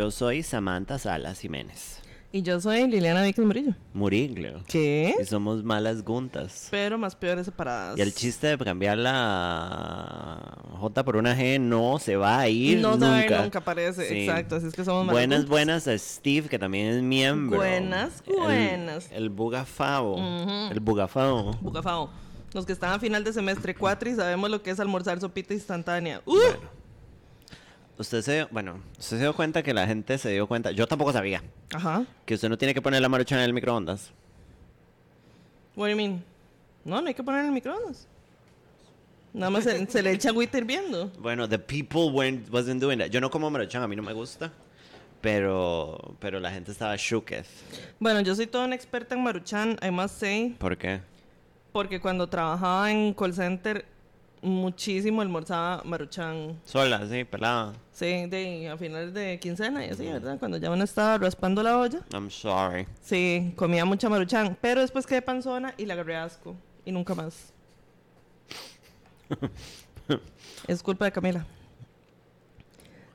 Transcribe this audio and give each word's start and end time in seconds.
Yo 0.00 0.10
soy 0.10 0.42
Samantha 0.42 0.98
Salas 0.98 1.40
Jiménez. 1.40 1.98
Y 2.32 2.40
yo 2.40 2.58
soy 2.58 2.86
Liliana 2.88 3.22
Víquez 3.22 3.44
Murillo. 3.44 3.74
Muriglio. 3.92 4.62
¿Qué? 4.66 5.14
Y 5.20 5.26
somos 5.26 5.62
malas 5.62 6.02
juntas. 6.06 6.68
Pero 6.70 6.96
más 6.96 7.14
peores 7.14 7.44
separadas. 7.44 7.98
Y 7.98 8.00
el 8.00 8.14
chiste 8.14 8.46
de 8.46 8.56
cambiar 8.56 8.96
la 8.96 10.56
J 10.78 11.04
por 11.04 11.16
una 11.16 11.36
G 11.36 11.60
no 11.60 11.98
se 11.98 12.16
va 12.16 12.38
a 12.40 12.48
ir 12.48 12.78
no 12.80 12.92
nunca. 12.92 13.04
se 13.04 13.10
va 13.10 13.18
a 13.18 13.24
ir 13.26 13.42
nunca 13.42 13.60
parece, 13.60 14.08
Sí. 14.08 14.20
exacto. 14.20 14.56
Así 14.56 14.68
es 14.68 14.72
que 14.72 14.86
somos 14.86 15.02
malas 15.04 15.12
Buenas, 15.12 15.38
juntas. 15.40 15.50
buenas 15.50 15.86
a 15.86 15.98
Steve, 15.98 16.48
que 16.48 16.58
también 16.58 16.86
es 16.86 17.02
miembro. 17.02 17.58
Buenas, 17.58 18.22
El- 18.26 18.36
buenas. 18.36 19.12
El, 19.12 19.28
bugafao. 19.28 20.16
El 20.70 20.80
bugafao. 20.80 21.52
Bucafao. 21.60 22.08
Los 22.54 22.64
que 22.64 22.72
están 22.72 22.92
a 22.94 22.98
final 22.98 23.22
de 23.22 23.34
semestre 23.34 23.74
4 23.74 24.08
y 24.08 24.14
sabemos 24.14 24.48
lo 24.48 24.62
que 24.62 24.70
es 24.70 24.80
almorzar 24.80 25.20
sopita 25.20 25.52
instantánea. 25.52 26.22
¡Uh! 26.24 26.38
Usted 28.00 28.22
se 28.22 28.32
dio, 28.32 28.48
bueno, 28.50 28.80
usted 28.92 29.18
se 29.18 29.22
dio 29.24 29.34
cuenta 29.34 29.62
que 29.62 29.74
la 29.74 29.86
gente 29.86 30.16
se 30.16 30.30
dio 30.30 30.46
cuenta. 30.46 30.70
Yo 30.70 30.86
tampoco 30.86 31.12
sabía. 31.12 31.42
Ajá. 31.74 32.06
Que 32.24 32.32
usted 32.32 32.48
no 32.48 32.56
tiene 32.56 32.72
que 32.72 32.80
poner 32.80 33.02
la 33.02 33.10
maruchan 33.10 33.40
en 33.40 33.44
el 33.44 33.52
microondas. 33.52 34.10
What 35.76 35.88
do 35.88 35.90
you 35.90 35.96
mean? 35.98 36.24
No, 36.82 37.02
no 37.02 37.08
hay 37.08 37.12
que 37.12 37.22
poner 37.22 37.40
en 37.40 37.48
el 37.48 37.52
microondas. 37.52 38.08
Nada 39.34 39.50
más 39.50 39.64
se, 39.64 39.86
se 39.86 40.02
le 40.02 40.12
echa 40.12 40.30
agüita 40.30 40.56
hirviendo. 40.56 41.12
Bueno, 41.18 41.46
the 41.46 41.58
people 41.58 42.10
weren't, 42.10 42.50
wasn't 42.50 42.80
doing 42.80 42.98
that. 43.00 43.08
Yo 43.08 43.20
no 43.20 43.30
como 43.30 43.50
maruchan, 43.50 43.82
a 43.82 43.86
mí 43.86 43.94
no 43.94 44.02
me 44.02 44.14
gusta. 44.14 44.50
Pero, 45.20 46.16
pero 46.20 46.40
la 46.40 46.50
gente 46.50 46.72
estaba 46.72 46.96
shooketh. 46.96 47.44
Bueno, 47.98 48.20
yo 48.20 48.34
soy 48.34 48.46
toda 48.46 48.64
una 48.64 48.76
experta 48.76 49.14
en 49.14 49.22
maruchan, 49.22 49.76
I 49.86 49.90
must 49.90 50.18
say. 50.18 50.56
¿Por 50.58 50.78
qué? 50.78 51.02
Porque 51.70 52.00
cuando 52.00 52.26
trabajaba 52.30 52.90
en 52.90 53.12
call 53.12 53.34
center, 53.34 53.84
muchísimo 54.42 55.20
almorzaba 55.20 55.82
maruchan. 55.84 56.58
Sola, 56.64 57.06
sí, 57.08 57.24
pelada. 57.24 57.74
Sí, 57.92 58.26
de, 58.26 58.68
a 58.68 58.76
finales 58.76 59.12
de 59.12 59.38
quincena 59.38 59.84
y 59.86 59.90
así, 59.90 60.06
¿verdad? 60.06 60.38
Cuando 60.38 60.56
ya 60.56 60.70
uno 60.70 60.84
estaba 60.84 61.18
raspando 61.18 61.62
la 61.62 61.78
olla. 61.78 62.00
I'm 62.12 62.30
sorry. 62.30 62.86
Sí, 63.02 63.52
comía 63.56 63.84
mucha 63.84 64.08
maruchan. 64.08 64.56
Pero 64.60 64.80
después 64.80 65.06
quedé 65.06 65.22
panzona 65.22 65.74
y 65.76 65.86
la 65.86 65.94
agarré 65.94 66.16
asco. 66.16 66.56
Y 66.84 66.92
nunca 66.92 67.14
más. 67.14 67.52
es 70.66 70.82
culpa 70.82 71.04
de 71.04 71.12
Camila. 71.12 71.46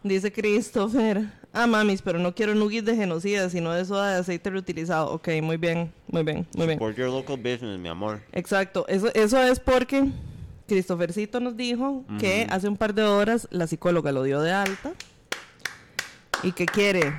Dice 0.04 0.32
Christopher. 0.32 1.26
Ah, 1.52 1.66
mamis, 1.66 2.02
pero 2.02 2.20
no 2.20 2.36
quiero 2.36 2.54
nuggies 2.54 2.86
de 2.86 2.96
genocida, 2.96 3.50
sino 3.50 3.74
de 3.74 3.86
soda 3.86 4.14
de 4.14 4.20
aceite 4.20 4.50
reutilizado. 4.50 5.12
Ok, 5.12 5.30
muy 5.42 5.58
bien, 5.58 5.92
muy 6.08 6.22
bien, 6.22 6.46
muy 6.56 6.68
bien. 6.68 6.78
Support 6.78 6.98
your 6.98 7.10
local 7.10 7.38
business, 7.38 7.80
mi 7.80 7.88
amor. 7.88 8.22
Exacto, 8.34 8.86
eso, 8.88 9.10
eso 9.16 9.42
es 9.42 9.60
porque 9.60 10.12
Christophercito 10.68 11.40
nos 11.40 11.56
dijo 11.56 12.04
que 12.20 12.48
hace 12.50 12.68
un 12.68 12.78
par 12.78 12.94
de 12.94 13.04
horas 13.04 13.48
la 13.52 13.68
psicóloga 13.68 14.12
lo 14.12 14.24
dio 14.24 14.42
de 14.42 14.52
alta 14.52 14.94
y 16.44 16.52
que 16.52 16.66
quiere, 16.66 17.14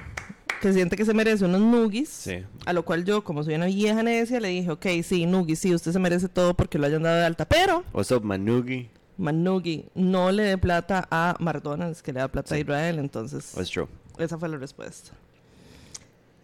que 0.61 0.73
siente 0.73 0.97
que 0.97 1.05
se 1.05 1.15
merece 1.15 1.45
unos 1.45 1.61
nuggies. 1.61 2.09
Sí. 2.09 2.45
A 2.65 2.73
lo 2.73 2.85
cual 2.85 3.05
yo, 3.05 3.23
como 3.25 3.43
soy 3.45 3.55
una 3.55 3.67
vieja 3.67 4.03
necia, 4.03 4.41
le 4.41 4.49
dije, 4.49 4.71
ok, 4.71 4.87
sí, 5.03 5.27
nuggies, 5.27 5.59
sí, 5.61 5.75
usted 5.75 5.93
se 5.93 5.99
merece 5.99 6.29
todo 6.29 6.55
porque 6.55 6.79
lo 6.79 6.87
hayan 6.87 7.03
dado 7.03 7.17
de 7.19 7.25
alta. 7.25 7.45
Pero, 7.45 7.85
What's 7.93 8.11
up, 8.11 8.25
Manugi? 8.25 8.91
Manugi, 9.19 9.87
no 9.95 10.31
le 10.31 10.43
dé 10.43 10.59
plata 10.59 11.09
a 11.11 11.37
McDonald's, 11.41 12.03
que 12.03 12.13
le 12.13 12.21
da 12.21 12.29
plata 12.29 12.55
a 12.55 12.59
Israel. 12.59 12.99
Entonces, 12.99 13.53
What's 13.57 13.71
true? 13.71 13.89
esa 14.19 14.39
fue 14.39 14.49
la 14.49 14.59
respuesta. 14.59 15.13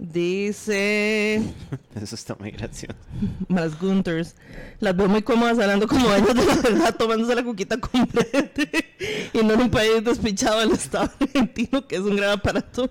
Dice... 0.03 1.41
Eso 1.95 2.15
está 2.17 2.35
muy 2.35 2.51
gracioso. 2.51 2.97
Más 3.49 3.79
Gunters. 3.79 4.35
Las 4.81 4.97
veo 4.97 5.07
muy 5.07 5.23
cómodas 5.23 5.61
hablando 5.61 5.87
como 5.87 6.13
ellos 6.13 6.35
de 6.35 6.45
la 6.45 6.57
verdad, 6.57 6.97
tomándose 6.97 7.37
la 7.37 7.45
coquita 7.45 7.79
completa. 7.79 8.63
y 9.33 9.39
no 9.45 9.55
en 9.55 9.61
un 9.61 9.71
país 9.71 10.03
despichado 10.03 10.59
del 10.59 10.73
Estado 10.73 11.09
argentino, 11.21 11.87
que 11.87 11.95
es 11.97 12.01
un 12.03 12.17
gran 12.17 12.31
aparato 12.31 12.91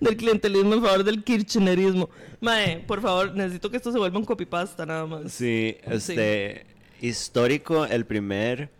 del 0.00 0.16
clientelismo 0.16 0.74
en 0.74 0.82
favor 0.82 1.04
del 1.04 1.22
kirchnerismo. 1.22 2.10
Mae, 2.40 2.78
por 2.80 3.00
favor, 3.00 3.32
necesito 3.32 3.70
que 3.70 3.76
esto 3.76 3.92
se 3.92 3.98
vuelva 3.98 4.18
un 4.18 4.24
copypasta 4.24 4.84
nada 4.84 5.06
más. 5.06 5.32
Sí, 5.32 5.76
este. 5.82 6.66
Histórico, 7.00 7.86
el 7.86 8.06
primer 8.06 8.70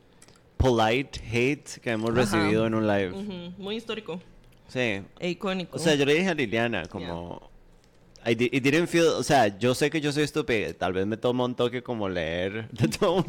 polite 0.56 1.20
hate 1.32 1.78
que 1.80 1.90
hemos 1.90 2.10
Ajá. 2.10 2.20
recibido 2.20 2.66
en 2.66 2.74
un 2.74 2.86
live. 2.88 3.12
Muy 3.58 3.76
histórico 3.76 4.20
Sí. 4.66 5.02
e 5.20 5.30
icónico. 5.30 5.76
O 5.76 5.80
sea, 5.80 5.94
yo 5.94 6.04
le 6.04 6.14
dije 6.14 6.28
a 6.28 6.34
Liliana, 6.34 6.86
como. 6.86 7.49
I 8.26 8.34
di- 8.34 8.50
it 8.52 8.62
didn't 8.62 8.88
feel, 8.88 9.06
o 9.06 9.22
sea, 9.22 9.48
yo 9.58 9.74
sé 9.74 9.88
que 9.90 10.00
yo 10.00 10.12
soy 10.12 10.24
estúpido, 10.24 10.74
tal 10.74 10.92
vez 10.92 11.06
me 11.06 11.16
toma 11.16 11.44
un 11.46 11.54
toque 11.54 11.82
como 11.82 12.08
leer 12.08 12.68
The 12.76 12.88
Tone, 12.88 13.24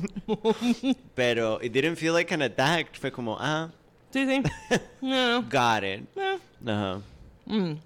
pero 1.15 1.59
it 1.61 1.71
didn't 1.71 1.95
feel 1.97 2.13
like 2.13 2.33
an 2.33 2.41
attack, 2.41 2.97
fue 2.99 3.11
como, 3.11 3.37
ah, 3.39 3.69
Sí, 4.11 4.25
sí. 4.25 4.43
No, 5.01 5.41
got 5.43 5.83
it. 5.83 6.05
eh, 6.17 6.37
Ajá. 6.67 6.99
mm. 7.45 7.77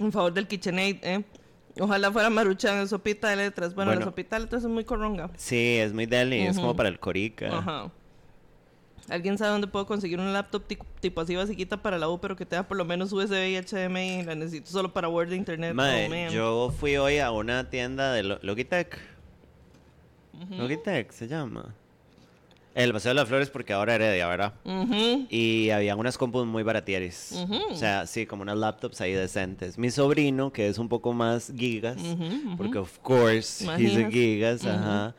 En 0.00 0.12
favor 0.12 0.32
del 0.32 0.48
KitchenAid, 0.48 0.96
¿eh? 1.04 1.24
Ojalá 1.78 2.10
fuera 2.10 2.28
Maruchan 2.30 2.78
en 2.78 2.88
sopita 2.88 3.28
de 3.28 3.36
letras. 3.36 3.74
Bueno, 3.74 3.90
Bueno. 3.90 4.00
la 4.00 4.06
sopita 4.06 4.36
de 4.36 4.42
letras 4.44 4.64
es 4.64 4.68
muy 4.68 4.84
coronga. 4.84 5.30
Sí, 5.36 5.76
es 5.78 5.92
muy 5.92 6.06
deli, 6.06 6.40
es 6.40 6.56
como 6.56 6.74
para 6.74 6.88
el 6.88 6.98
corica. 6.98 7.56
Ajá. 7.58 7.90
¿Alguien 9.08 9.38
sabe 9.38 9.50
dónde 9.52 9.66
puedo 9.66 9.86
conseguir 9.86 10.20
un 10.20 10.32
laptop 10.32 10.64
ti- 10.66 10.78
tipo 11.00 11.20
así 11.20 11.34
basiquita 11.34 11.76
para 11.82 11.98
la 11.98 12.08
U, 12.08 12.20
pero 12.20 12.36
que 12.36 12.46
tenga 12.46 12.62
por 12.68 12.76
lo 12.76 12.84
menos 12.84 13.12
USB 13.12 13.48
y 13.50 13.56
HDMI? 13.56 14.22
La 14.24 14.34
necesito 14.34 14.70
solo 14.70 14.92
para 14.92 15.08
Word 15.08 15.30
de 15.30 15.36
Internet. 15.36 15.74
Oh, 15.76 16.30
yo 16.32 16.72
fui 16.78 16.96
hoy 16.96 17.18
a 17.18 17.30
una 17.32 17.68
tienda 17.70 18.12
de 18.12 18.22
Lo- 18.22 18.38
Logitech. 18.42 18.98
Logitech 20.56 21.10
se 21.12 21.28
llama. 21.28 21.74
El 22.72 22.92
Paseo 22.92 23.10
de 23.10 23.14
las 23.16 23.26
Flores 23.28 23.50
porque 23.50 23.72
ahora 23.72 23.96
Heredia, 23.96 24.28
¿verdad? 24.28 24.54
Y 25.28 25.70
había 25.70 25.96
unas 25.96 26.16
compus 26.16 26.46
muy 26.46 26.62
baratieris. 26.62 27.32
Ujú. 27.32 27.58
O 27.72 27.74
sea, 27.76 28.06
sí, 28.06 28.26
como 28.26 28.42
unas 28.42 28.56
laptops 28.56 29.00
ahí 29.00 29.12
decentes. 29.12 29.76
Mi 29.76 29.90
sobrino, 29.90 30.52
que 30.52 30.68
es 30.68 30.78
un 30.78 30.88
poco 30.88 31.12
más 31.12 31.52
gigas, 31.56 31.96
porque 32.56 32.78
of 32.78 32.96
course, 33.00 33.64
Más 33.66 33.80
he's 33.80 33.96
a 33.96 34.08
gigas. 34.08 34.64
ajá. 34.64 35.14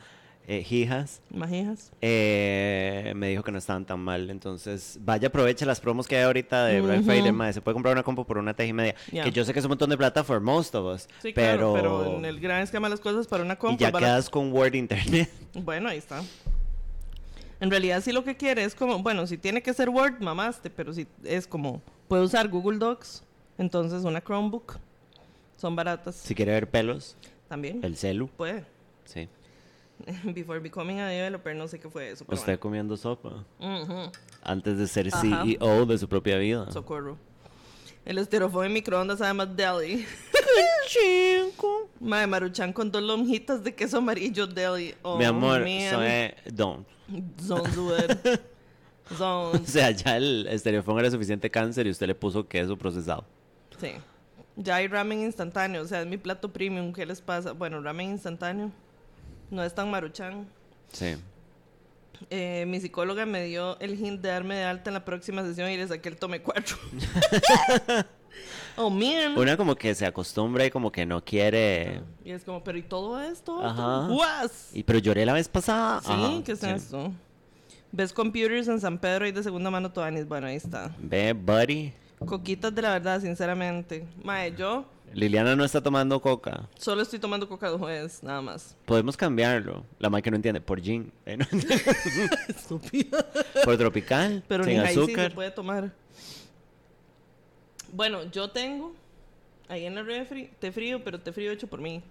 Eh, 0.48 0.66
hijas. 0.70 1.22
Imagijas. 1.32 1.92
Eh, 2.02 3.14
me 3.16 3.30
dijo 3.30 3.44
que 3.44 3.52
no 3.52 3.58
estaban 3.58 3.86
tan 3.86 4.00
mal. 4.00 4.30
Entonces, 4.30 5.00
vaya, 5.02 5.28
aproveche 5.30 5.66
las 5.66 5.80
promos 5.80 6.08
que 6.08 6.18
hay 6.18 6.24
ahorita 6.24 6.66
de 6.66 6.82
Black. 6.82 7.04
Friday. 7.04 7.32
mae, 7.32 7.54
Se 7.54 7.62
puede 7.62 7.74
comprar 7.74 7.94
una 7.94 8.04
compu 8.04 8.26
por 8.26 8.38
una 8.38 8.54
teja 8.54 8.70
y 8.70 8.74
media. 8.74 8.96
Que 9.10 9.32
yo 9.32 9.46
sé 9.46 9.54
que 9.54 9.60
es 9.60 9.66
un 9.66 9.70
montón 9.70 9.90
de 9.90 9.98
plata 9.98 10.24
for 10.24 10.42
most 10.42 10.76
of 10.76 10.94
us. 10.96 11.08
Sí, 11.22 11.32
pero, 11.34 11.74
claro, 11.74 12.00
pero 12.04 12.18
en 12.18 12.26
el 12.26 12.40
gran 12.40 12.62
esquema 12.62 12.88
de 12.88 12.92
las 12.92 13.00
cosas 13.00 13.28
para 13.28 13.44
una 13.44 13.54
y 13.54 13.58
compra. 13.58 13.92
ya 13.92 13.98
quedas 13.98 14.30
con 14.30 14.52
Word 14.52 14.76
Internet. 14.76 15.30
Bueno, 15.54 15.90
ahí 15.90 15.98
está. 15.98 16.22
En 17.60 17.70
realidad, 17.70 18.02
sí 18.02 18.12
lo 18.12 18.24
que 18.24 18.36
quiere 18.36 18.64
es 18.64 18.74
como, 18.74 19.04
bueno, 19.04 19.28
si 19.28 19.38
tiene 19.38 19.62
que 19.62 19.74
ser 19.74 19.90
Word, 19.90 20.20
mamaste, 20.22 20.70
pero 20.70 20.94
si 20.94 21.06
es 21.24 21.46
como, 21.46 21.82
puede 22.08 22.24
usar 22.24 22.48
Google 22.48 22.80
Docs, 22.80 23.24
entonces 23.58 24.04
una 24.04 24.22
Chromebook. 24.22 24.80
Son 25.58 25.76
baratas 25.76 26.16
si 26.16 26.34
quiere 26.34 26.54
ver 26.54 26.68
pelos, 26.70 27.16
también. 27.48 27.80
el 27.84 27.96
celu. 27.96 28.28
Puede. 28.30 28.66
Sí. 29.06 29.30
Before 30.34 30.60
becoming 30.60 31.00
a 31.00 31.08
developer, 31.10 31.56
no 31.56 31.68
sé 31.68 31.80
qué 31.80 31.90
fue 31.90 32.12
eso. 32.12 32.26
Pero 32.26 32.40
Usted 32.40 32.60
comiendo 32.60 32.96
sopa. 32.98 33.46
bueno. 33.60 33.84
Ujú. 33.84 34.12
Antes 34.44 34.78
de 34.78 34.88
ser 34.88 35.08
Ajá. 35.12 35.22
CEO 35.22 35.86
de 35.86 35.98
su 35.98 36.08
propia 36.08 36.38
vida. 36.38 36.72
Socorro. 36.72 37.18
El 38.06 38.18
esterofoam 38.18 38.66
en 38.66 38.74
microondas 38.74 39.20
sabe 39.20 39.34
más 39.34 39.56
deli. 39.56 40.06
Madre 42.00 42.28
Maruchan 42.28 42.74
con 42.74 42.92
dos 42.92 43.02
lonjitas 43.04 43.64
de 43.64 43.74
queso 43.74 43.98
amarillo 43.98 44.48
deli. 44.48 44.96
Oh, 45.04 45.18
Mi 45.18 45.26
amor, 45.26 45.60
man. 45.60 45.68
eso 45.68 46.02
es 46.02 46.34
don't. 46.52 46.88
Don't 47.08 47.68
do 47.76 47.96
it. 47.98 48.42
O 49.20 49.52
sea, 49.66 49.92
ya 49.92 50.16
el 50.16 50.48
estereofón 50.48 50.98
era 50.98 51.12
suficiente 51.12 51.52
cáncer 51.52 51.86
y 51.86 51.90
usted 51.90 52.08
le 52.08 52.16
puso 52.16 52.48
queso 52.48 52.78
procesado. 52.78 53.26
Sí. 53.78 53.92
Ya 54.56 54.76
hay 54.78 54.88
ramen 54.88 55.20
instantáneo, 55.20 55.82
o 55.82 55.86
sea, 55.86 56.00
es 56.02 56.08
mi 56.08 56.16
plato 56.16 56.54
premium. 56.54 56.94
¿Qué 56.94 57.06
les 57.06 57.20
pasa? 57.20 57.52
Bueno, 57.52 57.82
ramen 57.82 58.12
instantáneo. 58.12 58.72
No 59.52 59.64
es 59.64 59.76
tan 59.76 59.92
maruchan. 59.92 60.48
Sí. 60.92 61.16
Eh, 62.30 62.66
mi 62.68 62.80
psicóloga 62.80 63.26
me 63.26 63.44
dio 63.44 63.80
el 63.80 64.00
hint 64.00 64.22
de 64.22 64.30
darme 64.30 64.56
de 64.56 64.64
alta 64.64 64.90
en 64.90 64.94
la 64.94 65.06
próxima 65.06 65.44
sesión 65.44 65.70
y 65.70 65.78
le 65.78 65.88
saqué 65.88 66.10
el 66.10 66.18
tome 66.18 66.42
4. 66.42 66.78
oh, 68.78 68.90
man. 68.90 69.38
Una 69.38 69.58
como 69.58 69.76
que 69.76 69.94
se 69.94 70.06
acostumbra 70.06 70.66
y 70.66 70.72
como 70.72 70.92
que 70.92 71.06
no 71.06 71.24
quiere. 71.24 72.02
Y 72.24 72.32
es 72.32 72.44
como, 72.44 72.64
pero 72.64 72.78
¿y 72.78 72.84
todo 72.84 73.20
esto? 73.20 73.64
Ajá. 73.64 74.08
¿Guas? 74.08 74.70
Y 74.74 74.84
pero 74.84 75.00
lloré 75.00 75.26
la 75.26 75.34
vez 75.34 75.50
pasada. 75.50 76.02
Sí, 76.02 76.12
Ajá, 76.12 76.44
¿qué 76.46 76.52
es 76.54 76.60
sí. 76.60 76.70
eso? 76.70 77.12
¿Ves 77.92 78.14
computers 78.14 78.70
en 78.70 78.80
San 78.80 78.98
Pedro 78.98 79.28
y 79.28 79.34
de 79.34 79.44
segunda 79.44 79.70
mano 79.70 79.92
Toanis? 79.92 80.26
Bueno, 80.26 80.48
ahí 80.48 80.56
está. 80.56 80.96
Ve, 80.98 81.34
buddy. 81.34 81.92
Coquitas 82.26 82.74
de 82.74 82.82
la 82.84 82.92
verdad, 82.92 83.20
sinceramente. 83.20 84.06
Mae, 84.24 84.56
yo 84.56 84.86
Liliana 85.14 85.56
no 85.56 85.64
está 85.64 85.82
tomando 85.82 86.22
coca. 86.22 86.70
solo 86.78 87.02
estoy 87.02 87.20
tomando 87.20 87.48
coca 87.48 87.70
de 87.72 87.78
juez, 87.78 88.24
nada 88.24 88.42
más. 88.42 88.76
Podemos 88.86 89.18
cambiarlo. 89.18 89.86
La 90.00 90.22
que 90.22 90.32
no 90.32 90.36
entiende. 90.36 90.62
Por 90.62 90.82
gin. 90.82 91.12
Eh, 91.26 91.38
no 91.38 91.46
entiende. 91.52 91.84
Estúpida. 92.48 93.26
Por 93.64 93.78
tropical. 93.78 94.44
Pero 94.48 94.64
sin 94.64 94.74
ni 94.74 94.80
ahí 94.80 94.88
sí 94.90 94.94
se 94.94 95.02
azúcar. 95.02 95.34
puede 95.34 95.52
tomar. 95.52 95.92
Bueno, 97.94 98.24
yo 98.32 98.50
tengo 98.50 98.94
ahí 99.68 99.86
en 99.86 99.96
la 99.96 100.04
refri 100.04 100.50
té 100.60 100.72
frío, 100.72 101.04
pero 101.04 101.20
té 101.20 101.32
frío 101.32 101.52
hecho 101.52 101.68
por 101.68 101.82
mí. 101.82 102.02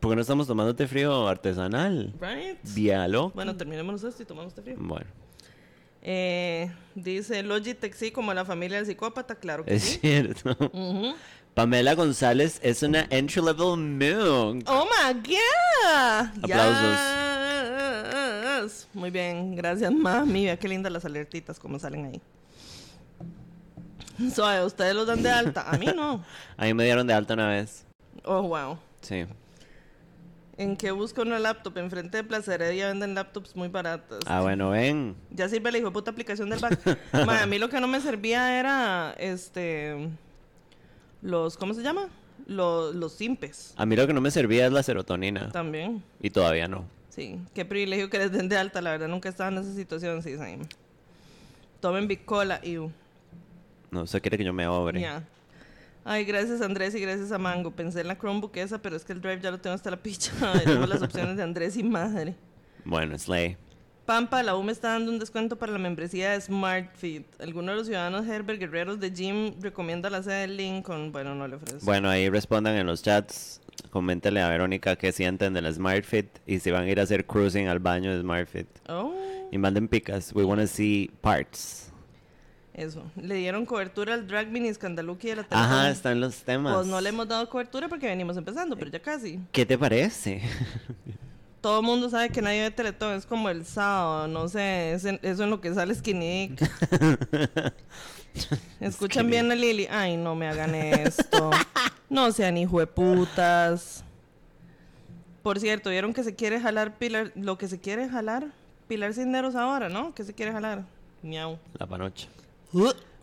¿Por 0.00 0.10
qué 0.10 0.16
no 0.16 0.22
estamos 0.22 0.46
tomando 0.46 0.74
té 0.74 0.86
frío 0.86 1.28
artesanal? 1.28 2.12
Right? 2.20 2.58
Vía 2.74 3.06
loca. 3.08 3.34
Bueno, 3.34 3.56
terminemos 3.56 4.02
esto 4.02 4.22
y 4.22 4.26
tomamos 4.26 4.54
té 4.54 4.62
frío. 4.62 4.76
Bueno. 4.78 5.06
Eh, 6.02 6.70
dice 6.94 7.42
Logitech, 7.42 7.94
sí, 7.94 8.10
como 8.10 8.34
la 8.34 8.44
familia 8.44 8.78
del 8.78 8.86
psicópata, 8.86 9.36
claro 9.36 9.64
que 9.64 9.74
Es 9.74 9.82
sí. 9.84 9.98
cierto. 10.00 10.56
Pamela 11.54 11.94
González 11.94 12.58
es 12.62 12.82
una 12.82 13.06
entry 13.10 13.42
level 13.42 13.76
monk. 13.76 14.64
Oh 14.68 14.84
my 14.86 15.14
god. 15.14 16.44
Aplausos. 16.44 16.98
Yes. 18.64 18.88
Muy 18.94 19.10
bien, 19.10 19.54
gracias 19.54 19.92
mami. 19.92 20.44
Vea 20.46 20.56
qué 20.58 20.68
lindas 20.68 20.92
las 20.92 21.04
alertitas 21.04 21.58
como 21.58 21.78
salen 21.78 22.06
ahí. 22.06 22.20
Suave, 24.30 24.64
¿ustedes 24.64 24.94
los 24.94 25.06
dan 25.06 25.22
de 25.22 25.30
alta? 25.30 25.68
A 25.70 25.76
mí 25.78 25.86
no. 25.94 26.24
A 26.56 26.64
mí 26.64 26.74
me 26.74 26.84
dieron 26.84 27.06
de 27.06 27.14
alta 27.14 27.34
una 27.34 27.48
vez. 27.48 27.84
Oh, 28.24 28.42
wow. 28.42 28.78
Sí. 29.00 29.24
¿En 30.62 30.76
qué 30.76 30.92
busco 30.92 31.22
una 31.22 31.38
laptop? 31.40 31.76
Enfrente 31.78 32.18
de 32.18 32.24
Plaza 32.24 32.54
Heredia 32.54 32.86
venden 32.88 33.14
laptops 33.16 33.56
muy 33.56 33.66
baratas. 33.68 34.20
Ah, 34.26 34.40
bueno, 34.42 34.70
ven. 34.70 35.16
Ya 35.30 35.48
sirve 35.48 35.72
la 35.72 35.78
hijo 35.78 35.92
puta 35.92 36.12
aplicación 36.12 36.50
del. 36.50 36.60
Ma, 37.26 37.42
a 37.42 37.46
mí 37.46 37.58
lo 37.58 37.68
que 37.68 37.80
no 37.80 37.88
me 37.88 38.00
servía 38.00 38.58
era 38.60 39.12
este 39.18 40.08
los 41.20 41.56
¿cómo 41.56 41.74
se 41.74 41.82
llama? 41.82 42.08
Los, 42.46 42.94
los 42.96 43.12
simpes 43.12 43.72
A 43.76 43.86
mí 43.86 43.94
lo 43.94 44.06
que 44.06 44.12
no 44.12 44.20
me 44.20 44.30
servía 44.30 44.66
es 44.66 44.72
la 44.72 44.82
serotonina. 44.82 45.50
también. 45.50 46.02
Y 46.20 46.30
todavía 46.30 46.68
no. 46.68 46.84
Sí, 47.08 47.40
qué 47.54 47.64
privilegio 47.64 48.08
que 48.08 48.18
les 48.18 48.30
den 48.32 48.48
de 48.48 48.56
alta, 48.56 48.80
la 48.80 48.90
verdad 48.90 49.08
nunca 49.08 49.28
estaba 49.28 49.50
en 49.50 49.58
esa 49.58 49.74
situación, 49.74 50.22
sí, 50.22 50.36
sí. 50.36 50.58
Tomen 51.80 52.06
bicola 52.08 52.60
y 52.62 52.76
No, 53.90 54.02
usted 54.02 54.22
quiere 54.22 54.38
que 54.38 54.44
yo 54.44 54.52
me 54.52 54.66
obre. 54.66 55.00
ya. 55.00 55.22
Ay, 56.04 56.24
gracias 56.24 56.60
Andrés 56.60 56.94
y 56.94 57.00
gracias 57.00 57.30
a 57.32 57.38
Mango. 57.38 57.70
Pensé 57.70 58.00
en 58.00 58.08
la 58.08 58.18
Chromebook 58.18 58.56
esa, 58.56 58.80
pero 58.80 58.96
es 58.96 59.04
que 59.04 59.12
el 59.12 59.20
Drive 59.20 59.40
ya 59.40 59.50
lo 59.50 59.58
tengo 59.60 59.74
hasta 59.74 59.90
la 59.90 59.96
picha. 60.02 60.32
Tengo 60.64 60.86
las 60.86 61.02
opciones 61.02 61.36
de 61.36 61.42
Andrés 61.42 61.76
y 61.76 61.82
madre. 61.82 62.34
Bueno, 62.84 63.16
Slay. 63.18 63.56
Pampa, 64.04 64.42
la 64.42 64.56
U 64.56 64.62
me 64.64 64.72
está 64.72 64.88
dando 64.88 65.12
un 65.12 65.20
descuento 65.20 65.56
para 65.56 65.70
la 65.70 65.78
membresía 65.78 66.32
de 66.32 66.40
SmartFit. 66.40 67.24
Alguno 67.40 67.70
de 67.70 67.78
los 67.78 67.86
ciudadanos 67.86 68.26
Herbert 68.26 68.58
Guerreros 68.58 68.98
de 68.98 69.10
Gym 69.12 69.54
recomienda 69.60 70.10
la 70.10 70.24
sede 70.24 70.40
de 70.40 70.48
Lincoln. 70.48 71.12
Bueno, 71.12 71.36
no 71.36 71.46
le 71.46 71.54
ofrezco. 71.54 71.84
Bueno, 71.84 72.10
ahí 72.10 72.28
respondan 72.28 72.74
en 72.74 72.86
los 72.86 73.02
chats. 73.02 73.60
Coméntenle 73.90 74.40
a 74.42 74.48
Verónica 74.48 74.96
qué 74.96 75.12
sienten 75.12 75.54
del 75.54 75.72
SmartFit 75.72 76.26
y 76.46 76.58
si 76.58 76.72
van 76.72 76.82
a 76.84 76.90
ir 76.90 76.98
a 76.98 77.04
hacer 77.04 77.26
cruising 77.26 77.68
al 77.68 77.78
baño 77.78 78.12
de 78.12 78.20
SmartFit. 78.22 78.66
Oh, 78.88 79.14
Y 79.52 79.58
manden 79.58 79.86
picas. 79.86 80.32
We 80.34 80.42
want 80.44 80.60
to 80.60 80.66
see 80.66 81.08
parts. 81.20 81.91
Eso. 82.74 83.02
Le 83.16 83.34
dieron 83.36 83.66
cobertura 83.66 84.14
al 84.14 84.26
Drag 84.26 84.48
Mini 84.48 84.72
Scandaluki 84.72 85.28
de 85.28 85.36
la 85.36 85.42
Teletón. 85.44 85.58
Ajá, 85.72 85.90
están 85.90 86.20
los 86.20 86.42
temas. 86.42 86.74
Pues 86.74 86.86
no 86.86 87.00
le 87.00 87.08
hemos 87.10 87.28
dado 87.28 87.48
cobertura 87.48 87.88
porque 87.88 88.06
venimos 88.06 88.36
empezando, 88.36 88.76
pero 88.76 88.90
ya 88.90 89.00
casi. 89.00 89.38
¿Qué 89.52 89.64
te 89.66 89.76
parece? 89.78 90.42
Todo 91.60 91.78
el 91.80 91.86
mundo 91.86 92.08
sabe 92.10 92.30
que 92.30 92.42
nadie 92.42 92.62
ve 92.62 92.70
Teletón, 92.72 93.14
es 93.14 93.24
como 93.26 93.48
el 93.48 93.64
sábado, 93.64 94.26
no 94.26 94.48
sé, 94.48 94.94
es 94.94 95.04
en- 95.04 95.20
eso 95.22 95.44
en 95.44 95.50
lo 95.50 95.60
que 95.60 95.72
sale 95.72 95.94
Skinny. 95.94 96.56
Escuchan 98.80 99.28
bien 99.30 99.50
a 99.52 99.54
Lili. 99.54 99.86
Ay, 99.90 100.16
no 100.16 100.34
me 100.34 100.48
hagan 100.48 100.74
esto. 100.74 101.50
No 102.08 102.32
sean 102.32 102.56
hijo 102.56 102.80
de 102.80 102.86
putas. 102.86 104.04
Por 105.42 105.60
cierto, 105.60 105.90
¿vieron 105.90 106.14
que 106.14 106.24
se 106.24 106.34
quiere 106.34 106.60
jalar 106.60 106.96
Pilar? 106.98 107.32
Lo 107.34 107.58
que 107.58 107.68
se 107.68 107.80
quiere 107.80 108.08
jalar 108.08 108.46
Pilar 108.88 109.12
Cisneros 109.14 109.54
ahora, 109.54 109.88
¿no? 109.88 110.14
¿Qué 110.14 110.24
se 110.24 110.34
quiere 110.34 110.52
jalar? 110.52 110.84
Miau. 111.22 111.58
La 111.78 111.86
panocha. 111.86 112.28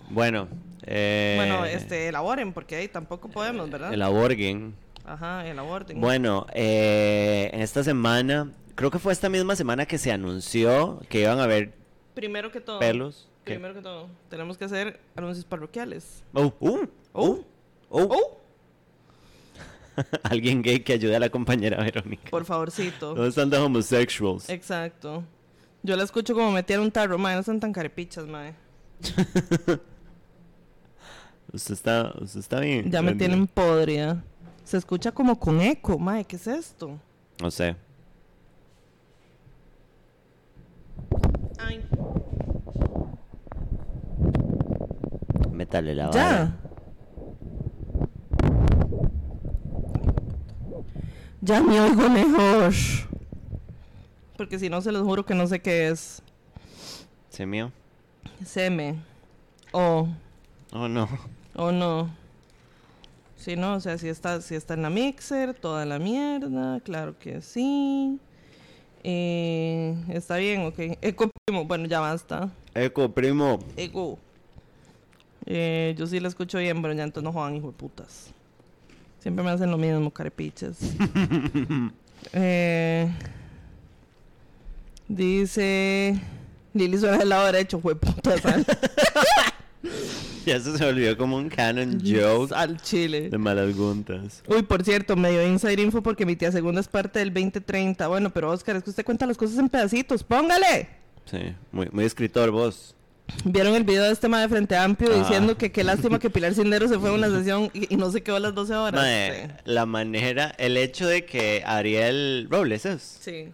Bueno, 0.09 0.47
eh, 0.83 1.35
Bueno, 1.37 1.65
este, 1.65 2.07
elaboren, 2.07 2.53
porque 2.53 2.75
ahí 2.75 2.87
tampoco 2.87 3.29
podemos, 3.29 3.69
¿verdad? 3.69 3.93
El 3.93 4.01
aborguen. 4.01 4.75
Ajá, 5.05 5.47
elaboren. 5.47 5.99
Bueno, 5.99 6.45
eh, 6.53 7.49
en 7.53 7.61
esta 7.61 7.83
semana, 7.83 8.51
creo 8.75 8.91
que 8.91 8.99
fue 8.99 9.11
esta 9.11 9.29
misma 9.29 9.55
semana 9.55 9.85
que 9.85 9.97
se 9.97 10.11
anunció 10.11 10.99
que 11.09 11.21
iban 11.21 11.39
a 11.39 11.43
haber 11.43 11.73
Primero 12.13 12.51
que 12.51 12.61
todo. 12.61 12.79
pelos. 12.79 13.27
¿Qué? 13.43 13.53
Primero 13.53 13.73
que 13.73 13.81
todo, 13.81 14.07
tenemos 14.29 14.57
que 14.57 14.65
hacer 14.65 14.99
anuncios 15.15 15.45
parroquiales. 15.45 16.23
Oh, 16.33 16.53
uh, 16.59 16.85
Oh. 17.13 17.43
oh, 17.89 18.07
¡Oh! 18.11 18.37
Alguien 20.23 20.61
gay 20.61 20.79
que 20.81 20.93
ayude 20.93 21.15
a 21.15 21.19
la 21.19 21.29
compañera 21.29 21.83
Verónica. 21.83 22.29
Por 22.29 22.45
favorcito. 22.45 23.15
¿Dónde 23.15 23.29
están 23.29 23.49
los 23.49 23.59
homosexuals? 23.59 24.47
Exacto. 24.49 25.23
Yo 25.81 25.95
la 25.95 26.03
escucho 26.03 26.33
como 26.33 26.51
meter 26.51 26.79
un 26.79 26.91
tarro, 26.91 27.17
mae. 27.17 27.35
No 27.35 27.43
son 27.43 27.59
tan 27.59 27.73
carepichas, 27.73 28.27
mae. 28.27 28.53
Usted 31.51 31.73
está, 31.73 32.13
usted 32.21 32.39
está 32.39 32.59
bien. 32.59 32.91
Ya 32.91 33.01
me 33.01 33.15
tienen 33.15 33.47
podrida. 33.47 34.23
Se 34.63 34.77
escucha 34.77 35.11
como 35.11 35.39
con 35.39 35.61
eco, 35.61 35.97
mae. 35.97 36.23
¿Qué 36.23 36.35
es 36.35 36.45
esto? 36.45 36.99
No 37.41 37.49
sé. 37.49 37.75
Ay. 41.57 41.83
Métale 45.51 45.95
la 45.95 46.07
vara. 46.07 46.19
Ya. 46.19 46.55
Ya 51.41 51.61
me 51.61 51.79
oigo 51.79 52.09
mejor. 52.09 52.73
Porque 54.37 54.59
si 54.59 54.69
no, 54.69 54.81
se 54.81 54.91
los 54.91 55.01
juro 55.03 55.25
que 55.25 55.33
no 55.33 55.47
sé 55.47 55.61
qué 55.61 55.87
es. 55.87 56.21
¿Sí 57.29 57.45
mío? 57.45 57.71
Seme. 58.45 58.95
O. 59.71 60.07
Oh, 60.71 60.87
no. 60.87 61.07
O 61.55 61.71
no. 61.71 62.09
Si 63.35 63.55
no, 63.55 63.75
o 63.75 63.79
sea, 63.79 63.97
si 63.97 64.09
está, 64.09 64.41
si 64.41 64.55
está 64.55 64.73
en 64.73 64.81
la 64.81 64.89
mixer, 64.89 65.53
toda 65.53 65.85
la 65.85 65.97
mierda, 65.97 66.79
claro 66.81 67.17
que 67.17 67.41
sí. 67.41 68.19
Eh, 69.03 69.95
está 70.09 70.37
bien, 70.37 70.65
ok. 70.65 70.97
Eco 71.01 71.29
primo, 71.45 71.65
bueno, 71.65 71.85
ya 71.87 72.01
basta. 72.01 72.49
Eco, 72.75 73.09
primo. 73.09 73.59
Eco. 73.77 74.19
Eh, 75.45 75.95
yo 75.97 76.05
sí 76.05 76.19
la 76.19 76.27
escucho 76.27 76.57
bien, 76.57 76.81
pero 76.81 76.93
ya 76.93 77.03
entonces 77.03 77.23
no 77.23 77.31
jodan, 77.31 77.55
hijo 77.55 77.67
de 77.67 77.73
putas. 77.73 78.33
Siempre 79.19 79.43
me 79.43 79.51
hacen 79.51 79.71
lo 79.71 79.77
mismo, 79.77 80.11
carepichas. 80.11 80.77
eh, 82.33 83.09
dice. 85.07 86.19
Lili 86.73 86.97
suena 86.97 87.17
del 87.17 87.29
lado 87.29 87.45
derecho, 87.47 87.77
hijo 87.79 87.89
de 87.89 87.95
putas. 87.95 88.45
al- 88.45 88.65
Ya 90.45 90.55
eso 90.55 90.75
se 90.77 90.85
volvió 90.85 91.15
como 91.17 91.35
un 91.37 91.49
canon 91.49 91.99
joke 92.03 92.53
Al 92.55 92.81
chile. 92.81 93.29
de 93.29 93.37
malas 93.37 93.75
guntas. 93.75 94.41
Uy, 94.47 94.63
por 94.63 94.83
cierto, 94.83 95.15
me 95.15 95.29
dio 95.31 95.45
inside 95.45 95.81
info 95.81 96.01
porque 96.01 96.25
mi 96.25 96.35
tía 96.35 96.51
segunda 96.51 96.81
es 96.81 96.87
parte 96.87 97.19
del 97.19 97.33
2030. 97.33 98.07
Bueno, 98.07 98.29
pero 98.31 98.49
Oscar, 98.49 98.75
es 98.77 98.83
que 98.83 98.89
usted 98.89 99.05
cuenta 99.05 99.25
las 99.25 99.37
cosas 99.37 99.57
en 99.59 99.69
pedacitos. 99.69 100.23
¡Póngale! 100.23 100.89
Sí, 101.29 101.53
muy, 101.71 101.87
muy 101.91 102.05
escritor 102.05 102.49
vos. 102.51 102.95
¿Vieron 103.43 103.75
el 103.75 103.83
video 103.83 104.03
de 104.05 104.11
este 104.11 104.27
ma 104.27 104.41
de 104.41 104.49
Frente 104.49 104.75
Amplio 104.75 105.11
Ah. 105.13 105.19
diciendo 105.19 105.55
que 105.55 105.71
qué 105.71 105.83
lástima 105.83 106.17
que 106.17 106.31
Pilar 106.31 106.55
Cinderos 106.55 106.89
se 106.89 106.97
fue 106.97 107.09
a 107.09 107.13
una 107.13 107.29
sesión 107.29 107.69
y, 107.75 107.93
y 107.93 107.97
no 107.97 108.11
se 108.11 108.23
quedó 108.23 108.37
a 108.37 108.39
las 108.39 108.55
12 108.55 108.73
horas? 108.73 108.99
Mae, 109.01 109.49
la 109.65 109.85
manera, 109.85 110.55
el 110.57 110.77
hecho 110.77 111.05
de 111.07 111.25
que 111.25 111.61
Ariel 111.65 112.47
Robles 112.49 112.85
es, 112.87 113.19
Sí. 113.21 113.49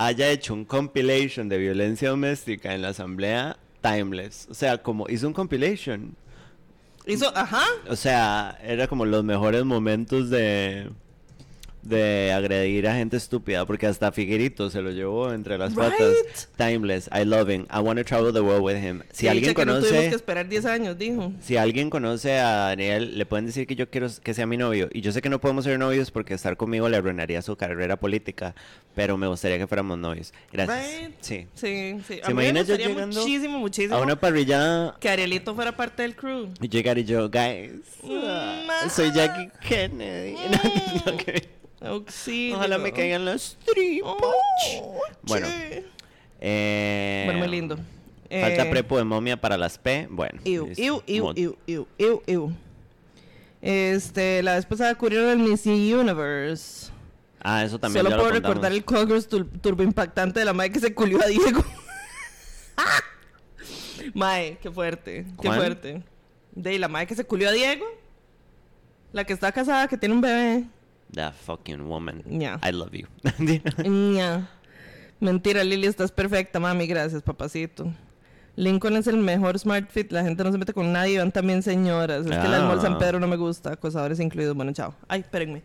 Haya 0.00 0.30
hecho 0.30 0.54
un 0.54 0.64
compilation 0.64 1.50
de 1.50 1.58
violencia 1.58 2.08
doméstica 2.08 2.74
en 2.74 2.80
la 2.80 2.88
asamblea, 2.88 3.58
timeless. 3.82 4.48
O 4.50 4.54
sea, 4.54 4.78
como 4.78 5.06
hizo 5.10 5.26
un 5.26 5.34
compilation. 5.34 6.16
Hizo, 7.06 7.30
ajá. 7.36 7.64
O 7.86 7.96
sea, 7.96 8.58
era 8.62 8.88
como 8.88 9.04
los 9.04 9.24
mejores 9.24 9.62
momentos 9.66 10.30
de 10.30 10.88
de 11.82 12.32
agredir 12.32 12.86
a 12.88 12.94
gente 12.94 13.16
estúpida, 13.16 13.64
porque 13.66 13.86
hasta 13.86 14.12
Figuerito 14.12 14.68
se 14.70 14.82
lo 14.82 14.90
llevó 14.90 15.32
entre 15.32 15.56
las 15.58 15.72
patas. 15.74 15.98
Right. 15.98 16.56
Timeless, 16.56 17.08
I 17.12 17.24
love 17.24 17.48
him, 17.50 17.66
I 17.74 17.78
want 17.78 17.98
to 17.98 18.04
travel 18.04 18.32
the 18.32 18.40
world 18.40 18.62
with 18.62 18.76
him. 18.76 19.02
Si 19.12 19.26
Y 19.26 19.28
alguien 19.28 19.44
dice 19.44 19.54
que 19.54 19.64
no 19.66 19.74
conoce, 19.74 20.08
que 20.10 20.14
esperar 20.14 20.48
10 20.48 20.64
años, 20.66 20.98
dijo. 20.98 21.32
si 21.40 21.56
alguien 21.56 21.88
conoce 21.90 22.38
a 22.38 22.66
Daniel, 22.68 23.16
le 23.16 23.24
pueden 23.26 23.46
decir 23.46 23.66
que 23.66 23.76
yo 23.76 23.88
quiero 23.88 24.08
que 24.22 24.34
sea 24.34 24.46
mi 24.46 24.56
novio. 24.56 24.88
Y 24.92 25.00
yo 25.00 25.10
sé 25.12 25.22
que 25.22 25.28
no 25.30 25.40
podemos 25.40 25.64
ser 25.64 25.78
novios 25.78 26.10
porque 26.10 26.34
estar 26.34 26.56
conmigo 26.56 26.88
le 26.88 26.96
arruinaría 26.98 27.40
su 27.42 27.56
carrera 27.56 27.96
política, 27.96 28.54
pero 28.94 29.16
me 29.16 29.26
gustaría 29.26 29.56
que 29.58 29.66
fuéramos 29.66 29.96
novios. 29.98 30.32
Gracias. 30.52 31.00
Right. 31.00 31.14
Sí. 31.20 31.46
Sí, 31.54 31.96
sí. 32.06 32.20
A 32.22 32.26
¿Se 32.26 32.34
mí 32.34 32.42
me 32.42 32.48
imagina 32.50 32.62
yo 32.62 32.76
llegando 32.76 33.20
muchísimo, 33.20 33.58
muchísimo 33.58 33.94
A 33.96 34.00
una 34.02 34.18
parrilla 34.20 34.94
que 35.00 35.08
Arielito 35.08 35.54
fuera 35.54 35.76
parte 35.76 36.02
del 36.02 36.14
crew. 36.14 36.48
y 36.60 36.68
llegar 36.68 36.98
y 36.98 37.04
yo, 37.04 37.28
guys, 37.30 37.70
Mm, 38.02 38.88
soy 38.90 39.10
Jackie 39.12 39.50
Kennedy. 39.66 40.34
No, 41.06 41.16
que- 41.16 41.48
Auxilio. 41.80 42.56
Ojalá 42.56 42.78
me 42.78 42.92
caigan 42.92 43.24
los 43.24 43.56
tripas. 43.64 44.10
Oh, 44.12 45.00
Bueno. 45.22 45.46
Eh, 46.40 47.22
Bueno, 47.26 47.38
muy 47.40 47.48
lindo. 47.48 47.76
Falta 47.76 48.62
Eh, 48.62 48.70
prepo 48.70 48.96
de 48.98 49.04
momia 49.04 49.40
para 49.40 49.56
las 49.58 49.76
P. 49.78 50.06
Bueno. 50.10 50.40
Iu, 50.44 50.68
iu, 50.76 51.02
iu, 51.06 51.32
iu, 51.34 51.56
iu, 51.66 51.88
iu, 51.98 52.22
iu. 52.26 52.52
Este, 53.62 54.42
la 54.42 54.54
vez 54.54 54.64
pasada 54.66 54.94
cubrieron 54.94 55.28
el 55.30 55.38
Miss 55.38 55.66
Universe. 55.66 56.90
Ah, 57.42 57.64
eso 57.64 57.78
también 57.78 58.00
Solo 58.04 58.10
ya 58.10 58.16
lo 58.16 58.22
puedo 58.22 58.34
contamos. 58.34 58.54
recordar 58.56 58.72
el 58.72 58.84
Congress 58.84 59.28
tur- 59.28 59.48
turbo 59.60 59.82
impactante 59.82 60.38
de 60.40 60.44
la 60.46 60.52
madre 60.52 60.72
que 60.72 60.80
se 60.80 60.94
culió 60.94 61.20
a 61.22 61.26
Diego. 61.26 61.64
mae, 64.14 64.58
qué 64.62 64.70
fuerte, 64.70 65.24
qué 65.40 65.46
¿Cuál? 65.48 65.58
fuerte. 65.58 66.02
De 66.52 66.78
la 66.78 66.88
madre 66.88 67.06
que 67.06 67.14
se 67.14 67.24
culió 67.24 67.48
a 67.48 67.52
Diego. 67.52 67.86
La 69.12 69.24
que 69.24 69.32
está 69.32 69.50
casada, 69.52 69.88
que 69.88 69.96
tiene 69.96 70.14
un 70.14 70.20
bebé. 70.20 70.64
That 71.14 71.34
fucking 71.34 71.88
woman. 71.88 72.22
Ya. 72.26 72.58
I 72.62 72.70
love 72.72 72.92
you. 72.94 73.06
Ña. 73.84 74.48
Mentira, 75.20 75.64
Lili, 75.64 75.86
estás 75.86 76.12
perfecta, 76.12 76.60
mami. 76.60 76.86
Gracias, 76.86 77.22
papacito. 77.22 77.92
Lincoln 78.56 78.96
es 78.96 79.06
el 79.06 79.16
mejor 79.16 79.58
smart 79.58 79.90
fit. 79.90 80.12
La 80.12 80.22
gente 80.22 80.42
no 80.44 80.52
se 80.52 80.58
mete 80.58 80.72
con 80.72 80.92
nadie. 80.92 81.18
Van 81.18 81.32
también 81.32 81.62
señoras. 81.62 82.26
Es 82.26 82.36
que 82.36 82.48
la 82.48 82.62
Mall 82.62 82.80
San 82.80 82.94
Ah. 82.94 82.98
Pedro 82.98 83.20
no 83.20 83.26
me 83.26 83.36
gusta. 83.36 83.72
Acosadores 83.72 84.20
incluidos. 84.20 84.54
Bueno, 84.54 84.72
chao. 84.72 84.94
Ay, 85.08 85.20
espérenme. 85.20 85.62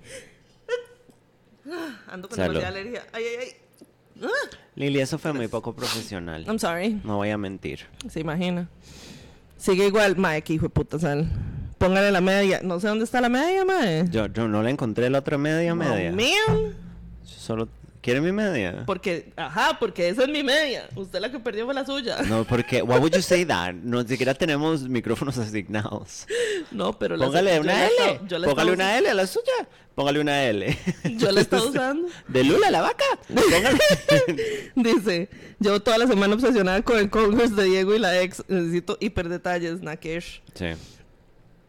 Ando 2.07 2.29
con 2.29 2.37
demasiada 2.37 2.67
alergia. 2.69 3.03
Ay, 3.11 3.23
ay, 3.23 3.35
ay. 4.21 4.27
Lili, 4.75 4.99
eso 4.99 5.17
fue 5.17 5.33
muy 5.33 5.47
poco 5.47 5.73
profesional. 5.73 6.45
I'm 6.47 6.59
sorry. 6.59 7.01
No 7.03 7.17
voy 7.17 7.29
a 7.31 7.37
mentir. 7.37 7.79
Se 8.09 8.19
imagina. 8.19 8.69
Sigue 9.57 9.87
igual. 9.87 10.15
Que 10.43 10.53
hijo 10.53 10.63
de 10.65 10.69
puta 10.69 10.99
sal. 10.99 11.27
Póngale 11.87 12.11
la 12.11 12.21
media. 12.21 12.59
No 12.63 12.79
sé 12.79 12.87
dónde 12.87 13.03
está 13.05 13.21
la 13.21 13.29
media, 13.29 13.63
mae. 13.65 14.05
Yo, 14.09 14.27
yo 14.27 14.47
no 14.47 14.61
la 14.63 14.69
encontré 14.69 15.09
la 15.09 15.19
otra 15.19 15.37
media 15.37 15.73
media. 15.75 16.11
man. 16.11 16.75
Solo 17.23 17.67
¿Quiere 18.01 18.21
mi 18.21 18.31
media? 18.31 18.83
Porque, 18.85 19.31
ajá, 19.35 19.77
porque 19.79 20.09
esa 20.09 20.23
es 20.25 20.29
mi 20.29 20.43
media. 20.43 20.87
Usted 20.95 21.19
la 21.19 21.31
que 21.31 21.39
perdió 21.39 21.65
fue 21.65 21.73
la 21.73 21.83
suya. 21.87 22.21
No, 22.21 22.43
porque 22.43 22.83
why 22.83 22.99
would 22.99 23.11
you 23.15 23.21
say 23.23 23.43
that? 23.45 23.73
No 23.73 24.03
ni 24.03 24.07
siquiera 24.07 24.35
tenemos 24.35 24.83
micrófonos 24.87 25.35
asignados. 25.39 26.27
No, 26.69 26.93
pero 26.99 27.17
la 27.17 27.25
Póngale 27.25 27.59
una 27.59 27.85
L. 27.87 27.91
estaba- 27.97 28.27
yo 28.27 28.37
la 28.37 28.47
Póngale 28.47 28.71
una 28.73 28.97
L 28.99 29.09
a 29.09 29.13
la 29.15 29.25
suya. 29.25 29.53
Póngale 29.95 30.19
una 30.19 30.43
L. 30.43 30.77
Yo 31.17 31.31
la 31.31 31.41
estaba 31.41 31.63
usando. 31.67 32.07
De 32.27 32.43
Lula, 32.43 32.69
la 32.69 32.81
vaca. 32.83 33.05
Póngale. 33.27 33.79
Dice, 34.75 35.29
llevo 35.59 35.79
toda 35.79 35.97
la 35.97 36.05
semana 36.05 36.35
obsesionada 36.35 36.83
con 36.83 36.99
el 36.99 37.09
Converse 37.09 37.55
de 37.55 37.63
Diego 37.63 37.95
y 37.95 37.99
la 37.99 38.21
ex. 38.21 38.43
Necesito 38.47 38.97
hiper 38.99 39.29
detalles, 39.29 39.81
Nakesh. 39.81 40.43
sí. 40.53 40.67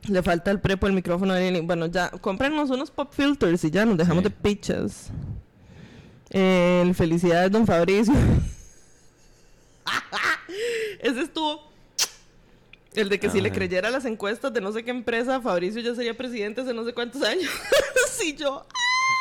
Le 0.09 0.23
falta 0.23 0.51
el 0.51 0.61
prepo 0.61 0.87
el 0.87 0.93
micrófono. 0.93 1.35
Bueno, 1.65 1.87
ya, 1.87 2.11
cómpranos 2.11 2.71
unos 2.71 2.91
pop 2.91 3.13
filters 3.13 3.65
y 3.65 3.71
ya 3.71 3.85
nos 3.85 3.97
dejamos 3.97 4.23
Sí. 4.23 4.29
de 4.29 4.31
pichas. 4.31 5.11
Eh, 6.31 6.93
felicidades, 6.95 7.51
don 7.51 7.67
Fabricio. 7.67 8.15
Ese 11.01 11.21
estuvo. 11.23 11.67
El 12.95 13.09
de 13.11 13.21
que 13.21 13.29
si 13.29 13.41
le 13.41 13.53
creyera 13.53 13.91
las 13.91 14.05
encuestas 14.07 14.53
de 14.55 14.61
no 14.61 14.73
sé 14.73 14.83
qué 14.83 14.91
empresa, 14.91 15.41
Fabricio 15.41 15.83
ya 15.83 15.95
sería 15.95 16.17
presidente 16.17 16.63
hace 16.63 16.73
no 16.73 16.85
sé 16.85 16.95
cuántos 16.95 17.23
años. 17.23 17.51
sí, 18.11 18.35
yo. 18.35 18.65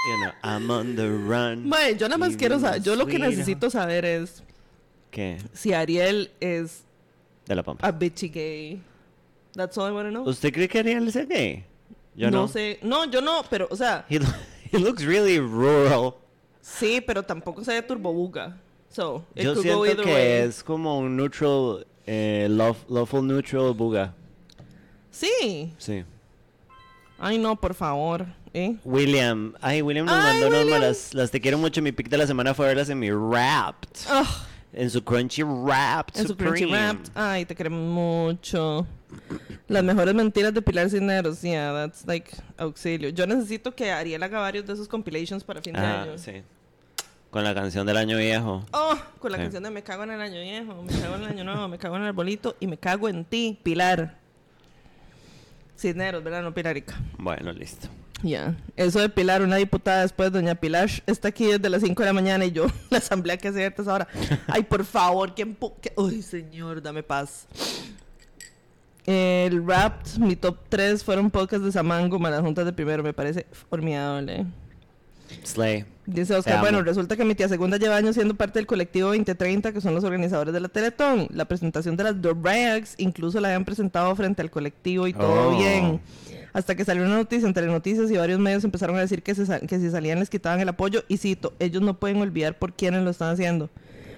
You 0.07 0.21
know, 0.21 0.31
I'm 0.43 0.69
on 0.69 0.95
the 0.95 1.07
run. 1.09 1.69
Yo 1.97 2.07
nada 2.07 2.17
más 2.17 2.37
quiero 2.37 2.59
saber. 2.59 2.81
Yo 2.83 2.95
lo 2.95 3.05
que 3.07 3.19
necesito 3.19 3.69
saber 3.69 4.05
es 4.05 4.43
¿Qué? 5.11 5.39
si 5.53 5.73
Ariel 5.73 6.31
es 6.39 6.83
De 7.47 7.55
la 7.55 7.63
pampa. 7.63 7.85
a 7.87 7.91
bitchy 7.91 8.29
gay. 8.29 8.81
That's 9.55 9.77
all 9.77 9.87
I 9.87 9.91
want 9.91 10.07
to 10.07 10.11
know. 10.11 10.23
¿Usted 10.27 10.53
cree 10.53 10.67
que 10.67 10.79
Ariel 10.79 11.07
es 11.07 11.15
gay? 11.27 11.63
Yo 12.15 12.29
no 12.31 12.41
no. 12.43 12.47
sé. 12.47 12.79
No, 12.81 13.05
yo 13.05 13.21
no, 13.21 13.43
pero, 13.49 13.67
o 13.71 13.75
sea, 13.75 14.05
He, 14.09 14.19
lo- 14.19 14.25
he 14.71 14.77
looks 14.79 15.03
really 15.05 15.39
rural. 15.39 16.15
sí, 16.61 17.01
pero 17.01 17.23
tampoco 17.23 17.63
se 17.63 17.73
ve 17.73 17.81
turbobuga. 17.81 18.57
So, 18.89 19.25
it 19.35 19.43
Yo 19.43 19.53
could 19.53 19.63
siento 19.63 19.77
go 19.79 19.85
either 19.85 20.03
que 20.05 20.13
way. 20.13 20.47
es 20.47 20.63
como 20.63 20.99
un 20.99 21.15
neutral, 21.17 21.85
eh, 22.05 22.47
love- 22.49 22.85
lawful 22.89 23.21
neutral 23.25 23.73
buga. 23.73 24.13
Sí. 25.11 25.73
Sí. 25.77 26.03
Ay, 27.19 27.37
no, 27.37 27.55
por 27.55 27.73
favor. 27.73 28.25
¿Eh? 28.53 28.77
William, 28.85 29.53
ay, 29.61 29.81
William 29.81 30.05
nos 30.05 30.15
Ay, 30.15 30.33
mandó 30.41 30.47
unas 30.47 30.65
malas. 30.67 31.13
Las 31.13 31.29
te 31.31 31.41
quiero 31.41 31.57
mucho. 31.57 31.81
Mi 31.81 31.91
pick 31.91 32.07
de 32.09 32.17
la 32.17 32.25
semana 32.27 32.53
fue 32.53 32.67
verlas 32.67 32.89
en 32.89 32.99
mi 32.99 33.11
Wrapped. 33.11 33.89
Ugh, 34.09 34.25
En 34.77 34.89
su 34.89 35.01
Crunchy 35.03 35.41
Wrapped. 35.43 36.19
en 36.19 36.27
su 36.27 36.35
Crunchy. 36.35 36.65
Wrapped. 36.65 37.09
Ay, 37.15 37.45
te 37.45 37.55
queremos 37.55 37.79
mucho. 37.81 38.85
Las 39.69 39.83
mejores 39.85 40.13
mentiras 40.13 40.53
de 40.53 40.61
Pilar 40.61 40.89
Cisneros. 40.89 41.41
Yeah, 41.41 41.71
that's 41.73 42.05
like 42.05 42.29
auxilio. 42.57 43.07
Yo 43.09 43.25
necesito 43.25 43.73
que 43.73 43.89
Ariel 43.91 44.21
haga 44.21 44.39
varios 44.41 44.65
de 44.65 44.73
esos 44.73 44.89
compilations 44.89 45.45
para 45.45 45.61
fin 45.61 45.73
de 45.73 45.79
Ah, 45.79 46.01
año. 46.03 46.17
sí. 46.17 46.43
Con 47.31 47.43
la 47.45 47.53
canción 47.53 47.87
del 47.87 47.95
año 47.97 48.17
viejo. 48.17 48.65
Oh, 48.73 48.95
con 49.19 49.31
la 49.31 49.37
Sí. 49.37 49.43
canción 49.43 49.63
de 49.63 49.69
Me 49.69 49.81
cago 49.81 50.03
en 50.03 50.11
el 50.11 50.19
año 50.21 50.41
viejo, 50.41 50.83
me 50.83 50.91
cago 50.99 51.15
en 51.15 51.23
el 51.23 51.29
año 51.29 51.43
nuevo, 51.45 51.67
me 51.69 51.77
cago 51.77 51.95
en 51.95 52.01
el 52.03 52.07
arbolito 52.09 52.55
y 52.59 52.67
me 52.67 52.77
cago 52.77 53.07
en 53.07 53.23
ti, 53.23 53.57
Pilar. 53.63 54.17
Cisneros, 55.77 56.21
¿verdad? 56.23 56.41
No 56.43 56.53
Pilarica. 56.53 56.95
Bueno, 57.17 57.51
listo. 57.53 57.87
Ya. 58.27 58.55
Eso 58.75 58.99
de 58.99 59.09
Pilar, 59.09 59.43
una 59.43 59.57
diputada 59.57 60.01
después, 60.01 60.31
doña 60.31 60.55
Pilar, 60.55 60.89
está 61.05 61.27
aquí 61.27 61.45
desde 61.45 61.69
las 61.69 61.83
5 61.83 62.01
de 62.01 62.07
la 62.07 62.13
mañana 62.13 62.43
y 62.45 62.51
yo, 62.51 62.65
la 62.89 62.97
asamblea 62.97 63.37
que 63.37 63.49
hace 63.49 63.63
esta 63.67 63.83
hora. 63.93 64.07
Ay, 64.47 64.63
por 64.63 64.83
favor, 64.83 65.35
¿quién 65.35 65.55
qué- 65.79 65.93
Uy, 65.95 66.23
señor, 66.23 66.81
dame 66.81 67.03
paz. 67.03 67.45
El 69.05 69.63
rap, 69.67 70.03
mi 70.17 70.35
top 70.35 70.57
3 70.69 71.03
fueron 71.03 71.29
podcast 71.29 71.63
de 71.63 71.71
Samango, 71.71 72.17
más 72.17 72.31
las 72.31 72.41
juntas 72.41 72.65
de 72.65 72.73
primero, 72.73 73.03
me 73.03 73.13
parece 73.13 73.45
formidable. 73.69 74.47
Slay. 75.43 75.85
Dice 76.05 76.35
Oscar, 76.35 76.59
bueno, 76.59 76.83
resulta 76.83 77.15
que 77.17 77.25
mi 77.25 77.33
tía 77.33 77.47
segunda 77.49 77.77
lleva 77.77 77.95
años 77.95 78.13
siendo 78.15 78.35
parte 78.35 78.59
del 78.59 78.67
colectivo 78.67 79.07
2030, 79.09 79.71
que 79.73 79.81
son 79.81 79.95
los 79.95 80.03
organizadores 80.03 80.53
de 80.53 80.59
la 80.59 80.69
Teletón. 80.69 81.27
La 81.31 81.45
presentación 81.45 81.97
de 81.97 82.03
las 82.03 82.21
Dorags 82.21 82.93
incluso 82.99 83.39
la 83.39 83.47
habían 83.47 83.65
presentado 83.65 84.15
frente 84.15 84.41
al 84.43 84.51
colectivo 84.51 85.07
y 85.07 85.13
todo 85.13 85.49
Oh. 85.49 85.57
bien. 85.57 85.99
Hasta 86.53 86.75
que 86.75 86.85
salió 86.85 87.03
una 87.03 87.15
noticia 87.17 87.47
entre 87.47 87.65
noticias 87.65 88.09
y 88.11 88.17
varios 88.17 88.39
medios 88.39 88.63
empezaron 88.63 88.95
a 88.97 88.99
decir 88.99 89.23
que, 89.23 89.33
se 89.35 89.59
que 89.67 89.79
si 89.79 89.89
salían 89.89 90.19
les 90.19 90.29
quitaban 90.29 90.59
el 90.61 90.69
apoyo. 90.69 91.03
Y 91.07 91.17
cito, 91.17 91.53
ellos 91.59 91.81
no 91.81 91.99
pueden 91.99 92.21
olvidar 92.21 92.57
por 92.59 92.73
quiénes 92.73 93.03
lo 93.03 93.09
están 93.09 93.33
haciendo. 93.33 93.69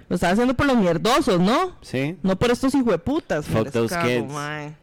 Lo 0.10 0.16
están 0.16 0.34
haciendo 0.34 0.54
por 0.56 0.66
los 0.68 0.78
mierdosos, 0.78 1.40
¿no? 1.40 1.76
¿Sí? 1.82 2.16
No 2.22 2.38
por 2.38 2.52
estos 2.52 2.76
hijueputas. 2.76 3.46
Fuck 3.46 3.64
Les 3.66 3.74
those 3.74 3.96
cago, 3.96 4.08
kids. 4.08 4.34
mae. 4.34 4.74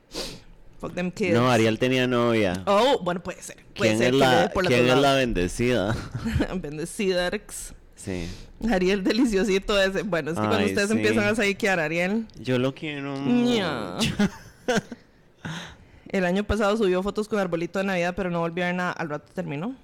Fuck 0.85 0.95
them 0.95 1.11
kids. 1.11 1.33
No, 1.33 1.51
Ariel 1.51 1.79
tenía 1.79 2.07
novia. 2.07 2.63
Oh, 2.67 3.01
bueno, 3.03 3.23
puede 3.23 3.41
ser. 3.41 3.57
Puede 3.75 3.93
¿Quién 3.93 3.99
ser 3.99 4.09
es 4.09 4.21
la, 4.21 4.51
por 4.53 4.67
¿quién 4.67 4.83
otro 4.83 4.97
es 4.97 5.01
la 5.01 5.15
bendecida? 5.15 5.97
Bendecida, 6.61 7.27
Arx. 7.29 7.73
Sí. 7.95 8.29
Ariel 8.71 9.03
deliciosito 9.03 9.81
ese. 9.81 10.03
Bueno, 10.03 10.33
es 10.33 10.39
que 10.39 10.47
cuando 10.47 10.67
ustedes 10.67 10.91
sí. 10.91 10.97
empiezan 10.97 11.25
a 11.25 11.35
psiquear, 11.35 11.81
Ariel. 11.81 12.27
Yo 12.39 12.59
lo 12.59 12.75
quiero 12.75 13.17
mucho. 13.17 13.97
El 16.09 16.27
año 16.27 16.45
pasado 16.45 16.77
subió 16.77 17.03
fotos 17.03 17.29
con 17.29 17.39
arbolito 17.39 17.79
de 17.79 17.87
Navidad, 17.87 18.13
pero 18.15 18.29
no 18.29 18.41
volvió 18.41 18.67
a 18.67 18.73
nada. 18.75 18.93
Al 18.93 19.09
rato 19.09 19.33
terminó. 19.33 19.75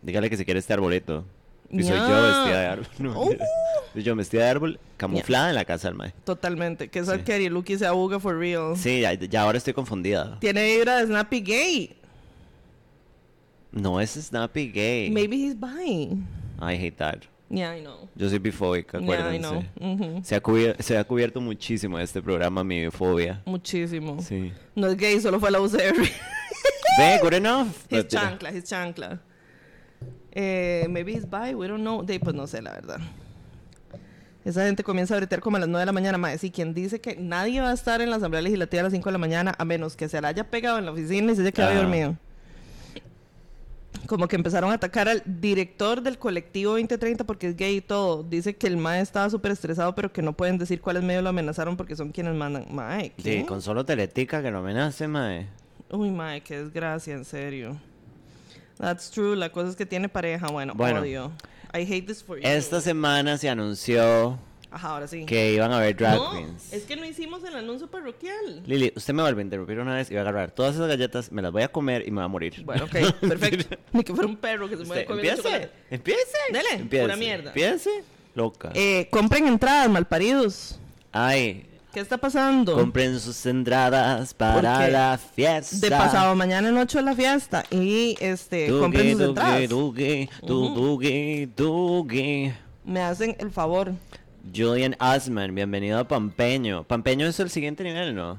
Dígale 0.00 0.30
que 0.30 0.38
si 0.38 0.46
quiere 0.46 0.60
este 0.60 0.72
arbolito. 0.72 1.26
Y 1.72 1.82
soy 1.82 1.96
yo 1.96 2.22
vestida 2.22 2.60
de 2.60 2.66
árbol. 2.66 2.86
No, 2.98 3.20
Uh. 3.22 3.36
Soy 3.92 4.02
yo 4.04 4.14
vestida 4.14 4.44
de 4.44 4.50
árbol, 4.50 4.80
camuflada 4.96 5.48
en 5.48 5.54
la 5.56 5.64
casa 5.64 5.88
del 5.88 5.96
mae. 5.96 6.12
Totalmente. 6.24 6.88
Que 6.88 7.00
es 7.00 7.08
Sí. 7.08 7.62
que 7.64 7.78
se 7.78 7.86
abuga 7.86 8.20
for 8.20 8.36
real. 8.38 8.76
Sí, 8.76 9.00
ya, 9.00 9.14
ya 9.14 9.42
ahora 9.42 9.58
estoy 9.58 9.72
confundida. 9.72 10.38
Tiene 10.40 10.64
vibra 10.76 10.98
de 10.98 11.06
Snappy 11.06 11.40
Gay. 11.40 11.96
No 13.72 14.00
es 14.00 14.10
Snappy 14.12 14.70
gay. 14.72 15.10
Maybe 15.10 15.36
he's 15.36 15.54
bi. 15.58 16.10
I 16.60 16.74
hate 16.76 16.96
that. 16.98 17.18
Yeah, 17.48 17.76
I 17.76 17.80
know. 17.80 18.08
Yo 18.14 18.28
soy 18.28 18.38
bifóbica, 18.38 18.98
Yeah, 18.98 19.32
I 19.32 19.38
acuérdense. 19.38 19.48
know. 19.48 19.92
Ujú. 19.92 20.24
se, 20.24 20.34
ha 20.36 20.42
cubier- 20.42 20.76
se 20.80 20.96
ha 20.96 21.04
cubierto 21.04 21.40
muchísimo 21.40 21.98
en 21.98 22.04
este 22.04 22.22
programa 22.22 22.62
mi 22.62 22.84
bifobia. 22.84 23.42
Muchísimo. 23.44 24.20
Sí. 24.22 24.52
No 24.76 24.86
es 24.88 24.96
gay, 24.96 25.20
solo 25.20 25.40
fue 25.40 25.50
la 25.50 25.60
UCR. 25.60 25.94
Ve, 26.98 27.18
good 27.22 27.32
enough. 27.34 27.68
His 27.88 27.90
Mentira. 27.90 28.22
chancla, 28.22 28.50
his 28.52 28.64
chancla. 28.64 29.20
Eh, 30.32 30.86
maybe 30.88 31.12
he's 31.12 31.28
bi, 31.28 31.54
we 31.54 31.66
don't 31.66 31.82
know. 31.82 32.02
De, 32.04 32.20
pues 32.20 32.34
no 32.34 32.46
sé, 32.46 32.62
la 32.62 32.72
verdad. 32.72 33.00
Esa 34.44 34.64
gente 34.64 34.82
comienza 34.82 35.14
a 35.14 35.18
bretear 35.18 35.40
como 35.40 35.58
a 35.58 35.60
las 35.60 35.68
9 35.68 35.80
de 35.80 35.86
la 35.86 35.92
mañana. 35.92 36.16
Mae, 36.18 36.38
sí, 36.38 36.50
quien 36.50 36.72
dice 36.72 37.00
que 37.00 37.16
nadie 37.16 37.60
va 37.60 37.70
a 37.70 37.74
estar 37.74 38.00
en 38.00 38.08
la 38.08 38.16
Asamblea 38.16 38.40
Legislativa 38.40 38.80
a 38.80 38.84
las 38.84 38.92
5 38.92 39.08
de 39.08 39.12
la 39.12 39.18
mañana 39.18 39.54
a 39.58 39.64
menos 39.64 39.96
que 39.96 40.08
se 40.08 40.20
la 40.20 40.28
haya 40.28 40.48
pegado 40.50 40.78
en 40.78 40.86
la 40.86 40.92
oficina 40.92 41.32
y 41.32 41.36
se 41.36 41.42
haya 41.42 41.52
quedado 41.52 41.74
dormido. 41.74 42.16
Como 44.06 44.26
que 44.28 44.36
empezaron 44.36 44.70
a 44.70 44.74
atacar 44.74 45.08
al 45.08 45.22
director 45.26 46.02
del 46.02 46.18
colectivo 46.18 46.72
2030 46.72 47.24
porque 47.24 47.48
es 47.48 47.56
gay 47.56 47.76
y 47.76 47.80
todo. 47.80 48.22
Dice 48.22 48.56
que 48.56 48.66
el 48.66 48.76
mae 48.78 49.02
estaba 49.02 49.28
súper 49.28 49.52
estresado, 49.52 49.94
pero 49.94 50.10
que 50.10 50.22
no 50.22 50.32
pueden 50.32 50.56
decir 50.56 50.80
cuáles 50.80 51.02
medios 51.02 51.22
lo 51.22 51.28
amenazaron 51.28 51.76
porque 51.76 51.94
son 51.94 52.10
quienes 52.10 52.34
mandan. 52.34 52.66
Mae, 52.70 53.10
¿qué? 53.10 53.40
Sí, 53.40 53.44
con 53.44 53.60
solo 53.60 53.84
teletica 53.84 54.42
que 54.42 54.50
no 54.50 54.62
me 54.62 54.72
nace, 54.72 55.06
mae. 55.06 55.48
Uy, 55.90 56.10
mae, 56.10 56.40
qué 56.40 56.62
desgracia, 56.62 57.14
en 57.14 57.24
serio. 57.24 57.76
That's 58.80 59.10
true. 59.10 59.36
La 59.36 59.50
cosa 59.50 59.68
es 59.70 59.76
que 59.76 59.86
tiene 59.86 60.08
pareja. 60.08 60.46
Bueno, 60.48 60.72
Bueno. 60.74 61.00
odio. 61.00 61.32
I 61.72 61.80
hate 61.82 62.02
this 62.06 62.22
for 62.24 62.36
you. 62.38 62.42
Esta 62.46 62.80
semana 62.80 63.36
se 63.38 63.48
anunció 63.48 64.38
Ajá, 64.72 64.88
ahora 64.88 65.06
sí. 65.06 65.24
que 65.26 65.52
iban 65.52 65.70
a 65.72 65.76
haber 65.76 65.94
drag 65.96 66.16
no, 66.16 66.32
queens. 66.32 66.72
es 66.72 66.82
que 66.84 66.96
no 66.96 67.04
hicimos 67.04 67.44
el 67.44 67.54
anuncio 67.54 67.88
parroquial. 67.88 68.62
Lili, 68.66 68.92
usted 68.96 69.14
me 69.14 69.22
vuelve 69.22 69.40
a 69.42 69.44
interrumpir 69.44 69.78
una 69.78 69.94
vez 69.94 70.10
y 70.10 70.14
va 70.14 70.20
a 70.20 70.22
agarrar 70.22 70.50
todas 70.50 70.74
esas 70.74 70.88
galletas, 70.88 71.30
me 71.30 71.42
las 71.42 71.52
voy 71.52 71.62
a 71.62 71.68
comer 71.68 72.02
y 72.06 72.10
me 72.10 72.18
va 72.18 72.24
a 72.24 72.28
morir. 72.28 72.62
Bueno, 72.64 72.84
ok, 72.84 72.90
perfecto. 73.20 73.76
Ni 73.92 74.02
que 74.02 74.12
fuera 74.14 74.28
un 74.28 74.36
perro 74.36 74.68
que 74.68 74.76
se 74.76 74.84
mueve 74.84 75.04
comiendo 75.04 75.30
empiece, 75.30 75.48
chocolate. 75.48 75.72
empiece. 75.90 76.38
Dele, 76.52 76.68
empiece, 76.74 77.04
pura 77.04 77.16
mierda. 77.16 77.48
Empiece, 77.50 77.90
loca. 78.34 78.70
Eh, 78.74 79.06
compren 79.10 79.46
entradas, 79.46 79.88
malparidos. 79.90 80.78
Ay, 81.12 81.66
¿Qué 81.92 82.00
está 82.00 82.18
pasando? 82.18 82.74
compren 82.76 83.18
sus 83.18 83.44
entradas 83.46 84.32
para 84.34 84.54
Porque 84.76 84.92
la 84.92 85.18
fiesta. 85.18 85.76
De 85.78 85.90
pasado 85.90 86.34
mañana 86.36 86.68
en 86.68 86.78
8 86.78 86.98
es 87.00 87.04
la 87.04 87.14
fiesta. 87.14 87.64
Y 87.70 88.16
este, 88.20 88.68
Dugue, 88.68 88.80
compren 88.80 89.12
sus 89.18 89.28
entradas. 89.28 89.68
dugue, 89.68 90.30
du- 90.46 90.68
dugue, 90.74 91.48
dugue. 91.56 92.54
Me 92.84 93.00
hacen 93.00 93.36
el 93.40 93.50
favor. 93.50 93.92
Julian 94.54 94.96
Osman, 95.00 95.54
bienvenido 95.54 95.98
a 95.98 96.04
Pampeño. 96.06 96.84
Pampeño 96.84 97.26
es 97.26 97.38
el 97.40 97.50
siguiente 97.50 97.82
nivel, 97.82 98.14
¿no? 98.14 98.38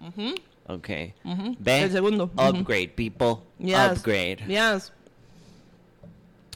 Ujú, 0.00 0.34
Ok. 0.66 0.88
ujú. 1.24 1.56
Ve. 1.58 1.82
El 1.84 1.92
segundo. 1.92 2.24
Upgrade, 2.36 2.88
people. 2.96 3.36
Yes. 3.58 3.76
Upgrade. 3.98 4.38
Yes. 4.48 4.92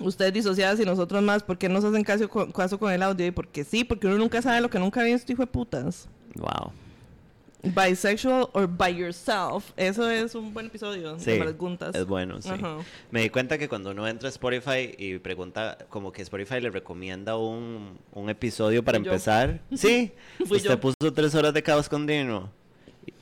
Ustedes 0.00 0.32
disociadas 0.32 0.80
y 0.80 0.84
nosotros 0.84 1.22
más, 1.22 1.42
¿por 1.42 1.56
qué 1.56 1.68
nos 1.68 1.84
hacen 1.84 2.02
caso 2.02 2.28
con, 2.28 2.50
caso 2.52 2.78
con 2.78 2.92
el 2.92 3.02
audio? 3.02 3.26
Y 3.26 3.30
porque 3.30 3.62
sí, 3.64 3.84
porque 3.84 4.06
uno 4.08 4.18
nunca 4.18 4.42
sabe 4.42 4.60
lo 4.60 4.68
que 4.70 4.78
nunca 4.78 5.00
ha 5.00 5.04
visto, 5.04 5.30
hijo 5.32 5.42
de 5.42 5.46
putas. 5.46 6.08
Wow. 6.34 6.72
Bisexual 7.62 8.48
or 8.52 8.66
by 8.66 8.94
yourself. 8.94 9.70
Eso 9.76 10.10
es 10.10 10.34
un 10.34 10.52
buen 10.52 10.66
episodio 10.66 11.18
Sí, 11.18 11.30
de 11.30 11.38
preguntas. 11.38 11.94
es 11.94 12.04
bueno, 12.06 12.42
sí. 12.42 12.50
Me 13.10 13.22
di 13.22 13.30
cuenta 13.30 13.56
que 13.56 13.68
cuando 13.70 13.92
uno 13.92 14.06
entra 14.06 14.28
a 14.28 14.30
Spotify 14.30 14.94
y 14.98 15.18
pregunta, 15.18 15.78
como 15.88 16.12
que 16.12 16.20
Spotify 16.22 16.60
le 16.60 16.68
recomienda 16.70 17.38
un, 17.38 17.98
un 18.12 18.28
episodio 18.28 18.84
para 18.84 18.98
Fui 18.98 19.06
yo. 19.06 19.12
empezar. 19.12 19.60
Sí, 19.74 20.12
Fui 20.46 20.58
usted 20.58 20.70
yo. 20.70 20.80
puso 20.80 20.94
tres 21.14 21.34
horas 21.34 21.54
de 21.54 21.62
caos 21.62 21.88
continuo. 21.88 22.50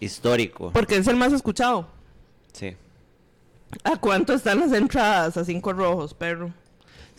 Histórico. 0.00 0.73
Porque 0.73 0.97
es 0.97 1.07
el 1.07 1.17
más 1.17 1.33
escuchado. 1.33 1.87
Sí. 2.52 2.75
¿A 3.85 3.97
cuánto 3.97 4.35
están 4.35 4.59
las 4.61 4.73
entradas? 4.73 5.37
A 5.37 5.45
cinco 5.45 5.73
rojos, 5.73 6.14
perro. 6.14 6.52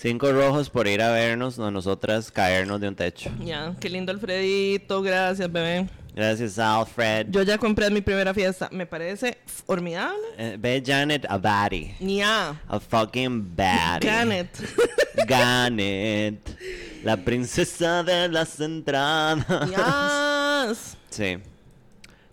Cinco 0.04 0.34
rojos 0.34 0.70
por 0.70 0.86
ir 0.90 1.02
a 1.02 1.12
vernos, 1.14 1.58
no 1.58 1.72
nosotras 1.72 2.30
caernos 2.30 2.82
de 2.82 2.90
un 2.90 2.96
techo. 2.96 3.32
Ya, 3.40 3.74
qué 3.80 3.90
lindo 3.90 4.12
Alfredito, 4.12 5.02
gracias, 5.02 5.50
bebé. 5.50 5.88
Gracias, 6.14 6.60
Alfred. 6.60 7.28
Yo 7.30 7.42
ya 7.44 7.58
compré 7.58 7.90
mi 7.90 8.02
primera 8.02 8.34
fiesta, 8.34 8.68
me 8.70 8.86
parece 8.86 9.38
formidable. 9.46 10.20
Eh, 10.38 10.58
ve 10.60 10.84
Janet 10.86 11.26
a 11.30 11.38
baddie. 11.38 11.96
Ya, 12.02 12.62
A 12.68 12.82
fucking 12.82 13.56
baddie. 13.56 14.10
Janet. 14.10 14.50
Janet. 15.26 16.50
La 17.06 17.16
princesa 17.16 18.04
de 18.04 18.28
las 18.28 18.60
entradas. 18.60 19.70
Yes. 19.70 20.98
Sí. 21.12 21.38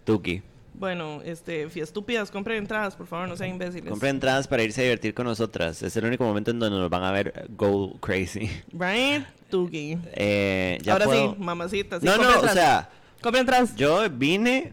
Tuki. 0.04 0.42
Bueno, 0.80 1.20
este, 1.22 1.68
fiestúpidas, 1.68 2.30
compren 2.30 2.56
entradas, 2.56 2.96
por 2.96 3.06
favor, 3.06 3.28
no 3.28 3.36
sean 3.36 3.50
imbéciles. 3.50 3.90
Compre 3.90 4.08
entradas 4.08 4.48
para 4.48 4.62
irse 4.62 4.80
a 4.80 4.84
divertir 4.84 5.12
con 5.12 5.26
nosotras. 5.26 5.82
Es 5.82 5.94
el 5.98 6.06
único 6.06 6.24
momento 6.24 6.50
en 6.52 6.58
donde 6.58 6.78
nos 6.78 6.88
van 6.88 7.04
a 7.04 7.12
ver 7.12 7.46
go 7.50 7.98
crazy. 8.00 8.50
Right? 8.72 9.26
Tuki. 9.50 9.98
Eh, 10.14 10.78
ya 10.80 10.94
Ahora 10.94 11.04
puedo- 11.04 11.34
sí, 11.34 11.38
mamacita. 11.38 12.00
Sí, 12.00 12.06
no, 12.06 12.12
compren 12.16 12.34
no, 12.34 12.40
o 12.40 12.48
sea, 12.48 12.88
Compren 13.20 13.40
entradas. 13.42 13.76
yo 13.76 14.08
vine 14.08 14.72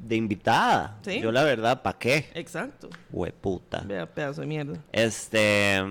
de 0.00 0.14
invitada. 0.14 0.96
¿Sí? 1.04 1.18
Yo 1.20 1.32
la 1.32 1.42
verdad, 1.42 1.82
¿pa' 1.82 1.98
qué? 1.98 2.30
Exacto. 2.34 2.88
Hueputa. 3.10 3.80
Vea, 3.84 4.06
pedazo 4.06 4.42
de 4.42 4.46
mierda. 4.46 4.78
Este 4.92 5.82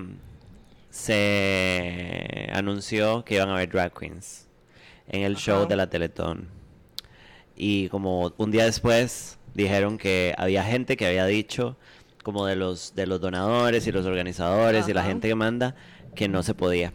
se 0.90 2.48
anunció 2.52 3.24
que 3.24 3.34
iban 3.36 3.48
a 3.50 3.54
haber 3.54 3.68
drag 3.70 3.92
queens 3.92 4.46
en 5.08 5.22
el 5.22 5.36
show 5.36 5.66
de 5.68 5.76
la 5.76 5.88
Teletón. 5.88 6.48
Y 7.56 7.88
como 7.88 8.32
un 8.36 8.50
día 8.50 8.64
después 8.64 9.37
dijeron 9.62 9.98
que 9.98 10.34
había 10.38 10.62
gente 10.64 10.96
que 10.96 11.06
había 11.06 11.26
dicho 11.26 11.76
como 12.22 12.46
de 12.46 12.56
los 12.56 12.94
de 12.94 13.06
los 13.06 13.20
donadores 13.20 13.86
y 13.86 13.92
los 13.92 14.06
organizadores 14.06 14.88
y 14.88 14.92
la 14.94 15.02
gente 15.04 15.28
que 15.28 15.34
manda 15.34 15.74
que 16.14 16.28
no 16.28 16.42
se 16.42 16.54
podía, 16.54 16.92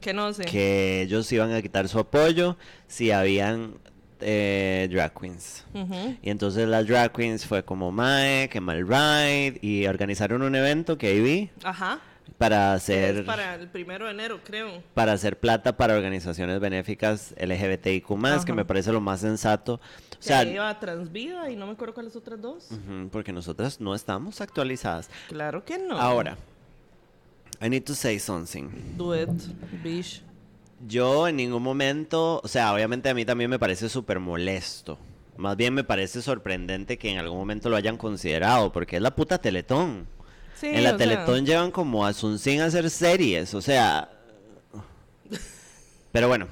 Que 0.00 0.12
no 0.12 0.32
sé. 0.32 0.44
que 0.44 1.02
ellos 1.02 1.30
iban 1.32 1.52
a 1.52 1.60
quitar 1.62 1.88
su 1.88 1.98
apoyo 1.98 2.56
si 2.86 3.10
habían 3.10 3.74
eh, 4.20 4.88
drag 4.90 5.12
queens. 5.18 5.64
Y 6.22 6.30
entonces 6.30 6.66
las 6.68 6.86
drag 6.86 7.12
queens 7.12 7.44
fue 7.46 7.64
como 7.64 7.90
Mae, 7.92 8.48
que 8.48 8.60
mal 8.60 8.86
ride 8.86 9.58
y 9.60 9.86
organizaron 9.86 10.42
un 10.42 10.54
evento 10.54 10.96
que 10.96 11.08
ahí 11.08 11.20
vi 11.20 11.50
Ajá. 11.62 11.98
Para 12.38 12.70
Que 12.70 12.76
hacer 12.76 13.16
Es 13.18 13.24
para 13.24 13.54
el 13.54 13.68
primero 13.68 14.06
de 14.06 14.10
enero, 14.12 14.40
creo. 14.44 14.82
para 14.94 15.12
hacer 15.12 15.38
plata 15.38 15.76
para 15.76 15.94
organizaciones 15.94 16.58
benéficas 16.60 17.34
LGBTIQ+, 17.38 18.06
que 18.06 18.26
Ajá. 18.26 18.54
me 18.54 18.64
parece 18.64 18.92
lo 18.92 19.00
más 19.00 19.20
sensato. 19.20 19.74
O 19.74 19.80
sea, 20.18 20.42
sea, 20.42 20.50
iba 20.52 20.80
Transvida 20.80 21.50
y 21.50 21.56
no 21.56 21.66
me 21.66 21.72
acuerdo 21.72 21.94
cuáles 21.94 22.16
otras 22.16 22.40
dos. 22.40 22.68
porque 23.12 23.32
nosotras 23.32 23.80
no 23.80 23.94
estamos 23.94 24.40
actualizadas. 24.40 25.10
Claro 25.28 25.64
que 25.64 25.78
no. 25.78 25.98
Ahora, 25.98 26.36
I 27.62 27.68
need 27.68 27.84
to 27.84 27.94
say 27.94 28.18
something. 28.18 28.68
Do 28.96 29.14
it, 29.20 29.28
bish. 29.82 30.22
Yo 30.86 31.28
en 31.28 31.36
ningún 31.36 31.62
momento, 31.62 32.40
o 32.42 32.48
sea, 32.48 32.74
obviamente 32.74 33.08
a 33.08 33.14
mí 33.14 33.24
también 33.24 33.48
me 33.48 33.58
parece 33.58 33.88
súper 33.88 34.18
molesto. 34.20 34.98
Más 35.36 35.56
bien 35.56 35.72
me 35.74 35.82
parece 35.84 36.20
sorprendente 36.20 36.98
que 36.98 37.10
en 37.10 37.18
algún 37.18 37.38
momento 37.38 37.68
lo 37.70 37.76
hayan 37.76 37.96
considerado, 37.96 38.70
porque 38.72 38.96
es 38.96 39.02
la 39.02 39.14
puta 39.14 39.38
Teletón. 39.38 40.06
Sí, 40.54 40.66
en 40.68 40.82
la 40.84 40.90
o 40.94 40.98
sea, 40.98 40.98
Teletón 40.98 41.44
llevan 41.46 41.70
como 41.70 42.06
a 42.06 42.12
Sunsin 42.12 42.60
a 42.60 42.66
hacer 42.66 42.88
series, 42.90 43.54
o 43.54 43.60
sea... 43.60 44.08
Pero 46.12 46.28
bueno, 46.28 46.46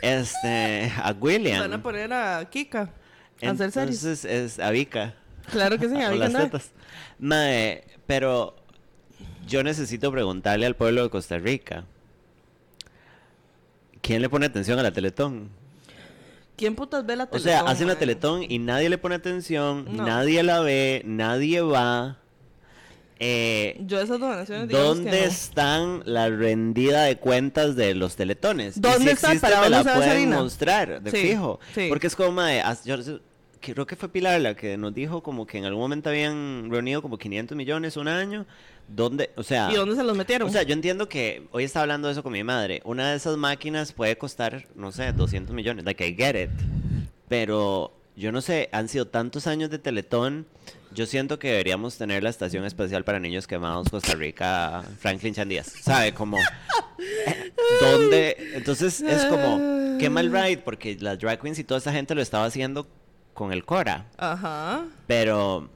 este, 0.00 0.90
a 0.96 1.14
William. 1.20 1.60
Van 1.60 1.74
a 1.74 1.82
poner 1.82 2.12
a 2.12 2.48
Kika 2.48 2.90
a 3.42 3.50
hacer 3.50 3.70
series. 3.70 4.02
Entonces 4.02 4.24
es 4.24 4.58
a 4.58 4.70
Vika. 4.70 5.14
Claro 5.50 5.78
que 5.78 5.88
sí, 5.88 5.96
a 6.00 6.08
o 6.10 6.12
Vika 6.12 6.30
tetas. 6.30 6.70
Mae, 7.18 7.84
pero 8.06 8.56
yo 9.46 9.62
necesito 9.62 10.10
preguntarle 10.10 10.64
al 10.64 10.74
pueblo 10.74 11.02
de 11.02 11.10
Costa 11.10 11.36
Rica. 11.38 11.84
¿Quién 14.00 14.22
le 14.22 14.30
pone 14.30 14.46
atención 14.46 14.78
a 14.78 14.82
la 14.82 14.92
Teletón? 14.92 15.50
¿Quién 16.56 16.74
putas 16.74 17.04
ve 17.04 17.14
la 17.16 17.24
O 17.24 17.28
Teletón? 17.28 17.42
sea, 17.52 17.60
hacen 17.70 17.88
la? 17.88 17.96
Teletón 17.96 18.42
y 18.48 18.58
nadie 18.58 18.88
le 18.88 18.96
pone 18.98 19.16
atención, 19.16 19.84
No. 19.94 20.06
nadie 20.06 20.42
la 20.42 20.60
ve, 20.60 21.02
nadie 21.04 21.60
va. 21.60 22.18
Eh, 23.20 23.76
Yo 23.80 24.00
esas 24.00 24.20
donaciones 24.20 24.68
¿Dónde 24.68 25.10
que 25.10 25.20
no. 25.20 25.24
están 25.24 26.02
la 26.04 26.28
rendida 26.28 27.02
de 27.04 27.16
cuentas 27.16 27.74
de 27.74 27.94
los 27.94 28.14
teletones? 28.16 28.76
Y 28.76 28.80
¿Dónde 28.80 28.98
si 29.00 29.08
están? 29.10 29.32
existe, 29.32 29.46
¿Para 29.48 29.60
me 29.62 29.70
la 29.70 29.82
pueden 29.82 30.30
mostrar, 30.30 31.02
de 31.02 31.10
Sí, 31.10 31.16
fijo. 31.16 31.58
sí. 31.74 31.86
Porque 31.88 32.06
es 32.06 32.14
como, 32.14 32.40
as- 32.40 32.84
yo 32.84 32.96
creo 33.60 33.86
que 33.86 33.96
fue 33.96 34.08
Pilar 34.08 34.40
la 34.40 34.54
que 34.54 34.76
nos 34.76 34.94
dijo 34.94 35.20
como 35.22 35.46
que 35.46 35.58
en 35.58 35.64
algún 35.64 35.80
momento 35.82 36.10
habían 36.10 36.68
reunido 36.70 37.02
como 37.02 37.18
500 37.18 37.56
millones 37.56 37.96
un 37.96 38.06
año. 38.08 38.46
¿Dónde? 38.86 39.30
O 39.36 39.42
sea... 39.42 39.68
¿Y 39.70 39.74
dónde 39.74 39.96
se 39.96 40.02
los 40.04 40.16
metieron? 40.16 40.48
O 40.48 40.52
sea, 40.52 40.62
yo 40.62 40.72
entiendo 40.72 41.08
que 41.10 41.42
hoy 41.50 41.64
estaba 41.64 41.82
hablando 41.82 42.06
de 42.08 42.12
eso 42.12 42.22
con 42.22 42.32
mi 42.32 42.42
madre. 42.44 42.80
Una 42.84 43.10
de 43.10 43.16
esas 43.16 43.36
máquinas 43.36 43.92
puede 43.92 44.16
costar, 44.16 44.66
no 44.76 44.92
sé, 44.92 45.12
200 45.12 45.54
millones. 45.54 45.84
Like, 45.84 46.06
I 46.06 46.14
get 46.16 46.36
it. 46.40 46.50
Pero 47.28 47.92
yo 48.16 48.32
no 48.32 48.40
sé, 48.40 48.68
han 48.72 48.88
sido 48.88 49.06
tantos 49.06 49.46
años 49.46 49.70
de 49.70 49.78
Teletón. 49.78 50.46
Yo 50.98 51.06
siento 51.06 51.38
que 51.38 51.50
deberíamos 51.52 51.96
tener 51.96 52.24
la 52.24 52.30
estación 52.30 52.64
especial 52.64 53.04
para 53.04 53.20
niños 53.20 53.46
quemados 53.46 53.88
Costa 53.88 54.16
Rica, 54.16 54.82
Franklin 54.98 55.32
Chandías. 55.32 55.68
¿Sabe? 55.68 56.12
Como. 56.12 56.38
eh, 56.38 57.52
¿Dónde? 57.80 58.36
Entonces 58.54 59.00
es 59.02 59.24
como. 59.26 59.96
Qué 60.00 60.10
mal 60.10 60.32
ride, 60.32 60.58
porque 60.58 60.96
las 60.98 61.20
drag 61.20 61.40
queens 61.40 61.60
y 61.60 61.62
toda 61.62 61.78
esa 61.78 61.92
gente 61.92 62.16
lo 62.16 62.20
estaba 62.20 62.46
haciendo 62.46 62.88
con 63.32 63.52
el 63.52 63.64
Cora. 63.64 64.06
Ajá. 64.16 64.86
Pero. 65.06 65.70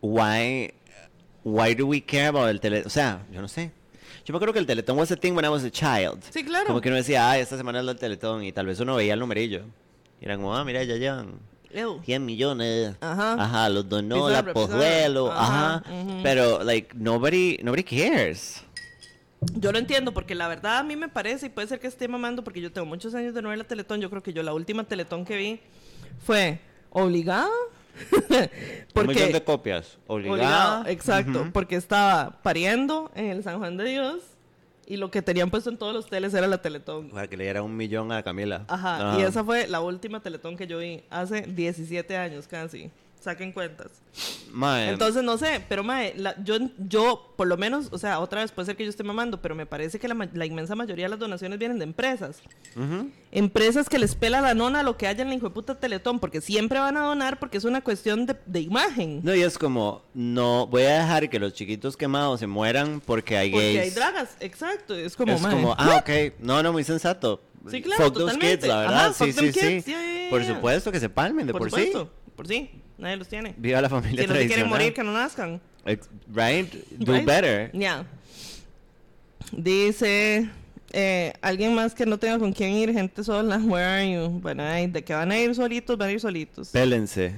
Why. 0.00 0.72
Why 1.42 1.74
do 1.74 1.88
we 1.88 2.00
care 2.00 2.28
about 2.28 2.48
el 2.48 2.60
tele? 2.60 2.84
O 2.86 2.90
sea, 2.90 3.26
yo 3.32 3.42
no 3.42 3.48
sé. 3.48 3.72
Yo 4.24 4.32
me 4.32 4.36
acuerdo 4.36 4.52
que 4.52 4.60
el 4.60 4.66
Teletón 4.66 4.96
was 4.96 5.10
a 5.10 5.16
thing 5.16 5.32
when 5.32 5.44
I 5.44 5.48
was 5.48 5.64
a 5.64 5.70
child. 5.72 6.22
Sí, 6.30 6.44
claro. 6.44 6.68
Como 6.68 6.80
que 6.80 6.90
uno 6.90 6.96
decía, 6.98 7.28
ah, 7.28 7.36
esta 7.36 7.56
semana 7.56 7.80
es 7.80 7.88
el 7.88 7.96
Teletón. 7.96 8.44
Y 8.44 8.52
tal 8.52 8.66
vez 8.66 8.78
uno 8.78 8.94
veía 8.94 9.14
el 9.14 9.18
numerillo. 9.18 9.64
Y 10.20 10.26
eran 10.26 10.38
como, 10.38 10.54
ah, 10.54 10.64
mira, 10.64 10.84
ya 10.84 10.94
llevan 10.94 11.40
Ew. 11.74 12.02
100 12.04 12.24
millones. 12.24 12.96
Ajá. 13.00 13.34
Ajá, 13.34 13.68
los 13.68 13.88
donó 13.88 14.28
la. 14.28 14.44
Ajá. 15.32 15.82
Pero, 16.22 16.62
like, 16.62 16.94
nobody, 16.94 17.58
nobody 17.62 17.82
cares. 17.82 18.62
Yo 19.56 19.72
lo 19.72 19.78
entiendo 19.78 20.12
porque 20.12 20.34
la 20.34 20.46
verdad 20.46 20.78
a 20.78 20.82
mí 20.84 20.94
me 20.94 21.08
parece 21.08 21.46
y 21.46 21.48
puede 21.48 21.66
ser 21.66 21.80
que 21.80 21.88
esté 21.88 22.06
mamando 22.06 22.44
porque 22.44 22.60
yo 22.60 22.72
tengo 22.72 22.86
muchos 22.86 23.14
años 23.14 23.34
de 23.34 23.42
no 23.42 23.48
ver 23.48 23.58
la 23.58 23.64
Teletón. 23.64 24.00
Yo 24.00 24.08
creo 24.08 24.22
que 24.22 24.32
yo 24.32 24.42
la 24.42 24.54
última 24.54 24.84
Teletón 24.84 25.24
que 25.24 25.36
vi 25.36 25.60
fue 26.24 26.60
obligada. 26.90 27.48
Un 28.94 29.06
millón 29.06 29.32
de 29.32 29.40
porque 29.40 29.42
copias. 29.42 29.98
Obligada. 30.06 30.34
obligada, 30.34 30.90
exacto, 30.90 31.50
porque 31.52 31.76
estaba 31.76 32.40
pariendo 32.42 33.10
en 33.14 33.26
el 33.26 33.42
San 33.42 33.58
Juan 33.58 33.76
de 33.76 33.84
Dios 33.84 34.22
y 34.86 34.96
lo 34.96 35.10
que 35.10 35.22
tenían 35.22 35.50
puesto 35.50 35.70
en 35.70 35.76
todos 35.76 35.94
los 35.94 36.06
teles 36.06 36.34
era 36.34 36.46
la 36.46 36.60
Teletón. 36.60 37.10
Para 37.10 37.28
que 37.28 37.36
le 37.36 37.44
diera 37.44 37.62
un 37.62 37.76
millón 37.76 38.12
a 38.12 38.22
Camila. 38.22 38.64
Ajá, 38.68 39.18
y 39.18 39.22
esa 39.22 39.44
fue 39.44 39.68
la 39.68 39.80
última 39.80 40.20
Teletón 40.20 40.56
que 40.56 40.66
yo 40.66 40.78
vi 40.78 41.02
hace 41.10 41.42
17 41.42 42.16
años 42.16 42.46
casi. 42.48 42.90
Saquen 43.22 43.52
cuentas. 43.52 43.92
Mae, 44.52 44.90
Entonces, 44.90 45.22
no 45.22 45.38
sé, 45.38 45.64
pero 45.68 45.84
mae, 45.84 46.12
la- 46.16 46.34
yo, 46.42 46.56
yo, 46.76 47.32
por 47.36 47.46
lo 47.46 47.56
menos, 47.56 47.88
o 47.92 47.98
sea, 47.98 48.18
otra 48.18 48.40
vez 48.42 48.50
puede 48.50 48.66
ser 48.66 48.76
que 48.76 48.84
yo 48.84 48.90
esté 48.90 49.04
mamando, 49.04 49.40
pero 49.40 49.54
me 49.54 49.64
parece 49.64 49.98
que 49.98 50.08
la, 50.08 50.28
la 50.34 50.44
inmensa 50.44 50.74
mayoría 50.74 51.04
de 51.06 51.10
las 51.10 51.18
donaciones 51.20 51.58
vienen 51.58 51.78
de 51.78 51.84
empresas. 51.84 52.42
Empresas 53.30 53.88
que 53.88 53.98
les 53.98 54.14
pela 54.14 54.40
la 54.40 54.54
nona 54.54 54.82
lo 54.82 54.96
que 54.96 55.06
haya 55.06 55.22
en 55.22 55.28
la 55.28 55.34
hijueputa 55.36 55.78
Teletón, 55.78 56.18
porque 56.18 56.40
siempre 56.40 56.78
van 56.78 56.96
a 56.96 57.00
donar 57.06 57.38
porque 57.38 57.58
es 57.58 57.64
una 57.64 57.80
cuestión 57.80 58.26
de, 58.26 58.36
de 58.44 58.60
imagen. 58.60 59.20
No, 59.22 59.34
y 59.34 59.42
es 59.42 59.56
como, 59.56 60.02
no 60.14 60.66
voy 60.66 60.82
a 60.82 60.98
dejar 61.00 61.30
que 61.30 61.38
los 61.38 61.54
chiquitos 61.54 61.96
quemados 61.96 62.40
se 62.40 62.46
mueran 62.46 63.00
porque 63.00 63.36
hay 63.38 63.50
porque 63.50 63.66
hay 63.68 63.76
gays. 63.76 63.94
dragas, 63.94 64.36
exacto. 64.40 64.94
Es 64.94 65.16
como, 65.16 65.32
es 65.32 65.40
mae, 65.40 65.52
como, 65.54 65.74
ah, 65.78 66.02
ok. 66.02 66.34
No, 66.40 66.62
no, 66.62 66.72
muy 66.72 66.84
sensato. 66.84 67.40
Sí, 67.70 67.80
claro, 67.80 68.04
Fuck 68.06 68.14
those 68.14 68.38
kids, 68.38 68.66
la 68.66 68.80
verdad. 68.80 69.04
Ajá, 69.06 69.12
sí, 69.12 69.32
sí, 69.32 69.52
yeah, 69.52 69.80
yeah, 69.80 70.30
Por 70.30 70.44
supuesto 70.44 70.90
que 70.90 70.98
se 70.98 71.08
palmen 71.08 71.46
de 71.46 71.52
por, 71.52 71.70
por 71.70 71.80
sí. 71.80 71.92
Por 72.36 72.46
sí, 72.48 72.70
nadie 72.98 73.16
los 73.16 73.28
tiene. 73.28 73.54
Viva 73.56 73.80
la 73.80 73.88
familia 73.88 74.22
Si 74.22 74.28
no 74.28 74.34
se 74.34 74.46
quieren 74.46 74.68
morir, 74.68 74.92
que 74.94 75.02
no 75.02 75.12
nazcan. 75.12 75.60
Ex- 75.84 76.08
Right? 76.32 76.72
Do 76.98 77.12
Right? 77.14 77.24
better. 77.26 77.70
Ya. 77.74 78.04
Dice 79.52 80.48
eh, 80.92 81.32
alguien 81.42 81.74
más 81.74 81.94
que 81.94 82.06
no 82.06 82.18
tenga 82.18 82.38
con 82.38 82.52
quién 82.52 82.70
ir, 82.72 82.92
gente 82.92 83.24
sola, 83.24 83.56
where 83.58 83.84
are 83.84 84.12
you? 84.12 84.28
Bueno, 84.40 84.62
ay, 84.62 84.86
de 84.86 85.02
que 85.02 85.14
van 85.14 85.30
a 85.32 85.38
ir 85.38 85.54
solitos, 85.54 85.96
van 85.98 86.08
a 86.10 86.12
ir 86.12 86.20
solitos. 86.20 86.68
Pélense. 86.68 87.34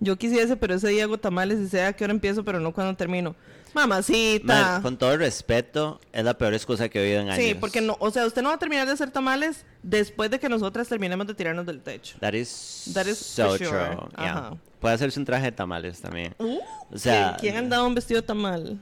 Yo 0.00 0.16
quisiese, 0.16 0.56
pero 0.56 0.74
ese 0.74 0.88
día 0.88 1.04
hago 1.04 1.18
tamales 1.18 1.58
y 1.58 1.68
sé 1.68 1.82
a 1.82 1.92
qué 1.92 2.04
hora 2.04 2.12
empiezo, 2.12 2.44
pero 2.44 2.60
no 2.60 2.72
cuando 2.72 2.94
termino. 2.96 3.34
Mamacita. 3.74 4.46
Ma, 4.76 4.82
con 4.82 4.96
todo 4.96 5.12
el 5.12 5.18
respeto, 5.18 6.00
es 6.12 6.24
la 6.24 6.38
peor 6.38 6.54
excusa 6.54 6.88
que 6.88 7.00
he 7.00 7.02
oído 7.08 7.20
en 7.22 7.30
años. 7.30 7.44
Sí, 7.44 7.54
porque 7.54 7.80
no, 7.80 7.96
o 7.98 8.10
sea, 8.10 8.24
usted 8.26 8.42
no 8.42 8.48
va 8.50 8.54
a 8.54 8.58
terminar 8.58 8.86
de 8.86 8.92
hacer 8.92 9.10
tamales 9.10 9.64
después 9.82 10.30
de 10.30 10.38
que 10.38 10.48
nosotras 10.48 10.88
terminemos 10.88 11.26
de 11.26 11.34
tirarnos 11.34 11.66
del 11.66 11.80
techo. 11.80 12.16
That 12.20 12.34
is, 12.34 12.90
That 12.94 13.06
is 13.06 13.18
so 13.18 13.48
for 13.50 13.58
sure. 13.58 13.68
true. 13.96 14.08
yeah. 14.18 14.52
Puede 14.80 14.94
hacerse 14.94 15.18
un 15.18 15.26
traje 15.26 15.46
de 15.46 15.52
tamales 15.52 16.00
también. 16.00 16.34
Uh, 16.38 16.58
O 16.92 16.98
sea, 16.98 17.36
¿quién, 17.40 17.52
quién 17.52 17.64
andaba 17.64 17.84
un 17.86 17.94
vestido 17.94 18.22
tamal? 18.22 18.78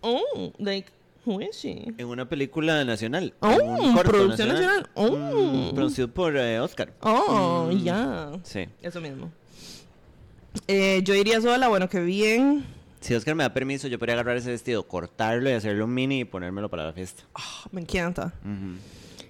Oh, 0.00 0.52
like, 0.58 0.90
who 1.24 1.40
is 1.40 1.56
she? 1.56 1.92
En 1.96 2.06
una 2.06 2.28
película 2.28 2.84
nacional. 2.84 3.32
Oh, 3.40 3.48
un 3.56 3.94
corto 3.94 4.10
producción 4.10 4.48
nacional. 4.48 4.88
Oh. 4.94 5.10
Mm, 5.16 5.74
producido 5.74 6.08
por 6.08 6.36
eh, 6.36 6.60
Oscar. 6.60 6.92
Oh, 7.00 7.68
Mm. 7.72 7.82
ya. 7.84 8.30
Sí. 8.42 8.66
Eso 8.82 9.00
mismo. 9.00 9.30
Eh, 10.68 11.00
yo 11.04 11.14
iría 11.14 11.40
sola, 11.40 11.68
bueno, 11.68 11.88
que 11.88 12.00
bien. 12.00 12.64
Si 13.00 13.14
Oscar 13.14 13.34
me 13.34 13.42
da 13.42 13.52
permiso, 13.52 13.88
yo 13.88 13.98
podría 13.98 14.14
agarrar 14.14 14.36
ese 14.36 14.50
vestido, 14.50 14.82
cortarlo 14.86 15.48
y 15.48 15.54
hacerlo 15.54 15.86
un 15.86 15.94
mini 15.94 16.20
y 16.20 16.24
ponérmelo 16.24 16.68
para 16.68 16.84
la 16.84 16.92
fiesta. 16.92 17.22
Ah, 17.34 17.64
me 17.72 17.80
encanta. 17.80 18.32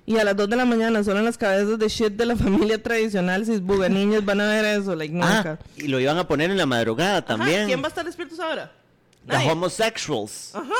Y 0.04 0.16
a 0.18 0.24
las 0.24 0.36
2 0.36 0.48
de 0.50 0.56
la 0.56 0.64
mañana, 0.64 1.04
solo 1.04 1.20
en 1.20 1.24
las 1.24 1.38
cabezas 1.38 1.78
de 1.78 1.88
shit 1.88 2.12
de 2.14 2.26
la 2.26 2.36
familia 2.44 2.82
tradicional, 2.82 3.46
si 3.46 3.60
niños 3.60 4.24
van 4.24 4.40
a 4.40 4.48
ver 4.48 4.64
eso, 4.80 4.94
like 4.96 5.14
nunca. 5.14 5.58
Ah, 5.60 5.66
y 5.76 5.86
lo 5.88 6.00
iban 6.00 6.18
a 6.18 6.26
poner 6.26 6.50
en 6.50 6.56
la 6.56 6.66
madrugada 6.66 7.18
Ajá, 7.18 7.26
también. 7.26 7.66
¿Quién 7.66 7.80
va 7.80 7.86
a 7.86 7.88
estar 7.88 8.04
despiertos 8.04 8.40
ahora? 8.40 8.72
The 9.26 9.34
Nadie. 9.34 9.50
homosexuals. 9.50 10.54
Ajá. 10.54 10.72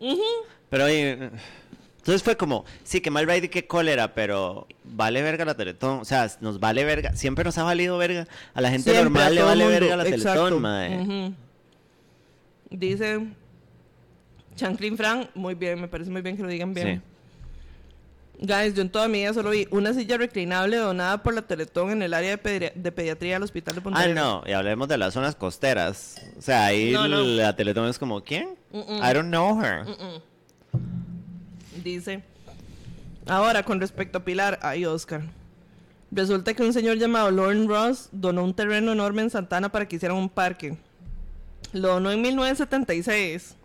ujú. 0.00 0.22
Pero 0.70 0.84
oye, 0.86 1.30
entonces 1.98 2.22
fue 2.22 2.36
como, 2.36 2.64
sí, 2.82 3.00
que 3.02 3.10
mal 3.10 3.26
ride 3.26 3.46
y 3.46 3.48
qué 3.48 3.66
cólera, 3.66 4.14
pero 4.14 4.66
vale 4.82 5.20
verga 5.22 5.44
la 5.44 5.54
Teletón. 5.54 6.00
O 6.00 6.04
sea, 6.06 6.30
nos 6.40 6.58
vale 6.58 6.84
verga. 6.84 7.14
Siempre 7.14 7.44
nos 7.44 7.58
ha 7.58 7.64
valido 7.64 7.98
verga. 7.98 8.26
A 8.54 8.60
la 8.62 8.70
gente 8.70 8.90
Siempre, 8.90 9.04
normal 9.04 9.34
le 9.34 9.42
vale 9.42 9.64
mundo. 9.64 9.80
verga 9.80 9.96
la 9.96 10.08
Exacto. 10.08 10.40
Teletón, 10.44 10.62
mae. 10.62 11.00
Ujú. 11.02 11.34
Dice 12.70 13.26
Chanclin 14.56 14.96
Fran, 14.96 15.28
muy 15.34 15.54
bien, 15.54 15.80
me 15.80 15.88
parece 15.88 16.10
muy 16.10 16.22
bien 16.22 16.36
que 16.36 16.42
lo 16.42 16.48
digan 16.48 16.72
bien. 16.74 17.02
Guys, 18.40 18.74
yo 18.74 18.82
en 18.82 18.90
toda 18.90 19.06
mi 19.08 19.20
vida 19.20 19.32
solo 19.32 19.50
vi 19.50 19.66
una 19.70 19.94
silla 19.94 20.16
reclinable 20.18 20.76
donada 20.76 21.22
por 21.22 21.34
la 21.34 21.42
Teletón 21.42 21.90
en 21.92 22.02
el 22.02 22.12
área 22.12 22.30
de, 22.36 22.42
pedri- 22.42 22.72
de 22.74 22.92
pediatría 22.92 23.34
del 23.34 23.44
hospital 23.44 23.76
de 23.76 23.80
Punta 23.80 24.00
Ah, 24.00 24.08
no, 24.08 24.42
y 24.46 24.52
hablemos 24.52 24.88
de 24.88 24.98
las 24.98 25.14
zonas 25.14 25.36
costeras. 25.36 26.16
O 26.36 26.42
sea, 26.42 26.66
ahí 26.66 26.90
No, 26.92 27.06
no. 27.08 27.22
la 27.22 27.54
Teletón 27.56 27.88
es 27.88 27.98
como, 27.98 28.22
¿quién? 28.22 28.48
Mm-mm. 28.72 28.98
I 28.98 29.14
don't 29.14 29.28
know 29.28 29.60
her. 29.62 29.84
Dice. 31.82 32.22
Ahora, 33.26 33.62
con 33.62 33.80
respecto 33.80 34.18
a 34.18 34.24
Pilar, 34.24 34.58
ay, 34.62 34.84
Oscar. 34.84 35.22
Resulta 36.10 36.54
que 36.54 36.62
un 36.62 36.72
señor 36.72 36.98
llamado 36.98 37.30
Lauren 37.30 37.66
Ross 37.68 38.08
donó 38.12 38.44
un 38.44 38.54
terreno 38.54 38.92
enorme 38.92 39.22
en 39.22 39.30
Santana 39.30 39.70
para 39.70 39.86
que 39.88 39.96
hicieran 39.96 40.16
un 40.18 40.28
parque. 40.28 40.76
Lo 41.72 41.88
donó 41.88 42.10
en 42.12 42.20
1976. 42.22 43.56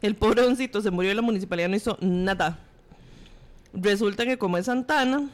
El 0.00 0.14
pobre 0.16 0.42
doncito 0.42 0.80
se 0.80 0.90
murió 0.90 1.12
y 1.12 1.14
la 1.14 1.22
municipalidad 1.22 1.68
no 1.68 1.76
hizo 1.76 1.96
nada. 2.00 2.58
Resulta 3.72 4.24
que 4.24 4.38
como 4.38 4.58
es 4.58 4.66
Santana, 4.66 5.30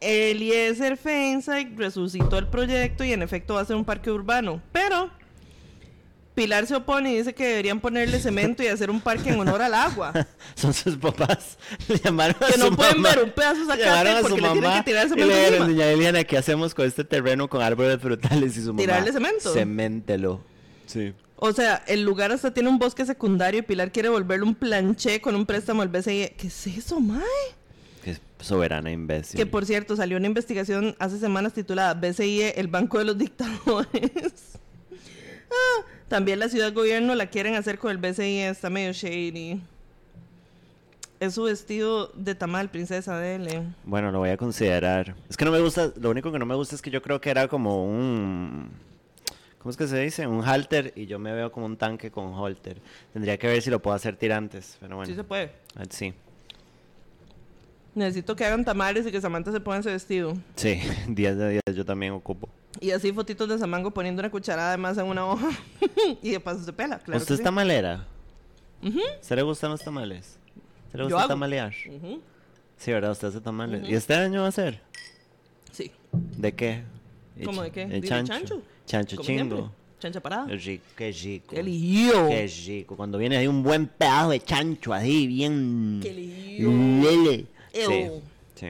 Eliezer 0.00 0.96
Feinstein 0.96 1.76
resucitó 1.76 2.38
el 2.38 2.46
proyecto 2.48 3.04
y 3.04 3.12
en 3.12 3.22
efecto 3.22 3.54
va 3.54 3.62
a 3.62 3.64
ser 3.64 3.76
un 3.76 3.84
parque 3.84 4.10
urbano. 4.10 4.60
Pero 4.72 5.10
Pilar 6.34 6.66
se 6.66 6.74
opone 6.74 7.12
y 7.12 7.18
dice 7.18 7.32
que 7.32 7.46
deberían 7.46 7.80
ponerle 7.80 8.18
cemento 8.18 8.62
y 8.62 8.66
hacer 8.66 8.90
un 8.90 9.00
parque 9.00 9.30
en 9.30 9.38
honor 9.38 9.62
al 9.62 9.72
agua. 9.74 10.12
Son 10.56 10.74
sus 10.74 10.96
papás. 10.96 11.58
Le 11.88 11.98
llamaron 11.98 12.36
a 12.40 12.46
Que 12.46 12.58
no 12.58 12.66
su 12.66 12.76
pueden 12.76 13.00
mamá. 13.00 13.14
ver 13.14 13.24
un 13.24 13.30
pedazo 13.30 13.62
a 13.62 13.76
porque 14.20 14.28
su 14.28 14.36
le 14.36 14.42
tienen 14.42 14.62
mamá 14.62 14.76
que 14.76 14.82
tirar 14.90 15.06
y 15.06 15.10
cemento 15.10 15.26
le 15.32 15.38
dijeron, 15.38 15.62
encima. 15.62 15.66
doña 15.84 15.90
Eliana, 15.92 16.24
¿qué 16.24 16.36
hacemos 16.38 16.74
con 16.74 16.86
este 16.86 17.04
terreno 17.04 17.48
con 17.48 17.62
árboles 17.62 18.00
frutales? 18.00 18.56
Y 18.56 18.60
su 18.60 18.66
mamá, 18.68 18.78
¿Tirarle 18.78 19.12
cemento? 19.12 19.52
Ceméntelo. 19.52 20.40
Sí. 20.86 21.12
O 21.36 21.52
sea, 21.52 21.82
el 21.86 22.02
lugar 22.04 22.32
hasta 22.32 22.52
tiene 22.52 22.68
un 22.68 22.78
bosque 22.78 23.04
secundario 23.06 23.60
y 23.60 23.62
Pilar 23.62 23.92
quiere 23.92 24.08
volverlo 24.08 24.46
un 24.46 24.54
planché 24.54 25.20
con 25.20 25.34
un 25.34 25.46
préstamo 25.46 25.82
al 25.82 25.88
BCI. 25.88 26.32
¿Qué 26.36 26.46
es 26.48 26.66
eso, 26.66 27.00
mae? 27.00 27.22
Soberana 28.44 28.90
imbécil. 28.90 29.36
Que 29.38 29.46
por 29.46 29.64
cierto, 29.66 29.96
salió 29.96 30.16
una 30.16 30.26
investigación 30.26 30.94
hace 30.98 31.18
semanas 31.18 31.52
titulada 31.52 31.94
BCI, 31.94 32.52
el 32.56 32.68
Banco 32.68 32.98
de 32.98 33.04
los 33.04 33.18
Dictadores. 33.18 34.58
Ah, 35.56 35.84
también 36.08 36.40
la 36.40 36.48
ciudad 36.48 36.72
gobierno 36.72 37.14
la 37.14 37.26
quieren 37.26 37.54
hacer 37.54 37.78
con 37.78 37.92
el 37.92 37.98
BCI, 37.98 38.40
está 38.40 38.70
medio 38.70 38.92
shady. 38.92 39.60
Es 41.20 41.34
su 41.34 41.44
vestido 41.44 42.10
de 42.16 42.34
tamal, 42.34 42.70
princesa, 42.70 43.16
dele. 43.18 43.62
Bueno, 43.84 44.10
lo 44.10 44.18
voy 44.18 44.30
a 44.30 44.36
considerar. 44.36 45.14
Es 45.28 45.36
que 45.36 45.44
no 45.44 45.52
me 45.52 45.60
gusta, 45.60 45.92
lo 46.00 46.10
único 46.10 46.32
que 46.32 46.40
no 46.40 46.46
me 46.46 46.56
gusta 46.56 46.74
es 46.74 46.82
que 46.82 46.90
yo 46.90 47.00
creo 47.02 47.20
que 47.20 47.30
era 47.30 47.46
como 47.46 47.84
un... 47.84 48.70
¿Cómo 49.58 49.70
es 49.70 49.76
que 49.76 49.86
se 49.86 50.00
dice? 50.00 50.26
Un 50.26 50.42
halter 50.42 50.92
y 50.96 51.06
yo 51.06 51.20
me 51.20 51.32
veo 51.32 51.52
como 51.52 51.66
un 51.66 51.76
tanque 51.76 52.10
con 52.10 52.34
halter. 52.34 52.82
Tendría 53.12 53.38
que 53.38 53.46
ver 53.46 53.62
si 53.62 53.70
lo 53.70 53.80
puedo 53.80 53.94
hacer 53.94 54.16
tirantes, 54.16 54.76
pero 54.80 54.96
bueno. 54.96 55.08
Sí 55.08 55.14
se 55.14 55.22
puede. 55.22 55.52
Ah, 55.76 55.84
Sí. 55.88 56.12
Necesito 57.94 58.34
que 58.34 58.44
hagan 58.44 58.64
tamales 58.64 59.06
y 59.06 59.12
que 59.12 59.20
Samantha 59.20 59.52
se 59.52 59.60
ponga 59.60 59.78
ese 59.78 59.90
vestido. 59.90 60.36
Sí, 60.56 60.80
10 61.08 61.36
de 61.38 61.50
10 61.50 61.76
yo 61.76 61.84
también 61.84 62.12
ocupo. 62.12 62.48
Y 62.80 62.90
así 62.90 63.12
fotitos 63.12 63.48
de 63.48 63.58
Samango 63.58 63.92
poniendo 63.92 64.20
una 64.20 64.30
cucharada 64.30 64.72
de 64.72 64.76
masa 64.78 65.02
en 65.02 65.06
una 65.08 65.24
hoja. 65.26 65.48
y 66.22 66.30
de 66.30 66.40
paso 66.40 66.64
se 66.64 66.72
pela, 66.72 66.98
claro. 66.98 67.18
¿Usted 67.18 67.28
que 67.28 67.34
es 67.34 67.38
sí. 67.38 67.44
tamalera? 67.44 68.06
¿Se 69.20 69.36
le 69.36 69.42
gustan 69.42 69.70
los 69.70 69.80
tamales? 69.82 70.36
¿Se 70.90 70.98
le 70.98 71.04
Yo 71.04 71.08
gusta 71.08 71.20
hago. 71.20 71.28
tamalear? 71.28 71.72
Sí, 72.76 72.92
¿verdad? 72.92 73.12
Usted 73.12 73.28
hace 73.28 73.40
tamales. 73.40 73.88
¿Y 73.88 73.94
este 73.94 74.14
año 74.14 74.42
va 74.42 74.48
a 74.48 74.52
ser? 74.52 74.80
Sí. 75.72 75.90
¿De 76.12 76.52
qué? 76.52 76.82
¿Cómo 77.44 77.62
de 77.62 77.70
qué? 77.70 77.86
Dile 77.86 78.06
chancho. 78.06 78.32
chancho. 78.32 78.62
Chancho 78.86 79.16
Como 79.16 79.26
chingo. 79.26 79.56
siempre. 79.56 79.74
Chancha 80.00 80.20
parada. 80.20 80.46
Qué 80.48 80.56
rico, 80.56 80.84
qué 80.96 81.12
rico. 81.12 81.54
¡Qué 81.54 81.62
lío! 81.62 82.28
Qué 82.28 82.46
rico. 82.66 82.96
Cuando 82.96 83.16
viene 83.16 83.38
ahí 83.38 83.46
un 83.46 83.62
buen 83.62 83.86
pedazo 83.86 84.30
de 84.30 84.40
chancho 84.40 84.92
así, 84.92 85.26
bien... 85.26 86.00
¡Qué 86.02 86.12
lío! 86.12 86.70
Lele. 86.70 87.46
Sí, 87.74 87.80
Ew. 87.82 88.22
sí. 88.54 88.66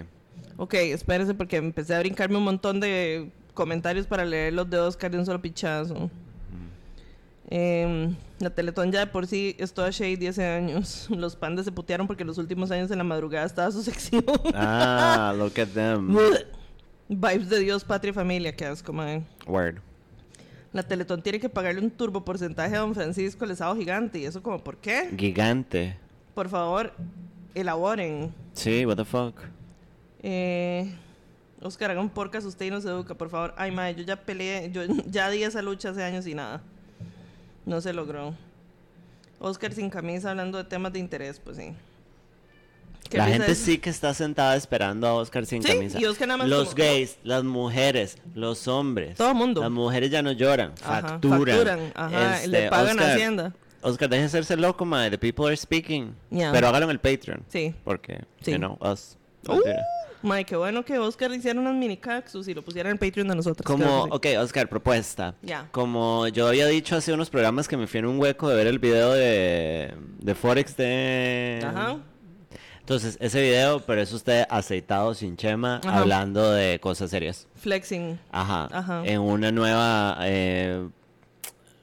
Ok, 0.56 0.74
espérese 0.74 1.34
porque 1.34 1.56
empecé 1.56 1.94
a 1.94 1.98
brincarme 1.98 2.36
un 2.38 2.44
montón 2.44 2.80
de 2.80 3.30
comentarios 3.54 4.06
para 4.06 4.24
leer 4.24 4.52
los 4.52 4.68
de 4.68 4.78
Oscar 4.78 5.10
de 5.10 5.18
un 5.18 5.26
solo 5.26 5.40
pichazo. 5.40 6.10
Em, 7.50 8.16
la 8.38 8.50
Teletón 8.50 8.90
ya 8.90 9.00
de 9.00 9.06
por 9.06 9.26
sí 9.26 9.54
es 9.58 9.72
toda 9.74 9.90
shady 9.90 10.26
hace 10.28 10.44
años. 10.46 11.06
Los 11.10 11.36
pandas 11.36 11.66
se 11.66 11.72
putearon 11.72 12.06
porque 12.06 12.24
los 12.24 12.38
últimos 12.38 12.70
años 12.70 12.90
en 12.90 12.98
la 12.98 13.04
madrugada 13.04 13.44
estaba 13.44 13.70
su 13.70 13.82
sección. 13.90 14.24
Ah, 14.54 15.34
look 15.36 15.52
at 15.60 15.68
them. 15.68 16.16
Vibes 17.08 17.50
de 17.50 17.60
Dios, 17.60 17.84
patria 17.84 18.10
y 18.10 18.14
familia, 18.14 18.56
que 18.56 18.64
asco, 18.64 18.92
man. 18.92 19.26
Word. 19.46 19.76
La 20.72 20.82
Teletón 20.82 21.22
tiene 21.22 21.38
que 21.38 21.48
pagarle 21.50 21.80
un 21.82 21.90
turbo 21.90 22.24
porcentaje 22.24 22.74
a 22.74 22.80
Don 22.80 22.94
Francisco, 22.94 23.44
el 23.44 23.50
estado 23.52 23.76
gigante. 23.76 24.18
¿Y 24.18 24.24
eso 24.24 24.42
como 24.42 24.58
por 24.58 24.78
qué? 24.78 25.10
Gigante. 25.16 25.96
Por 26.34 26.48
favor, 26.48 26.92
elaboren. 27.54 28.32
Sí, 28.52 28.84
what 28.86 28.96
the 28.96 29.04
fuck. 29.04 29.34
Eh, 30.22 30.90
Oscar, 31.62 31.90
haga 31.90 32.00
un 32.00 32.10
podcast 32.10 32.46
usted 32.46 32.66
y 32.66 32.70
nos 32.70 32.84
educa, 32.84 33.14
por 33.14 33.30
favor. 33.30 33.54
Ay, 33.56 33.70
madre, 33.70 33.94
yo 33.96 34.02
ya 34.04 34.16
peleé, 34.16 34.70
yo 34.70 34.82
ya 35.06 35.30
di 35.30 35.42
esa 35.42 35.62
lucha 35.62 35.90
hace 35.90 36.02
años 36.02 36.26
y 36.26 36.34
nada. 36.34 36.62
No 37.66 37.80
se 37.80 37.92
logró. 37.92 38.34
Oscar 39.38 39.72
sin 39.72 39.90
camisa 39.90 40.30
hablando 40.30 40.58
de 40.58 40.64
temas 40.64 40.92
de 40.92 40.98
interés, 40.98 41.40
pues 41.40 41.56
sí. 41.56 41.72
La 43.10 43.26
gente 43.26 43.52
es- 43.52 43.58
sí 43.58 43.78
que 43.78 43.90
está 43.90 44.12
sentada 44.14 44.56
esperando 44.56 45.06
a 45.06 45.14
Oscar 45.14 45.44
sin 45.46 45.62
Sí, 45.62 45.68
camisa. 45.68 46.00
y 46.00 46.04
Oscar 46.06 46.26
nada 46.28 46.38
más 46.38 46.48
Los 46.48 46.70
como- 46.70 46.76
gays, 46.78 47.18
las 47.22 47.44
mujeres, 47.44 48.16
los 48.34 48.66
hombres. 48.66 49.16
Todo 49.16 49.34
mundo. 49.34 49.60
Las 49.60 49.70
mujeres 49.70 50.10
ya 50.10 50.22
no 50.22 50.32
lloran, 50.32 50.72
Ajá, 50.82 51.00
facturan. 51.08 51.38
facturan, 51.40 51.92
ajá, 51.94 52.36
Este, 52.36 52.48
le 52.48 52.68
pagan 52.70 52.88
a 52.98 53.02
Oscar, 53.02 53.10
Hacienda. 53.14 53.52
Oscar, 53.84 54.08
deje 54.08 54.22
de 54.22 54.26
hacerse 54.26 54.56
loco, 54.56 54.84
madre. 54.84 55.10
The 55.10 55.18
people 55.18 55.46
are 55.46 55.56
speaking. 55.56 56.14
Pero 56.30 56.68
hágalo 56.68 56.84
en 56.86 56.90
el 56.90 56.98
Patreon. 57.00 57.42
Sí. 57.48 57.74
Porque, 57.84 58.24
Sí. 58.40 58.52
you 58.52 58.58
know, 58.58 58.78
us. 58.80 59.16
Uh, 59.46 59.60
Mae, 60.22 60.44
qué 60.46 60.56
bueno 60.56 60.82
que 60.86 60.98
Oscar 60.98 61.30
le 61.30 61.36
hiciera 61.36 61.60
unas 61.60 61.74
mini 61.74 61.98
caxus 61.98 62.48
y 62.48 62.54
lo 62.54 62.62
pusiera 62.62 62.88
en 62.88 62.94
el 62.94 62.98
Patreon 62.98 63.28
de 63.28 63.34
nosotros. 63.36 63.66
Como, 63.66 64.04
ok, 64.04 64.26
Oscar, 64.40 64.68
propuesta. 64.70 65.34
Ya. 65.42 65.68
Como 65.70 66.26
yo 66.28 66.48
había 66.48 66.66
dicho 66.66 66.96
hace 66.96 67.12
unos 67.12 67.28
programas 67.28 67.68
que 67.68 67.76
me 67.76 67.86
fui 67.86 68.00
en 68.00 68.06
un 68.06 68.18
hueco 68.18 68.48
de 68.48 68.56
ver 68.56 68.66
el 68.66 68.78
video 68.78 69.12
de, 69.12 69.92
de 70.20 70.34
Forex 70.34 70.76
de... 70.78 71.62
Ajá. 71.62 71.98
Entonces, 72.80 73.16
ese 73.20 73.40
video, 73.42 73.80
pero 73.80 74.00
es 74.00 74.12
usted 74.12 74.44
aceitado 74.48 75.12
sin 75.14 75.36
chema, 75.36 75.80
Ajá. 75.84 75.98
hablando 76.00 76.50
de 76.52 76.78
cosas 76.80 77.10
serias. 77.10 77.46
Flexing. 77.56 78.18
Ajá. 78.32 78.68
Ajá. 78.72 79.02
En 79.04 79.20
una 79.20 79.52
nueva, 79.52 80.16
eh, 80.22 80.86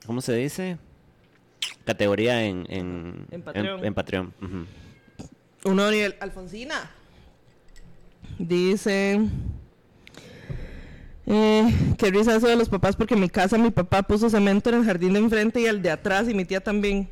¿cómo 0.07 0.21
se 0.21 0.33
dice? 0.35 0.77
Categoría 1.91 2.43
en, 2.43 2.65
en, 2.69 3.27
En 3.31 3.41
Patreon. 3.41 3.79
En, 3.79 3.85
en 3.85 3.93
Patreon. 3.93 4.33
Uno 5.65 5.83
Ariel 5.83 6.15
Alfonsina. 6.19 6.89
Dice. 8.39 9.19
Eh, 11.27 11.75
qué 11.97 12.09
risa 12.11 12.35
eso 12.35 12.47
de 12.47 12.55
los 12.55 12.67
papás 12.67 12.95
porque 12.95 13.13
en 13.13 13.19
mi 13.21 13.29
casa 13.29 13.57
mi 13.57 13.69
papá 13.71 14.01
puso 14.03 14.29
cemento 14.29 14.69
en 14.69 14.77
el 14.77 14.85
jardín 14.85 15.13
de 15.13 15.19
enfrente 15.19 15.61
y 15.61 15.65
el 15.65 15.81
de 15.81 15.91
atrás 15.91 16.27
y 16.27 16.33
mi 16.33 16.45
tía 16.45 16.61
también. 16.61 17.07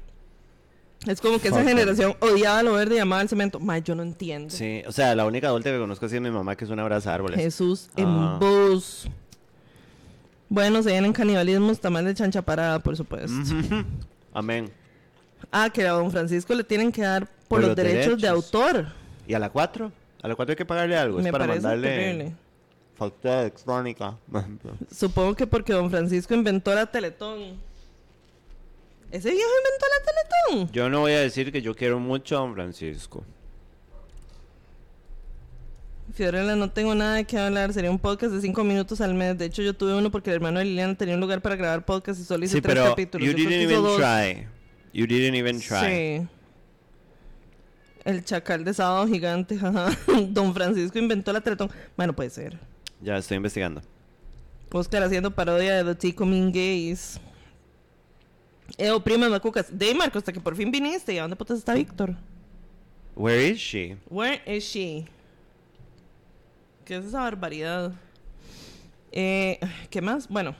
Es 1.07 1.21
como 1.21 1.39
que 1.39 1.47
esa 1.47 1.59
Fuck 1.59 1.67
generación 1.67 2.15
odiaba 2.19 2.61
lo 2.63 2.73
verde 2.73 2.95
y 2.95 2.99
amaba 2.99 3.21
el 3.21 3.29
cemento. 3.29 3.59
Ma, 3.59 3.77
yo 3.77 3.95
no 3.95 4.03
entiendo. 4.03 4.49
Sí, 4.49 4.81
o 4.85 4.91
sea, 4.91 5.15
la 5.15 5.25
única 5.25 5.47
adulta 5.47 5.69
que 5.71 5.77
conozco 5.77 6.05
es 6.07 6.11
mi 6.19 6.29
mamá, 6.31 6.55
que 6.57 6.65
es 6.65 6.71
una 6.71 6.81
abraza 6.81 7.13
árboles. 7.13 7.39
Jesús 7.39 7.89
en 7.95 8.05
Ah. 8.07 8.37
bus. 8.41 9.07
Bueno, 10.49 10.81
se 10.83 10.89
vienen 10.91 11.13
canibalismos, 11.13 11.79
tamales 11.79 12.07
de 12.07 12.15
chancha 12.15 12.41
parada, 12.41 12.79
por 12.79 12.97
supuesto. 12.97 13.31
Amén. 14.39 14.71
Ah, 15.51 15.69
que 15.69 15.85
a 15.85 15.91
don 15.91 16.09
Francisco 16.11 16.53
le 16.53 16.63
tienen 16.63 16.93
que 16.93 17.01
dar 17.01 17.27
por, 17.49 17.59
los, 17.59 17.75
derechos, 17.75 18.21
de 18.21 18.27
autor. 18.29 18.87
¿Y 19.27 19.33
a 19.33 19.39
la 19.39 19.49
4? 19.49 19.91
A 20.21 20.27
la 20.29 20.35
4 20.35 20.53
hay 20.53 20.55
que 20.55 20.65
pagarle 20.65 20.95
algo. 20.95 21.17
Me 21.17 21.25
es 21.25 21.31
para 21.31 21.45
parece 21.45 21.61
mandarle 21.61 21.87
terrible. 21.89 22.35
factura 22.95 23.41
electrónica. 23.41 24.17
Supongo 24.89 25.35
que 25.35 25.45
porque 25.45 25.73
don 25.73 25.89
Francisco 25.89 26.33
inventó 26.33 26.73
la 26.73 26.85
Teletón. 26.85 27.57
¿Ese 29.11 29.31
viejo 29.31 29.49
inventó 29.59 29.85
la 29.89 30.55
Teletón? 30.55 30.71
Yo 30.71 30.89
no 30.89 31.01
voy 31.01 31.11
a 31.11 31.19
decir 31.19 31.51
que 31.51 31.61
yo 31.61 31.75
quiero 31.75 31.99
mucho 31.99 32.37
a 32.37 32.39
don 32.39 32.53
Francisco. 32.53 33.25
Fiorella, 36.13 36.55
no 36.55 36.69
tengo 36.71 36.95
nada 36.95 37.15
de 37.15 37.25
qué 37.25 37.37
hablar. 37.37 37.73
Sería 37.73 37.91
un 37.91 37.99
podcast 37.99 38.33
de 38.33 38.41
cinco 38.41 38.63
minutos 38.63 38.99
al 39.01 39.13
mes. 39.13 39.37
De 39.37 39.45
hecho, 39.45 39.61
yo 39.61 39.73
tuve 39.73 39.93
uno 39.95 40.09
porque 40.11 40.29
el 40.31 40.35
hermano 40.37 40.59
de 40.59 40.65
Liliana 40.65 40.95
tenía 40.95 41.15
un 41.15 41.21
lugar 41.21 41.41
para 41.41 41.55
grabar 41.55 41.85
podcast 41.85 42.19
y 42.19 42.23
solo 42.23 42.43
hice 42.45 42.55
Sí, 42.55 42.61
tres 42.61 42.75
pero 42.75 42.89
capítulos. 42.89 43.25
you 43.27 43.31
Yo 43.31 43.37
didn't 43.49 43.61
even 43.63 43.83
dos. 43.83 43.97
try. 43.97 44.47
You 44.93 45.05
didn't 45.05 45.35
even 45.35 45.59
try. 45.59 45.79
Sí. 46.21 46.27
El 48.05 48.23
chacal 48.23 48.63
de 48.63 48.73
sábado 48.73 49.07
gigante, 49.07 49.57
jaja. 49.59 49.89
Don 50.29 50.53
Francisco 50.53 50.97
inventó 50.97 51.31
la 51.31 51.41
Teletón. 51.41 51.69
Bueno, 51.95 52.13
puede 52.15 52.29
ser. 52.29 52.57
Ya 53.01 53.17
estoy 53.17 53.37
investigando. 53.37 53.81
Oscar 54.71 55.03
haciendo 55.03 55.31
parodia 55.31 55.83
de 55.83 55.93
The 55.93 55.99
Tico 55.99 56.25
Mean 56.25 56.51
Gays. 56.51 57.19
Eo, 58.77 58.99
primas 59.03 59.29
macucas. 59.29 59.65
De 59.71 59.93
Marco, 59.95 60.17
hasta 60.17 60.31
que 60.31 60.39
por 60.39 60.55
fin 60.55 60.71
viniste. 60.71 61.13
¿Y 61.13 61.17
a 61.17 61.21
dónde 61.23 61.35
putas 61.35 61.57
está 61.59 61.73
Víctor? 61.73 62.15
Where 63.15 63.47
is 63.49 63.59
she? 63.59 63.97
Where 64.09 64.41
is 64.45 64.63
she? 64.63 65.05
¿Qué 66.89 66.97
es 66.97 67.05
esa 67.05 67.19
barbaridad? 67.19 67.91
Eh, 69.11 69.59
¿Qué 69.91 70.01
más? 70.01 70.27
Bueno. 70.27 70.55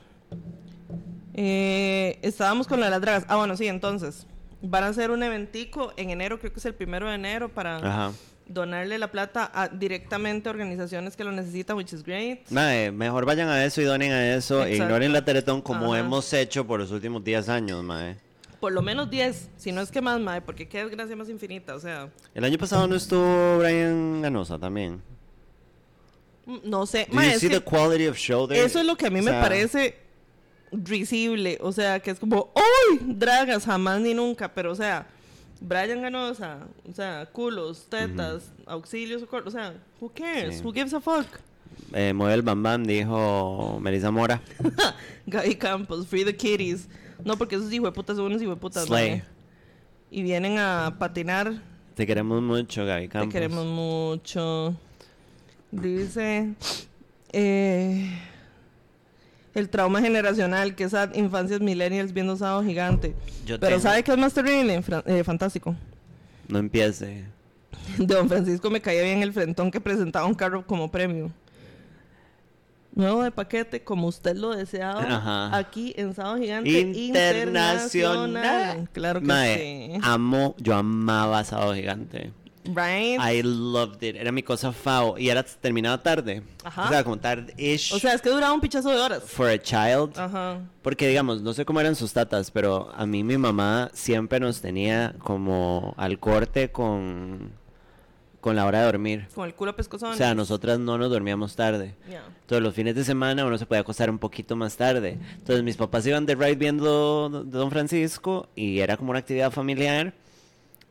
Eh, 1.34 2.20
estábamos 2.22 2.68
con 2.68 2.80
la 2.80 2.86
de 2.86 2.92
las 2.92 3.02
dragas. 3.02 3.26
Ah, 3.28 3.38
bueno, 3.38 3.58
sí, 3.58 3.66
entonces. 3.66 4.28
Van 4.62 4.84
a 4.84 4.90
hacer 4.90 5.10
un 5.10 5.24
eventico 5.24 5.92
en 5.98 6.12
enero, 6.12 6.38
creo 6.38 6.54
que 6.54 6.60
es 6.60 6.66
el 6.66 6.76
primero 6.76 7.10
de 7.10 7.16
enero, 7.16 7.50
para 7.50 7.78
Ajá. 7.78 8.12
donarle 8.46 9.00
la 9.00 9.10
plata 9.10 9.50
a, 9.52 9.70
directamente 9.70 10.50
a 10.50 10.52
organizaciones 10.52 11.16
que 11.16 11.24
lo 11.24 11.32
necesitan, 11.32 11.76
which 11.76 11.94
is 11.94 12.04
great. 12.04 12.48
Mae, 12.52 12.92
mejor 12.92 13.26
vayan 13.26 13.50
a 13.50 13.66
eso 13.66 13.82
y 13.82 13.86
donen 13.86 14.12
a 14.12 14.36
eso. 14.36 14.64
Exacto. 14.64 14.84
ignoren 14.84 15.12
la 15.12 15.26
Teletón 15.26 15.64
como 15.64 15.94
Ajá. 15.96 16.02
hemos 16.02 16.32
hecho 16.32 16.68
por 16.68 16.80
los 16.80 16.92
últimos 16.92 17.24
10 17.24 17.50
años, 17.50 17.84
mae. 17.84 18.18
Por 18.60 18.72
lo 18.74 18.84
menos 18.84 19.10
10, 19.10 19.50
si 19.58 19.72
no 19.72 19.82
es 19.82 19.90
que 19.90 20.00
más, 20.00 20.20
mae, 20.20 20.42
porque 20.42 20.68
qué 20.70 20.84
desgracia 20.84 21.16
más 21.16 21.28
infinita, 21.28 21.74
o 21.74 21.80
sea, 21.80 22.08
El 22.36 22.44
año 22.44 22.60
pasado 22.60 22.88
no 22.88 22.94
estuvo 22.94 23.58
Brian 23.58 24.22
Ganosa 24.22 24.60
también. 24.60 25.02
Mm, 26.50 26.60
no 26.64 26.86
sé. 26.86 27.08
You 27.12 27.40
see 27.40 27.50
the 27.50 27.62
quality 27.62 28.08
of 28.08 28.18
show 28.18 28.48
there? 28.48 28.64
eso 28.64 28.80
es 28.80 28.86
lo 28.86 28.96
que 28.96 29.08
a 29.08 29.10
mí 29.10 29.20
O 29.20 29.24
me 29.24 29.32
parece 29.32 29.96
risible, 30.72 31.58
o 31.62 31.72
sea, 31.72 32.00
que 32.00 32.12
es 32.12 32.20
como, 32.20 32.52
¡Uy! 32.56 33.00
Dragas, 33.02 33.66
jamás 33.66 34.02
ni 34.02 34.14
nunca, 34.14 34.54
pero 34.54 34.72
o 34.72 34.76
sea, 34.76 35.08
Brian 35.62 36.02
Ganosa, 36.02 36.60
o 36.90 36.94
sea, 36.94 37.28
culos, 37.32 37.88
tetas, 37.90 38.52
auxilios, 38.66 39.22
socorro, 39.22 39.48
o 39.48 39.52
sea, 39.52 39.74
who 40.00 40.10
cares? 40.10 40.58
Sí. 40.58 40.62
Who 40.64 40.72
gives 40.72 40.94
a 40.94 41.02
fuck? 41.02 41.26
Eh, 41.94 42.14
Model 42.14 42.42
Bam 42.42 42.62
Bam 42.62 42.86
dijo 42.86 43.80
Melissa 43.82 44.12
Mora. 44.12 44.42
Gaby 45.28 45.56
Campos, 45.56 46.08
free 46.08 46.24
the 46.24 46.36
kitties. 46.36 46.88
No, 47.24 47.38
porque 47.38 47.56
esos 47.56 47.72
hijueputas 47.72 48.16
son 48.16 48.28
unos 48.28 48.42
hijueputas, 48.42 48.86
Slay. 48.86 49.10
mae. 49.12 49.24
Y 50.12 50.24
vienen 50.24 50.58
a 50.58 50.96
patinar 50.98 51.62
Te 51.96 52.08
queremos 52.08 52.42
mucho, 52.42 52.86
Gaby 52.86 53.04
Te 53.04 53.10
Campos. 53.10 53.34
queremos 53.34 53.66
mucho. 53.66 54.76
Dice. 55.72 56.54
eh, 57.32 58.20
el 59.56 59.70
trauma 59.70 60.00
generacional, 60.02 60.76
que 60.76 60.84
esas 60.86 61.16
infancias 61.18 61.60
millennials 61.60 62.14
viendo 62.14 62.36
sábado 62.38 62.64
gigante. 62.64 63.16
Yo 63.46 63.60
Pero 63.60 63.76
tengo- 63.78 63.82
¿sabe 63.82 64.04
qué 64.04 64.12
es 64.12 64.18
más 64.18 64.34
terrible? 64.34 64.82
Eh, 65.06 65.24
fantástico. 65.24 65.76
No 66.48 66.60
empiece. 66.60 67.26
Don 67.98 68.30
Francisco 68.30 68.70
me 68.70 68.82
caía 68.82 69.04
bien 69.04 69.22
el 69.22 69.34
frentón 69.34 69.70
que 69.72 69.82
presentaba 69.82 70.26
un 70.26 70.34
carro 70.36 70.66
como 70.66 70.90
premio. 70.90 71.32
Nuevo 72.96 73.22
de 73.24 73.32
paquete, 73.32 73.84
como 73.84 74.08
usted 74.08 74.36
lo 74.36 74.50
deseaba, 74.56 75.02
Ajá. 75.04 75.56
aquí 75.58 75.94
en 75.96 76.14
Sábado 76.16 76.38
Gigante 76.38 76.70
Internacional. 76.80 77.86
Internacional. 77.86 78.90
Claro 78.92 79.22
que 79.22 79.92
sí. 79.94 80.00
amo, 80.04 80.56
yo 80.58 80.76
amaba 80.76 81.44
Sábado 81.44 81.76
Gigante. 81.76 82.32
Right? 82.66 83.20
I 83.20 83.42
loved 83.44 84.04
it. 84.04 84.16
Era 84.16 84.32
mi 84.32 84.44
cosa 84.44 84.72
fao. 84.72 85.18
Y 85.18 85.30
era 85.30 85.44
terminaba 85.44 86.02
tarde. 86.04 86.44
Ajá. 86.64 86.86
O 86.86 86.90
sea, 86.90 87.04
como 87.04 87.18
tarde-ish. 87.18 87.94
O 87.94 88.00
sea, 88.00 88.14
es 88.14 88.22
que 88.22 88.30
duraba 88.30 88.54
un 88.54 88.62
pichazo 88.62 88.90
de 88.90 88.98
horas. 89.00 89.24
for 89.24 89.48
a 89.48 89.58
child. 89.58 90.18
Ajá. 90.18 90.60
Porque, 90.82 91.08
digamos, 91.08 91.42
no 91.42 91.54
sé 91.54 91.66
cómo 91.66 91.80
eran 91.80 91.96
sus 91.96 92.14
tatas, 92.14 92.52
pero 92.52 92.92
a 92.96 93.06
mí 93.06 93.24
mi 93.24 93.38
mamá 93.38 93.90
siempre 93.94 94.40
nos 94.40 94.62
tenía 94.62 95.16
como 95.20 95.94
al 95.98 96.20
corte 96.20 96.70
con, 96.72 97.54
con 98.42 98.56
la 98.56 98.66
hora 98.66 98.80
de 98.80 98.86
dormir. 98.86 99.28
Con 99.34 99.48
el 99.48 99.56
culo 99.56 99.76
pescozón. 99.76 100.12
O 100.12 100.16
sea, 100.16 100.36
nosotras 100.36 100.80
no 100.80 100.98
nos 100.98 101.10
dormíamos 101.10 101.56
tarde. 101.56 101.96
Ya. 102.10 102.24
Todos 102.46 102.62
los 102.62 102.74
fines 102.74 102.96
de 102.96 103.04
semana 103.04 103.46
uno 103.46 103.58
se 103.58 103.66
podía 103.66 103.82
acostar 103.82 104.10
un 104.10 104.20
poquito 104.20 104.56
más 104.56 104.76
tarde. 104.76 105.18
Entonces 105.38 105.64
mis 105.64 105.78
papás 105.78 106.06
iban 106.06 106.26
de 106.26 106.36
ride 106.36 106.56
viendo 106.56 107.30
Don 107.30 107.70
Francisco 107.72 108.50
y 108.56 108.80
era 108.80 108.98
como 108.98 109.12
una 109.12 109.20
actividad 109.20 109.52
familiar. 109.52 110.14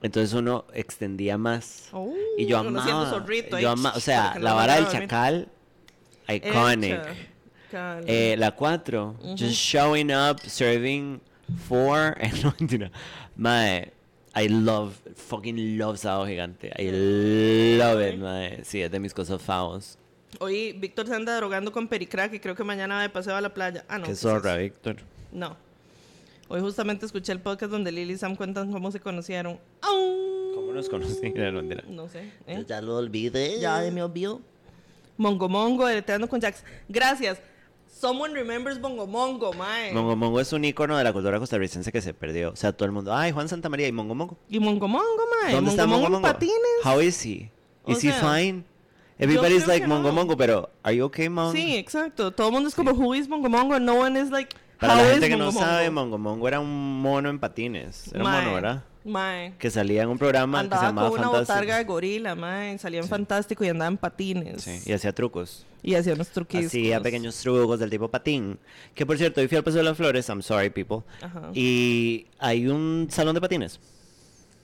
Entonces 0.02 0.32
uno 0.32 0.64
extendía 0.74 1.36
más. 1.38 1.88
Oh, 1.92 2.14
y 2.36 2.46
yo 2.46 2.58
haciendo 2.58 2.80
amaba, 2.80 3.10
zorrito 3.10 3.58
yo 3.58 3.70
ama- 3.70 3.92
o 3.96 4.00
sea, 4.00 4.34
no 4.34 4.40
la 4.40 4.52
vara 4.54 4.76
del 4.76 4.88
chacal, 4.88 5.48
iconic. 6.28 7.00
Chacal. 7.70 8.04
Eh, 8.06 8.36
la 8.38 8.52
4, 8.52 9.16
just 9.36 9.54
showing 9.54 10.10
up, 10.12 10.40
serving 10.46 11.20
four. 11.68 12.16
eh, 12.20 12.30
no, 12.42 12.54
mentira. 12.58 12.90
Mae, 13.36 13.92
I 14.36 14.48
love, 14.48 14.94
fucking 15.16 15.76
love 15.78 15.98
Sábado 15.98 16.26
Gigante. 16.26 16.72
I 16.78 17.76
love 17.78 18.00
it, 18.00 18.18
mae. 18.20 18.64
Sí, 18.64 18.80
es 18.80 18.90
de 18.90 19.00
mis 19.00 19.12
cosas 19.12 19.42
favos. 19.42 19.98
Hoy 20.40 20.72
Víctor 20.74 21.06
se 21.06 21.14
anda 21.14 21.36
drogando 21.36 21.72
con 21.72 21.88
Pericrack 21.88 22.34
y 22.34 22.38
creo 22.40 22.54
que 22.54 22.62
mañana 22.62 22.96
va 22.96 23.02
de 23.02 23.08
paseo 23.08 23.34
a 23.34 23.40
la 23.40 23.52
playa. 23.52 23.84
Ah, 23.88 23.98
no. 23.98 24.04
Qué 24.04 24.08
¿qué 24.10 24.12
es 24.12 24.20
zorra? 24.20 24.56
Víctor. 24.56 24.96
No. 25.32 25.56
Hoy 26.50 26.60
justamente 26.62 27.04
escuché 27.04 27.32
el 27.32 27.40
podcast 27.40 27.70
donde 27.70 27.92
Lily 27.92 28.14
y 28.14 28.16
Sam 28.16 28.34
cuentan 28.34 28.72
cómo 28.72 28.90
se 28.90 29.00
conocieron. 29.00 29.60
¡Au! 29.82 30.54
¿Cómo 30.54 30.72
nos 30.72 30.88
conocimos? 30.88 31.18
No, 31.88 32.08
sé. 32.08 32.32
¿eh? 32.46 32.64
ya 32.66 32.80
lo 32.80 32.96
olvidé. 32.96 33.60
Ya 33.60 33.80
de 33.80 33.90
mi 33.90 34.00
olvido. 34.00 34.40
Mongo 35.18 35.48
Mongo, 35.48 35.86
deleteando 35.86 36.26
con 36.26 36.40
Jax. 36.40 36.64
Gracias. 36.88 37.38
Someone 37.86 38.32
remembers 38.32 38.80
Mongo 38.80 39.06
Mongo, 39.06 39.52
mae. 39.52 39.92
Mongo 39.92 40.16
Mongo 40.16 40.40
es 40.40 40.52
un 40.54 40.64
icono 40.64 40.96
de 40.96 41.04
la 41.04 41.12
cultura 41.12 41.38
costarricense 41.38 41.92
que 41.92 42.00
se 42.00 42.14
perdió. 42.14 42.50
O 42.52 42.56
sea, 42.56 42.72
todo 42.72 42.86
el 42.86 42.92
mundo, 42.92 43.14
ay, 43.14 43.32
Juan 43.32 43.48
Santa 43.48 43.68
María 43.68 43.86
y 43.86 43.92
Mongo 43.92 44.14
Mongo. 44.14 44.38
Y 44.48 44.58
Mongo 44.58 44.88
Mongo, 44.88 45.24
mae. 45.42 45.54
¿Dónde 45.54 45.70
está 45.70 45.86
Mongo 45.86 46.08
Mongo? 46.08 46.22
patines. 46.22 46.54
How 46.82 47.00
is 47.00 47.26
he? 47.26 47.50
O 47.84 47.92
Is 47.92 47.98
he 47.98 48.12
sea, 48.12 48.20
fine? 48.20 48.64
Everybody's 49.18 49.66
like 49.66 49.86
Mongo 49.86 50.12
no. 50.12 50.12
Mongo, 50.12 50.36
pero 50.36 50.70
are 50.82 50.96
you 50.96 51.04
okay, 51.04 51.28
Mongo? 51.28 51.52
Sí, 51.52 51.76
exacto. 51.76 52.30
Todo 52.30 52.48
el 52.48 52.52
mundo 52.54 52.68
es 52.70 52.74
como, 52.74 52.92
who 52.92 53.14
is 53.14 53.28
Mongo 53.28 53.50
Mongo? 53.50 53.78
No 53.80 53.96
one 53.96 54.18
is 54.18 54.30
like, 54.30 54.54
Para 54.78 54.94
how 54.94 55.02
la 55.04 55.10
gente 55.10 55.28
que 55.28 55.36
no 55.36 55.46
Mongo 55.46 55.60
sabe, 55.60 55.90
Mongo? 55.90 56.18
Mongo 56.18 56.48
era 56.48 56.60
un 56.60 57.00
mono 57.02 57.28
en 57.30 57.38
patines. 57.38 58.08
Era 58.14 58.24
un 58.24 58.30
mono, 58.30 58.54
¿verdad? 58.54 58.84
Mae. 59.04 59.54
Que 59.58 59.70
salía 59.70 60.02
en 60.02 60.08
un 60.10 60.18
programa 60.18 60.58
que 60.62 60.68
se 60.68 60.74
Andaba 60.74 60.86
llamaba 60.88 61.08
con 61.08 61.18
una 61.18 61.28
Fantástico. 61.28 61.54
botarga 61.54 61.78
de 61.78 61.84
gorila, 61.84 62.34
mae. 62.34 62.78
Salía 62.78 63.00
en 63.00 63.08
Fantástico 63.08 63.64
y 63.64 63.68
andaba 63.68 63.88
en 63.88 63.96
patines. 63.96 64.62
Sí, 64.62 64.80
y 64.86 64.92
hacía 64.92 65.12
trucos. 65.14 65.64
Y 65.82 65.94
hacía 65.94 66.12
unos 66.14 66.28
truquismos. 66.28 66.66
Hacía 66.66 67.00
pequeños 67.00 67.36
trucos 67.40 67.80
del 67.80 67.88
tipo 67.90 68.08
patín. 68.08 68.58
Que 68.94 69.06
por 69.06 69.16
cierto, 69.16 69.40
hoy 69.40 69.48
fui 69.48 69.56
al 69.56 69.64
Paseo 69.64 69.78
de 69.78 69.84
las 69.84 69.96
Flores, 69.96 70.28
I'm 70.28 70.42
sorry 70.42 70.68
people. 70.70 70.98
Ajá. 71.22 71.50
Y 71.54 72.26
hay 72.38 72.66
un 72.66 73.08
salón 73.10 73.34
de 73.34 73.40
patines. 73.40 73.80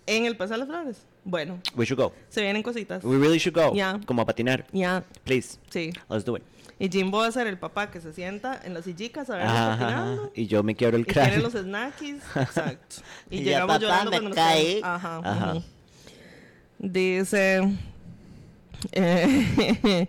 En 0.07 0.27
el 0.27 0.37
Paseo 0.37 0.59
de 0.59 0.59
las 0.59 0.69
Flores. 0.69 1.07
Bueno, 1.25 1.59
We 1.75 1.87
should 1.87 1.99
go. 1.99 2.13
se 2.29 2.43
vienen 2.43 2.63
cositas. 2.63 3.03
We 3.03 3.17
really 3.17 3.39
should 3.39 3.57
go. 3.57 3.75
Ya. 3.75 3.99
Como 4.05 4.21
a 4.21 4.27
patinar. 4.27 4.67
Ya, 4.73 5.03
Please. 5.25 5.59
sí. 5.71 5.91
Let's 6.11 6.25
do 6.27 6.37
it. 6.37 6.43
Y 6.79 6.89
Jimbo 6.89 7.19
va 7.19 7.29
a 7.29 7.33
ser 7.33 7.47
el 7.47 7.57
papá 7.59 7.91
que 7.91 8.01
se 8.01 8.13
sienta 8.13 8.61
en 8.65 8.75
las 8.75 8.85
sillicas 8.85 9.31
a 9.31 9.37
ver 9.37 9.47
Ajá. 9.47 10.19
Y 10.35 10.47
yo 10.47 10.63
me 10.63 10.75
quiebro 10.75 10.97
el 10.97 11.03
Y 11.03 11.05
tiene 11.05 11.29
cráneo. 11.29 11.43
los 11.45 11.53
snackies. 11.53 12.23
Exacto. 12.37 12.97
Y, 13.31 13.43
llegamos 13.43 13.79
llorando 13.81 14.11
cuando 14.11 14.29
nos 14.31 14.37
caí. 14.37 14.75
quedamos- 14.81 14.85
Ajá. 15.05 15.21
Ajá. 15.25 15.53
ujú. 15.55 15.63
Dice. 16.79 17.77
Eh, 18.93 20.09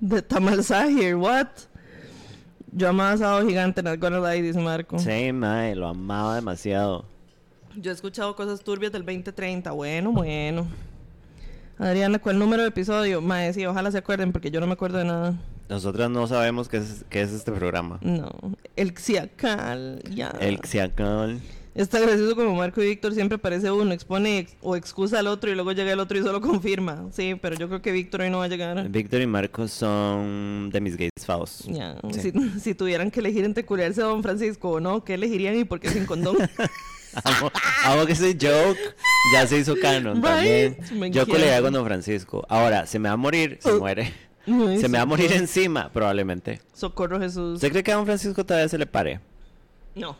de 0.00 0.22
Tamal 0.22 0.62
Sahir, 0.64 1.14
what? 1.16 1.46
Yo 2.72 2.88
amaba 2.88 3.16
Sábado 3.16 3.46
Gigante, 3.46 3.82
not 3.82 4.00
gonna 4.00 4.18
lie, 4.18 4.42
dice 4.42 4.58
Marco. 4.58 4.98
Sí, 4.98 5.32
mae, 5.32 5.74
lo 5.76 5.86
amaba 5.88 6.34
demasiado. 6.34 7.06
Yo 7.76 7.90
he 7.92 7.94
escuchado 7.94 8.34
cosas 8.36 8.60
turbias 8.62 8.92
del 8.92 9.04
2030. 9.04 9.70
Bueno, 9.70 10.12
bueno. 10.12 10.66
Adriana, 11.78 12.18
¿cuál 12.18 12.38
número 12.38 12.62
de 12.62 12.68
episodio? 12.68 13.20
Mae, 13.20 13.52
sí, 13.52 13.66
ojalá 13.66 13.90
se 13.90 13.98
acuerden 13.98 14.32
porque 14.32 14.50
yo 14.50 14.60
no 14.60 14.66
me 14.66 14.74
acuerdo 14.74 14.98
de 14.98 15.04
nada. 15.04 15.34
Nosotras 15.68 16.10
no 16.10 16.26
sabemos 16.26 16.68
qué 16.68 16.76
es, 16.78 17.04
qué 17.08 17.22
es 17.22 17.32
este 17.32 17.50
programa. 17.52 17.98
No. 18.02 18.30
El 18.76 18.96
Xiacal, 18.96 20.02
ya. 20.10 20.28
El 20.40 20.60
Xiacal. 20.60 21.40
Está 21.74 21.98
gracioso 21.98 22.36
como 22.36 22.54
Marco 22.54 22.80
y 22.80 22.86
Víctor 22.86 23.14
siempre 23.14 23.34
aparece 23.36 23.68
uno, 23.72 23.92
expone 23.92 24.38
ex- 24.38 24.54
o 24.62 24.76
excusa 24.76 25.18
al 25.18 25.26
otro 25.26 25.50
y 25.50 25.54
luego 25.56 25.72
llega 25.72 25.90
el 25.90 25.98
otro 25.98 26.16
y 26.16 26.22
solo 26.22 26.40
confirma. 26.40 27.06
Sí, 27.10 27.34
pero 27.42 27.56
yo 27.56 27.66
creo 27.66 27.82
que 27.82 27.90
Víctor 27.90 28.20
hoy 28.20 28.30
no 28.30 28.38
va 28.38 28.44
a 28.44 28.48
llegar. 28.48 28.88
Víctor 28.88 29.20
y 29.22 29.26
Marcos 29.26 29.72
son 29.72 30.70
de 30.72 30.80
mis 30.80 30.96
gays 30.96 31.10
faos. 31.26 31.64
Ya, 31.66 31.96
Sí. 32.12 32.30
si, 32.30 32.60
si 32.60 32.74
tuvieran 32.76 33.10
que 33.10 33.18
elegir 33.18 33.44
entre 33.44 33.64
culiarse 33.66 34.02
a 34.02 34.04
Don 34.04 34.22
Francisco 34.22 34.70
o 34.70 34.78
no, 34.80 35.02
¿qué 35.02 35.14
elegirían 35.14 35.56
y 35.58 35.64
por 35.64 35.80
qué 35.80 35.88
sin 35.88 36.06
condón? 36.06 36.36
amo, 37.22 37.50
amo 37.84 38.06
que 38.06 38.12
ese 38.12 38.32
joke 38.40 38.78
ya 39.32 39.46
se 39.46 39.58
hizo 39.58 39.74
canon 39.80 40.16
Right. 40.16 40.24
también. 40.78 41.12
Yo 41.12 41.26
colega 41.26 41.60
con 41.62 41.72
Don 41.72 41.84
Francisco. 41.84 42.44
Ahora, 42.48 42.86
se 42.86 42.98
me 42.98 43.08
va 43.08 43.14
a 43.14 43.16
morir, 43.16 43.58
se 43.60 43.70
Oh. 43.72 43.78
muere. 43.78 44.12
Se 44.46 44.88
me 44.88 44.98
va 44.98 45.02
a 45.02 45.06
morir 45.06 45.32
encima, 45.32 45.90
probablemente. 45.90 46.60
Socorro 46.74 47.18
Jesús. 47.18 47.54
¿Usted 47.54 47.70
cree 47.70 47.82
que 47.82 47.92
a 47.92 47.96
Don 47.96 48.04
Francisco 48.04 48.44
todavía 48.44 48.68
se 48.68 48.76
le 48.76 48.86
pare? 48.86 49.20
No. 49.94 50.16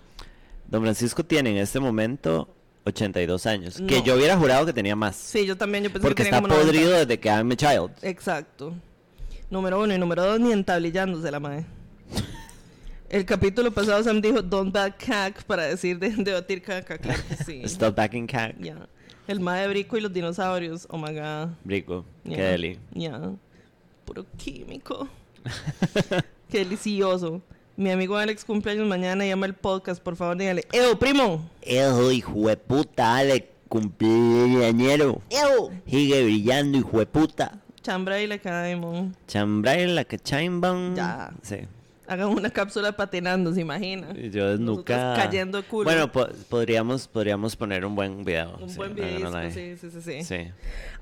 Don 0.67 0.83
Francisco 0.83 1.23
tiene 1.25 1.51
en 1.51 1.59
este 1.59 1.79
momento 1.79 2.49
82 2.85 3.45
años. 3.47 3.83
Que 3.87 4.03
yo 4.03 4.15
hubiera 4.17 4.37
jurado 4.37 4.65
que 4.65 4.73
tenía 4.73 4.97
más. 4.97 5.17
Sí, 5.17 5.45
yo 5.45 5.57
también. 5.59 5.85
Yo 5.85 5.91
pensé 5.91 6.01
porque 6.03 6.23
que 6.23 6.31
tenía 6.31 6.39
está 6.39 6.49
como 6.49 6.55
90. 6.55 6.73
podrido 6.73 6.93
desde 6.99 7.21
que 7.21 7.29
I'm 7.29 7.51
a 7.53 7.57
child. 7.57 7.91
Exacto. 8.03 8.73
Número 9.51 9.81
uno 9.83 9.95
y 9.95 9.99
número 9.99 10.23
dos, 10.25 10.41
ni 10.41 10.53
entablillándose 10.53 11.31
la 11.31 11.39
madre. 11.41 11.67
El 13.09 13.25
capítulo 13.25 13.71
pasado 13.71 14.03
Sam 14.03 14.21
dijo 14.21 14.43
don't 14.43 14.73
back 14.73 14.97
cack 15.07 15.45
para 15.45 15.65
decir 15.65 15.99
de, 15.99 16.11
de 16.11 16.33
batir 16.33 16.63
caca, 16.63 16.99
claro 16.99 17.23
que 17.29 17.37
sí. 17.45 17.61
Stop 17.65 17.95
backing 17.97 18.27
cack. 18.27 18.57
Ya. 18.59 18.89
El 19.29 19.41
mae 19.41 19.67
brico 19.69 19.97
y 19.97 20.01
los 20.01 20.13
dinosaurios. 20.13 20.87
Oh 20.91 20.99
my 20.99 21.15
god. 21.15 21.51
Rico. 21.65 22.05
Qué 22.25 22.31
Ya. 22.37 22.45
deli. 22.51 22.79
Ya. 22.93 23.31
Puro 24.05 24.27
químico. 24.37 25.09
Qué 26.51 26.59
delicioso. 26.59 27.41
Mi 27.77 27.91
amigo 27.91 28.17
Alex 28.17 28.45
cumpleaños 28.45 28.87
mañana, 28.87 29.27
llama 29.27 29.47
el 29.47 29.55
podcast, 29.55 30.01
por 30.03 30.15
favor, 30.17 30.37
dígale. 30.37 30.65
¡Eo, 30.73 30.97
primo! 30.99 31.51
Eso, 31.61 32.13
hijo 32.13 32.49
de 32.49 32.57
puta, 32.57 33.17
Ale, 33.17 33.51
cumpleañero. 33.69 35.21
¡Eo! 35.31 35.71
Sigue 35.87 36.23
brillando, 36.23 36.79
hijo 36.79 36.99
de 37.01 37.07
puta. 37.07 37.61
Chambra 37.83 38.21
y 38.21 38.27
le 38.29 38.39
caemos. 38.39 39.09
Chambray 39.27 39.87
la 39.89 40.05
que 40.05 40.19
chaimban. 40.19 40.95
Ya. 40.95 41.33
Sí. 41.43 41.57
Hagan 42.07 42.29
una 42.29 42.51
cápsula 42.51 42.93
patinando, 42.93 43.55
¿se 43.55 43.63
imagina? 43.63 44.09
Y 44.15 44.31
Yo 44.31 44.51
desnuca. 44.51 44.95
Nosotros 44.97 45.25
cayendo 45.25 45.63
de 45.63 45.67
culo. 45.67 45.85
Bueno, 45.85 46.13
po- 46.13 46.29
podríamos, 46.51 47.09
podríamos 47.09 47.57
poner 47.57 47.85
un 47.87 47.95
buen 47.95 48.25
video. 48.25 48.59
Un 48.61 48.69
sí, 48.69 48.77
buen 48.77 48.95
video, 48.95 49.31
no, 49.31 49.51
sí, 49.51 49.77
sí, 49.81 49.91
sí, 49.91 50.01
sí. 50.03 50.23
Sí. 50.23 50.51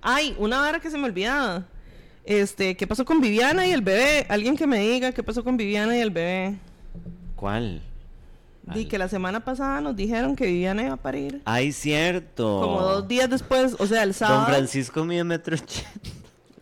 Ay, 0.01 0.37
una 0.39 0.61
vara 0.61 0.79
que 0.79 0.91
se 0.91 0.99
me 0.99 1.05
olvidaba. 1.07 1.65
Este, 2.25 2.77
¿qué 2.77 2.87
pasó 2.87 3.05
con 3.05 3.21
Viviana 3.21 3.67
y 3.67 3.73
el 3.73 3.83
bebé? 3.83 4.27
Alguien 4.29 4.57
que 4.57 4.67
me 4.69 4.79
diga 4.79 5.11
qué 5.11 5.25
pasó 5.25 5.43
con 5.43 5.57
Viviana 5.57 5.97
y 5.97 6.01
el 6.01 6.11
bebé. 6.11 6.57
¿Cuál? 7.35 7.83
Di 8.73 8.85
que 8.85 8.97
la 8.97 9.09
semana 9.09 9.45
pasada 9.45 9.81
nos 9.81 9.97
dijeron 9.97 10.37
que 10.37 10.47
Viviana 10.47 10.85
iba 10.85 10.93
a 10.93 10.97
parir. 10.97 11.43
Ay, 11.45 11.73
cierto. 11.73 12.61
Como 12.61 12.81
dos 12.81 13.09
días 13.09 13.29
después, 13.29 13.75
o 13.77 13.89
sea, 13.89 14.05
el 14.05 14.15
sábado. 14.15 14.43
Don 14.43 14.47
Francisco 14.51 15.05
mide 15.05 15.25
metro 15.25 15.57
ochenta. 15.57 16.11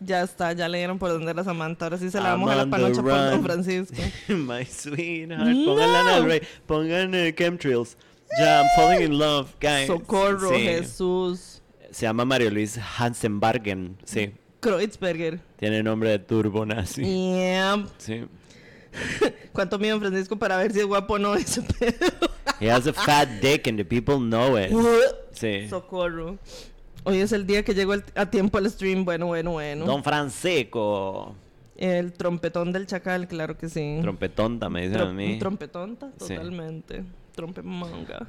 Ya 0.03 0.23
está, 0.23 0.51
ya 0.53 0.67
le 0.67 0.79
dieron 0.79 0.97
por 0.97 1.09
donde 1.11 1.29
era 1.29 1.43
Samantha. 1.43 1.85
Ahora 1.85 1.97
sí 1.97 2.09
se 2.09 2.19
la 2.19 2.31
I'm 2.31 2.41
vamos 2.41 2.51
a 2.51 2.55
la 2.55 2.65
panocha 2.65 3.01
por 3.03 3.11
Don. 3.11 3.43
Francisco. 3.43 4.01
My 4.29 4.65
sweetheart. 4.65 5.43
Pongan 5.43 5.65
No. 5.65 5.75
Lana 5.77 6.15
del 6.15 6.25
Rey. 6.25 6.41
Pongan 6.65 7.13
eh, 7.13 7.33
chemtrails. 7.35 7.97
Ya, 8.39 8.61
I'm 8.61 8.67
falling 8.75 9.01
in 9.03 9.17
love, 9.19 9.49
guys. 9.59 9.87
Socorro, 9.87 10.49
Sí. 10.49 10.63
Jesús. 10.63 11.61
Se 11.91 12.05
llama 12.05 12.25
Mario 12.25 12.49
Luis 12.49 12.77
Hansenbargen. 12.97 13.97
Sí. 14.05 14.31
Kreutzberger. 14.61 15.39
Tiene 15.57 15.83
nombre 15.83 16.09
de 16.09 16.19
turbo 16.19 16.65
nazi. 16.65 17.03
Yeah. 17.03 17.85
Sí. 17.97 18.25
¿Cuánto 19.53 19.77
mide 19.79 19.99
Francisco 19.99 20.37
para 20.37 20.57
ver 20.57 20.71
si 20.73 20.79
es 20.79 20.85
guapo 20.85 21.13
o 21.15 21.19
no 21.19 21.35
ese 21.35 21.61
pedo? 21.61 22.29
He 22.59 22.69
has 22.71 22.87
a 22.87 22.93
fat 22.93 23.27
dick 23.41 23.67
and 23.67 23.77
the 23.77 23.85
people 23.85 24.17
know 24.17 24.57
it. 24.57 24.71
Sí. 25.33 25.67
Socorro. 25.69 26.37
Hoy 27.03 27.17
es 27.19 27.31
el 27.31 27.47
día 27.47 27.63
que 27.63 27.73
llegó 27.73 27.93
el- 27.93 28.03
a 28.15 28.27
tiempo 28.27 28.57
al 28.57 28.69
stream. 28.69 29.03
Bueno, 29.05 29.27
bueno, 29.27 29.51
bueno. 29.51 29.85
Don 29.85 30.03
Francisco. 30.03 31.35
El 31.77 32.13
trompetón 32.13 32.71
del 32.71 32.85
chacal, 32.85 33.27
claro 33.27 33.57
que 33.57 33.67
sí. 33.69 33.97
Trompetonta, 34.01 34.69
me 34.69 34.83
dicen 34.83 34.99
Tro- 34.99 35.09
a 35.09 35.13
mí. 35.13 35.39
trompetonta, 35.39 36.11
Sí. 36.19 36.35
totalmente. 36.35 37.03
Trompemanga. 37.35 38.27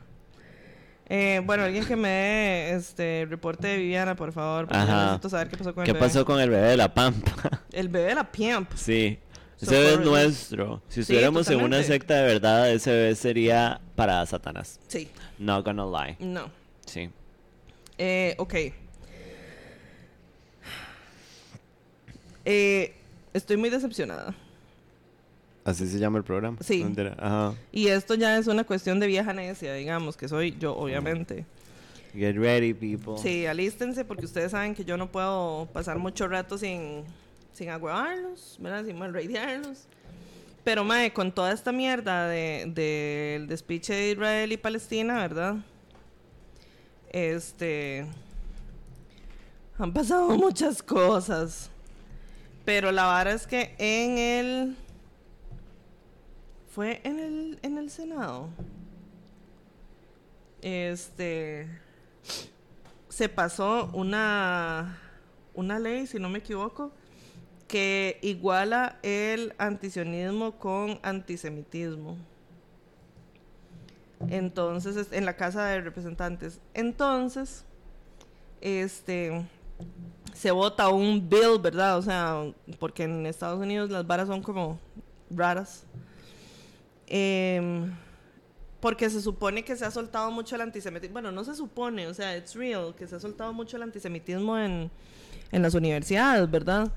Eh, 1.07 1.43
bueno, 1.45 1.65
alguien 1.65 1.85
que 1.85 1.97
me 1.97 2.09
dé 2.09 2.75
este 2.75 3.27
reporte 3.29 3.67
de 3.67 3.77
Viviana, 3.77 4.17
por 4.17 4.33
favor. 4.33 4.67
Porque 4.67 4.79
Ajá. 4.83 5.03
necesito 5.05 5.29
saber 5.29 5.49
qué 5.51 5.57
pasó 5.59 5.75
con 5.75 5.85
¿Qué 5.85 5.91
el 5.91 5.95
bebé. 5.95 6.07
pasó 6.07 6.25
con 6.25 6.41
el 6.41 6.49
bebé 6.49 6.69
de 6.69 6.77
la 6.79 6.95
Pampa? 6.95 7.33
El 7.73 7.89
bebé 7.89 8.09
de 8.09 8.15
la 8.15 8.31
Piamp. 8.33 8.71
sí. 8.75 9.19
Ese 9.61 9.75
bebé 9.79 9.93
es 9.95 10.01
nuestro. 10.01 10.83
Si 10.89 11.01
estuviéramos 11.03 11.49
en 11.49 11.63
una 11.63 11.81
secta 11.85 12.15
de 12.17 12.27
verdad, 12.27 12.69
ese 12.71 12.91
bebé 12.91 13.15
sería 13.15 13.81
para 13.95 14.25
Satanás. 14.27 14.81
Sí. 14.89 15.09
Not 15.39 15.65
gonna 15.65 15.85
lie. 15.87 16.17
No. 16.19 16.51
Sí. 16.85 17.11
Eh, 18.05 18.35
ok. 18.37 18.55
Eh, 22.45 22.95
estoy 23.33 23.57
muy 23.57 23.71
decepcionada. 23.71 24.35
Así 25.65 25.87
se 25.87 26.01
llama 26.01 26.19
el 26.19 26.25
programa. 26.25 26.57
Sí. 26.63 26.83
No. 26.83 27.13
Ajá. 27.19 27.55
Y 27.71 27.87
esto 27.87 28.17
ya 28.17 28.37
es 28.37 28.49
una 28.49 28.65
cuestión 28.65 28.99
de 28.99 29.07
vieja 29.07 29.33
necia, 29.33 29.73
digamos, 29.75 30.17
que 30.17 30.27
soy 30.27 30.57
yo, 30.59 30.77
obviamente. 30.77 31.47
Get 32.13 32.37
ready, 32.37 32.75
people. 32.75 33.23
Sí, 33.23 33.47
alístense 33.47 34.05
porque 34.05 34.25
ustedes 34.25 34.51
saben 34.51 34.75
que 34.75 34.85
yo 34.85 34.97
no 34.97 35.13
puedo 35.13 35.69
pasar 35.73 35.99
mucho 35.99 36.27
rato 36.27 36.59
sin, 36.59 37.05
sin 37.53 37.69
agüevarlos, 37.69 38.57
¿verdad? 38.59 38.85
Sin 38.85 38.99
malraidearlos. 38.99 39.87
Pero, 40.65 40.83
mae, 40.83 41.13
con 41.13 41.31
toda 41.31 41.53
esta 41.53 41.71
mierda 41.71 42.27
del 42.27 42.75
de, 42.75 43.37
del 43.39 43.47
despiche 43.47 43.95
de 43.95 44.11
Israel 44.11 44.51
y 44.51 44.57
Palestina, 44.57 45.19
¿verdad? 45.19 45.59
Este... 47.13 48.07
Han 49.79 49.93
pasado 49.93 50.29
muchas 50.37 50.83
cosas. 50.83 51.71
Pero 52.65 52.91
la 52.93 53.05
vara 53.07 53.33
es 53.33 53.47
que 53.47 53.75
en 53.79 54.19
el... 54.19 54.77
Fue 56.75 57.01
en 57.05 57.19
el, 57.19 57.59
en 57.63 57.79
el 57.79 57.91
Senado. 57.91 58.49
Este 60.63 61.69
se 63.13 63.29
pasó 63.29 63.91
una, 63.93 64.99
una 65.53 65.79
ley, 65.79 66.07
si 66.07 66.19
no 66.19 66.31
me 66.31 66.39
equivoco, 66.39 66.93
que 67.69 68.19
iguala 68.23 68.99
el 69.03 69.55
antisionismo 69.59 70.53
con 70.53 70.99
antisemitismo. 71.03 72.17
Entonces, 74.29 74.97
es- 74.97 75.13
en 75.13 75.25
la 75.25 75.37
Casa 75.37 75.67
de 75.67 75.81
Representantes. 75.81 76.61
Entonces, 76.75 77.65
este, 78.61 79.45
se 80.33 80.51
vota 80.51 80.89
un 80.89 81.29
bill, 81.29 81.59
¿verdad? 81.61 81.99
O 81.99 82.03
sea, 82.03 82.43
porque 82.79 83.05
en 83.05 83.27
Estados 83.27 83.61
Unidos 83.61 83.91
las 83.91 84.07
varas 84.07 84.29
son 84.29 84.43
como 84.43 84.79
raras. 85.31 85.85
Em, 87.07 87.93
porque 88.81 89.11
se 89.11 89.21
supone 89.21 89.65
que 89.65 89.77
se 89.77 89.85
ha 89.85 89.91
soltado 89.91 90.31
mucho 90.31 90.55
el 90.57 90.63
antisemitismo. 90.63 91.13
Bueno, 91.13 91.31
no 91.31 91.45
se 91.45 91.55
supone, 91.55 92.07
o 92.07 92.15
sea, 92.15 92.37
it's 92.37 92.55
real, 92.55 92.95
que 92.97 93.07
se 93.07 93.17
ha 93.17 93.21
soltado 93.21 93.53
mucho 93.53 93.77
el 93.77 93.83
antisemitismo 93.85 94.59
en, 94.59 94.91
en 95.53 95.63
las 95.63 95.75
universidades, 95.75 96.51
¿verdad? 96.51 96.91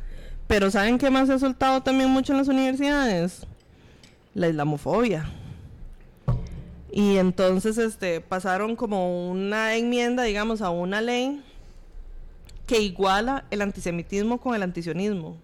Pero 0.47 0.71
¿saben 0.71 0.97
qué 0.97 1.09
más 1.09 1.27
se 1.27 1.33
ha 1.33 1.39
soltado 1.39 1.81
también 1.83 2.09
mucho 2.09 2.31
en 2.33 2.39
las 2.39 2.47
universidades? 2.47 3.45
La 4.33 4.47
islamofobia. 4.47 5.29
Y 6.95 7.17
entonces 7.17 7.77
este, 7.77 8.21
pasaron 8.21 8.75
como 8.77 9.29
una 9.29 9.75
enmienda, 9.75 10.23
digamos, 10.23 10.61
a 10.61 10.69
una 10.69 11.01
ley 11.01 11.43
que 12.65 12.79
iguala 12.79 13.43
el 13.51 13.61
antisemitismo 13.61 14.39
con 14.39 14.55
el 14.55 14.63
antisionismo. 14.63 15.37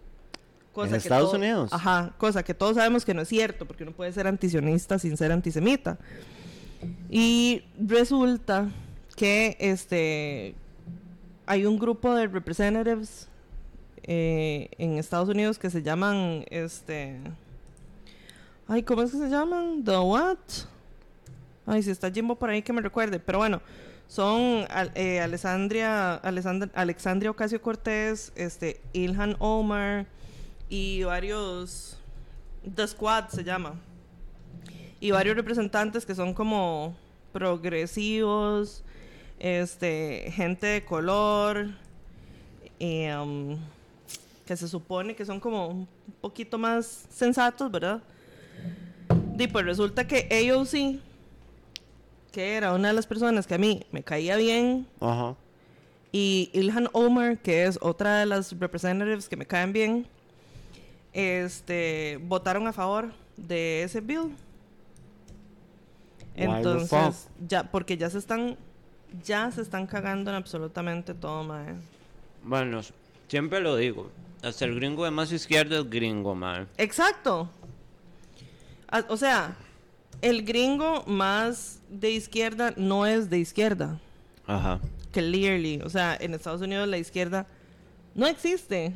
¿En 0.78 0.90
que 0.90 0.96
Estados 0.96 1.32
todo- 1.32 1.38
Unidos? 1.40 1.74
Ajá, 1.74 2.14
cosa 2.18 2.42
que 2.44 2.54
todos 2.54 2.76
sabemos 2.78 3.04
que 3.04 3.14
no 3.14 3.22
es 3.22 3.28
cierto, 3.28 3.66
porque 3.66 3.84
uno 3.84 3.92
puede 3.92 4.14
ser 4.14 4.26
antisionista 4.28 4.98
sin 4.98 5.18
ser 5.18 5.34
antisemita. 5.34 5.98
Y 7.10 7.64
resulta 7.78 8.70
que 9.18 9.58
este 9.60 10.56
hay 11.46 11.66
un 11.66 11.78
grupo 11.78 12.16
de 12.16 12.28
representatives 12.28 13.28
eh, 14.04 14.70
en 14.78 14.98
Estados 14.98 15.28
Unidos 15.28 15.60
que 15.60 15.70
se 15.70 15.84
llaman 15.84 16.46
este 16.50 17.20
ay 18.68 18.82
cómo 18.84 19.02
es 19.02 19.12
que 19.12 19.18
se 19.18 19.30
llaman 19.30 19.84
the 19.84 19.98
what 19.98 20.38
ay 21.72 21.82
si 21.84 21.92
está 21.92 22.12
Jimbo 22.12 22.36
por 22.36 22.50
ahí 22.50 22.62
que 22.62 22.74
me 22.74 22.82
recuerde 22.82 23.20
pero 23.20 23.38
bueno 23.40 23.62
son 24.08 24.66
eh, 24.96 25.20
Alessandra- 25.22 26.20
Alexandria 26.76 27.32
Ocasio 27.32 27.62
Cortés 27.62 28.32
este 28.36 28.82
Ilhan 28.94 29.36
Omar 29.40 30.06
y 30.70 31.04
varios 31.04 31.98
The 32.76 32.88
Squad 32.88 33.30
se 33.30 33.44
llama 33.44 33.76
y 35.00 35.12
varios 35.12 35.36
representantes 35.36 36.06
que 36.06 36.14
son 36.14 36.34
como 36.34 36.96
progresivos, 37.34 38.84
este, 39.40 40.32
gente 40.36 40.68
de 40.68 40.86
color, 40.86 41.70
um, 42.80 43.58
que 44.46 44.56
se 44.56 44.68
supone 44.68 45.16
que 45.16 45.26
son 45.26 45.40
como 45.40 45.70
un 45.70 45.88
poquito 46.22 46.60
más 46.60 47.06
sensatos, 47.10 47.72
¿verdad? 47.72 48.04
Y 49.40 49.48
pues 49.48 49.66
resulta 49.66 50.06
que 50.06 50.28
AOC, 50.52 51.00
que 52.32 52.56
era 52.56 52.74
una 52.74 52.90
de 52.90 52.94
las 52.94 53.06
personas 53.08 53.46
que 53.48 53.56
a 53.56 53.58
mí 53.58 53.86
me 53.92 54.04
caía 54.04 54.38
bien, 54.38 54.88
Ajá. 55.00 55.36
y 56.12 56.50
Ilhan 56.54 56.88
Omar, 56.94 57.38
que 57.40 57.66
es 57.66 57.78
otra 57.82 58.20
de 58.20 58.26
las 58.26 58.58
representatives 58.60 59.28
que 59.30 59.36
me 59.38 59.46
caen 59.46 59.74
bien, 59.74 60.08
este, 61.14 62.20
votaron 62.24 62.68
a 62.68 62.74
favor 62.74 63.12
de 63.38 63.84
ese 63.84 64.00
bill. 64.02 64.34
Entonces, 66.36 67.28
ya, 67.48 67.64
porque 67.70 67.98
ya 67.98 68.10
se 68.10 68.18
están, 68.18 68.58
ya 69.24 69.52
se 69.52 69.62
están 69.62 69.86
cagando 69.86 70.32
en 70.32 70.38
absolutamente 70.38 71.14
todo, 71.14 71.44
mae. 71.44 71.74
Bueno, 72.44 72.82
siempre 73.28 73.60
lo 73.60 73.76
digo. 73.76 74.10
Hasta 74.42 74.66
el 74.66 74.76
gringo 74.76 75.04
de 75.06 75.12
más 75.12 75.32
izquierda 75.32 75.80
es 75.80 75.90
gringo, 75.90 76.34
man. 76.34 76.68
Exacto. 76.78 77.50
A- 78.90 79.06
O 79.10 79.18
sea, 79.18 79.56
el 80.22 80.44
gringo 80.44 81.04
más 81.06 81.80
de 81.90 82.12
izquierda 82.12 82.74
no 82.78 83.06
es 83.06 83.30
de 83.30 83.40
izquierda. 83.40 84.00
Ajá. 84.46 84.80
Clearly. 85.12 85.82
O 85.84 85.90
sea, 85.90 86.18
en 86.20 86.34
Estados 86.34 86.62
Unidos 86.62 86.88
la 86.88 86.98
izquierda 86.98 87.48
no 88.16 88.28
existe. 88.28 88.94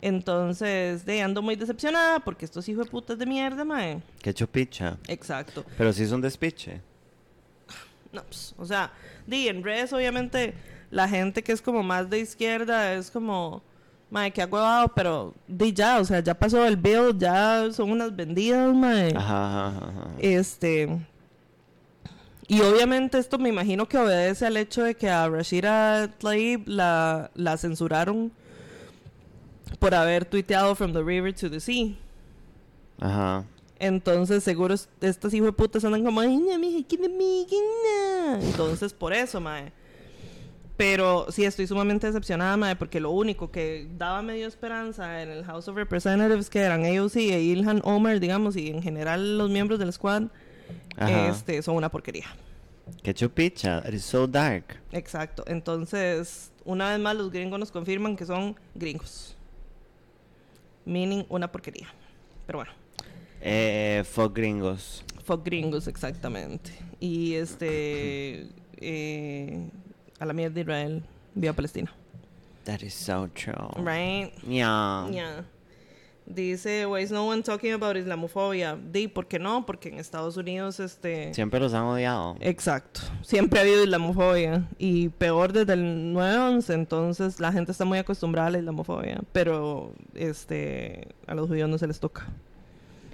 Entonces, 0.00 1.04
de 1.04 1.22
ando 1.22 1.42
muy 1.42 1.56
decepcionada 1.56 2.20
porque 2.20 2.44
estos 2.44 2.68
hijos 2.68 2.86
de 2.86 2.90
putas 2.90 3.18
de 3.18 3.26
mierda, 3.26 3.64
mae. 3.64 4.00
Qué 4.22 4.32
chupicha. 4.32 4.98
Exacto. 5.08 5.64
Pero 5.76 5.92
sí 5.92 6.02
es 6.02 6.12
un 6.12 6.20
despiche. 6.20 6.80
No, 8.12 8.22
pues, 8.22 8.54
o 8.56 8.64
sea, 8.64 8.92
di, 9.26 9.48
en 9.48 9.64
redes 9.64 9.92
obviamente 9.92 10.54
la 10.90 11.08
gente 11.08 11.42
que 11.42 11.52
es 11.52 11.60
como 11.60 11.82
más 11.82 12.08
de 12.08 12.20
izquierda 12.20 12.94
es 12.94 13.10
como, 13.10 13.62
mae, 14.10 14.30
que 14.30 14.42
ha 14.42 14.46
huevado, 14.46 14.88
pero 14.94 15.34
di 15.48 15.72
ya, 15.72 15.98
o 15.98 16.04
sea, 16.04 16.20
ya 16.20 16.34
pasó 16.34 16.64
el 16.66 16.76
bill, 16.76 17.16
ya 17.18 17.68
son 17.72 17.90
unas 17.90 18.14
vendidas, 18.14 18.74
mae. 18.74 19.14
Ajá, 19.16 19.66
ajá, 19.68 19.78
ajá. 19.78 20.10
Este. 20.18 20.98
Y 22.48 22.60
obviamente 22.60 23.18
esto 23.18 23.38
me 23.38 23.48
imagino 23.48 23.88
que 23.88 23.98
obedece 23.98 24.46
al 24.46 24.56
hecho 24.56 24.84
de 24.84 24.94
que 24.94 25.10
a 25.10 25.28
Rashida 25.28 26.08
Tlaib 26.18 26.68
la, 26.68 27.30
la 27.34 27.56
censuraron 27.56 28.30
por 29.80 29.94
haber 29.94 30.24
tuiteado 30.24 30.74
From 30.76 30.92
the 30.92 31.02
River 31.02 31.34
to 31.34 31.50
the 31.50 31.58
Sea. 31.58 31.96
Ajá. 33.00 33.44
Entonces, 33.80 34.44
seguro 34.44 34.74
es- 34.74 34.88
estas 35.00 35.34
hijos 35.34 35.46
de 35.48 35.52
putas 35.52 35.84
andan 35.84 36.04
como, 36.04 36.20
ay, 36.20 36.36
no, 36.36 36.56
mija, 36.58 36.86
nada". 37.84 38.40
Entonces, 38.40 38.94
por 38.94 39.12
eso, 39.12 39.40
mae. 39.40 39.72
Pero 40.76 41.26
sí, 41.30 41.44
estoy 41.44 41.66
sumamente 41.66 42.06
decepcionada, 42.06 42.56
mae, 42.58 42.76
porque 42.76 43.00
lo 43.00 43.10
único 43.10 43.50
que 43.50 43.88
daba 43.96 44.20
medio 44.20 44.46
esperanza 44.46 45.22
en 45.22 45.30
el 45.30 45.44
House 45.44 45.68
of 45.68 45.76
Representatives, 45.76 46.50
que 46.50 46.60
eran 46.60 46.84
AOC 46.84 47.16
e 47.16 47.40
Ilhan 47.40 47.80
Omar, 47.82 48.20
digamos, 48.20 48.56
y 48.56 48.68
en 48.68 48.82
general 48.82 49.38
los 49.38 49.48
miembros 49.50 49.78
del 49.78 49.90
squad, 49.92 50.24
Ajá. 50.96 51.28
este, 51.28 51.62
son 51.62 51.76
una 51.76 51.88
porquería. 51.88 52.26
Qué 53.02 53.14
chupicha. 53.14 53.82
It 53.88 53.94
is 53.94 54.04
so 54.04 54.26
dark. 54.26 54.78
Exacto. 54.92 55.44
Entonces, 55.46 56.52
una 56.64 56.90
vez 56.90 57.00
más, 57.00 57.16
los 57.16 57.32
gringos 57.32 57.58
nos 57.58 57.70
confirman 57.70 58.14
que 58.14 58.26
son 58.26 58.54
gringos. 58.74 59.34
Meaning 60.84 61.24
una 61.28 61.50
porquería. 61.50 61.88
Pero 62.46 62.58
bueno. 62.58 62.72
Eh, 63.40 64.04
fuck 64.08 64.36
gringos. 64.36 65.04
Fuck 65.24 65.44
gringos, 65.44 65.88
exactamente. 65.88 66.70
Y 67.00 67.34
este. 67.34 68.46
eh, 68.76 69.68
a 70.18 70.26
la 70.26 70.32
mierda 70.32 70.54
de 70.54 70.60
Israel. 70.62 71.02
Viva 71.34 71.52
Palestina. 71.52 71.92
That 72.64 72.82
is 72.82 72.94
so 72.94 73.28
true. 73.34 73.70
Right? 73.76 74.32
Yeah. 74.46 75.08
Yeah. 75.10 75.42
Dice, 76.26 76.86
why 76.86 77.02
is 77.02 77.12
no 77.12 77.26
one 77.26 77.40
talking 77.44 77.72
about 77.72 77.96
Islamofobia? 77.96 78.76
Di, 78.76 79.06
¿por 79.06 79.28
qué 79.28 79.38
no? 79.38 79.64
Porque 79.64 79.88
en 79.88 80.00
Estados 80.00 80.36
Unidos, 80.36 80.80
este. 80.80 81.32
Siempre 81.32 81.60
los 81.60 81.72
han 81.72 81.84
odiado. 81.84 82.36
Exacto. 82.40 83.00
Siempre 83.22 83.60
ha 83.60 83.62
habido 83.62 83.84
islamofobia. 83.84 84.68
Y 84.78 85.10
peor 85.10 85.52
desde 85.52 85.74
el 85.74 86.12
9-11. 86.12 86.74
Entonces 86.74 87.38
la 87.38 87.52
gente 87.52 87.70
está 87.70 87.84
muy 87.84 87.98
acostumbrada 87.98 88.48
a 88.48 88.50
la 88.50 88.58
islamofobia. 88.58 89.20
Pero 89.32 89.92
este 90.14 91.06
a 91.28 91.36
los 91.36 91.46
judíos 91.46 91.68
no 91.68 91.78
se 91.78 91.86
les 91.86 92.00
toca. 92.00 92.26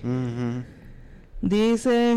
Ujú. 0.02 0.64
Dice, 1.42 2.16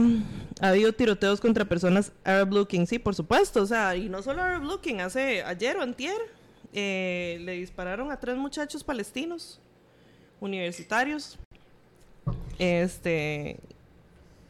ha 0.62 0.70
habido 0.70 0.94
tiroteos 0.94 1.42
contra 1.42 1.66
personas 1.66 2.12
Arab 2.24 2.54
looking. 2.54 2.86
Sí, 2.88 3.00
por 3.00 3.16
supuesto. 3.16 3.62
O 3.62 3.66
sea, 3.66 3.96
y 3.96 4.08
no 4.08 4.22
solo 4.22 4.42
Arab 4.42 4.64
looking. 4.64 5.02
Hace 5.02 5.44
ayer 5.44 5.76
o 5.78 5.82
antier 5.82 6.16
eh, 6.74 7.40
le 7.42 7.54
dispararon 7.54 8.12
a 8.12 8.20
tres 8.20 8.38
muchachos 8.38 8.84
palestinos 8.84 9.60
universitarios. 10.40 11.38
Este 12.60 13.58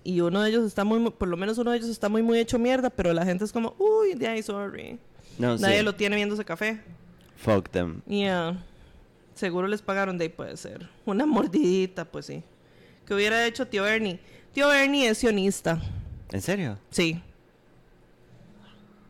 y 0.04 0.22
uno 0.22 0.42
de 0.44 0.50
ellos 0.52 0.66
está 0.66 0.84
muy, 0.84 1.00
mu- 1.00 1.12
por 1.12 1.28
lo 1.28 1.36
menos 1.36 1.58
uno 1.58 1.72
de 1.72 1.78
ellos 1.78 1.90
está 1.90 2.10
muy 2.10 2.22
muy 2.22 2.38
hecho 2.38 2.60
mierda, 2.60 2.92
pero 2.92 3.12
la 3.12 3.26
gente 3.26 3.44
es 3.44 3.52
como, 3.52 3.74
uy, 3.80 4.14
de 4.14 4.28
ahí 4.28 4.44
sorry. 4.44 5.00
No, 5.40 5.58
Nadie 5.58 5.80
sí. 5.80 5.84
lo 5.84 5.96
tiene 5.96 6.16
viéndose 6.16 6.46
café. 6.46 6.80
Fuck 7.38 7.70
them. 7.70 8.02
Yeah. 8.08 8.64
Seguro 9.34 9.68
les 9.68 9.82
pagaron 9.82 10.18
de 10.18 10.26
ahí 10.26 10.30
puede 10.30 10.56
ser. 10.58 10.88
Una 11.06 11.26
mordidita, 11.26 12.06
pues 12.06 12.28
sí. 12.28 12.44
Que 13.08 13.16
hubiera 13.16 13.46
hecho 13.48 13.68
tío 13.68 13.84
Bernie. 13.84 14.20
Tío 14.56 14.70
Bernie 14.70 15.10
es 15.10 15.18
sionista. 15.18 15.82
¿En 16.32 16.42
serio? 16.42 16.78
Sí. 16.90 17.22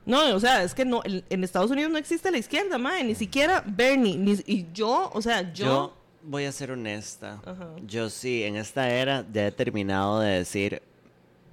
No, 0.07 0.35
o 0.35 0.39
sea, 0.39 0.63
es 0.63 0.73
que 0.73 0.85
no, 0.85 1.01
en, 1.05 1.43
Estados 1.43 1.69
Unidos 1.69 1.91
no 1.91 1.99
existe 1.99 2.31
la 2.31 2.39
izquierda, 2.39 2.79
mae, 2.79 3.03
ni 3.03 3.13
siquiera 3.13 3.63
Bernie, 3.65 4.17
ni, 4.17 4.31
y 4.47 4.65
yo, 4.73 5.11
o 5.13 5.21
sea, 5.21 5.53
yo, 5.53 5.65
Yo 5.65 5.97
voy 6.23 6.45
a 6.45 6.51
ser 6.51 6.71
honesta. 6.71 7.39
Ajá. 7.45 7.69
Yo 7.85 8.09
sí, 8.09 8.43
en 8.43 8.55
esta 8.55 8.89
era 8.89 9.23
ya 9.31 9.45
he 9.47 9.51
terminado 9.51 10.19
de 10.19 10.31
decir 10.39 10.81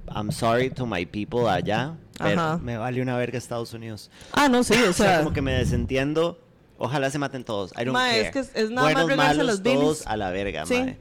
I'm 0.09 0.33
sorry 0.33 0.71
to 0.71 0.87
my 0.87 1.05
people 1.05 1.49
allá, 1.51 1.95
pero 2.19 2.59
me 2.61 2.79
vale 2.79 3.03
una 3.03 3.15
verga 3.19 3.37
Estados 3.37 3.75
Unidos. 3.75 4.11
ah, 4.33 4.49
no, 4.49 4.65
sí, 4.65 4.73
o 4.75 4.77
O 4.91 4.93
sea, 4.95 5.07
sea, 5.07 5.19
como 5.19 5.35
que 5.35 5.43
me 5.43 5.53
desentiendo. 5.53 6.39
Ojalá 6.79 7.11
se 7.11 7.19
maten 7.19 7.45
todos. 7.45 7.73
I 7.73 7.85
don't 7.85 7.93
Ma, 7.93 8.07
care. 8.09 8.21
es 8.23 8.31
que 8.33 8.39
es- 8.41 8.71
nada 8.71 8.87
más 8.87 8.95
Buenos, 8.95 9.11
regarse 9.11 9.37
malos, 9.37 9.47
las 9.47 9.63
bilis. 9.63 9.79
todos 9.81 10.07
a 10.07 10.17
la 10.17 10.31
verga, 10.31 10.65
Sí. 10.65 10.75
mae. 10.75 10.99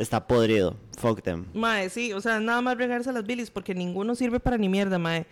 Está 0.00 0.26
podrido. 0.26 0.76
Fuck 0.98 1.20
them. 1.20 1.44
mae, 1.52 1.90
sí, 1.90 2.14
o 2.14 2.20
sea, 2.22 2.40
nada 2.40 2.62
más 2.62 2.78
regarse 2.78 3.10
a 3.10 3.12
las 3.12 3.26
bilis 3.26 3.50
porque 3.50 3.74
ninguno 3.74 4.14
sirve 4.14 4.40
para 4.40 4.56
ni 4.56 4.66
mierda, 4.66 4.98
mae. 4.98 5.26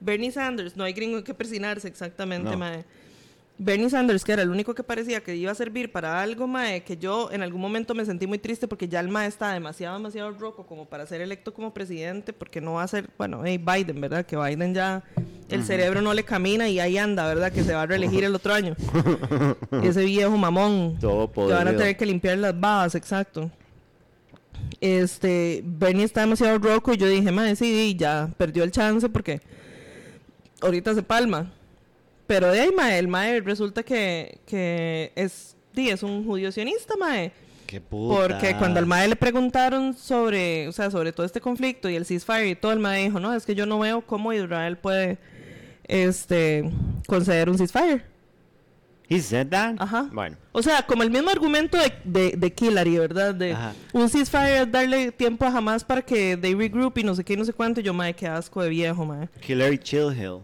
Bernie 0.00 0.32
Sanders, 0.32 0.76
no 0.78 0.84
hay 0.84 0.94
gringo 0.94 1.22
que 1.22 1.34
persinarse 1.34 1.86
exactamente, 1.88 2.50
No. 2.50 2.56
mae. 2.56 2.84
Bernie 3.58 3.88
Sanders, 3.90 4.24
que 4.24 4.32
era 4.32 4.42
el 4.42 4.48
único 4.48 4.74
que 4.74 4.82
parecía 4.82 5.22
que 5.22 5.36
iba 5.36 5.52
a 5.52 5.54
servir 5.54 5.92
para 5.92 6.20
algo, 6.22 6.46
mae, 6.46 6.82
que 6.82 6.96
yo 6.96 7.30
en 7.30 7.42
algún 7.42 7.60
momento 7.60 7.94
me 7.94 8.04
sentí 8.06 8.26
muy 8.26 8.38
triste 8.38 8.66
porque 8.66 8.88
ya 8.88 8.98
el 8.98 9.08
mae 9.08 9.28
está 9.28 9.52
demasiado, 9.52 9.96
demasiado 9.96 10.32
roco 10.32 10.66
como 10.66 10.86
para 10.86 11.06
ser 11.06 11.20
electo 11.20 11.52
como 11.52 11.72
presidente, 11.74 12.32
porque 12.32 12.60
no 12.62 12.72
va 12.72 12.82
a 12.82 12.88
ser, 12.88 13.10
bueno, 13.18 13.42
hey, 13.44 13.58
Biden, 13.58 14.00
¿verdad? 14.00 14.24
Que 14.24 14.36
Biden 14.38 14.74
ya, 14.74 15.04
el 15.50 15.62
cerebro 15.64 16.00
no 16.00 16.14
le 16.14 16.24
camina 16.24 16.66
y 16.68 16.80
ahí 16.80 16.96
anda, 16.98 17.26
¿verdad? 17.28 17.52
Que 17.52 17.62
se 17.62 17.74
va 17.74 17.82
a 17.82 17.86
reelegir 17.86 18.24
el 18.24 18.34
otro 18.34 18.54
año. 18.54 18.74
Ese 19.84 20.04
viejo 20.04 20.36
mamón. 20.36 20.96
Todo 20.98 21.30
Que 21.30 21.52
van 21.52 21.68
a 21.68 21.76
tener 21.76 21.96
que 21.96 22.06
limpiar 22.06 22.38
las 22.38 22.58
babas, 22.58 22.94
exacto. 22.94 23.50
Este, 24.80 25.62
Bernie 25.64 26.04
está 26.04 26.22
demasiado 26.22 26.58
roco 26.58 26.92
y 26.92 26.96
yo 26.96 27.08
dije, 27.08 27.30
madre, 27.32 27.56
sí, 27.56 27.94
ya 27.98 28.30
perdió 28.36 28.64
el 28.64 28.70
chance 28.70 29.08
porque 29.08 29.40
ahorita 30.60 30.94
se 30.94 31.02
palma. 31.02 31.52
Pero 32.26 32.50
de 32.50 32.60
ahí, 32.60 32.70
mae, 32.72 32.98
el 32.98 33.08
mae 33.08 33.40
resulta 33.40 33.82
que, 33.82 34.38
que 34.46 35.12
es, 35.14 35.56
di, 35.72 35.90
es 35.90 36.02
un 36.02 36.24
judío 36.24 36.50
sionista, 36.50 36.94
mae. 36.96 37.32
Qué 37.66 37.80
puta. 37.80 38.28
Porque 38.28 38.56
cuando 38.56 38.78
al 38.78 38.86
mae 38.86 39.08
le 39.08 39.16
preguntaron 39.16 39.94
sobre, 39.94 40.68
o 40.68 40.72
sea, 40.72 40.90
sobre 40.90 41.12
todo 41.12 41.26
este 41.26 41.40
conflicto 41.40 41.88
y 41.88 41.96
el 41.96 42.06
ceasefire 42.06 42.48
y 42.48 42.54
todo, 42.54 42.72
el 42.72 42.78
mae 42.78 43.04
dijo, 43.04 43.20
no, 43.20 43.34
es 43.34 43.44
que 43.44 43.54
yo 43.54 43.66
no 43.66 43.78
veo 43.78 44.02
cómo 44.02 44.32
Israel 44.32 44.76
puede, 44.76 45.18
este, 45.84 46.70
conceder 47.06 47.50
un 47.50 47.58
ceasefire. 47.58 48.13
He 49.08 49.20
said 49.20 49.48
that? 49.48 49.74
Ajá. 49.78 50.08
Bueno. 50.12 50.36
O 50.52 50.62
sea, 50.62 50.82
como 50.86 51.02
el 51.02 51.10
mismo 51.10 51.28
argumento 51.30 51.76
de, 51.76 51.92
de, 52.04 52.36
de 52.36 52.54
Hillary, 52.58 52.98
¿verdad? 52.98 53.34
De 53.34 53.52
Ajá. 53.52 53.74
un 53.92 54.08
ceasefire 54.08 54.62
es 54.62 54.72
darle 54.72 55.12
tiempo 55.12 55.44
a 55.44 55.52
jamás 55.52 55.84
para 55.84 56.00
que 56.00 56.36
they 56.38 56.54
regroup 56.54 56.96
y 56.96 57.04
no 57.04 57.14
sé 57.14 57.22
qué 57.22 57.34
y 57.34 57.36
no 57.36 57.44
sé 57.44 57.52
cuánto. 57.52 57.80
Y 57.80 57.84
yo, 57.84 57.92
mae, 57.92 58.14
qué 58.14 58.26
asco 58.26 58.62
de 58.62 58.70
viejo, 58.70 59.04
mae. 59.04 59.28
Hillary 59.46 59.78
Chill 59.78 60.12
Hill. 60.16 60.38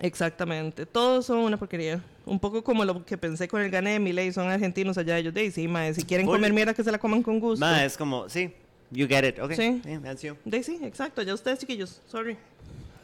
Exactamente. 0.00 0.86
Todos 0.86 1.26
son 1.26 1.38
una 1.38 1.56
porquería. 1.58 2.02
Un 2.24 2.40
poco 2.40 2.64
como 2.64 2.84
lo 2.84 3.04
que 3.04 3.16
pensé 3.18 3.46
con 3.48 3.60
el 3.62 3.70
gané 3.70 3.92
de 3.92 3.98
Milei. 4.00 4.32
Son 4.32 4.48
argentinos 4.48 4.96
allá. 4.98 5.18
Ellos, 5.18 5.34
de 5.34 5.50
sí, 5.50 5.68
mae. 5.68 5.92
Si 5.94 6.02
quieren 6.02 6.26
comer 6.26 6.52
mierda, 6.52 6.72
que 6.74 6.82
se 6.82 6.90
la 6.90 6.98
coman 6.98 7.22
con 7.22 7.38
gusto. 7.38 7.64
Ma, 7.64 7.84
es 7.84 7.96
como, 7.98 8.28
sí, 8.30 8.52
you 8.90 9.06
get 9.06 9.24
it. 9.28 9.38
Okay. 9.38 9.56
Sí. 9.56 9.82
Yeah, 9.84 10.00
that's 10.00 10.22
you. 10.22 10.36
De 10.44 10.62
sí, 10.62 10.78
exacto. 10.82 11.22
Ya 11.22 11.34
ustedes, 11.34 11.58
chiquillos. 11.58 12.00
Sorry. 12.08 12.36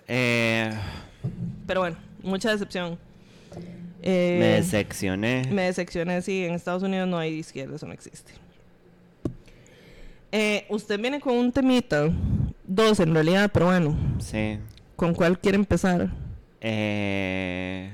Eh, 0.08 0.70
Pero 1.66 1.80
bueno, 1.80 1.96
mucha 2.22 2.50
decepción. 2.50 2.98
Eh, 4.02 4.36
me 4.40 4.46
decepcioné. 4.46 5.42
Me 5.50 5.62
decepcioné, 5.62 6.20
sí, 6.22 6.44
en 6.44 6.54
Estados 6.54 6.82
Unidos 6.82 7.08
no 7.08 7.18
hay 7.18 7.34
izquierda, 7.34 7.76
eso 7.76 7.86
no 7.86 7.92
existe. 7.92 8.32
Eh, 10.32 10.64
usted 10.70 10.98
viene 10.98 11.20
con 11.20 11.34
un 11.36 11.52
temita, 11.52 12.08
dos 12.66 13.00
en 13.00 13.12
realidad, 13.14 13.50
pero 13.52 13.66
bueno, 13.66 13.96
Sí. 14.18 14.58
¿con 14.96 15.14
cuál 15.14 15.38
quiere 15.38 15.56
empezar? 15.56 16.08
Eh, 16.60 17.90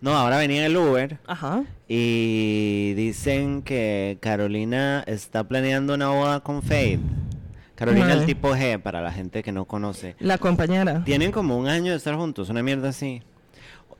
no, 0.00 0.16
ahora 0.16 0.38
venía 0.38 0.60
en 0.60 0.66
el 0.66 0.76
Uber 0.76 1.18
Ajá. 1.26 1.64
y 1.86 2.94
dicen 2.94 3.62
que 3.62 4.16
Carolina 4.20 5.04
está 5.06 5.44
planeando 5.44 5.94
una 5.94 6.08
boda 6.08 6.40
con 6.40 6.62
Faith. 6.62 7.00
Carolina 7.74 8.06
Mae. 8.06 8.18
el 8.20 8.24
tipo 8.26 8.54
G, 8.56 8.80
para 8.80 9.02
la 9.02 9.12
gente 9.12 9.42
que 9.42 9.52
no 9.52 9.66
conoce. 9.66 10.16
La 10.18 10.38
compañera. 10.38 11.04
Tienen 11.04 11.30
como 11.30 11.58
un 11.58 11.66
año 11.68 11.90
de 11.90 11.98
estar 11.98 12.14
juntos, 12.14 12.48
una 12.48 12.62
mierda 12.62 12.88
así. 12.88 13.22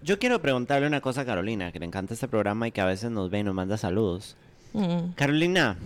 Yo 0.02 0.18
quiero 0.18 0.40
preguntarle 0.40 0.86
una 0.86 1.00
cosa 1.00 1.22
a 1.22 1.24
Carolina, 1.24 1.72
que 1.72 1.78
le 1.80 1.86
encanta 1.86 2.14
este 2.14 2.28
programa 2.28 2.68
y 2.68 2.72
que 2.72 2.80
a 2.80 2.84
veces 2.86 3.10
nos 3.10 3.30
ve 3.30 3.40
y 3.40 3.42
nos 3.44 3.54
manda 3.54 3.76
saludos. 3.76 4.36
Mm. 4.72 5.12
Carolina, 5.16 5.76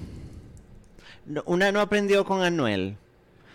no- 1.26 1.42
una 1.46 1.70
no 1.72 1.80
aprendió 1.80 2.24
con 2.24 2.42
Anuel. 2.42 2.96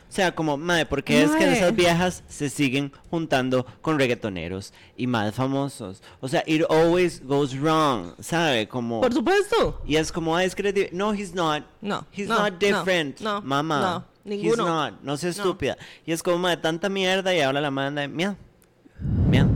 O 0.07 0.11
sea, 0.15 0.33
como, 0.33 0.55
madre, 0.55 0.85
¿por 0.85 1.03
qué 1.03 1.23
es 1.23 1.31
que 1.31 1.51
esas 1.51 1.75
viejas 1.75 2.23
se 2.29 2.49
siguen 2.49 2.91
juntando 3.09 3.65
con 3.81 3.99
reggaetoneros 3.99 4.71
y 4.95 5.07
más 5.07 5.33
famosos? 5.35 6.01
O 6.21 6.27
sea, 6.29 6.41
it 6.45 6.63
always 6.69 7.21
goes 7.25 7.59
wrong, 7.59 8.13
¿sabe? 8.21 8.67
Como... 8.67 9.01
Por 9.01 9.11
supuesto. 9.13 9.81
Y 9.85 9.97
es 9.97 10.11
como, 10.11 10.35
"Ay, 10.37 10.45
es 10.45 10.55
que 10.55 10.61
eres 10.61 10.73
di-". 10.75 10.87
No, 10.95 11.13
he's 11.13 11.33
not. 11.33 11.63
No, 11.81 12.05
He's 12.15 12.29
no, 12.29 12.37
not 12.39 12.53
no, 12.53 12.59
different. 12.59 13.19
no, 13.19 13.41
Mamá. 13.41 13.81
no, 13.81 14.31
ninguno. 14.31 14.63
He's 14.63 14.69
not. 14.71 14.93
No 15.01 15.17
seas 15.17 15.37
No. 15.37 15.43
estúpida. 15.43 15.75
Y 16.05 16.13
es 16.13 16.23
como, 16.23 16.47
de 16.47 16.57
tanta 16.57 16.87
mierda 16.87 17.35
y 17.35 17.41
ahora 17.41 17.59
la 17.59 17.71
manda, 17.71 18.07
mía. 18.07 18.37
Mía. 19.29 19.49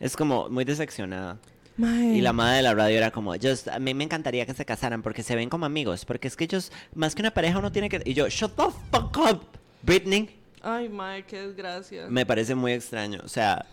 Es 0.00 0.16
como 0.16 0.48
muy 0.48 0.64
decepcionada. 0.64 1.38
Y 1.76 2.20
la 2.20 2.32
madre 2.32 2.56
de 2.58 2.62
la 2.64 2.74
radio 2.74 2.96
era 2.98 3.10
como, 3.12 3.34
"Just- 3.36 3.68
a 3.68 3.78
mí 3.78 3.94
me 3.94 4.02
encantaría 4.04 4.44
que 4.46 4.54
se 4.54 4.64
casaran 4.64 5.00
porque 5.02 5.22
se 5.22 5.36
ven 5.36 5.48
como 5.48 5.64
amigos. 5.66 6.04
Porque 6.04 6.26
es 6.28 6.36
que 6.36 6.44
ellos, 6.44 6.72
más 6.94 7.14
que 7.14 7.22
una 7.22 7.30
pareja, 7.32 7.58
uno 7.58 7.70
tiene 7.70 7.88
que... 7.88 8.02
Y 8.04 8.14
yo, 8.14 8.28
shut 8.28 8.52
the 8.56 8.64
fuck 8.92 9.16
up, 9.18 9.40
Britney. 9.82 10.28
Ay, 10.60 10.88
mae, 10.88 11.24
qué 11.24 11.40
desgracia. 11.46 12.06
Me 12.08 12.26
parece 12.26 12.54
muy 12.56 12.72
extraño. 12.72 13.20
O 13.24 13.28
sea, 13.28 13.64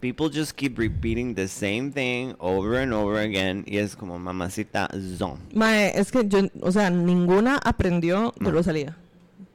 people 0.00 0.26
just 0.32 0.52
keep 0.56 0.76
repeating 0.76 1.36
the 1.36 1.46
same 1.46 1.92
thing 1.92 2.34
over 2.38 2.80
and 2.80 2.92
over 2.92 3.18
again. 3.20 3.62
Y 3.66 3.78
es 3.78 3.94
como, 3.94 4.18
mamacita, 4.18 4.88
zone. 5.16 5.38
Mae, 5.54 5.92
es 5.96 6.10
que 6.10 6.26
yo, 6.26 6.40
o 6.62 6.72
sea, 6.72 6.90
ninguna 6.90 7.58
aprendió 7.58 8.34
de 8.40 8.44
No. 8.46 8.50
Rosalía. 8.50 8.96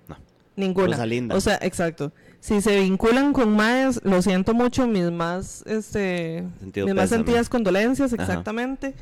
No. 0.07 0.15
Ninguna. 0.55 0.87
Rosalinda. 0.93 1.35
O 1.35 1.41
sea, 1.41 1.59
exacto. 1.61 2.13
Si 2.39 2.61
se 2.61 2.79
vinculan 2.79 3.33
con 3.33 3.55
Maes, 3.55 3.99
lo 4.03 4.21
siento 4.21 4.53
mucho, 4.53 4.87
mis 4.87 5.11
más, 5.11 5.63
este, 5.65 6.43
Sentido 6.59 6.85
mis 6.85 6.95
más 6.95 7.09
sentidas 7.09 7.49
condolencias, 7.49 8.13
exactamente. 8.13 8.93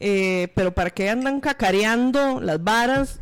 Eh, 0.00 0.48
pero 0.54 0.74
¿para 0.74 0.90
qué 0.90 1.08
andan 1.08 1.40
cacareando 1.40 2.40
las 2.40 2.62
varas? 2.62 3.20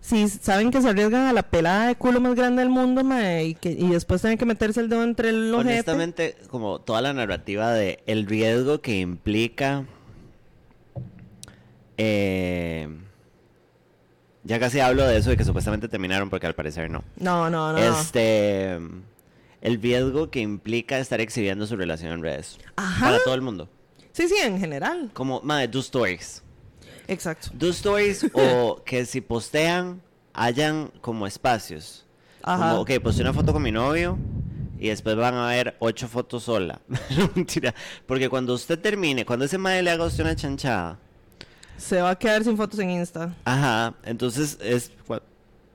Si 0.00 0.28
saben 0.28 0.70
que 0.70 0.82
se 0.82 0.88
arriesgan 0.88 1.26
a 1.26 1.32
la 1.32 1.42
pelada 1.42 1.86
de 1.86 1.94
culo 1.94 2.20
más 2.20 2.34
grande 2.34 2.60
del 2.60 2.70
mundo, 2.70 3.04
mae, 3.04 3.44
y, 3.46 3.54
que, 3.54 3.70
y 3.70 3.88
después 3.88 4.20
tienen 4.20 4.36
que 4.36 4.44
meterse 4.44 4.80
el 4.80 4.88
dedo 4.88 5.04
entre 5.04 5.30
ojete. 5.30 5.54
Honestamente, 5.54 6.36
como 6.48 6.80
toda 6.80 7.00
la 7.00 7.12
narrativa 7.12 7.72
de 7.72 8.00
el 8.06 8.26
riesgo 8.26 8.80
que 8.80 8.98
implica... 8.98 9.86
eh, 11.96 12.88
ya 14.44 14.58
casi 14.58 14.80
hablo 14.80 15.06
de 15.06 15.18
eso 15.18 15.30
de 15.30 15.36
que 15.36 15.44
supuestamente 15.44 15.88
terminaron 15.88 16.30
porque 16.30 16.46
al 16.46 16.54
parecer 16.54 16.90
no. 16.90 17.04
No, 17.16 17.48
no, 17.50 17.72
no. 17.72 17.78
Este... 17.78 18.78
El 19.60 19.80
riesgo 19.80 20.28
que 20.28 20.40
implica 20.40 20.98
estar 20.98 21.20
exhibiendo 21.20 21.66
su 21.68 21.76
relación 21.76 22.10
en 22.10 22.22
redes. 22.22 22.58
Ajá. 22.74 23.06
Para 23.06 23.22
todo 23.22 23.34
el 23.34 23.42
mundo. 23.42 23.68
Sí, 24.12 24.26
sí, 24.28 24.34
en 24.42 24.58
general. 24.58 25.10
Como, 25.14 25.40
madre, 25.42 25.68
do 25.68 25.78
stories. 25.78 26.42
Exacto. 27.06 27.50
Do 27.52 27.68
stories 27.68 28.26
o 28.34 28.82
que 28.84 29.06
si 29.06 29.20
postean 29.20 30.02
hayan 30.34 30.88
como 31.00 31.28
espacios. 31.28 32.04
Ajá. 32.42 32.70
Como, 32.70 32.82
ok, 32.82 32.90
posté 33.00 33.22
una 33.22 33.32
foto 33.32 33.52
con 33.52 33.62
mi 33.62 33.70
novio 33.70 34.18
y 34.80 34.88
después 34.88 35.14
van 35.14 35.34
a 35.34 35.46
ver 35.46 35.76
ocho 35.78 36.08
fotos 36.08 36.42
sola. 36.42 36.80
mentira. 37.36 37.72
Porque 38.06 38.28
cuando 38.28 38.54
usted 38.54 38.80
termine, 38.80 39.24
cuando 39.24 39.44
ese 39.44 39.58
madre 39.58 39.82
le 39.82 39.92
haga 39.92 40.02
a 40.02 40.08
usted 40.08 40.24
una 40.24 40.34
chanchada, 40.34 40.98
Se 41.82 42.00
va 42.00 42.10
a 42.10 42.16
quedar 42.18 42.44
sin 42.44 42.56
fotos 42.56 42.78
en 42.78 42.90
Insta. 42.90 43.34
ajá, 43.44 43.94
entonces 44.04 44.56
es, 44.62 44.92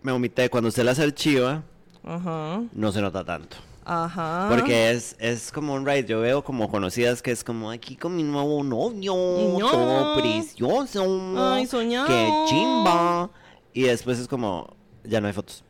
me 0.01 0.11
omité, 0.11 0.49
cuando 0.49 0.69
usted 0.69 0.83
las 0.83 0.99
archiva, 0.99 1.63
Ajá. 2.03 2.61
no 2.71 2.91
se 2.91 3.01
nota 3.01 3.23
tanto. 3.25 3.57
Ajá. 3.83 4.47
Porque 4.49 4.91
es, 4.91 5.15
es 5.19 5.49
como 5.51 5.73
un 5.73 5.85
ride. 5.85 6.05
Yo 6.05 6.19
veo 6.19 6.43
como 6.43 6.69
conocidas 6.69 7.21
que 7.21 7.31
es 7.31 7.41
como 7.43 7.71
aquí 7.71 7.95
con 7.95 8.15
mi 8.15 8.23
nuevo 8.23 8.61
novio, 8.63 9.13
Ño. 9.15 9.59
todo 9.69 10.15
precioso. 10.21 11.33
Ay, 11.37 11.65
soñado. 11.65 12.07
Qué 12.07 12.29
chimba. 12.47 13.29
Y 13.73 13.83
después 13.83 14.19
es 14.19 14.27
como, 14.27 14.75
ya 15.05 15.21
no 15.21 15.27
hay 15.27 15.33
fotos. 15.33 15.63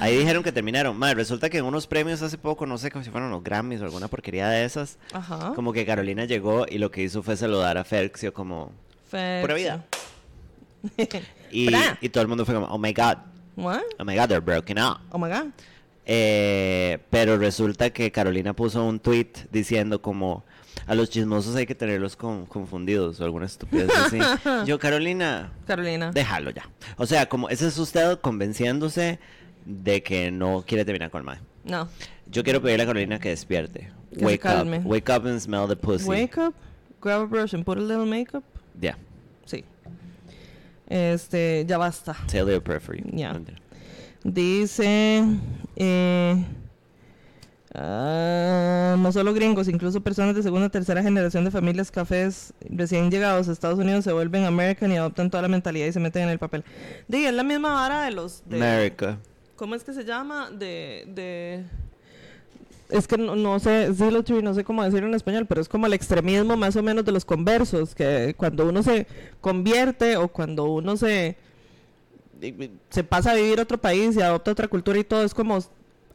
Ahí 0.00 0.16
dijeron 0.16 0.42
que 0.42 0.50
terminaron. 0.52 0.96
Madre, 0.96 1.16
resulta 1.16 1.50
que 1.50 1.58
en 1.58 1.66
unos 1.66 1.86
premios 1.86 2.22
hace 2.22 2.38
poco, 2.38 2.64
no 2.64 2.78
sé, 2.78 2.90
como 2.90 3.04
si 3.04 3.10
fueron 3.10 3.30
los 3.30 3.42
Grammys 3.44 3.82
o 3.82 3.84
alguna 3.84 4.08
porquería 4.08 4.48
de 4.48 4.64
esas, 4.64 4.98
Ajá. 5.12 5.52
como 5.54 5.74
que 5.74 5.84
Carolina 5.84 6.24
llegó 6.24 6.64
y 6.68 6.78
lo 6.78 6.90
que 6.90 7.02
hizo 7.02 7.22
fue 7.22 7.36
saludar 7.36 7.76
a 7.76 7.84
Ferxio 7.84 8.32
como, 8.32 8.72
pura 9.10 9.54
vida. 9.54 9.84
Y, 11.50 12.08
todo 12.10 12.22
el 12.22 12.28
mundo 12.28 12.44
fue 12.44 12.54
como, 12.54 12.66
oh 12.66 12.78
my 12.78 12.92
god, 12.92 13.16
What? 13.56 13.82
oh 13.98 14.04
my 14.04 14.14
god, 14.14 14.28
they're 14.28 14.40
broken 14.40 14.78
up. 14.78 14.98
Oh 15.10 15.18
my 15.18 15.28
god. 15.28 15.46
Eh, 16.04 16.98
pero 17.10 17.36
resulta 17.36 17.90
que 17.90 18.10
Carolina 18.10 18.54
puso 18.54 18.84
un 18.84 18.98
tweet 18.98 19.32
diciendo 19.50 20.00
como 20.00 20.44
a 20.86 20.94
los 20.94 21.10
chismosos 21.10 21.54
hay 21.56 21.66
que 21.66 21.74
tenerlos 21.74 22.16
con- 22.16 22.46
confundidos 22.46 23.20
o 23.20 23.24
alguna 23.24 23.46
estupidez 23.46 23.90
así. 23.90 24.18
Yo, 24.66 24.78
Carolina, 24.78 25.52
Carolina. 25.66 26.10
déjalo 26.12 26.50
ya. 26.50 26.68
O 26.96 27.04
sea, 27.04 27.28
como 27.28 27.50
ese 27.50 27.66
es 27.66 27.76
usted 27.78 28.18
convenciéndose 28.20 29.18
de 29.66 30.02
que 30.02 30.30
no 30.30 30.64
quiere 30.66 30.84
terminar 30.84 31.10
con 31.10 31.24
Mae. 31.24 31.38
No. 31.64 31.88
Yo 32.30 32.42
quiero 32.42 32.62
pedirle 32.62 32.84
a 32.84 32.86
Carolina 32.86 33.18
que 33.18 33.30
despierte. 33.30 33.90
Que 34.16 34.24
wake 34.24 34.46
up. 34.46 34.66
Wake 34.84 35.10
up 35.10 35.26
and 35.26 35.40
smell 35.40 35.66
the 35.68 35.76
pussy. 35.76 36.08
Wake 36.08 36.38
up, 36.38 36.54
grab 37.02 37.22
a 37.22 37.26
brush 37.26 37.52
and 37.52 37.64
put 37.64 37.76
a 37.76 37.82
little 37.82 38.06
makeup. 38.06 38.44
Ya. 38.80 38.96
Sí. 39.44 39.64
Este, 40.88 41.64
ya 41.66 41.78
basta. 41.78 42.14
For 42.14 42.96
you. 42.96 43.04
Ya. 43.12 43.32
Mentira. 43.32 43.58
Dice, 44.24 45.24
eh, 45.76 46.44
ah, 47.72 48.96
no 48.98 49.12
solo 49.12 49.32
gringos, 49.32 49.68
incluso 49.68 50.00
personas 50.00 50.34
de 50.34 50.42
segunda 50.42 50.66
o 50.66 50.70
tercera 50.70 51.02
generación 51.02 51.44
de 51.44 51.50
familias 51.50 51.90
cafés 51.90 52.52
recién 52.68 53.10
llegados 53.10 53.48
a 53.48 53.52
Estados 53.52 53.78
Unidos 53.78 54.04
se 54.04 54.12
vuelven 54.12 54.44
American 54.44 54.90
y 54.90 54.96
adoptan 54.96 55.30
toda 55.30 55.42
la 55.42 55.48
mentalidad 55.48 55.86
y 55.86 55.92
se 55.92 56.00
meten 56.00 56.24
en 56.24 56.28
el 56.30 56.38
papel. 56.38 56.64
Di, 57.06 57.24
es 57.26 57.32
la 57.32 57.44
misma 57.44 57.74
vara 57.74 58.02
de 58.02 58.10
los... 58.10 58.42
De, 58.46 58.56
America. 58.56 59.18
¿Cómo 59.56 59.74
es 59.74 59.84
que 59.84 59.92
se 59.92 60.04
llama? 60.04 60.50
De... 60.50 61.04
de 61.06 61.64
es 62.90 63.06
que 63.06 63.18
no, 63.18 63.36
no 63.36 63.58
sé, 63.58 63.92
zealotry, 63.94 64.42
no 64.42 64.54
sé 64.54 64.64
cómo 64.64 64.82
decirlo 64.84 65.08
en 65.08 65.14
español, 65.14 65.46
pero 65.46 65.60
es 65.60 65.68
como 65.68 65.86
el 65.86 65.92
extremismo 65.92 66.56
más 66.56 66.76
o 66.76 66.82
menos 66.82 67.04
de 67.04 67.12
los 67.12 67.24
conversos, 67.24 67.94
que 67.94 68.34
cuando 68.36 68.68
uno 68.68 68.82
se 68.82 69.06
convierte 69.40 70.16
o 70.16 70.28
cuando 70.28 70.64
uno 70.66 70.96
se, 70.96 71.36
se 72.90 73.04
pasa 73.04 73.32
a 73.32 73.34
vivir 73.34 73.58
a 73.58 73.62
otro 73.62 73.78
país 73.78 74.16
y 74.16 74.22
adopta 74.22 74.52
otra 74.52 74.68
cultura 74.68 74.98
y 74.98 75.04
todo, 75.04 75.22
es 75.22 75.34
como 75.34 75.58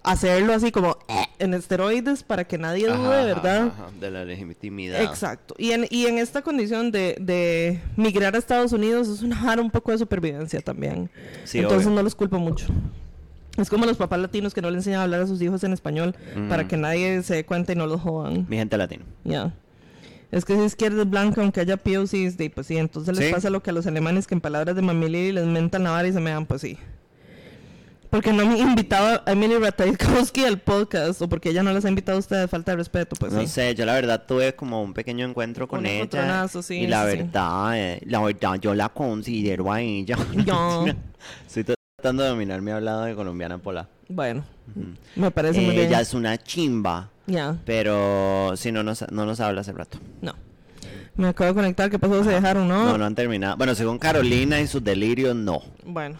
hacerlo 0.03 0.53
así 0.53 0.71
como 0.71 0.97
eh, 1.07 1.25
en 1.39 1.53
esteroides 1.53 2.23
para 2.23 2.43
que 2.43 2.57
nadie 2.57 2.87
dude, 2.87 2.97
ajá, 2.97 3.23
¿verdad? 3.25 3.67
ajá, 3.67 3.89
de 3.99 4.11
la 4.11 4.25
legitimidad. 4.25 5.01
Exacto. 5.01 5.55
Y 5.57 5.71
en, 5.71 5.87
y 5.89 6.07
en 6.07 6.17
esta 6.17 6.41
condición 6.41 6.91
de, 6.91 7.15
de 7.21 7.79
migrar 7.95 8.35
a 8.35 8.37
Estados 8.37 8.73
Unidos 8.73 9.07
es 9.07 9.21
una 9.21 9.55
un 9.61 9.71
poco 9.71 9.91
de 9.91 9.99
supervivencia 9.99 10.59
también. 10.59 11.09
Sí, 11.45 11.59
Entonces 11.59 11.87
obvio. 11.87 11.95
no 11.97 12.03
los 12.03 12.15
culpo 12.15 12.37
mucho. 12.37 12.65
Es 13.57 13.69
como 13.69 13.85
los 13.85 13.97
papás 13.97 14.19
latinos 14.19 14.53
que 14.53 14.61
no 14.61 14.69
le 14.71 14.77
enseñan 14.77 15.01
a 15.01 15.03
hablar 15.03 15.21
a 15.21 15.27
sus 15.27 15.41
hijos 15.41 15.63
en 15.63 15.73
español 15.73 16.15
para 16.49 16.63
Mm. 16.63 16.67
que 16.67 16.77
nadie 16.77 17.23
se 17.23 17.35
dé 17.35 17.45
cuenta 17.45 17.73
y 17.73 17.75
no 17.75 17.85
los 17.87 18.01
jodan. 18.01 18.45
Mi 18.49 18.57
gente 18.57 18.77
latina. 18.77 19.03
Ya. 19.23 19.53
Es 20.31 20.45
que 20.45 20.55
si 20.55 20.63
izquierda 20.63 21.03
es 21.03 21.09
blanca, 21.09 21.41
aunque 21.41 21.59
haya 21.61 21.77
POCs, 21.77 22.37
de, 22.37 22.49
pues 22.49 22.65
sí, 22.65 22.77
entonces 22.77 23.15
les 23.15 23.27
Sí. 23.27 23.31
pasa 23.33 23.51
lo 23.51 23.61
que 23.61 23.69
a 23.69 23.73
los 23.73 23.85
alemanes 23.85 24.25
que 24.25 24.33
en 24.33 24.41
palabras 24.41 24.75
de 24.75 24.81
Mamili 24.81 25.31
les 25.31 25.45
mentan 25.45 25.83
la 25.83 25.91
vara 25.91 26.07
y 26.07 26.13
se 26.13 26.19
me 26.19 26.31
dan, 26.31 26.47
pues 26.47 26.61
sí. 26.61 26.77
Porque 28.09 28.31
no 28.33 28.45
me 28.45 28.57
invitado 28.59 29.21
a 29.25 29.31
Emily 29.31 29.57
Ratajkowski 29.57 30.43
al 30.45 30.59
podcast 30.59 31.19
o 31.21 31.29
porque 31.29 31.49
ella 31.49 31.61
no 31.63 31.73
les 31.73 31.83
ha 31.85 31.89
invitado 31.89 32.17
a 32.17 32.19
ustedes, 32.19 32.47
falta 32.49 32.71
de 32.71 32.77
respeto, 32.77 33.15
pues 33.19 33.33
no 33.33 33.41
sí. 33.41 33.47
sé, 33.47 33.73
yo 33.75 33.85
la 33.85 33.93
verdad 33.93 34.23
tuve 34.27 34.53
como 34.55 34.81
un 34.83 34.93
pequeño 34.93 35.25
encuentro 35.27 35.67
con 35.67 35.79
Un 35.81 35.85
ella. 35.87 36.47
sí, 36.47 36.75
y 36.75 36.87
la 36.87 37.09
sí, 37.09 37.17
verdad, 37.17 37.71
eh, 37.79 38.01
la 38.05 38.19
verdad, 38.21 38.55
yo 38.59 38.73
la 38.75 38.89
considero 38.89 39.71
a 39.71 39.81
ella. 39.81 40.15
Ya. 40.45 40.95
Estoy 41.47 41.63
tratando 42.03 42.23
de 42.23 42.29
dominar 42.29 42.61
mi 42.61 42.69
hablado 42.71 43.05
de 43.05 43.15
colombiana 43.15 43.57
pola. 43.59 43.87
Bueno, 44.09 44.43
me 45.15 45.31
parece 45.31 45.61
muy 45.61 45.73
bien. 45.73 45.87
Ella 45.87 46.01
es 46.01 46.13
una 46.13 46.37
chimba, 46.37 47.09
Ya, 47.25 47.55
pero 47.65 48.53
si 48.57 48.73
no 48.73 48.83
nos, 48.83 49.09
no 49.09 49.25
nos 49.25 49.39
habla 49.39 49.61
hace 49.61 49.71
rato. 49.71 49.97
no. 50.21 50.35
Me 51.15 51.27
acabo 51.27 51.47
de 51.49 51.53
conectar, 51.53 51.89
¿qué 51.91 51.99
pasó? 51.99 52.23
¿Se 52.23 52.31
dejaron, 52.31 52.67
no? 52.67 52.85
No, 52.87 52.97
no 52.97 53.05
han 53.05 53.13
terminado. 53.13 53.55
Bueno, 53.55 53.75
según 53.75 53.99
Carolina 53.99 54.59
y 54.59 54.65
sus 54.67 54.83
delirios, 54.83 55.35
no. 55.35 55.61
Bueno. 55.85 56.17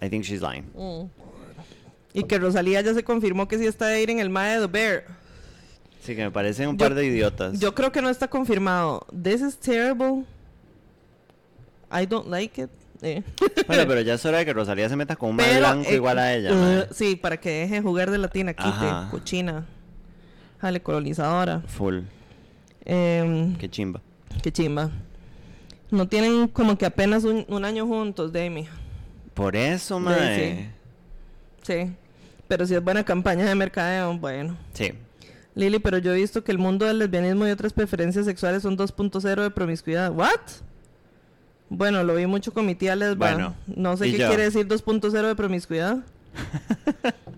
I 0.00 0.08
think 0.08 0.22
she's 0.24 0.40
lying. 0.40 0.64
mm. 0.76 1.10
Y 2.14 2.22
que 2.22 2.38
Rosalía 2.38 2.80
ya 2.80 2.94
se 2.94 3.02
confirmó 3.04 3.48
que 3.48 3.58
sí 3.58 3.66
está 3.66 3.88
de 3.88 4.00
ir 4.00 4.10
en 4.10 4.20
el 4.20 4.30
Mae 4.30 4.54
de 4.60 4.66
The 4.66 4.72
Bear. 4.72 5.04
Sí, 6.02 6.14
que 6.16 6.22
me 6.22 6.30
parecen 6.30 6.68
un 6.68 6.78
Yo- 6.78 6.86
par 6.86 6.94
de 6.94 7.04
idiotas. 7.04 7.58
Yo 7.60 7.74
creo 7.74 7.90
que 7.92 8.00
no 8.00 8.08
está 8.08 8.28
confirmado. 8.28 9.06
This 9.10 9.42
is 9.42 9.56
terrible. 9.58 10.24
I 11.92 12.06
don't 12.06 12.28
like 12.28 12.62
it. 12.62 12.70
Eh. 13.02 13.22
Bueno, 13.66 13.84
pero 13.86 14.00
ya 14.02 14.14
es 14.14 14.24
hora 14.26 14.38
de 14.38 14.44
que 14.44 14.52
Rosalía 14.52 14.88
se 14.88 14.96
meta 14.96 15.16
con 15.16 15.30
un 15.30 15.36
Pero, 15.36 15.58
blanco 15.60 15.88
eh, 15.90 15.94
igual 15.94 16.18
a 16.18 16.34
ella. 16.34 16.52
uh, 16.52 16.92
sí, 16.92 17.16
para 17.16 17.36
que 17.38 17.50
deje 17.50 17.74
de 17.76 17.80
jugar 17.82 18.10
de 18.10 18.18
latina, 18.18 18.52
quite, 18.54 18.68
Ajá. 18.68 19.08
cochina. 19.10 19.66
Jale, 20.60 20.80
colonizadora. 20.82 21.60
Full. 21.66 22.00
Em, 22.84 23.54
Qué 23.56 23.68
chimba. 23.68 24.00
qué 24.42 24.50
chimba. 24.50 24.90
No 25.90 26.08
tienen 26.08 26.48
como 26.48 26.76
que 26.76 26.86
apenas 26.86 27.24
un, 27.24 27.44
un 27.48 27.64
año 27.64 27.86
juntos, 27.86 28.32
Demi. 28.32 28.66
Por 29.34 29.54
eso, 29.56 29.98
Sí, 29.98 30.04
mae. 30.04 30.70
Sí. 31.62 31.92
Pero 32.48 32.66
si 32.66 32.74
es 32.74 32.82
buena 32.82 33.04
campaña 33.04 33.44
de 33.44 33.54
mercadeo, 33.54 34.16
bueno. 34.18 34.56
Sí. 34.72 34.92
Lili, 35.54 35.78
pero 35.78 35.98
yo 35.98 36.12
he 36.12 36.16
visto 36.16 36.42
que 36.44 36.50
el 36.52 36.58
mundo 36.58 36.86
del 36.86 36.98
lesbianismo 36.98 37.46
y 37.46 37.50
otras 37.50 37.72
preferencias 37.72 38.24
sexuales 38.24 38.62
son 38.62 38.76
2.0 38.76 39.42
de 39.42 39.50
promiscuidad. 39.50 40.10
¿What? 40.12 40.40
Bueno, 41.70 42.02
lo 42.02 42.14
vi 42.14 42.26
mucho 42.26 42.52
con 42.52 42.66
mi 42.66 42.74
tía 42.74 42.96
Lesba. 42.96 43.32
Bueno, 43.32 43.54
no 43.66 43.96
sé 43.96 44.10
qué 44.10 44.18
yo. 44.18 44.28
quiere 44.28 44.44
decir 44.44 44.66
2.0 44.66 45.10
de 45.10 45.34
promiscuidad. 45.34 45.98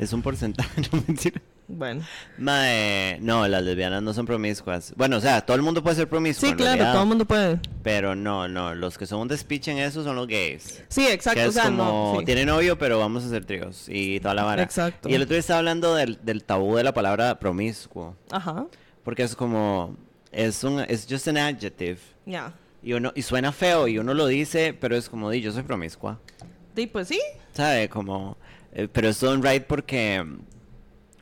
Es 0.00 0.14
un 0.14 0.22
porcentaje, 0.22 0.80
no 0.92 1.02
mentira. 1.06 1.42
Bueno. 1.68 2.02
Mae, 2.38 3.18
no, 3.20 3.46
las 3.46 3.62
lesbianas 3.62 4.02
no 4.02 4.14
son 4.14 4.24
promiscuas. 4.24 4.94
Bueno, 4.96 5.18
o 5.18 5.20
sea, 5.20 5.42
todo 5.42 5.56
el 5.56 5.62
mundo 5.62 5.82
puede 5.82 5.94
ser 5.94 6.08
promiscuo. 6.08 6.48
Sí, 6.48 6.54
claro, 6.54 6.70
realidad, 6.70 6.92
todo 6.94 7.02
el 7.02 7.08
mundo 7.08 7.26
puede. 7.26 7.60
Pero 7.82 8.14
no, 8.14 8.48
no, 8.48 8.74
los 8.74 8.96
que 8.96 9.06
son 9.06 9.20
un 9.20 9.28
despiche 9.28 9.70
en 9.70 9.78
eso 9.78 10.02
son 10.02 10.16
los 10.16 10.26
gays. 10.26 10.82
Sí, 10.88 11.06
exacto. 11.06 11.38
que 11.38 11.46
o 11.48 11.52
sea, 11.52 11.64
como, 11.64 12.12
no. 12.14 12.18
sí. 12.18 12.24
tiene 12.24 12.46
novio, 12.46 12.78
pero 12.78 12.98
vamos 12.98 13.24
a 13.24 13.26
hacer 13.26 13.44
tríos 13.44 13.84
y 13.88 14.20
toda 14.20 14.32
la 14.32 14.44
vara. 14.44 14.62
Exacto. 14.62 15.10
Y 15.10 15.14
el 15.14 15.22
otro 15.22 15.34
día 15.34 15.40
estaba 15.40 15.58
hablando 15.58 15.94
del, 15.94 16.18
del 16.22 16.44
tabú 16.44 16.76
de 16.76 16.82
la 16.82 16.94
palabra 16.94 17.38
promiscuo. 17.38 18.16
Ajá. 18.30 18.66
Porque 19.04 19.22
es 19.22 19.36
como, 19.36 19.96
es 20.32 20.64
un, 20.64 20.80
es 20.80 21.06
just 21.08 21.28
an 21.28 21.36
adjective. 21.36 21.98
Ya. 22.24 22.54
Y 22.82 22.94
uno, 22.94 23.12
y 23.14 23.22
suena 23.22 23.52
feo 23.52 23.88
y 23.88 23.98
uno 23.98 24.14
lo 24.14 24.26
dice, 24.26 24.74
pero 24.78 24.96
es 24.96 25.08
como, 25.08 25.30
di, 25.30 25.40
yo 25.40 25.52
soy 25.52 25.62
promiscua. 25.62 26.18
Sí, 26.74 26.86
pues 26.86 27.08
sí. 27.08 27.20
¿Sabe? 27.52 27.88
Como, 27.88 28.36
eh, 28.72 28.88
pero 28.90 29.08
es 29.08 29.22
un 29.22 29.42
right 29.42 29.64
porque, 29.64 30.24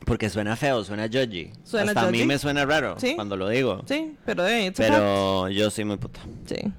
porque 0.05 0.29
suena 0.29 0.55
feo, 0.55 0.83
suena 0.83 1.07
judgy. 1.07 1.51
Suena 1.63 1.91
Hasta 1.91 2.07
a 2.07 2.11
mí 2.11 2.19
judgy. 2.19 2.27
me 2.27 2.37
suena 2.39 2.65
raro 2.65 2.95
Sí. 2.99 3.15
cuando 3.15 3.35
lo 3.35 3.49
digo. 3.49 3.83
Sí, 3.87 4.15
pero 4.25 4.47
eh, 4.47 4.67
fact. 4.67 4.77
Pero 4.77 5.49
yo 5.49 5.69
soy 5.69 5.85
muy 5.85 5.97
puta. 5.97 6.21
Sí. 6.45 6.71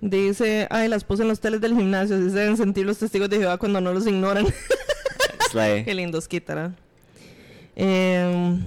Dice, 0.00 0.66
ay, 0.70 0.88
las 0.88 1.02
puse 1.02 1.22
en 1.22 1.28
los 1.28 1.40
teles 1.40 1.62
del 1.62 1.74
gimnasio. 1.74 2.16
Así 2.16 2.28
se 2.28 2.36
deben 2.36 2.58
sentir 2.58 2.84
los 2.84 2.98
testigos 2.98 3.30
de 3.30 3.38
Jehová 3.38 3.56
cuando 3.56 3.80
no 3.80 3.92
los 3.94 4.06
ignoran. 4.06 4.44
Qué 5.52 5.94
lindos 5.94 6.28
quítara. 6.28 6.74
Eh, 7.76 8.58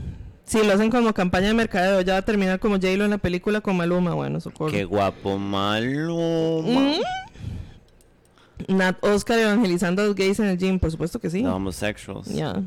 sí, 0.48 0.60
lo 0.66 0.74
hacen 0.74 0.90
como 0.90 1.14
campaña 1.14 1.48
de 1.50 1.54
mercadeo. 1.54 2.02
Ya 2.02 2.14
va 2.14 2.20
a 2.20 2.24
terminar 2.24 2.60
como 2.60 2.76
J-Lo 2.78 3.06
en 3.06 3.12
la 3.12 3.18
película 3.20 3.62
con 3.62 3.78
Maluma. 3.78 4.14
Bueno, 4.16 4.40
socorro. 4.40 4.72
Qué 4.72 4.84
guapo 4.86 5.38
Maluma. 5.38 6.96
Nat 8.68 8.98
Oscar 9.04 9.38
evangelizando 9.40 10.02
a 10.02 10.06
los 10.06 10.16
gays 10.16 10.40
en 10.40 10.48
el 10.48 10.58
gym. 10.58 10.80
Por 10.80 10.92
supuesto 10.92 11.20
que 11.20 11.30
sí. 11.30 11.42
The 11.44 11.48
homosexuals. 11.48 12.28
Ya. 12.34 12.64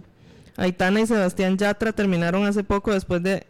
Aitana 0.57 1.01
y 1.01 1.07
Sebastián 1.07 1.57
Yatra 1.59 1.93
terminaron 1.93 2.45
hace 2.47 2.63
poco 2.63 2.93
después 2.93 3.23
de 3.23 3.45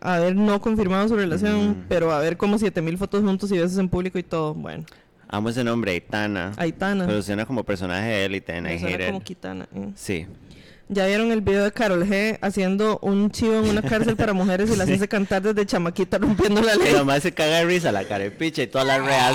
haber 0.00 0.36
no 0.36 0.60
confirmado 0.60 1.08
su 1.08 1.16
relación, 1.16 1.70
Mm. 1.70 1.84
pero 1.88 2.12
haber 2.12 2.36
como 2.36 2.58
7000 2.58 2.98
fotos 2.98 3.22
juntos 3.24 3.50
y 3.52 3.58
besos 3.58 3.78
en 3.78 3.88
público 3.88 4.18
y 4.18 4.22
todo. 4.22 4.52
Bueno, 4.54 4.84
Amo 5.28 5.48
ese 5.48 5.64
nombre, 5.64 5.90
Aitana. 5.92 6.52
Aitana. 6.56 7.04
Pero 7.06 7.20
suena 7.22 7.46
como 7.46 7.64
personaje 7.64 8.06
de 8.06 8.24
élite 8.26 8.56
en 8.56 8.78
suena 8.78 9.06
como 9.06 9.18
It. 9.18 9.24
Kitana. 9.24 9.68
eh. 9.74 9.88
Sí. 9.96 10.26
Ya 10.88 11.06
vieron 11.06 11.32
el 11.32 11.40
video 11.40 11.64
de 11.64 11.72
Carol 11.72 12.04
G 12.06 12.38
haciendo 12.40 13.00
un 13.02 13.30
chivo 13.32 13.54
en 13.54 13.68
una 13.70 13.82
cárcel 13.82 14.14
para 14.16 14.32
mujeres 14.32 14.70
y 14.70 14.76
las 14.76 14.86
Sí. 14.86 14.94
hace 14.94 15.08
cantar 15.08 15.42
desde 15.42 15.66
chamaquita 15.66 16.18
rompiendo 16.18 16.62
la 16.62 16.76
ley. 16.76 16.92
nomás 16.92 17.22
se 17.24 17.32
caga 17.32 17.56
de 17.58 17.64
risa 17.64 17.90
la 17.90 18.04
carepicha 18.04 18.62
y 18.62 18.68
todas 18.68 18.86
las 18.86 19.04
reas. 19.04 19.34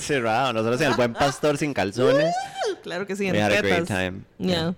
Cerrado. 0.00 0.52
Nosotros 0.54 0.80
en 0.80 0.88
el 0.88 0.94
buen 0.96 1.12
pastor 1.12 1.58
sin 1.58 1.74
calzones. 1.74 2.34
Claro 2.82 3.06
que 3.06 3.14
sí, 3.16 3.26
en 3.26 3.34
We 3.34 3.42
had 3.42 3.52
a 3.52 3.60
great 3.60 3.86
time. 3.86 4.20
Ya. 4.38 4.74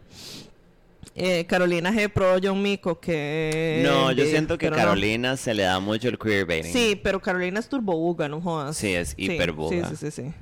Eh, 1.14 1.44
Carolina 1.46 1.92
G. 1.92 2.08
Pro 2.08 2.36
John 2.42 2.62
Mico, 2.62 2.98
que... 2.98 3.82
No, 3.84 4.10
yo 4.12 4.24
siento 4.24 4.56
que 4.58 4.66
pero 4.66 4.76
no. 4.76 4.82
Carolina 4.82 5.36
se 5.36 5.54
le 5.54 5.64
da 5.64 5.78
mucho 5.78 6.08
el 6.08 6.18
queerbaiting. 6.18 6.72
Sí, 6.72 6.98
pero 7.00 7.20
Carolina 7.20 7.60
es 7.60 7.68
turbobuga, 7.68 8.28
no 8.28 8.40
jodas. 8.40 8.76
Sí, 8.76 8.94
es 8.94 9.14
hiperbuga. 9.16 9.88
Sí, 9.88 9.96
sí, 9.96 10.10
sí, 10.10 10.22
sí. 10.22 10.32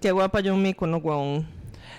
Qué 0.00 0.12
guapa 0.12 0.40
John 0.44 0.62
Mico, 0.62 0.86
no 0.86 1.00
guau. 1.00 1.44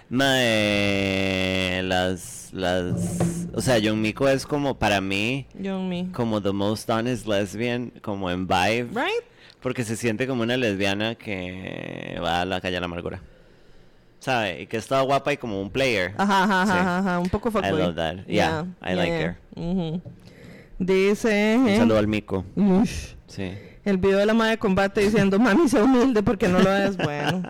Mae, 0.10 1.82
las, 1.84 2.50
las, 2.54 3.18
o 3.54 3.62
sea, 3.62 3.78
John 3.84 4.02
Miko 4.02 4.28
es 4.30 4.46
como 4.46 4.78
para 4.80 5.02
mí 5.02 5.48
John 5.62 5.90
Mi. 5.90 6.06
como 6.08 6.42
the 6.42 6.52
most 6.54 6.90
honest 6.90 7.28
lesbian, 7.28 7.92
como 8.02 8.32
en 8.32 8.48
vibe, 8.48 8.88
Right? 8.94 9.24
porque 9.62 9.84
se 9.84 9.96
siente 9.98 10.26
como 10.28 10.44
una 10.44 10.56
lesbiana 10.58 11.16
que 11.16 12.20
va 12.24 12.42
a 12.42 12.46
la 12.46 12.62
calle 12.62 12.78
a 12.78 12.80
la 12.80 12.86
amargura, 12.86 13.22
sabe, 14.20 14.62
y 14.62 14.68
que 14.68 14.78
es 14.78 14.88
toda 14.88 15.02
guapa 15.02 15.34
y 15.34 15.38
como 15.38 15.62
un 15.62 15.70
player. 15.70 16.14
Ajá, 16.18 16.44
ajá, 16.44 16.66
Sí. 16.66 16.72
ajá, 16.72 16.98
ajá, 17.00 17.20
un 17.20 17.30
poco 17.30 17.52
fuckboy. 17.52 17.72
love 17.82 17.96
that. 17.96 18.26
Yeah, 18.28 18.66
I 18.82 18.94
like 18.96 19.12
her. 19.12 19.38
Ujú. 19.56 20.02
Dice... 20.80 21.58
Un 21.60 21.68
eh, 21.70 21.78
saludo 21.78 21.98
al 21.98 22.08
Mico, 22.08 22.46
ush, 22.56 23.14
sí. 23.28 23.52
el 23.84 23.98
video 23.98 24.20
de 24.20 24.26
la 24.28 24.34
madre 24.34 24.52
de 24.52 24.58
combate 24.60 25.02
diciendo, 25.02 25.38
mami, 25.40 25.68
sea 25.68 25.84
humilde 25.84 26.22
porque 26.24 26.48
no 26.48 26.60
lo 26.60 26.72
es 26.72 26.96
bueno. 27.04 27.42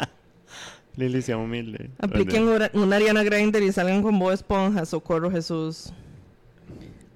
Lili 0.97 1.21
sea 1.21 1.37
humilde. 1.37 1.91
Apliquen 1.99 2.47
una, 2.47 2.71
una 2.73 2.95
Ariana 2.95 3.23
Grindr 3.23 3.61
y 3.61 3.71
salgan 3.71 4.01
con 4.01 4.17
Bob 4.17 4.31
Esponja, 4.31 4.83
socorro 4.85 5.29
Jesús. 5.31 5.93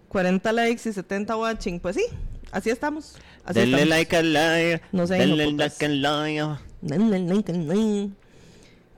40 0.07 0.51
likes 0.53 0.87
y 0.87 0.93
70 0.93 1.35
watching, 1.35 1.79
pues 1.79 1.95
sí, 1.95 2.03
así 2.51 2.69
estamos. 2.69 3.15
Así 3.43 3.59
Denle 3.59 3.77
estamos. 3.77 3.89
like 3.89 4.15
al 4.17 4.33
like, 4.33 4.81
No 4.91 5.07
sean 5.07 5.19
denle 5.19 5.51
like 5.51 5.85
al 5.85 6.01
like. 6.01 6.59
Denle 6.81 7.19
like 7.19 7.51
al 7.51 7.67
like. 7.67 8.13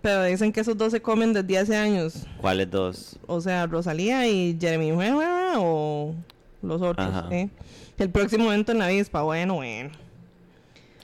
Pero 0.01 0.23
dicen 0.25 0.51
que 0.51 0.59
esos 0.59 0.77
dos 0.77 0.91
se 0.91 1.01
comen 1.01 1.31
desde 1.31 1.57
hace 1.59 1.77
años. 1.77 2.27
¿Cuáles 2.41 2.69
dos? 2.69 3.17
O 3.25 3.39
sea, 3.39 3.65
Rosalía 3.67 4.27
y 4.27 4.57
Jeremy 4.59 4.91
o 4.91 6.13
los 6.61 6.81
otros. 6.81 7.07
Ajá. 7.07 7.27
¿eh? 7.31 7.49
El 7.97 8.09
próximo 8.09 8.51
evento 8.51 8.73
en 8.73 8.79
la 8.79 8.89
Vispa, 8.89 9.21
bueno, 9.21 9.55
bueno. 9.55 9.91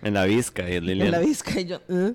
En 0.02 0.14
la 0.14 0.26
Vizca 0.26 0.70
y 0.70 0.82
Lilian. 0.82 1.08
En 1.08 1.12
la 1.12 1.20
Visca 1.20 1.62
y 1.62 1.66
yo. 1.66 1.80
¿eh? 1.88 2.14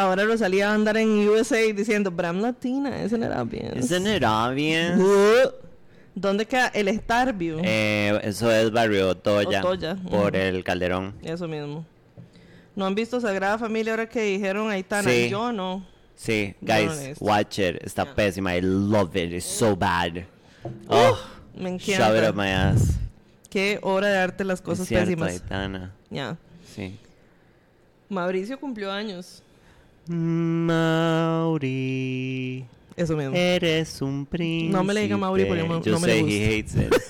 Ahora 0.00 0.24
Rosalía 0.24 0.66
va 0.68 0.72
a 0.72 0.74
andar 0.76 0.96
en 0.96 1.28
USA 1.28 1.58
diciendo 1.74 2.10
Bram 2.10 2.40
Latina, 2.40 3.02
ese 3.02 3.18
no 3.18 3.26
era 3.26 3.44
bien. 3.44 3.72
¿Es 3.76 3.90
en 3.90 4.06
Arabia? 4.06 4.96
Uh, 4.96 5.50
¿Dónde 6.14 6.46
queda 6.46 6.68
el 6.68 6.88
Starview? 7.00 7.60
Eh, 7.62 8.18
eso 8.24 8.50
es 8.50 8.70
Barrio 8.70 9.10
Otoya. 9.10 9.60
Otoya, 9.60 9.96
Por 9.96 10.34
el 10.36 10.64
Calderón. 10.64 11.14
Eso 11.22 11.46
mismo. 11.46 11.84
¿No 12.74 12.86
han 12.86 12.94
visto 12.94 13.20
Sagrada 13.20 13.58
Familia 13.58 13.92
ahora 13.92 14.08
que 14.08 14.22
dijeron 14.22 14.70
Aitana? 14.70 15.10
Sí. 15.10 15.28
Yo 15.28 15.52
no. 15.52 15.84
Sí, 16.16 16.54
no 16.62 16.74
guys, 16.74 17.16
watch 17.20 17.58
it. 17.58 17.76
Está 17.84 18.04
Yeah. 18.04 18.14
pésima. 18.14 18.56
I 18.56 18.62
love 18.62 19.14
it. 19.16 19.32
It's 19.34 19.44
so 19.44 19.76
bad. 19.76 20.24
Oh, 20.88 21.18
Me 21.54 21.76
shove 21.78 22.16
it 22.16 22.24
encanta. 22.24 22.30
up 22.30 22.36
my 22.36 22.48
ass. 22.48 22.94
Qué 23.50 23.78
obra 23.82 24.08
de 24.08 24.16
arte 24.16 24.44
las 24.44 24.62
cosas 24.62 24.84
es 24.84 24.88
cierto, 24.88 25.04
pésimas. 25.10 25.32
Aitana. 25.32 25.92
Ya. 26.08 26.38
Sí. 26.74 26.96
Mauricio 28.08 28.58
cumplió 28.58 28.90
años. 28.90 29.42
Mauri, 31.50 32.64
Eso 32.96 33.16
mismo. 33.16 33.34
eres 33.36 34.00
un 34.02 34.26
príncipe. 34.26 34.72
No 34.72 34.82
me 34.84 34.92
le 34.94 35.02
diga 35.02 35.16
Mauri 35.16 35.44
porque 35.44 35.62
no- 35.64 35.82
Yo 35.82 35.92
no 35.92 36.00
me 36.00 36.08
sé, 36.08 36.22
le 36.22 36.56
he 36.56 36.58
hates 36.60 36.74
it. 36.76 36.94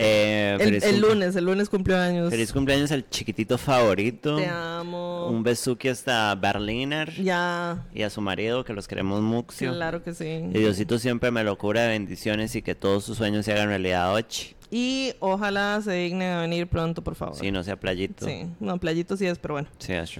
Eh, 0.00 0.56
el, 0.60 0.82
el 0.82 1.00
lunes, 1.00 1.34
el 1.34 1.44
lunes 1.44 1.68
cumplió 1.68 1.98
años. 1.98 2.30
Feliz 2.30 2.52
cumpleaños 2.52 2.92
al 2.92 3.08
chiquitito 3.10 3.58
favorito. 3.58 4.36
Te 4.36 4.46
amo. 4.46 5.26
Un 5.28 5.42
besuque 5.42 5.90
hasta 5.90 6.32
Berliner 6.36 7.12
Ya. 7.20 7.84
y 7.92 8.02
a 8.02 8.10
su 8.10 8.20
marido, 8.20 8.64
que 8.64 8.72
los 8.74 8.86
queremos 8.86 9.22
mucho. 9.22 9.72
Claro 9.72 10.02
que 10.04 10.14
sí. 10.14 10.24
Y 10.24 10.58
Diosito 10.58 11.00
siempre 11.00 11.32
me 11.32 11.42
lo 11.42 11.58
cura 11.58 11.82
de 11.82 11.88
bendiciones 11.88 12.54
y 12.54 12.62
que 12.62 12.76
todos 12.76 13.02
sus 13.04 13.18
sueños 13.18 13.44
se 13.44 13.52
hagan 13.52 13.68
realidad 13.68 14.14
hoy. 14.14 14.24
Y 14.70 15.14
ojalá 15.18 15.80
se 15.82 15.92
dignen 15.94 16.30
a 16.32 16.40
venir 16.42 16.68
pronto, 16.68 17.02
por 17.02 17.16
favor. 17.16 17.34
Sí, 17.36 17.50
no 17.50 17.64
sea 17.64 17.74
playito. 17.74 18.24
Sí. 18.24 18.46
No, 18.60 18.78
playito 18.78 19.16
sí 19.16 19.26
es, 19.26 19.38
pero 19.40 19.54
bueno. 19.54 19.68
Sí, 19.78 19.88
that's 19.94 20.12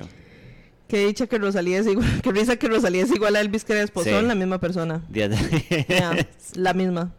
Qué 0.89 1.07
dicha 1.07 1.27
que 1.27 1.39
Rosalía 1.39 1.79
es 1.79 1.87
igual. 1.87 2.07
Qué 2.23 2.33
risa 2.33 2.57
que 2.57 2.67
Rosalía 2.69 3.05
es 3.05 3.11
igual 3.11 3.37
a 3.37 3.41
Elvis 3.41 3.65
Crespo. 3.65 4.03
Sí. 4.03 4.11
Son 4.11 4.27
la 4.27 4.35
misma 4.35 4.59
persona. 4.59 5.03
Ya, 5.11 5.29
la 6.55 6.73
misma. 6.73 7.13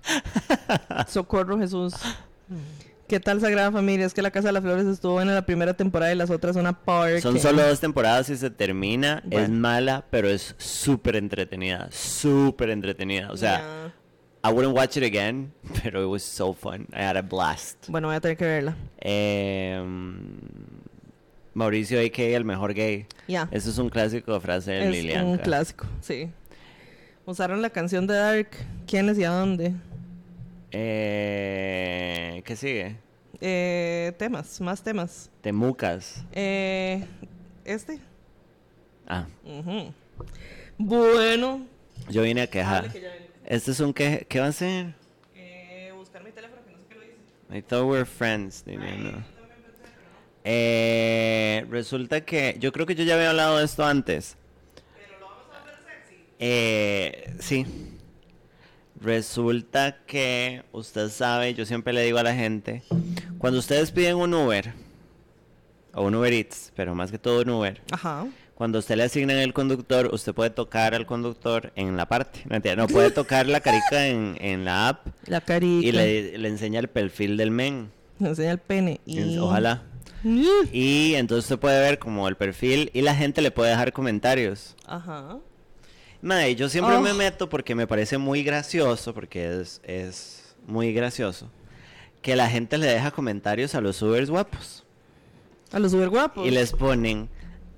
Socorro 1.07 1.59
Jesús. 1.59 1.93
¿Qué 3.07 3.19
tal 3.19 3.41
Sagrada 3.41 3.71
Familia? 3.71 4.05
Es 4.05 4.13
que 4.13 4.21
la 4.21 4.31
Casa 4.31 4.49
de 4.49 4.53
las 4.53 4.63
Flores 4.63 4.85
estuvo 4.85 5.13
buena 5.13 5.33
la 5.33 5.45
primera 5.45 5.75
temporada 5.75 6.11
y 6.11 6.15
las 6.15 6.29
otras 6.29 6.55
una 6.55 6.73
power. 6.73 7.21
Son 7.21 7.35
que- 7.35 7.39
solo 7.39 7.65
dos 7.67 7.79
temporadas 7.79 8.29
y 8.29 8.37
se 8.37 8.49
termina. 8.49 9.23
Es 9.29 9.49
mala, 9.49 10.05
pero 10.09 10.29
es 10.29 10.55
súper 10.57 11.15
entretenida. 11.15 11.89
Súper 11.91 12.69
entretenida. 12.71 13.31
O 13.31 13.37
sea. 13.37 13.93
I 14.41 14.51
wouldn't 14.53 14.73
watch 14.73 14.95
it 14.95 15.03
again, 15.03 15.51
pero 15.83 16.01
it 16.01 16.07
was 16.09 16.23
so 16.23 16.53
fun. 16.53 16.87
I 16.93 17.01
had 17.03 17.17
a 17.17 17.21
blast. 17.21 17.89
Bueno, 17.89 18.07
voy 18.07 18.15
a 18.15 18.21
tener 18.21 18.37
que 18.37 18.45
verla. 18.45 18.75
Eh, 18.99 19.83
Mauricio 21.59 21.99
A.K. 21.99 22.23
el 22.23 22.45
mejor 22.45 22.73
gay. 22.73 23.05
Ya. 23.27 23.49
Eso 23.51 23.69
es 23.69 23.77
un 23.77 23.89
clásico 23.89 24.33
de 24.33 24.39
frase 24.39 24.71
de 24.71 24.85
Es 24.85 24.91
Lilian. 24.91 25.25
un 25.25 25.37
clásico, 25.37 25.85
sí. 26.01 26.29
Usaron 27.25 27.61
la 27.61 27.69
canción 27.69 28.07
de 28.07 28.13
Dark. 28.15 28.47
¿Quiénes 28.87 29.17
y 29.19 29.25
a 29.25 29.29
dónde? 29.31 29.73
Eh, 30.71 32.41
¿Qué 32.45 32.55
sigue? 32.55 32.95
Eh, 33.41 34.13
temas, 34.17 34.61
más 34.61 34.81
temas. 34.81 35.29
Temucas. 35.41 36.23
Eh, 36.31 37.03
este. 37.65 37.99
Ah, 39.05 39.27
Ujú. 39.43 39.91
Bueno. 40.77 41.65
yo 42.09 42.21
vine 42.21 42.41
a 42.43 42.47
quejar. 42.47 42.89
Que. 42.91 43.05
Este 43.45 43.71
es 43.71 43.79
un 43.81 43.93
que... 43.93 44.25
¿Qué 44.29 44.39
va 44.39 44.47
a 44.47 44.51
ser? 44.53 44.93
Eh, 45.35 45.91
buscar 45.95 46.23
mi 46.23 46.31
teléfono 46.31 46.61
que 46.65 46.71
no 46.71 46.77
sé 46.77 46.83
qué 46.87 46.95
lo 46.95 47.01
hice. 47.03 47.57
I 47.57 47.61
thought 47.61 47.83
we 47.85 47.97
were 47.97 48.05
friends. 48.05 48.63
Liliana. 48.65 49.25
Eh, 50.43 51.65
resulta 51.69 52.21
que 52.21 52.55
yo 52.59 52.71
creo 52.71 52.85
que 52.85 52.95
yo 52.95 53.03
ya 53.03 53.15
había 53.15 53.29
hablado 53.29 53.57
de 53.57 53.65
esto 53.65 53.85
antes. 53.85 54.35
Eh, 56.39 57.33
sí. 57.39 57.65
Resulta 59.01 59.97
que 60.05 60.63
usted 60.71 61.09
sabe, 61.09 61.53
yo 61.53 61.65
siempre 61.65 61.93
le 61.93 62.03
digo 62.03 62.17
a 62.17 62.23
la 62.23 62.33
gente, 62.35 62.83
cuando 63.37 63.59
ustedes 63.59 63.91
piden 63.91 64.17
un 64.17 64.33
Uber 64.33 64.73
o 65.93 66.03
un 66.03 66.15
Uber 66.15 66.33
Eats, 66.33 66.71
pero 66.75 66.95
más 66.95 67.09
que 67.09 67.17
todo 67.17 67.41
un 67.43 67.49
Uber, 67.49 67.81
Ajá. 67.91 68.27
cuando 68.55 68.79
usted 68.79 68.97
le 68.97 69.03
asignan 69.03 69.37
el 69.37 69.53
conductor, 69.53 70.09
usted 70.13 70.33
puede 70.33 70.49
tocar 70.49 70.95
al 70.95 71.05
conductor 71.05 71.71
en 71.75 71.95
la 71.95 72.07
parte. 72.07 72.41
No, 72.75 72.87
puede 72.87 73.11
tocar 73.11 73.47
la 73.47 73.61
carica 73.61 74.05
en, 74.07 74.35
en 74.41 74.65
la 74.65 74.89
app 74.89 75.07
La 75.27 75.39
carita. 75.39 75.87
y 75.87 75.91
le, 75.93 76.37
le 76.37 76.47
enseña 76.49 76.81
el 76.81 76.89
perfil 76.89 77.37
del 77.37 77.51
men. 77.51 77.91
Le 78.19 78.27
enseña 78.29 78.51
el 78.51 78.59
pene. 78.59 78.99
Y... 79.05 79.37
Ojalá. 79.37 79.83
Y 80.71 81.15
entonces 81.15 81.45
usted 81.45 81.59
puede 81.59 81.79
ver 81.81 81.99
como 81.99 82.27
el 82.27 82.35
perfil 82.35 82.89
y 82.93 83.01
la 83.01 83.15
gente 83.15 83.41
le 83.41 83.51
puede 83.51 83.69
dejar 83.71 83.93
comentarios. 83.93 84.75
Ajá. 84.85 85.37
Mae, 86.21 86.55
yo 86.55 86.67
siempre 86.69 86.95
Oh. 86.95 87.01
me 87.01 87.13
meto 87.13 87.47
porque 87.47 87.75
me 87.75 87.87
parece 87.87 88.17
muy 88.17 88.43
gracioso, 88.43 89.13
porque 89.13 89.61
es, 89.61 89.79
es 89.83 90.55
muy 90.67 90.91
gracioso, 90.93 91.49
que 92.21 92.35
la 92.35 92.49
gente 92.49 92.77
le 92.77 92.87
deja 92.87 93.11
comentarios 93.11 93.73
a 93.75 93.81
los 93.81 94.01
Ubers 94.01 94.29
guapos. 94.29 94.83
A 95.71 95.79
los 95.79 95.91
super 95.91 96.09
guapos. 96.09 96.45
Y 96.45 96.51
les 96.51 96.71
ponen, 96.73 97.29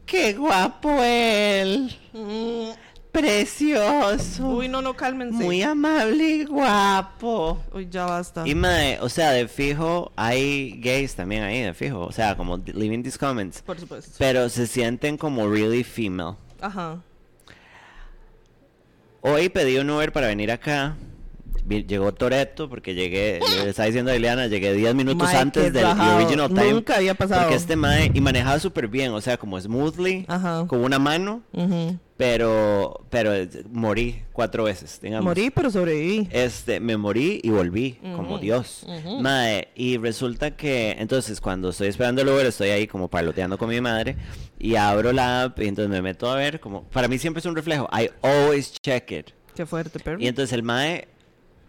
¡qué 0.05 0.33
guapo 0.33 1.03
él! 1.03 1.95
Mm. 2.13 2.69
¡Precioso! 3.12 4.47
Uy, 4.47 4.70
no, 4.70 4.82
no, 4.82 4.95
cálmense. 4.95 5.43
Muy 5.43 5.62
amable 5.62 6.24
y 6.24 6.45
guapo. 6.45 7.62
Uy, 7.74 7.88
ya 7.91 8.05
basta. 8.05 8.47
Y 8.47 8.55
mae, 8.55 8.99
o 9.01 9.09
sea, 9.09 9.32
de 9.32 9.47
fijo, 9.47 10.12
hay 10.16 10.80
gays 10.80 11.16
también 11.16 11.43
ahí, 11.43 11.62
de 11.62 11.74
fijo. 11.74 11.99
O 12.01 12.12
sea, 12.12 12.38
como 12.38 12.57
leaving 12.57 13.03
these 13.03 13.18
comments. 13.18 13.62
Por 13.62 13.80
supuesto. 13.80 14.12
Pero 14.18 14.47
se 14.49 14.66
sienten 14.66 15.18
como 15.18 15.49
really 15.49 15.84
female. 15.84 16.36
Ajá. 16.62 17.01
Hoy 19.22 19.49
pedí 19.49 19.78
un 19.78 19.89
Uber 19.89 20.12
para 20.12 20.28
venir 20.28 20.51
acá. 20.51 20.95
Llegó 21.68 22.12
Toreto 22.12 22.68
porque 22.70 22.95
llegué, 22.95 23.39
le 23.64 23.70
estaba 23.70 23.86
diciendo 23.86 24.12
a 24.12 24.16
Eliana, 24.16 24.47
llegué 24.47 24.74
10 24.74 24.95
minutos 24.95 25.28
Mae, 25.28 25.38
antes 25.38 25.72
del 25.72 25.86
original 25.86 26.49
time. 26.49 26.72
Nunca 26.74 26.95
había 26.95 27.14
pasado. 27.14 27.41
Porque 27.41 27.55
este 27.55 27.76
mae, 27.76 28.12
y 28.14 28.20
manejaba 28.20 28.59
súper 28.59 28.88
bien, 28.88 29.12
o 29.12 29.22
sea, 29.22 29.38
como 29.38 29.62
smoothly, 29.62 30.26
Ajá. 30.28 30.66
con 30.68 30.84
una 30.84 30.97
mano, 30.97 31.43
Ujú. 31.53 31.97
Pero, 32.22 33.03
pero 33.09 33.34
eh, 33.34 33.49
morí 33.72 34.22
cuatro 34.32 34.65
veces, 34.65 34.99
digamos. 35.01 35.26
Morí, 35.26 35.49
pero 35.49 35.72
sobreviví. 35.72 36.28
Este, 36.32 36.80
me 36.80 36.95
morí 36.95 37.41
y 37.41 37.49
volví, 37.49 37.93
como 38.15 38.38
Dios. 38.38 38.86
ujú. 38.88 39.19
Mae, 39.22 39.69
y 39.74 39.97
resulta 39.97 40.51
que, 40.51 40.91
entonces, 40.99 41.41
cuando 41.41 41.69
estoy 41.69 41.88
esperando 41.88 42.22
el 42.22 42.30
Uber, 42.30 42.45
estoy 42.45 42.69
ahí 42.69 42.86
como 42.86 43.07
parloteando 43.07 43.57
con 43.57 43.69
mi 43.69 43.82
madre, 43.82 44.17
y 44.59 44.76
abro 44.76 45.11
la 45.13 45.45
app, 45.45 45.59
y 45.61 45.67
entonces 45.67 45.89
me 45.89 46.03
meto 46.03 46.30
a 46.30 46.36
ver, 46.36 46.59
como, 46.59 46.84
para 46.84 47.07
mí 47.07 47.17
siempre 47.17 47.39
es 47.39 47.45
un 47.47 47.55
reflejo, 47.55 47.89
I 47.91 48.11
always 48.22 48.72
check 48.84 49.11
it. 49.11 49.32
Qué 49.55 49.65
fuerte, 49.65 49.97
pero. 49.97 50.19
Y 50.19 50.28
entonces 50.28 50.53
el 50.53 50.61
Mae 50.61 51.07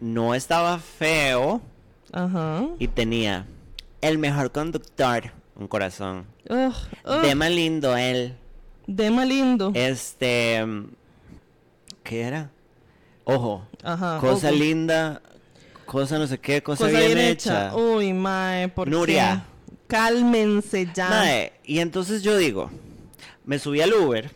no 0.00 0.34
estaba 0.34 0.78
feo, 0.78 1.62
Ajá. 2.12 2.66
y 2.78 2.88
tenía 2.88 3.46
el 4.02 4.18
mejor 4.18 4.52
conductor, 4.52 5.32
un 5.56 5.66
corazón. 5.66 6.26
Ugh. 6.50 7.22
Dema 7.22 7.48
lindo 7.48 7.96
él. 7.96 8.34
Dema 8.86 9.24
lindo. 9.24 9.72
Este, 9.74 10.64
¿qué 12.02 12.22
era? 12.22 12.50
Ojo, 13.24 13.66
Ajá. 13.82 14.18
cosa 14.18 14.48
ojo. 14.48 14.56
linda, 14.56 15.22
cosa 15.86 16.18
no 16.18 16.26
sé 16.26 16.38
qué, 16.38 16.62
cosa, 16.62 16.86
Cosa 16.86 16.98
bien, 16.98 17.18
hecha. 17.18 17.74
Uy, 17.76 18.12
mae, 18.12 18.68
¿por 18.68 18.88
Nuria. 18.88 19.44
qué? 19.66 19.74
Cálmense 19.86 20.88
ya. 20.94 21.08
Mae, 21.08 21.52
y 21.64 21.78
entonces 21.78 22.22
yo 22.22 22.36
digo, 22.36 22.70
me 23.44 23.58
subí 23.58 23.80
al 23.80 23.92
Uber, 23.92 24.30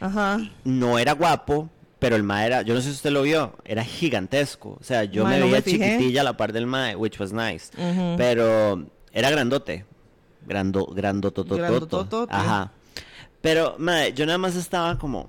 Ajá. 0.00 0.38
no 0.64 0.98
era 0.98 1.12
guapo, 1.12 1.68
pero 1.98 2.14
el 2.14 2.22
Mae 2.22 2.46
era, 2.46 2.62
yo 2.62 2.74
no 2.74 2.80
sé 2.80 2.90
si 2.90 2.94
usted 2.94 3.10
lo 3.10 3.22
vio, 3.22 3.56
era 3.64 3.82
gigantesco. 3.82 4.76
O 4.80 4.84
sea, 4.84 5.02
yo 5.04 5.24
Mae, 5.24 5.34
me 5.34 5.40
no 5.40 5.46
veía 5.46 5.56
me 5.58 5.62
chiquitilla 5.64 6.20
a 6.20 6.24
la 6.24 6.36
par 6.36 6.52
del 6.52 6.66
Mae, 6.66 6.94
which 6.94 7.18
was 7.18 7.32
nice. 7.32 7.70
Pero 8.16 8.86
era 9.12 9.30
grandote. 9.30 9.84
Grando, 10.46 10.86
grandototototo. 10.86 11.56
Grandototote. 11.60 12.32
Ajá. 12.34 12.72
Pero, 13.40 13.76
Mae, 13.78 14.12
yo 14.12 14.26
nada 14.26 14.38
más 14.38 14.56
estaba 14.56 14.98
como, 14.98 15.28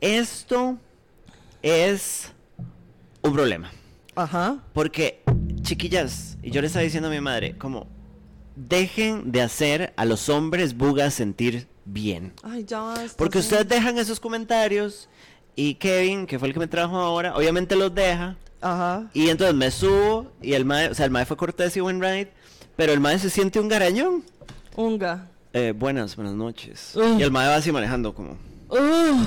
esto 0.00 0.78
es 1.62 2.32
un 3.22 3.32
problema. 3.32 3.70
Ajá. 4.14 4.58
Porque, 4.72 5.22
chiquillas, 5.62 6.38
y 6.42 6.50
yo 6.50 6.60
le 6.60 6.68
estaba 6.68 6.82
diciendo 6.82 7.08
a 7.08 7.12
mi 7.12 7.20
madre, 7.20 7.56
como, 7.58 7.86
dejen 8.56 9.32
de 9.32 9.42
hacer 9.42 9.92
a 9.96 10.04
los 10.04 10.28
hombres 10.28 10.76
bugas 10.76 11.14
sentir 11.14 11.66
bien. 11.84 12.32
Ay, 12.42 12.64
ya. 12.64 12.94
Porque 13.16 13.38
ustedes 13.38 13.68
dejan 13.68 13.98
esos 13.98 14.20
comentarios 14.20 15.08
y 15.56 15.74
Kevin, 15.74 16.26
que 16.26 16.38
fue 16.38 16.48
el 16.48 16.54
que 16.54 16.60
me 16.60 16.66
trajo 16.66 16.96
ahora, 16.96 17.36
obviamente 17.36 17.76
los 17.76 17.94
deja. 17.94 18.36
Ajá. 18.60 19.10
Y 19.12 19.28
entonces 19.28 19.54
me 19.54 19.70
subo 19.70 20.32
y 20.40 20.54
el 20.54 20.64
mae, 20.64 20.88
o 20.88 20.94
sea, 20.94 21.04
el 21.04 21.10
mae 21.10 21.26
fue 21.26 21.36
cortés 21.36 21.76
y 21.76 21.80
buen 21.80 22.00
ride, 22.00 22.32
pero 22.76 22.92
el 22.92 23.00
mae 23.00 23.18
se 23.18 23.28
siente 23.28 23.60
un 23.60 23.68
garañón. 23.68 24.24
Unga. 24.76 25.28
Eh, 25.54 25.72
buenas, 25.74 26.16
buenas 26.16 26.34
noches. 26.34 26.92
Y 27.18 27.22
el 27.22 27.30
mae 27.30 27.48
va 27.48 27.56
así 27.56 27.70
manejando 27.72 28.12
como, 28.14 28.36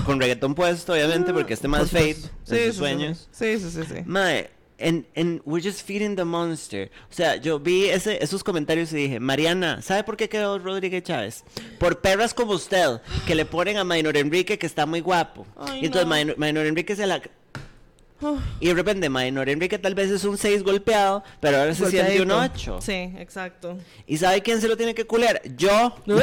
con 0.06 0.20
reggaetón 0.20 0.54
puesto, 0.56 0.92
obviamente, 0.94 1.34
porque 1.34 1.54
este 1.54 1.68
mae 1.70 1.84
es 1.84 1.90
Por 1.90 2.00
fade 2.00 2.14
supuesto. 2.16 2.38
en 2.38 2.46
Sí, 2.58 2.66
sus 2.66 2.74
sí, 2.74 2.80
sueños. 2.80 3.30
Sí, 3.32 3.60
sí, 3.60 3.70
sí, 3.72 3.82
sí. 3.88 4.02
Mae, 4.06 4.50
and, 4.80 5.06
and 5.16 5.42
we're 5.46 5.66
just 5.66 5.82
feeding 5.88 6.16
the 6.18 6.26
monster. 6.26 6.92
O 7.10 7.14
sea, 7.14 7.38
yo 7.38 7.60
vi 7.60 7.86
ese, 7.86 8.22
esos 8.22 8.44
comentarios 8.44 8.92
y 8.92 8.98
dije, 8.98 9.20
Mariana, 9.22 9.82
¿sabe 9.82 10.04
por 10.04 10.18
qué 10.18 10.28
quedó 10.28 10.60
Rodríguez 10.60 11.02
Chávez? 11.04 11.46
Por 11.80 12.02
perras 12.02 12.34
como 12.34 12.52
usted, 12.52 13.00
que 13.26 13.34
le 13.34 13.46
ponen 13.46 13.78
a 13.78 13.86
Minor 13.86 14.18
Enrique 14.18 14.60
que 14.60 14.66
está 14.68 14.86
muy 14.86 15.00
guapo. 15.00 15.48
Ay, 15.56 15.80
y 15.84 15.86
entonces 15.86 16.10
no. 16.10 16.14
Minor, 16.16 16.38
Minor 16.38 16.66
Enrique 16.66 16.96
se 16.98 17.08
la... 17.08 17.22
Y 18.60 18.68
de 18.68 18.74
repente 18.74 19.10
Minor 19.10 19.48
Enrique 19.50 19.78
tal 19.80 19.94
vez 19.96 20.10
es 20.12 20.24
un 20.24 20.38
6 20.38 20.64
golpeado, 20.64 21.24
pero 21.40 21.58
ahora 21.58 21.74
se 21.76 21.90
siente 21.90 22.22
un 22.22 22.30
Golpeadito. 22.30 22.76
8. 22.76 22.82
Sí, 22.82 23.14
exacto. 23.18 23.78
¿Y 24.06 24.18
sabe 24.18 24.42
quién 24.42 24.60
se 24.62 24.68
lo 24.68 24.76
tiene 24.78 24.94
que 24.96 25.06
culear? 25.06 25.42
Yo. 25.56 25.96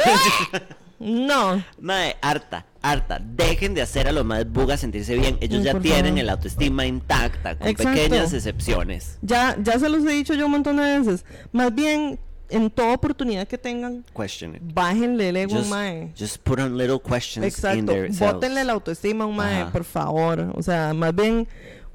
No. 0.97 1.61
Mae, 1.79 2.15
harta, 2.21 2.65
harta. 2.81 3.19
Dejen 3.21 3.73
de 3.73 3.81
hacer 3.81 4.07
a 4.07 4.13
los 4.13 4.23
más 4.23 4.49
bugas 4.49 4.79
sentirse 4.79 5.15
bien. 5.15 5.37
Ellos 5.41 5.59
Ay, 5.59 5.65
ya 5.65 5.79
tienen 5.79 6.05
favor. 6.05 6.19
el 6.19 6.29
autoestima 6.29 6.85
intacta, 6.85 7.57
con 7.57 7.67
Exacto. 7.67 7.91
pequeñas 7.93 8.31
excepciones. 8.33 9.17
Ya, 9.21 9.57
ya 9.61 9.77
se 9.77 9.89
los 9.89 10.05
he 10.05 10.11
dicho 10.11 10.33
yo 10.35 10.45
un 10.45 10.53
montón 10.53 10.77
de 10.77 10.99
veces. 10.99 11.25
Más 11.51 11.75
bien, 11.75 12.17
en 12.49 12.69
toda 12.71 12.93
oportunidad 12.93 13.45
que 13.45 13.57
tengan, 13.57 14.05
Question 14.17 14.55
it. 14.55 14.61
bájenle 14.73 15.29
el 15.29 15.35
ego 15.37 15.57
Just, 15.57 15.69
mae. 15.69 16.13
just 16.17 16.37
put 16.43 16.59
on 16.59 16.77
little 16.77 16.99
questions 16.99 17.37
in 17.37 17.43
Exacto. 17.43 17.91
their 17.91 18.13
selves. 18.13 18.33
Bótenle 18.35 18.63
la 18.63 18.73
autoestima 18.73 19.25
a 19.25 19.27
un 19.27 19.35
mae, 19.35 19.65
por 19.73 19.83
favor. 19.83 20.53
O 20.55 20.61
sea, 20.63 20.93
más 20.93 21.13
bien, 21.13 21.45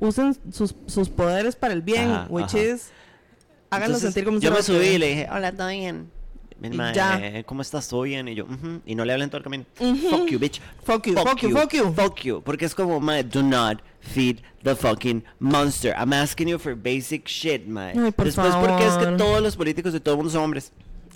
usen 0.01 0.37
sus, 0.53 0.75
sus 0.87 1.09
poderes 1.09 1.55
para 1.55 1.73
el 1.75 1.83
bien, 1.83 2.11
Ajá, 2.11 2.27
which 2.29 2.47
ajá. 2.55 2.59
is, 2.59 2.91
háganlo 3.71 3.97
Entonces, 3.97 4.13
sentir 4.15 4.25
como 4.25 4.41
Yo 4.41 4.51
me 4.51 4.63
subí 4.63 4.87
y 4.87 4.99
le 4.99 5.07
dije, 5.09 5.29
hola, 5.31 5.53
¿todo 5.53 5.69
bien? 5.69 6.11
Y 6.63 6.77
ya. 6.93 7.19
eh, 7.23 7.43
¿Cómo 7.47 7.63
estás? 7.63 7.89
¿Todo 7.89 8.03
bien? 8.03 8.29
Y 8.29 8.35
yo, 8.35 8.45
"Ujú", 8.45 8.83
y 8.85 8.95
no 8.95 9.03
le 9.07 9.15
hablen 9.15 9.31
todo 9.31 9.39
el 9.39 9.45
camino. 9.45 9.65
Ujú. 9.79 10.11
Fuck 10.11 10.27
you, 10.29 10.39
bitch. 10.39 10.61
Fuck 10.85 11.07
you, 11.07 11.15
fuck 11.15 11.41
you, 11.41 11.51
fuck 11.57 11.73
you. 11.73 11.93
Fuck 11.95 12.21
you. 12.21 12.43
Porque 12.43 12.67
es 12.67 12.75
como, 12.75 13.01
mae, 13.01 13.23
do 13.25 13.43
not 13.43 13.79
feed 14.01 14.41
the 14.63 14.77
fucking 14.77 15.25
monster. 15.39 15.95
I'm 15.97 16.13
asking 16.13 16.49
you 16.49 16.59
for 16.59 16.75
basic 16.75 17.27
shit, 17.27 17.67
mae. 17.67 17.93
Ay, 17.99 18.11
por 18.11 18.27
Después, 18.27 18.55
porque 18.57 18.87
es 18.87 18.93
que 18.99 19.05
favor. 19.05 19.17
todos 19.17 19.41
los 19.43 19.57
políticos 19.57 19.95
de 19.95 20.01
todo 20.01 20.15
el 20.15 20.19
mundo 20.19 20.31
son 20.31 20.43
hombres. 20.43 20.71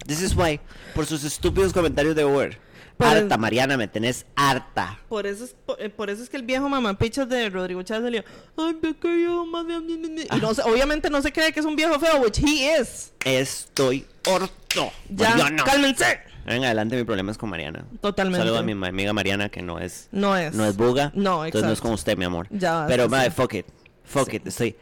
This 0.06 0.22
is 0.22 0.34
why. 0.34 0.60
Por 0.94 1.04
sus 1.04 1.22
estúpidos 1.24 1.74
comentarios 1.74 2.16
de 2.16 2.24
Uber. 2.24 2.58
Harta, 2.98 3.36
Mariana, 3.36 3.76
me 3.76 3.88
tenés 3.88 4.24
harta. 4.36 4.98
Por 5.08 5.26
eso, 5.26 5.44
es, 5.44 5.54
por, 5.66 5.80
eh, 5.82 5.90
por 5.90 6.10
eso 6.10 6.22
es 6.22 6.28
que 6.30 6.36
el 6.36 6.42
viejo 6.44 6.68
mamapichas 6.68 7.28
de 7.28 7.50
Rodrigo 7.50 7.82
Chávez 7.82 8.04
salió. 8.04 8.24
Ay, 8.56 8.74
de- 8.80 8.92
de". 8.94 10.28
Y 10.36 10.40
no 10.40 10.54
se- 10.54 10.62
obviamente 10.62 11.10
no 11.10 11.20
se 11.22 11.32
cree 11.32 11.52
que 11.52 11.60
es 11.60 11.66
un 11.66 11.76
viejo 11.76 11.98
feo, 11.98 12.18
which 12.20 12.38
he 12.38 12.80
is. 12.80 13.12
Estoy 13.24 14.06
orto. 14.26 14.90
Ya, 15.10 15.30
Mariana. 15.30 15.64
cálmense. 15.64 16.20
En 16.46 16.62
adelante 16.64 16.96
mi 16.96 17.04
problema 17.04 17.32
es 17.32 17.38
con 17.38 17.48
Mariana. 17.50 17.84
Totalmente. 18.00 18.38
Saludo 18.44 18.58
a 18.58 18.62
mi 18.62 18.72
amiga 18.72 19.12
Mariana 19.12 19.48
que 19.48 19.62
no 19.62 19.78
es 19.78 20.08
No 20.12 20.36
es. 20.36 20.54
no 20.54 20.64
es 20.66 20.76
buga. 20.76 21.10
No, 21.14 21.44
Entonces 21.44 21.66
no 21.66 21.72
es 21.72 21.78
exacto. 21.78 21.82
con 21.82 21.92
usted, 21.94 22.16
mi 22.18 22.24
amor. 22.26 22.46
Ya, 22.50 22.84
Pero 22.86 23.08
madre, 23.08 23.30
fuck 23.30 23.54
it. 23.54 23.66
Fuck 24.04 24.34
it. 24.34 24.46
Estoy 24.46 24.76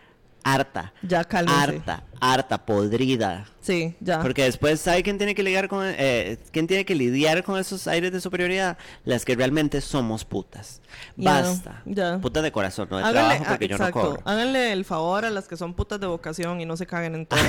harta. 0.45 0.93
Ya, 1.03 1.25
cálmense. 1.25 1.61
Harta, 1.61 2.05
harta, 2.21 2.65
podrida. 2.65 3.47
Sí, 3.61 3.95
ya. 4.01 4.21
Porque 4.21 4.45
después, 4.45 4.81
¿sabe 4.81 5.03
quién 5.03 5.19
tiene 5.19 5.35
que 5.35 5.43
lidiar 5.43 5.69
con 5.69 5.85
eh, 5.85 6.39
quién 6.51 6.67
tiene 6.67 6.85
que 6.85 6.95
lidiar 6.95 7.43
con 7.45 7.59
esos 7.59 7.87
aires 7.87 8.13
de 8.13 8.21
superioridad? 8.21 8.77
Las 9.05 9.25
que 9.25 9.35
realmente 9.37 9.81
somos 9.81 10.25
putas. 10.25 10.81
Basta. 11.17 11.83
ya. 11.85 12.19
Putas 12.21 12.43
de 12.43 12.53
corazón, 12.53 12.89
no 12.91 12.99
de 12.99 13.05
Háganle, 13.05 13.21
trabajo 13.21 13.45
porque 13.49 13.65
ah, 13.65 13.69
yo 13.69 13.79
no 13.79 13.91
cobro. 13.91 14.23
Háganle 14.25 14.73
el 14.73 14.85
favor 14.85 15.25
a 15.25 15.31
las 15.31 15.49
que 15.49 15.57
son 15.57 15.75
putas 15.75 16.01
de 16.01 16.07
vocación 16.07 16.61
y 16.61 16.67
no 16.67 16.77
se 16.77 16.87
caguen 16.87 17.15
en 17.15 17.27
todo. 17.27 17.41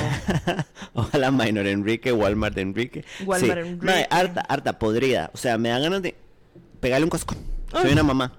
Ojalá 0.94 1.30
Minor 1.30 1.66
Enrique, 1.66 2.12
Walmart 2.12 2.56
Enrique. 2.58 3.04
Walmart 3.24 3.62
sí. 3.62 3.68
Enrique. 3.68 3.86
Mae, 3.86 4.06
harta, 4.10 4.40
harta, 4.42 4.78
podrida. 4.78 5.30
O 5.34 5.36
sea, 5.36 5.58
me 5.58 5.68
dan 5.68 5.82
ganas 5.82 6.02
de 6.02 6.14
pegarle 6.80 7.04
un 7.04 7.10
cosco. 7.10 7.34
Soy 7.80 7.90
Ah. 7.90 7.92
una 7.92 8.02
mamá. 8.02 8.32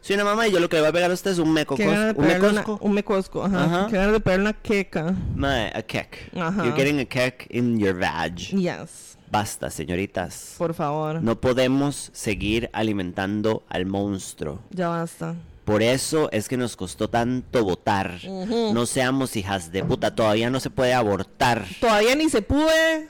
Soy 0.00 0.14
una 0.14 0.24
mamá 0.24 0.46
y 0.48 0.52
yo 0.52 0.60
lo 0.60 0.68
que 0.68 0.76
le 0.76 0.82
voy 0.82 0.90
a 0.90 0.92
pegar 0.92 1.10
a 1.10 1.14
usted 1.14 1.32
es 1.32 1.38
un 1.38 1.52
meco. 1.52 1.74
Qué 1.76 1.84
ganas 1.86 2.04
de 2.14 2.20
Un 2.20 2.26
pegarle 2.26 2.48
una- 2.50 2.60
mecosco. 2.60 2.84
un 2.84 2.92
mecosco, 2.92 3.44
ajá. 3.44 3.64
Ajá. 3.64 3.86
Qué 3.90 3.96
ganas 3.96 4.12
de 4.12 4.20
pegarle 4.20 4.42
una 4.44 4.52
queca. 4.54 5.14
Mae, 5.34 5.72
a 5.74 5.82
kek. 5.82 6.30
Ajá. 6.36 6.64
You're 6.64 6.76
getting 6.76 7.00
a 7.00 7.04
kek 7.04 7.46
in 7.50 7.78
your 7.78 7.94
vag. 7.98 8.36
Yes. 8.36 9.16
Basta, 9.30 9.70
señoritas. 9.70 10.54
Por 10.56 10.72
favor. 10.74 11.20
No 11.22 11.40
podemos 11.40 12.10
seguir 12.12 12.70
alimentando 12.72 13.64
al 13.68 13.84
monstruo. 13.86 14.60
Ya 14.70 14.88
basta. 14.88 15.34
Por 15.64 15.82
eso 15.82 16.28
es 16.30 16.48
que 16.48 16.56
nos 16.56 16.76
costó 16.76 17.08
tanto 17.10 17.64
votar. 17.64 18.20
No 18.72 18.86
seamos 18.86 19.34
hijas 19.34 19.72
de 19.72 19.82
puta. 19.82 20.14
Todavía 20.14 20.48
no 20.48 20.60
se 20.60 20.70
puede 20.70 20.94
abortar. 20.94 21.64
Todavía 21.80 22.14
ni 22.14 22.28
se 22.30 22.40
pude. 22.40 23.08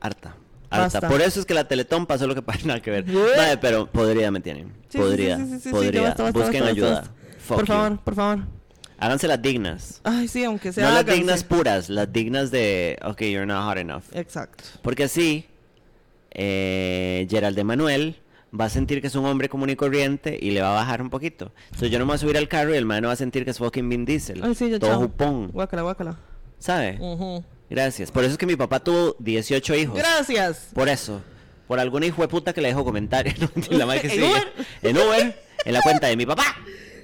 Harta. 0.00 0.36
Basta. 0.78 1.08
Por 1.08 1.20
eso 1.22 1.40
es 1.40 1.46
que 1.46 1.54
la 1.54 1.66
Teletón 1.68 2.06
pasó 2.06 2.26
lo 2.26 2.34
que 2.34 2.42
pasa, 2.42 2.60
nada 2.66 2.80
que 2.80 2.90
ver. 2.90 3.04
Mae, 3.06 3.56
pero 3.58 3.86
podría 3.86 4.30
me 4.30 4.40
tienen. 4.40 4.72
Sí, 4.88 4.98
podría, 4.98 5.36
sí, 5.38 5.58
sí, 5.60 5.70
podría. 5.70 5.92
ya 5.92 6.08
basta, 6.08 6.22
basta, 6.24 6.38
Busquen 6.40 6.62
ayuda. 6.64 7.04
Fuck 7.38 7.56
por 7.56 7.60
you. 7.60 7.66
favor, 7.66 7.98
por 8.00 8.14
favor. 8.14 8.38
Háganse 8.98 9.26
las 9.28 9.42
dignas. 9.42 10.00
Ay, 10.04 10.28
sí, 10.28 10.44
aunque 10.44 10.72
sea. 10.72 10.88
no 10.88 10.94
las 10.94 11.04
dignas 11.04 11.44
puras, 11.44 11.88
las 11.90 12.10
dignas 12.12 12.50
de, 12.50 12.98
ok, 13.04 13.20
you're 13.22 13.44
not 13.46 13.64
hot 13.68 13.76
enough. 13.76 14.04
Exacto. 14.12 14.64
Porque 14.82 15.04
así, 15.04 15.46
eh, 16.30 17.26
Gerald 17.30 17.56
de 17.56 17.64
Manuel 17.64 18.16
va 18.58 18.66
a 18.66 18.68
sentir 18.70 19.00
que 19.00 19.08
es 19.08 19.14
un 19.16 19.24
hombre 19.26 19.48
común 19.48 19.68
y 19.70 19.76
corriente 19.76 20.38
y 20.40 20.52
le 20.52 20.62
va 20.62 20.70
a 20.70 20.74
bajar 20.74 21.02
un 21.02 21.10
poquito. 21.10 21.52
Entonces 21.66 21.90
yo 21.90 21.98
no 21.98 22.04
me 22.04 22.10
voy 22.10 22.14
a 22.14 22.18
subir 22.18 22.36
al 22.38 22.48
carro 22.48 22.72
y 22.72 22.78
el 22.78 22.86
man 22.86 23.02
no 23.02 23.08
va 23.08 23.14
a 23.14 23.16
sentir 23.16 23.44
que 23.44 23.50
es 23.50 23.58
fucking 23.58 23.88
Vin 23.88 24.04
Diesel. 24.04 24.40
Ay, 24.42 24.54
sí, 24.54 24.70
ya, 24.70 24.78
todo 24.78 24.90
chao. 24.90 25.00
jupón, 25.00 25.48
Guácala, 25.52 25.82
guácala. 25.82 26.16
¿sabe? 26.58 26.96
Ujú. 27.00 27.44
Gracias. 27.74 28.10
Por 28.10 28.24
eso 28.24 28.32
es 28.32 28.38
que 28.38 28.46
mi 28.46 28.56
papá 28.56 28.80
tuvo 28.80 29.16
18 29.18 29.74
hijos. 29.74 29.96
Gracias. 29.96 30.68
Por 30.74 30.88
eso. 30.88 31.20
Por 31.66 31.80
alguna 31.80 32.06
hijo 32.06 32.22
de 32.22 32.28
puta 32.28 32.52
que 32.52 32.60
le 32.60 32.68
dejó 32.68 32.84
comentarios. 32.84 33.36
La 33.70 33.86
madre 33.86 34.02
que 34.02 34.06
¿En 34.12 34.12
sigue. 34.14 34.30
Uber? 34.30 34.52
En 34.82 34.96
Uber. 34.98 35.42
En 35.64 35.72
la 35.72 35.80
cuenta 35.82 36.06
de 36.06 36.16
mi 36.16 36.26
papá. 36.26 36.44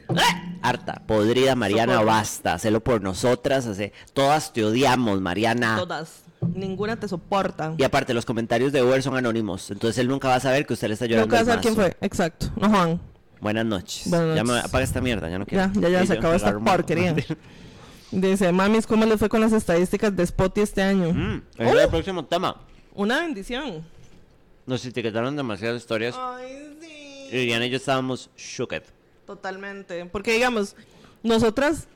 Harta. 0.62 1.02
Podrida, 1.06 1.54
Mariana, 1.54 1.94
Socorro. 1.94 2.06
basta. 2.06 2.54
Hacelo 2.54 2.80
por 2.82 3.00
nosotras. 3.02 3.66
hace- 3.66 3.92
Todas 4.12 4.52
te 4.52 4.64
odiamos, 4.64 5.20
Mariana. 5.20 5.76
Todas. 5.78 6.22
Ninguna 6.54 6.96
te 6.98 7.06
soporta. 7.08 7.74
Y 7.76 7.82
aparte, 7.84 8.14
los 8.14 8.24
comentarios 8.24 8.72
de 8.72 8.82
Uber 8.82 9.02
son 9.02 9.16
anónimos. 9.16 9.70
Entonces 9.70 9.98
él 9.98 10.08
nunca 10.08 10.28
va 10.28 10.36
a 10.36 10.40
saber 10.40 10.66
que 10.66 10.72
usted 10.74 10.88
le 10.88 10.94
está 10.94 11.06
llorando. 11.06 11.26
Nunca 11.26 11.36
vas 11.36 11.42
a 11.42 11.50
saber 11.50 11.60
quién 11.62 11.74
fue. 11.74 11.96
Exacto. 12.00 12.46
No, 12.56 12.68
Juan. 12.70 13.00
Buenas 13.40 13.64
noches. 13.66 14.08
Buenas 14.10 14.36
Ya 14.36 14.44
me 14.44 14.52
noches. 14.52 14.64
apaga 14.68 14.84
esta 14.84 15.00
mierda, 15.00 15.28
ya 15.30 15.38
no 15.38 15.46
quiero. 15.46 15.70
Ya, 15.74 15.80
ya, 15.80 15.88
ya, 15.88 16.06
se 16.06 16.12
acabó 16.14 16.34
esta 16.34 16.58
porquería. 16.58 17.14
Dice, 18.10 18.50
mamis, 18.52 18.86
¿cómo 18.86 19.04
les 19.06 19.18
fue 19.18 19.28
con 19.28 19.40
las 19.40 19.52
estadísticas 19.52 20.14
de 20.16 20.24
Spotify 20.24 20.62
este 20.62 20.82
año? 20.82 21.12
Mm, 21.12 21.42
ese 21.58 21.70
es 21.70 21.82
el 21.84 21.88
próximo 21.88 22.24
tema. 22.24 22.56
Una 22.94 23.20
bendición. 23.20 23.84
Nos 24.66 24.84
etiquetaron 24.84 25.36
demasiadas 25.36 25.80
historias. 25.80 26.16
Ay, 26.18 26.76
sí. 26.80 27.28
Y 27.30 27.46
Diana 27.46 27.66
y 27.66 27.70
yo 27.70 27.76
estábamos 27.76 28.30
shooked. 28.36 28.82
Totalmente. 29.26 30.04
Porque, 30.06 30.32
digamos, 30.32 30.74
nosotras 31.22 31.86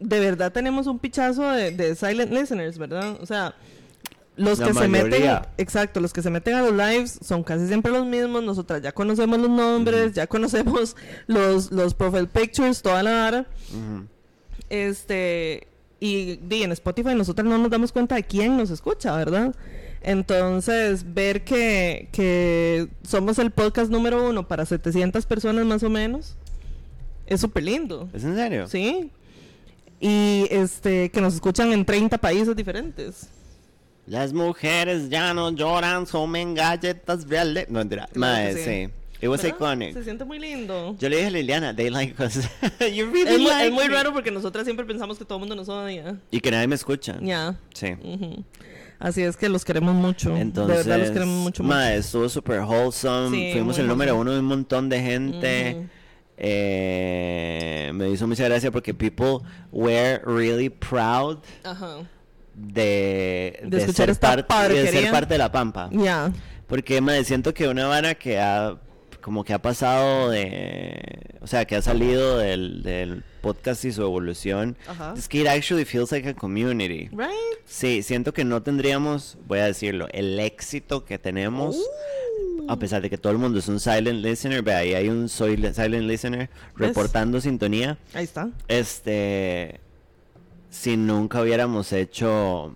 de 0.00 0.18
verdad 0.18 0.52
tenemos 0.52 0.88
un 0.88 0.98
pichazo 0.98 1.48
de, 1.50 1.70
de 1.70 1.94
silent 1.94 2.32
listeners, 2.32 2.76
¿verdad? 2.76 3.16
O 3.20 3.26
sea, 3.26 3.54
los 4.34 4.58
La 4.58 4.66
que 4.66 4.74
se 4.74 4.88
meten, 4.88 5.40
exacto, 5.58 6.00
los 6.00 6.12
que 6.12 6.22
se 6.22 6.30
meten 6.30 6.54
a 6.54 6.62
los 6.62 6.72
lives 6.72 7.18
son 7.22 7.42
casi 7.44 7.68
siempre 7.68 7.92
los 7.92 8.06
mismos. 8.06 8.42
Nosotras 8.42 8.82
ya 8.82 8.92
conocemos 8.92 9.38
los 9.38 9.50
nombres, 9.50 10.14
ya 10.14 10.26
conocemos 10.26 10.96
los, 11.26 11.70
los 11.70 11.94
profile 11.94 12.26
pictures, 12.26 12.82
toda 12.82 13.02
la 13.02 13.12
vara. 13.12 13.46
Este, 14.72 15.66
y, 16.00 16.36
di, 16.36 16.62
en 16.62 16.72
Spotify 16.72 17.14
nosotros 17.14 17.46
no 17.46 17.58
nos 17.58 17.70
damos 17.70 17.92
cuenta 17.92 18.14
de 18.14 18.22
quién 18.22 18.56
nos 18.56 18.70
escucha, 18.70 19.14
¿verdad? 19.14 19.54
Entonces, 20.00 21.12
ver 21.12 21.44
que, 21.44 22.08
que 22.10 22.88
somos 23.06 23.38
el 23.38 23.50
podcast 23.50 23.90
número 23.90 24.26
uno 24.26 24.48
para 24.48 24.64
700 24.64 25.26
personas 25.26 25.66
más 25.66 25.82
o 25.82 25.90
menos, 25.90 26.36
es 27.26 27.42
súper 27.42 27.64
lindo, 27.64 28.08
¿Es 28.14 28.24
en 28.24 28.34
serio? 28.34 28.66
¿sí? 28.66 29.10
Y 30.00 30.46
este, 30.50 31.10
que 31.10 31.20
nos 31.20 31.34
escuchan 31.34 31.70
en 31.74 31.84
30 31.84 32.16
países 32.16 32.56
diferentes. 32.56 33.28
Las 34.06 34.32
mujeres 34.32 35.10
ya 35.10 35.34
no 35.34 35.50
lloran, 35.50 36.06
comen 36.06 36.54
galletas 36.54 37.28
reales. 37.28 37.68
No, 37.68 37.80
mentira. 37.80 38.08
Claro 38.10 38.20
Mae, 38.20 38.54
que 38.54 38.64
sí. 38.64 38.86
sí. 38.86 39.01
It 39.22 39.28
was 39.28 39.40
¿Verdad? 39.40 39.56
iconic. 39.56 39.94
Se 39.94 40.02
siente 40.02 40.24
muy 40.24 40.40
lindo. 40.40 40.96
Yo 40.98 41.08
le 41.08 41.16
dije 41.16 41.28
a 41.28 41.30
Liliana, 41.30 41.76
they 41.76 41.90
like 41.90 42.20
us. 42.20 42.34
you 42.92 43.06
really 43.06 43.34
Es 43.34 43.38
muy, 43.38 43.50
like 43.50 43.66
es 43.68 43.72
muy 43.72 43.86
raro 43.86 44.12
porque 44.12 44.32
nosotras 44.32 44.64
siempre 44.64 44.84
pensamos 44.84 45.16
que 45.16 45.24
todo 45.24 45.38
el 45.38 45.40
mundo 45.40 45.54
nos 45.54 45.68
odia. 45.68 46.16
Y 46.32 46.40
que 46.40 46.50
nadie 46.50 46.66
me 46.66 46.74
escucha. 46.74 47.16
Ya. 47.22 47.56
Sí. 47.72 47.92
Ujú. 48.02 48.44
Así 48.98 49.22
es 49.22 49.36
que 49.36 49.48
los 49.48 49.64
queremos 49.64 49.94
mucho. 49.94 50.36
Entonces, 50.36 50.84
de 50.84 50.90
verdad 50.90 50.98
los 51.06 51.10
queremos 51.12 51.36
mucho. 51.36 51.62
mucho. 51.62 51.74
mae, 51.74 51.98
estuvo 51.98 52.28
super 52.28 52.62
wholesome. 52.62 53.36
Sí, 53.36 53.52
Fuimos 53.52 53.78
el 53.78 53.86
número 53.86 54.16
uno 54.16 54.32
de 54.32 54.40
un 54.40 54.44
montón 54.44 54.88
de 54.88 55.00
gente. 55.00 55.76
Ujú. 55.78 55.88
Eh, 56.36 57.92
me 57.94 58.10
hizo 58.10 58.26
mucha 58.26 58.44
gracia 58.44 58.72
porque 58.72 58.92
people 58.92 59.38
were 59.70 60.20
really 60.26 60.68
proud 60.68 61.38
Ajá. 61.62 61.98
de, 62.54 63.60
De 63.64 63.76
escuchar 63.78 64.06
ser, 64.06 64.10
esta 64.10 64.46
parte, 64.48 64.74
de 64.82 64.88
ser 64.90 65.10
parte 65.12 65.34
de 65.34 65.38
la 65.38 65.52
pampa. 65.52 65.88
Ya. 65.92 66.32
Porque 66.66 67.00
me 67.00 67.22
siento 67.22 67.54
que 67.54 67.68
una 67.68 67.86
vara 67.86 68.16
que 68.16 68.40
ha 68.40 68.76
como 69.22 69.44
que 69.44 69.54
ha 69.54 69.62
pasado 69.62 70.28
de 70.30 71.00
o 71.40 71.46
sea 71.46 71.64
que 71.64 71.76
ha 71.76 71.82
salido 71.82 72.38
del, 72.38 72.82
del 72.82 73.22
podcast 73.40 73.84
y 73.84 73.92
su 73.92 74.02
evolución 74.02 74.76
Ajá. 74.86 75.14
es 75.16 75.28
que 75.28 75.40
it 75.40 75.46
actually 75.46 75.84
feels 75.84 76.12
like 76.12 76.28
a 76.28 76.34
community 76.34 77.08
Right? 77.12 77.30
sí 77.64 78.02
siento 78.02 78.34
que 78.34 78.44
no 78.44 78.62
tendríamos 78.62 79.38
voy 79.46 79.60
a 79.60 79.64
decirlo 79.66 80.08
el 80.12 80.38
éxito 80.38 81.04
que 81.04 81.18
tenemos 81.18 81.76
a 82.68 82.78
pesar 82.78 83.02
de 83.02 83.10
que 83.10 83.18
todo 83.18 83.32
el 83.32 83.38
mundo 83.38 83.58
es 83.58 83.68
un 83.68 83.80
silent 83.80 84.24
listener 84.24 84.62
ve 84.62 84.74
ahí 84.74 84.94
hay 84.94 85.08
un 85.08 85.28
soy 85.28 85.56
le- 85.56 85.72
silent 85.74 86.04
listener 86.08 86.50
reportando 86.76 87.40
sintonía 87.40 87.98
Ahí 88.14 88.24
está. 88.24 88.50
este 88.68 89.80
si 90.70 90.96
nunca 90.96 91.42
hubiéramos 91.42 91.92
hecho 91.92 92.74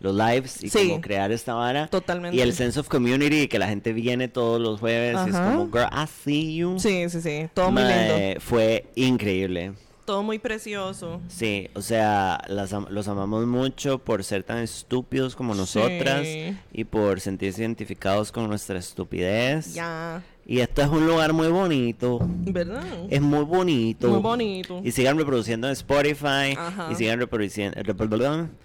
los 0.00 0.14
lives 0.14 0.62
y 0.64 0.70
Sí. 0.70 0.88
como 0.88 1.00
crear 1.00 1.30
esta 1.30 1.54
vara 1.54 1.86
Totalmente. 1.88 2.36
y 2.36 2.40
el 2.40 2.52
sense 2.54 2.80
of 2.80 2.88
community 2.88 3.48
que 3.48 3.58
la 3.58 3.68
gente 3.68 3.92
viene 3.92 4.28
todos 4.28 4.60
los 4.60 4.80
jueves 4.80 5.16
y 5.26 5.30
es 5.30 5.36
como 5.36 5.66
girl 5.70 5.88
I 5.92 6.06
see 6.24 6.56
you 6.56 6.78
Sí, 6.78 7.08
sí, 7.10 7.20
sí. 7.20 7.48
Todo 7.54 7.70
muy 7.70 7.82
lindo. 7.82 8.40
fue 8.40 8.86
increíble 8.94 9.72
Todo 10.06 10.22
muy 10.22 10.38
precioso. 10.38 11.20
sí 11.28 11.68
o 11.74 11.82
sea 11.82 12.42
las 12.48 12.72
los 12.72 13.08
amamos 13.08 13.46
mucho 13.46 13.98
por 13.98 14.24
ser 14.24 14.42
tan 14.42 14.58
estúpidos 14.58 15.36
como 15.36 15.54
nosotras 15.54 16.26
Sí. 16.26 16.56
y 16.72 16.84
por 16.84 17.20
sentirse 17.20 17.60
identificados 17.60 18.32
con 18.32 18.48
nuestra 18.48 18.78
estupidez 18.78 19.74
Ya. 19.74 20.22
Y 20.52 20.58
esto 20.60 20.82
es 20.82 20.88
un 20.88 21.06
lugar 21.06 21.32
muy 21.32 21.46
bonito 21.48 22.18
¿Verdad? 22.22 22.82
es 23.08 23.20
muy 23.20 23.44
bonito 23.44 24.08
Muy 24.08 24.20
bonito. 24.20 24.80
y 24.82 24.90
sigan 24.90 25.16
reproduciendo 25.16 25.68
en 25.68 25.72
Spotify 25.74 26.54
Ajá. 26.58 26.88
y 26.90 26.96
sigan 26.96 27.20
reproduciendo 27.20 27.78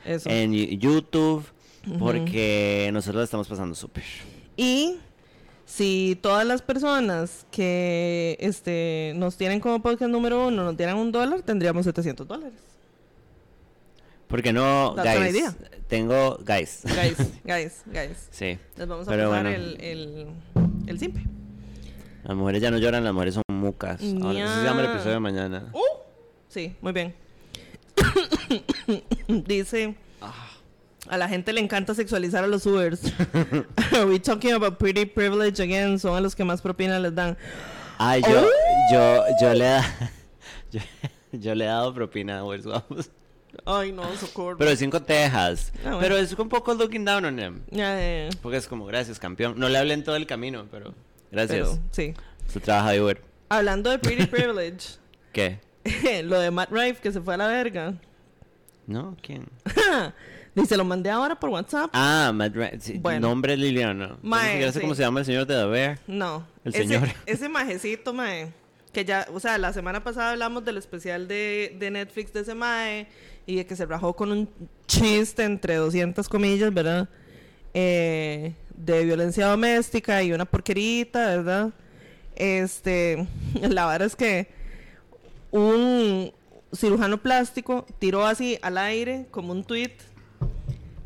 Eso. 0.03 0.29
en 0.29 0.53
YouTube 0.79 1.45
porque 1.99 2.89
nosotros 2.91 3.19
la 3.19 3.23
estamos 3.25 3.47
pasando 3.47 3.75
súper. 3.75 4.03
Y 4.57 4.95
si 5.65 6.17
todas 6.19 6.43
las 6.47 6.63
personas 6.63 7.45
que 7.51 8.37
este 8.39 9.13
nos 9.15 9.37
tienen 9.37 9.59
como 9.59 9.81
podcast 9.83 10.09
número 10.11 10.47
uno 10.47 10.63
nos 10.63 10.77
dieran 10.77 10.97
un 10.97 11.11
dólar, 11.11 11.43
tendríamos 11.43 11.85
700 11.85 12.27
dólares. 12.27 12.57
Porque 14.27 14.51
no, 14.51 14.93
That's 14.95 15.19
guys, 15.19 15.35
idea. 15.35 15.55
tengo 15.87 16.39
guys. 16.43 16.81
Guys, 16.83 17.17
guys, 17.43 17.83
guys. 17.85 18.27
sí. 18.31 18.57
Les 18.77 18.87
vamos 18.87 19.07
a 19.07 19.11
Pero 19.11 19.29
pasar 19.29 19.43
bueno. 19.43 19.55
el, 19.55 19.77
el, 19.81 20.27
el 20.87 20.99
simple. 20.99 21.23
Las 22.25 22.35
mujeres 22.35 22.61
ya 22.61 22.71
no 22.71 22.77
lloran, 22.79 23.03
las 23.03 23.13
mujeres 23.13 23.35
son 23.35 23.43
mucas. 23.49 24.01
Ahora, 24.01 24.57
se 24.57 24.63
llama 24.63 24.81
el 24.81 24.89
episodio 24.91 25.13
de 25.13 25.19
mañana. 25.19 25.69
Uh, 25.73 25.79
sí, 26.49 26.75
muy 26.81 26.91
bien. 26.91 27.13
Dice, 29.27 29.95
a 31.07 31.17
la 31.17 31.27
gente 31.29 31.53
le 31.53 31.61
encanta 31.61 31.93
sexualizar 31.93 32.43
a 32.43 32.47
los 32.47 32.65
Ubers. 32.65 33.13
Are 33.93 34.05
we 34.07 34.19
talking 34.19 34.53
about 34.53 34.77
pretty 34.79 35.05
privilege 35.05 35.61
again? 35.61 35.99
Son 35.99 36.15
a 36.15 36.21
los 36.21 36.35
que 36.35 36.43
más 36.43 36.61
propina 36.61 36.99
les 36.99 37.13
dan. 37.13 37.37
Ay, 37.99 38.21
yo, 38.27 38.41
Oh. 38.41 38.91
yo, 38.91 39.23
yo 39.39 39.53
le 39.53 39.65
da, 39.65 39.85
yo, 40.71 40.81
yo 41.31 41.55
le 41.55 41.63
he 41.65 41.67
dado 41.67 41.93
propina 41.93 42.39
a 42.39 42.43
Ubers, 42.43 42.65
vamos. 42.65 43.11
Ay, 43.65 43.91
no, 43.91 44.03
socorro. 44.17 44.57
Pero 44.57 44.75
cinco 44.75 45.01
tejas. 45.01 45.71
Ah, 45.77 45.81
bueno. 45.83 45.99
Pero 45.99 46.17
es 46.17 46.33
un 46.33 46.49
poco 46.49 46.73
looking 46.73 47.05
down 47.05 47.23
on 47.23 47.35
them. 47.37 47.61
Ya, 47.69 47.97
ya, 47.99 48.29
ya. 48.29 48.37
Porque 48.41 48.57
es 48.57 48.67
como, 48.67 48.85
gracias, 48.85 49.17
campeón. 49.19 49.53
No 49.57 49.69
le 49.69 49.77
hablé 49.77 49.93
en 49.93 50.03
todo 50.03 50.15
el 50.17 50.25
camino, 50.25 50.67
pero 50.69 50.93
gracias. 51.31 51.67
Pero, 51.69 51.79
sí. 51.91 52.13
Se 52.47 52.59
trabaja 52.59 52.91
de 52.91 53.01
Uber. 53.01 53.21
Hablando 53.49 53.89
de 53.89 53.99
pretty 53.99 54.25
privilege, 54.27 54.97
¿Qué? 55.33 55.59
lo 56.23 56.39
de 56.39 56.51
Matt 56.51 56.71
Rife 56.71 57.01
que 57.01 57.11
se 57.11 57.21
fue 57.21 57.33
a 57.35 57.37
la 57.37 57.47
verga. 57.47 57.93
¿No? 58.87 59.15
¿Quién? 59.21 59.47
Dice, 60.55 60.77
lo 60.77 60.85
mandé 60.85 61.09
ahora 61.09 61.37
por 61.37 61.49
WhatsApp. 61.49 61.89
Ah, 61.93 62.31
Matt 62.33 62.55
Ra- 62.55 62.71
sí, 62.79 62.97
Bueno. 62.97 63.27
Nombre 63.27 63.57
Liliana. 63.57 64.17
Mae, 64.21 64.51
siquiera 64.51 64.71
sé 64.71 64.79
sí. 64.79 64.81
cómo 64.83 64.95
se 64.95 65.01
llama 65.01 65.19
el 65.19 65.25
señor 65.25 65.45
de 65.45 65.65
Bear. 65.65 65.99
No. 66.07 66.47
El 66.63 66.73
ese, 66.73 66.87
señor. 66.87 67.09
Ese 67.25 67.49
majecito, 67.49 68.13
mae. 68.13 68.53
Que 68.93 69.03
ya, 69.03 69.27
o 69.33 69.39
sea, 69.41 69.57
la 69.57 69.73
semana 69.73 70.01
pasada 70.03 70.31
hablamos 70.31 70.63
del 70.63 70.77
especial 70.77 71.27
de, 71.27 71.75
de 71.77 71.91
Netflix 71.91 72.31
de 72.31 72.39
ese 72.41 72.55
mae 72.55 73.07
y 73.45 73.57
de 73.57 73.65
que 73.65 73.75
se 73.75 73.85
rajó 73.85 74.15
con 74.15 74.31
un 74.31 74.49
chiste 74.87 75.43
entre 75.43 75.75
200 75.75 76.29
comillas, 76.29 76.73
¿verdad? 76.73 77.09
Eh, 77.73 78.53
de 78.77 79.05
violencia 79.05 79.47
doméstica 79.47 80.21
y 80.23 80.31
una 80.31 80.45
porquerita, 80.45 81.27
¿verdad? 81.27 81.71
Este, 82.35 83.27
la 83.61 83.87
verdad 83.87 84.07
es 84.07 84.15
que 84.15 84.47
un 85.51 86.31
cirujano 86.73 87.21
plástico 87.21 87.85
tiró 87.99 88.25
así 88.25 88.59
al 88.61 88.77
aire 88.77 89.27
como 89.31 89.53
un 89.53 89.63
tweet 89.63 89.93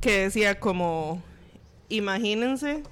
que 0.02 0.22
decía 0.22 0.60
como 0.60 1.22
imagínense 1.90 2.84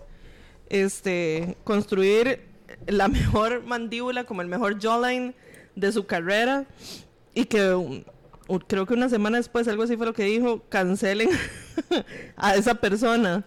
este 0.70 1.58
construir 1.64 2.42
la 2.86 3.08
mejor 3.08 3.64
mandíbula 3.64 4.26
como 4.26 4.42
el 4.42 4.48
mejor 4.48 4.80
jawline 4.80 5.34
de 5.76 5.92
su 5.92 6.06
carrera 6.06 6.66
y 7.34 7.46
que 7.46 8.04
creo 8.68 8.86
que 8.86 8.94
una 8.94 9.10
semana 9.10 9.38
después 9.38 9.68
algo 9.68 9.84
así 9.84 9.98
fue 9.98 10.06
lo 10.06 10.14
que 10.14 10.24
dijo 10.24 10.62
cancelen 10.70 11.30
a 12.36 12.56
esa 12.56 12.76
persona 12.76 13.46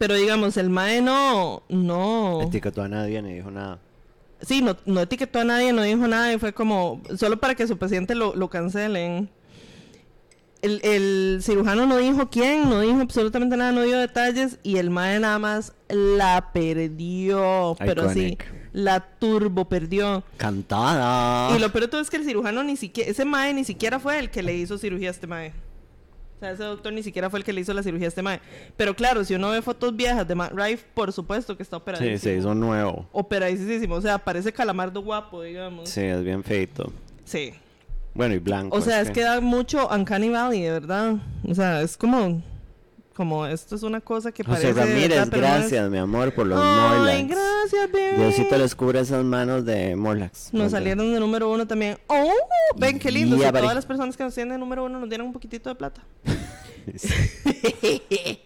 Pero 0.00 0.14
digamos, 0.14 0.56
el 0.56 0.70
mae 0.70 1.02
no, 1.02 1.62
no. 1.68 2.40
Etiquetó 2.40 2.80
a 2.80 2.88
nadie 2.88 3.20
ni 3.20 3.34
dijo 3.34 3.50
nada. 3.50 3.80
Sí, 4.40 4.62
no, 4.62 4.74
no 4.86 5.02
etiquetó 5.02 5.40
a 5.40 5.44
nadie, 5.44 5.74
no 5.74 5.82
dijo 5.82 6.08
nada 6.08 6.32
y 6.32 6.38
fue 6.38 6.54
como, 6.54 7.02
solo 7.18 7.38
para 7.38 7.54
que 7.54 7.66
su 7.66 7.76
paciente 7.76 8.14
lo, 8.14 8.34
lo 8.34 8.48
cancelen. 8.48 9.28
El, 10.62 10.80
el 10.84 11.40
cirujano 11.42 11.84
no 11.84 11.98
dijo 11.98 12.30
quién, 12.30 12.70
no 12.70 12.80
dijo 12.80 12.98
absolutamente 12.98 13.58
nada, 13.58 13.72
no 13.72 13.82
dio 13.82 13.98
detalles 13.98 14.58
y 14.62 14.78
el 14.78 14.88
mae 14.88 15.20
nada 15.20 15.38
más 15.38 15.74
la 15.90 16.50
perdió, 16.54 17.76
pero 17.78 18.08
sí, 18.08 18.38
la 18.72 19.00
turbo 19.00 19.68
perdió. 19.68 20.24
Cantada. 20.38 21.54
Y 21.54 21.60
lo 21.60 21.70
peor 21.72 21.84
de 21.84 21.88
todo 21.88 22.00
es 22.00 22.08
que 22.08 22.16
el 22.16 22.24
cirujano 22.24 22.64
ni 22.64 22.78
siquiera, 22.78 23.10
ese 23.10 23.26
mae 23.26 23.52
ni 23.52 23.64
siquiera 23.64 24.00
fue 24.00 24.18
el 24.18 24.30
que 24.30 24.42
le 24.42 24.54
hizo 24.54 24.78
cirugía 24.78 25.08
a 25.08 25.12
este 25.12 25.26
mae. 25.26 25.52
O 26.40 26.42
sea, 26.42 26.52
ese 26.52 26.64
doctor 26.64 26.90
ni 26.94 27.02
siquiera 27.02 27.28
fue 27.28 27.38
el 27.40 27.44
que 27.44 27.52
le 27.52 27.60
hizo 27.60 27.74
la 27.74 27.82
cirugía 27.82 28.06
a 28.06 28.08
este 28.08 28.22
mae. 28.22 28.40
Pero 28.74 28.96
claro, 28.96 29.22
si 29.24 29.34
uno 29.34 29.50
ve 29.50 29.60
fotos 29.60 29.94
viejas 29.94 30.26
de 30.26 30.34
Matt 30.34 30.52
Rife, 30.54 30.86
por 30.94 31.12
supuesto 31.12 31.54
que 31.54 31.62
está 31.62 31.76
Sí, 31.76 31.82
operadísimo. 31.82 32.18
se 32.18 32.36
hizo 32.38 32.54
nuevo. 32.54 33.06
Operadísimo. 33.12 33.96
O 33.96 34.00
sea, 34.00 34.16
parece 34.16 34.50
calamardo 34.50 35.02
guapo, 35.02 35.42
digamos. 35.42 35.90
Sí, 35.90 36.00
es 36.00 36.24
bien 36.24 36.42
feito. 36.42 36.90
Sí. 37.24 37.52
Bueno, 38.14 38.34
y 38.34 38.38
blanco. 38.38 38.74
O 38.74 38.80
sea, 38.80 39.02
es 39.02 39.10
que 39.10 39.20
da 39.20 39.40
mucho 39.42 39.86
Uncanny 39.88 40.30
Valley, 40.30 40.62
de 40.62 40.70
verdad. 40.70 41.16
O 41.46 41.54
sea, 41.54 41.82
es 41.82 41.98
como... 41.98 42.42
Como 43.20 43.44
esto 43.44 43.76
es 43.76 43.82
una 43.82 44.00
cosa 44.00 44.32
que 44.32 44.42
José 44.42 44.72
parece... 44.72 44.80
Ramírez, 44.80 45.10
verdad, 45.10 45.26
no 45.26 45.36
es. 45.36 45.40
gracias, 45.42 45.90
mi 45.90 45.98
amor, 45.98 46.32
por 46.32 46.46
los 46.46 46.58
Ay, 46.58 47.22
Morlax. 47.22 47.28
gracias, 47.28 47.92
baby. 47.92 48.16
Diosito 48.16 48.56
les 48.56 48.74
cubre 48.74 49.00
esas 49.00 49.22
manos 49.22 49.66
de 49.66 49.94
Morlax. 49.94 50.54
Nos 50.54 50.70
salieron 50.70 51.12
de 51.12 51.20
número 51.20 51.52
uno 51.52 51.66
también. 51.66 51.98
¡Oh! 52.06 52.32
Ven, 52.78 52.98
qué 52.98 53.10
lindo. 53.10 53.36
Ya, 53.36 53.48
si 53.48 53.52
todas 53.52 53.74
las 53.74 53.84
personas 53.84 54.16
que 54.16 54.24
nos 54.24 54.34
tienen 54.34 54.54
de 54.54 54.58
número 54.58 54.86
uno 54.86 54.98
nos 54.98 55.06
dieran 55.06 55.26
un 55.26 55.34
poquitito 55.34 55.68
de 55.68 55.74
plata. 55.74 56.00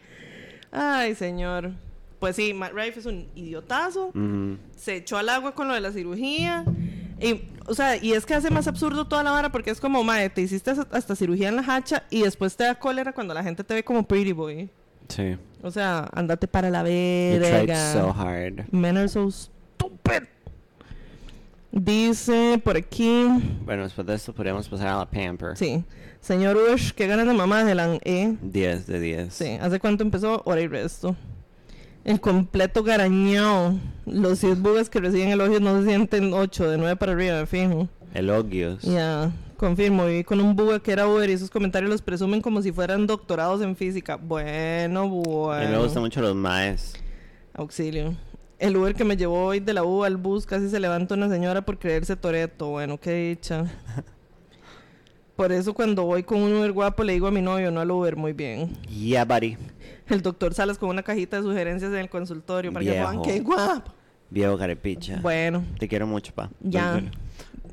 Ay, 0.72 1.14
señor. 1.14 1.70
Pues 2.18 2.34
sí, 2.34 2.52
Matt 2.52 2.72
Rife 2.72 2.98
es 2.98 3.06
un 3.06 3.28
idiotazo. 3.36 4.10
Se 4.76 4.96
echó 4.96 5.18
al 5.18 5.28
agua 5.28 5.54
con 5.54 5.68
lo 5.68 5.74
de 5.74 5.82
la 5.82 5.92
cirugía. 5.92 6.64
Y, 7.24 7.48
o 7.66 7.74
sea, 7.74 7.96
y 7.96 8.12
es 8.12 8.26
que 8.26 8.34
hace 8.34 8.50
más 8.50 8.66
absurdo 8.68 9.06
toda 9.06 9.22
la 9.22 9.30
vara 9.30 9.50
porque 9.50 9.70
es 9.70 9.80
como, 9.80 10.04
mae, 10.04 10.28
te 10.30 10.42
hiciste 10.42 10.72
hasta- 10.90 11.16
cirugía 11.16 11.48
en 11.48 11.56
la 11.56 11.62
hacha 11.66 12.04
y 12.10 12.22
después 12.22 12.56
te 12.56 12.64
da 12.64 12.74
cólera 12.74 13.12
cuando 13.12 13.32
la 13.34 13.42
gente 13.42 13.64
te 13.64 13.74
ve 13.74 13.84
como 13.84 14.02
pretty 14.06 14.32
boy. 14.32 14.68
Sí. 15.08 15.36
O 15.62 15.70
sea, 15.70 16.08
andate 16.12 16.46
para 16.46 16.70
la 16.70 16.82
verga. 16.82 17.92
so 17.92 18.10
hard. 18.12 18.64
Men 18.70 18.96
are 18.98 19.08
so 19.08 19.30
stupid. 19.30 20.24
Dice 21.72 22.60
por 22.62 22.76
aquí. 22.76 23.26
Bueno, 23.64 23.82
después 23.82 24.06
de 24.06 24.14
esto 24.14 24.32
podríamos 24.32 24.68
pasar 24.68 24.88
a 24.88 24.96
la 24.98 25.10
Pamper. 25.10 25.56
Sí. 25.56 25.82
Señor 26.20 26.56
Ush, 26.56 26.92
qué 26.92 27.06
ganas 27.06 27.26
de 27.26 27.32
mamá 27.34 27.64
de 27.64 27.74
la 27.74 27.98
E. 28.04 28.36
10 28.40 28.86
de 28.86 29.00
10. 29.00 29.34
Sí. 29.34 29.58
¿Hace 29.60 29.80
cuánto 29.80 30.02
empezó? 30.04 30.40
Hora 30.44 30.60
y 30.60 30.68
resto. 30.68 31.16
El 32.04 32.20
completo 32.20 32.82
garañón. 32.82 33.80
Los 34.06 34.40
10 34.42 34.60
bugas 34.60 34.90
que 34.90 35.00
reciben 35.00 35.30
elogios 35.30 35.60
no 35.60 35.80
se 35.80 35.86
sienten 35.88 36.32
8, 36.34 36.70
de 36.70 36.78
9 36.78 36.96
para 36.96 37.12
arriba, 37.12 37.40
me 37.40 37.46
fijo. 37.46 37.88
Elogios. 38.12 38.82
Ya, 38.82 39.32
confirmo. 39.56 40.04
Viví 40.06 40.22
con 40.24 40.40
un 40.40 40.54
buga 40.54 40.80
que 40.80 40.92
era 40.92 41.08
Uber 41.08 41.28
y 41.30 41.32
esos 41.32 41.48
comentarios 41.50 41.90
los 41.90 42.02
presumen 42.02 42.42
como 42.42 42.60
si 42.60 42.70
fueran 42.72 43.06
doctorados 43.06 43.62
en 43.62 43.74
física. 43.74 44.16
Bueno, 44.16 45.00
A 45.02 45.06
mí 45.06 45.12
me 45.16 45.22
bueno. 45.66 45.82
gustan 45.82 46.02
mucho 46.02 46.20
los 46.20 46.34
maes. 46.34 46.92
Auxilio. 47.54 48.14
El 48.58 48.76
Uber 48.76 48.94
que 48.94 49.04
me 49.04 49.16
llevó 49.16 49.46
hoy 49.46 49.60
de 49.60 49.72
la 49.74 49.82
U 49.84 50.04
al 50.04 50.16
bus 50.16 50.46
casi 50.46 50.68
se 50.68 50.78
levanta 50.80 51.14
una 51.14 51.28
señora 51.28 51.62
por 51.62 51.78
creerse 51.78 52.16
Toreto. 52.16 52.68
Bueno, 52.68 52.98
qué 53.00 53.30
dicha. 53.30 53.64
Por 55.36 55.50
eso 55.50 55.74
cuando 55.74 56.04
voy 56.04 56.22
con 56.22 56.40
un 56.40 56.54
Uber 56.54 56.72
guapo 56.72 57.02
le 57.02 57.14
digo 57.14 57.26
a 57.26 57.30
mi 57.30 57.42
novio, 57.42 57.70
no 57.70 57.80
al 57.80 57.90
Uber, 57.90 58.14
muy 58.16 58.32
bien. 58.32 58.70
Yeah, 58.88 59.24
buddy. 59.24 59.56
El 60.08 60.22
doctor 60.22 60.54
Salas 60.54 60.78
con 60.78 60.90
una 60.90 61.02
cajita 61.02 61.38
de 61.38 61.42
sugerencias 61.42 61.90
en 61.90 61.98
el 61.98 62.08
consultorio 62.08 62.72
para 62.72 62.84
que 62.84 63.22
qué 63.24 63.40
guapo. 63.40 63.92
Viejo 64.30 64.56
carepicha. 64.58 65.18
Bueno, 65.20 65.64
Te 65.78 65.88
quiero 65.88 66.06
mucho, 66.06 66.32
pa. 66.34 66.50
ya. 66.60 66.92
Bueno. 66.92 67.10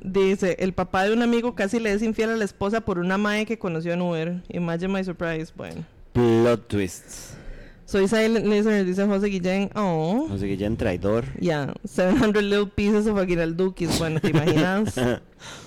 Dice, 0.04 0.56
el 0.58 0.72
papá 0.72 1.04
de 1.04 1.12
un 1.12 1.22
amigo 1.22 1.54
casi 1.54 1.78
le 1.78 1.92
es 1.92 2.02
infiel 2.02 2.30
a 2.30 2.36
la 2.36 2.44
esposa 2.44 2.80
por 2.80 2.98
una 2.98 3.18
mae 3.18 3.46
que 3.46 3.58
conoció 3.58 3.92
en 3.92 4.02
Uber. 4.02 4.42
Imagine 4.48 4.88
my 4.92 5.04
surprise. 5.04 5.52
Bueno. 5.56 5.84
Plot 6.12 6.66
twists. 6.66 7.36
Soy 7.84 8.08
silent 8.08 8.46
listener, 8.46 8.84
dice 8.84 9.06
José 9.06 9.26
Guillén. 9.28 9.70
Oh. 9.76 10.26
José 10.28 10.46
Guillén, 10.46 10.76
traidor. 10.76 11.24
Ya, 11.38 11.72
700 11.84 12.42
little 12.42 12.66
pieces 12.66 13.06
of 13.06 13.18
aguinaldukis. 13.18 13.98
Bueno, 13.98 14.18
¿te 14.18 14.30
imaginas? 14.30 14.94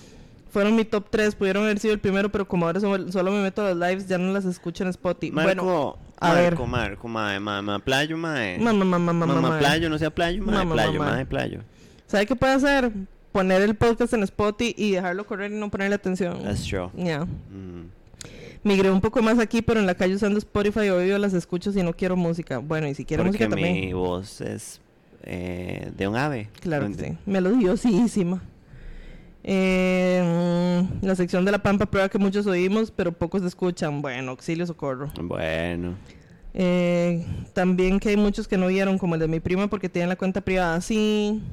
Fueron 0.55 0.73
mi 0.73 0.85
top 0.85 1.07
3, 1.09 1.35
pudieron 1.35 1.63
haber 1.63 1.79
sido 1.79 1.93
el 1.93 1.99
primero, 1.99 2.29
pero 2.31 2.47
como 2.47 2.65
ahora 2.65 2.79
solo, 2.79 3.11
solo 3.11 3.29
me 3.29 3.43
meto 3.43 3.61
a 3.61 3.73
los 3.73 3.77
lives, 3.77 4.07
ya 4.07 4.17
no 4.17 4.31
las 4.31 4.45
escucho 4.45 4.83
en 4.85 4.89
Spotify. 4.89 5.33
Marco, 5.33 5.65
bueno, 5.65 5.97
a 6.17 6.29
Marco, 6.29 6.41
ver. 6.61 6.67
Marco, 6.69 7.07
mae, 7.09 7.39
mamá, 7.41 7.79
playo, 7.79 8.15
mae. 8.15 8.57
Mamá, 8.57 8.85
mamá, 8.85 9.11
mamá, 9.11 9.33
Mamá, 9.35 9.59
playo, 9.59 9.89
no 9.89 9.97
sea 9.97 10.15
playo, 10.15 10.41
mae, 10.45 10.55
Mamá, 10.55 10.73
playo, 10.75 10.97
mae, 10.97 11.25
playo. 11.25 11.59
¿Sabe 12.07 12.25
qué 12.25 12.37
puede 12.37 12.53
hacer? 12.53 12.89
Poner 13.33 13.63
el 13.63 13.75
podcast 13.75 14.13
en 14.13 14.23
Spotify 14.23 14.73
y 14.77 14.91
dejarlo 14.91 15.25
correr 15.25 15.51
y 15.51 15.55
no 15.55 15.69
ponerle 15.69 15.95
atención. 15.95 16.41
That's 16.41 16.65
true. 16.65 16.89
Ya. 16.95 17.25
Mm. 17.25 17.89
Migré 18.63 18.91
un 18.91 19.01
poco 19.01 19.21
más 19.21 19.39
aquí, 19.39 19.61
pero 19.61 19.81
en 19.81 19.85
la 19.85 19.95
calle 19.95 20.15
usando 20.15 20.37
Spotify 20.39 20.87
obvio 20.87 21.17
las 21.17 21.33
escucho 21.33 21.73
si 21.73 21.83
no 21.83 21.91
quiero 21.91 22.15
música. 22.15 22.59
Bueno, 22.59 22.87
y 22.87 22.95
si 22.95 23.03
quiero 23.03 23.25
Porque 23.25 23.45
música 23.45 23.55
mi 23.57 23.61
también. 23.61 23.93
voz 23.93 24.39
es 24.39 24.79
eh, 25.23 25.91
de 25.97 26.07
un 26.07 26.15
ave. 26.15 26.47
Claro 26.61 26.87
que 26.87 26.93
sí. 26.93 27.17
Melodiosísima. 27.25 28.41
Eh, 29.47 30.83
la 31.01 31.15
sección 31.15 31.45
de 31.45 31.51
la 31.51 31.59
pampa 31.59 31.85
prueba 31.85 32.09
que 32.09 32.17
muchos 32.17 32.47
oímos, 32.47 32.89
pero 32.89 33.11
pocos 33.11 33.43
escuchan. 33.43 34.01
Bueno, 34.01 34.31
auxilio, 34.31 34.65
socorro. 34.65 35.11
Bueno. 35.21 35.93
Eh, 36.55 37.23
también 37.53 37.99
que 37.99 38.09
hay 38.09 38.17
muchos 38.17 38.47
que 38.47 38.57
no 38.57 38.67
vieron, 38.67 38.97
como 38.97 39.13
el 39.13 39.21
de 39.21 39.27
mi 39.27 39.39
prima, 39.39 39.67
porque 39.67 39.87
tienen 39.87 40.09
la 40.09 40.15
cuenta 40.15 40.41
privada. 40.41 40.81
Sí. 40.81 41.43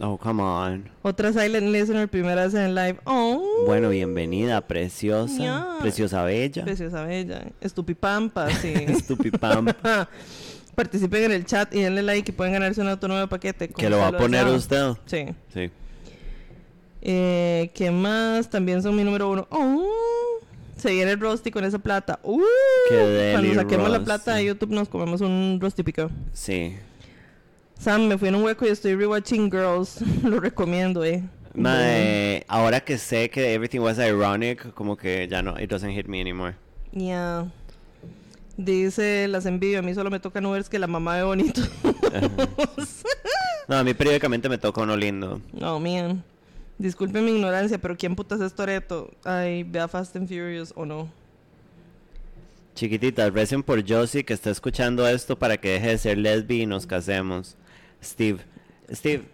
Oh, 0.00 0.18
come 0.18 0.42
on. 0.42 0.90
Otra 1.00 1.32
silent 1.32 1.68
listener, 1.72 2.08
primera 2.08 2.44
vez 2.44 2.52
en 2.52 2.74
live. 2.74 2.98
Oh. 3.04 3.64
Bueno, 3.66 3.88
bienvenida, 3.88 4.60
preciosa. 4.60 5.78
Preciosa 5.80 6.22
bella. 6.24 6.64
Preciosa 6.64 7.04
bella. 7.04 7.46
Estupipampa, 7.62 8.50
sí. 8.60 8.72
Estupipam. 8.74 9.66
Participen 10.74 11.24
en 11.24 11.32
el 11.32 11.46
chat 11.46 11.74
y 11.74 11.80
denle 11.80 12.02
like 12.02 12.30
y 12.30 12.34
pueden 12.34 12.52
ganarse 12.52 12.82
un 12.82 12.88
auto 12.88 13.08
nuevo 13.08 13.26
paquete. 13.28 13.68
que 13.68 13.88
lo 13.88 13.98
va 13.98 14.08
a 14.08 14.12
poner 14.12 14.46
usted. 14.46 14.92
Sí. 15.06 15.26
Sí. 15.54 15.70
Eh, 17.02 17.70
¿Qué 17.74 17.90
más? 17.90 18.50
También 18.50 18.82
son 18.82 18.96
mi 18.96 19.04
número 19.04 19.30
uno. 19.30 19.46
Oh, 19.50 19.88
se 20.76 20.90
viene 20.92 21.12
el 21.12 21.20
Rusty 21.20 21.50
con 21.50 21.64
esa 21.64 21.78
plata. 21.78 22.20
Uh, 22.22 22.40
Qué 22.88 23.30
Cuando 23.32 23.54
saquemos 23.54 23.90
la 23.90 24.04
plata 24.04 24.34
de. 24.34 24.44
YouTube 24.46 24.70
nos 24.70 24.88
comemos 24.88 25.20
un 25.20 25.58
Rusty 25.60 25.82
pico. 25.82 26.10
Sí. 26.32 26.76
Sam, 27.78 28.08
me 28.08 28.18
fui 28.18 28.28
en 28.28 28.34
un 28.34 28.44
hueco 28.44 28.66
y 28.66 28.68
estoy 28.68 28.94
rewatching 28.94 29.50
Girls. 29.50 30.00
Lo 30.24 30.40
recomiendo, 30.40 31.04
eh. 31.04 31.22
Mae, 31.54 32.44
ahora 32.46 32.80
que 32.80 32.96
sé 32.96 33.28
que 33.28 33.54
everything 33.54 33.80
was 33.80 33.98
ironic, 33.98 34.72
como 34.74 34.96
que 34.96 35.26
ya 35.28 35.42
no, 35.42 35.58
it 35.58 35.68
doesn't 35.68 35.92
hit 35.92 36.06
me 36.06 36.20
anymore. 36.20 36.54
Ya. 36.92 37.46
Dice, 38.56 39.26
las 39.28 39.46
envidio. 39.46 39.78
A 39.78 39.82
mí 39.82 39.94
solo 39.94 40.10
me 40.10 40.20
tocan 40.20 40.44
Ubers 40.46 40.68
que 40.68 40.78
la 40.78 40.86
mamá 40.86 41.16
ve 41.16 41.22
bonito. 41.22 41.62
No, 43.68 43.76
a 43.76 43.84
mí 43.84 43.94
periódicamente 43.94 44.48
me 44.48 44.58
toca 44.58 44.80
uno 44.80 44.96
lindo. 44.96 45.40
No, 45.52 45.78
man. 45.78 46.24
Disculpe 46.80 47.20
mi 47.20 47.32
ignorancia, 47.32 47.76
pero 47.76 47.94
¿quién 47.94 48.16
putas 48.16 48.40
es 48.40 48.54
Toreto? 48.54 49.10
Ay, 49.22 49.64
vea 49.64 49.86
Fast 49.86 50.16
and 50.16 50.26
Furious 50.26 50.72
o 50.74 50.86
no. 50.86 51.10
Chiquititas, 52.74 53.30
recen 53.34 53.62
por 53.62 53.86
Josie 53.86 54.24
que 54.24 54.32
está 54.32 54.48
escuchando 54.48 55.06
esto 55.06 55.38
para 55.38 55.58
que 55.58 55.72
deje 55.72 55.88
de 55.88 55.98
ser 55.98 56.16
lesbi 56.16 56.62
y 56.62 56.66
nos 56.66 56.86
casemos. 56.86 57.54
Steve, 58.02 58.38
Steve, 58.90 59.24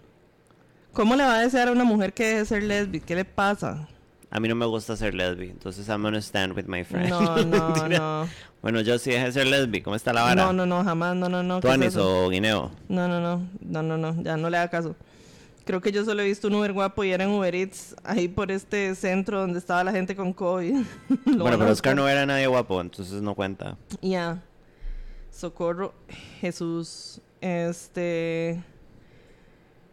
¿Cómo 0.92 1.14
le 1.14 1.22
va 1.22 1.36
a 1.36 1.40
desear 1.42 1.68
a 1.68 1.72
una 1.72 1.84
mujer 1.84 2.12
que 2.12 2.24
deje 2.24 2.38
de 2.38 2.44
ser 2.47 2.62
lesbi? 2.64 3.01
¿Qué 3.01 3.14
le 3.14 3.24
pasa? 3.24 3.86
a 4.28 4.40
mí 4.40 4.49
no 4.49 4.57
me 4.57 4.66
gusta 4.66 4.97
ser 4.97 5.14
lesbi, 5.14 5.51
entonces 5.51 5.86
I'm 5.88 6.03
gonna 6.03 6.20
stand 6.20 6.57
with 6.57 6.64
my 6.66 6.82
friend. 6.82 7.11
No, 7.11 7.36
no, 7.44 7.88
no. 7.88 8.28
Bueno, 8.61 8.80
Josie, 8.84 9.12
deje 9.12 9.26
de 9.26 9.32
ser 9.32 9.47
lesbi, 9.47 9.82
¿cómo 9.82 9.94
está 9.94 10.12
la 10.12 10.22
vara? 10.22 10.44
No, 10.47 10.53
no, 10.53 10.66
no, 10.66 10.82
jamás, 10.82 11.14
no, 11.14 11.28
no, 11.28 11.44
no. 11.44 11.61
¿qué 11.61 11.68
es 11.68 11.74
¿Tuanis 11.74 11.88
eso? 11.90 12.24
o 12.24 12.28
guineo? 12.28 12.72
No, 12.88 13.07
no, 13.07 13.20
no, 13.20 13.47
no, 13.61 13.82
no, 13.84 13.97
no, 13.97 14.22
ya 14.24 14.36
no 14.36 14.51
le 14.51 14.57
haga 14.57 14.68
caso. 14.68 14.97
Creo 15.66 15.80
que 15.80 15.90
yo 15.90 16.04
solo 16.04 16.22
he 16.22 16.26
visto 16.26 16.46
un 16.46 16.54
Uber 16.54 16.72
guapo 16.72 17.02
y 17.02 17.10
era 17.10 17.24
en 17.24 17.30
Uber 17.30 17.52
Eats, 17.52 17.96
ahí 18.04 18.28
por 18.28 18.52
este 18.52 18.94
centro 18.94 19.40
donde 19.40 19.58
estaba 19.58 19.82
la 19.82 19.90
gente 19.90 20.14
con 20.14 20.32
COVID. 20.32 20.76
Bueno, 21.24 21.58
pero 21.58 21.72
Oscar 21.72 21.96
no 21.96 22.08
era 22.08 22.24
nadie 22.24 22.46
guapo, 22.46 22.80
entonces 22.80 23.20
no 23.20 23.34
cuenta. 23.34 23.76
Ya. 24.00 24.44
Socorro, 25.32 25.92
Jesús, 26.40 27.20
este... 27.40 28.62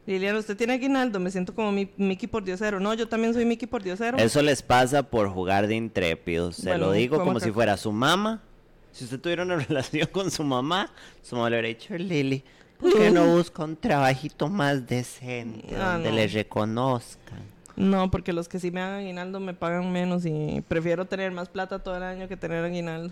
Liliana, 0.06 0.38
¿usted 0.38 0.56
tiene 0.56 0.74
aguinaldo? 0.74 1.20
Me 1.20 1.32
siento 1.32 1.56
como 1.56 1.72
mi, 1.72 1.90
Mickey 1.98 2.28
por 2.28 2.44
Diosero. 2.44 2.80
No, 2.80 2.94
yo 2.94 3.08
también 3.08 3.34
soy 3.34 3.46
Mickey 3.46 3.68
por 3.68 3.82
Diosero. 3.82 4.18
Eso 4.20 4.44
les 4.44 4.62
pasa 4.62 5.02
por 5.02 5.28
jugar 5.30 5.66
de 5.66 5.76
intrépidos. 5.76 6.58
Se 6.58 6.70
Bueno, 6.70 6.88
lo 6.88 6.92
digo 6.92 7.16
¿cómo 7.16 7.30
como 7.30 7.40
si 7.40 7.52
fuera 7.52 7.78
su 7.78 7.92
mamá. 7.92 8.44
Si 8.92 9.06
usted 9.06 9.20
tuviera 9.20 9.42
una 9.42 9.56
relación 9.68 10.08
con 10.12 10.30
su 10.30 10.44
mamá, 10.44 10.92
su 11.24 11.36
mamá 11.36 11.50
le 11.50 11.56
hubiera 11.56 11.68
dicho, 11.70 11.98
Lili, 11.98 12.44
¿por 12.84 12.94
qué 12.98 13.10
no 13.12 13.26
busca 13.36 13.64
un 13.64 13.76
trabajito 13.76 14.48
más 14.50 14.86
decente 14.88 15.76
Ah, 15.76 15.94
donde 15.94 16.10
no. 16.12 16.16
le 16.18 16.28
reconozcan? 16.28 17.40
No, 17.76 18.12
porque 18.12 18.34
los 18.34 18.48
que 18.48 18.60
sí 18.60 18.70
me 18.70 18.82
dan 18.82 18.94
aguinaldo 19.00 19.40
me 19.40 19.56
pagan 19.56 19.92
menos 19.92 20.26
y 20.28 20.64
prefiero 20.68 21.06
tener 21.06 21.32
más 21.32 21.50
plata 21.50 21.80
todo 21.80 21.98
el 21.98 22.04
año 22.04 22.28
que 22.28 22.38
tener 22.38 22.64
aguinaldo. 22.64 23.12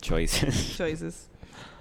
Choices. 0.00 0.74
Choices. 0.78 1.28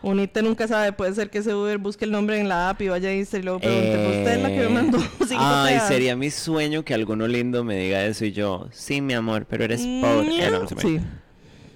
Unite 0.01 0.41
nunca 0.43 0.67
sabe, 0.67 0.91
puede 0.91 1.13
ser 1.15 1.29
que 1.29 1.37
ese 1.37 1.55
Uber 1.55 1.77
busque 1.77 2.03
el 2.03 2.11
nombre 2.11 2.37
en 2.37 2.49
la 2.49 2.69
app 2.69 2.81
y 2.81 2.89
vaya 2.89 3.07
a 3.07 3.13
Insta 3.13 3.37
y 3.37 3.41
luego 3.41 3.59
pregunte, 3.59 3.95
"¿Fue 4.05 4.17
usted 4.19 4.41
la 4.41 4.49
que 4.49 4.57
me 4.57 4.65
Eh, 4.65 4.69
mandó 4.69 4.97
Ay, 5.37 5.75
teas?" 5.75 5.87
sería 5.87 6.15
mi 6.17 6.29
sueño 6.29 6.83
que 6.83 6.93
alguno 6.93 7.25
lindo 7.25 7.63
me 7.63 7.77
diga 7.77 8.03
eso 8.05 8.25
y 8.25 8.33
yo, 8.33 8.67
sí, 8.73 8.99
mi 8.99 9.13
amor, 9.13 9.45
pero 9.49 9.63
eres 9.63 9.79
pobre. 10.01 10.45
Eh, 10.45 10.51
no, 10.51 10.59
no 10.63 10.67
se 10.67 10.75
me- 10.75 10.81
Sí, 10.81 10.99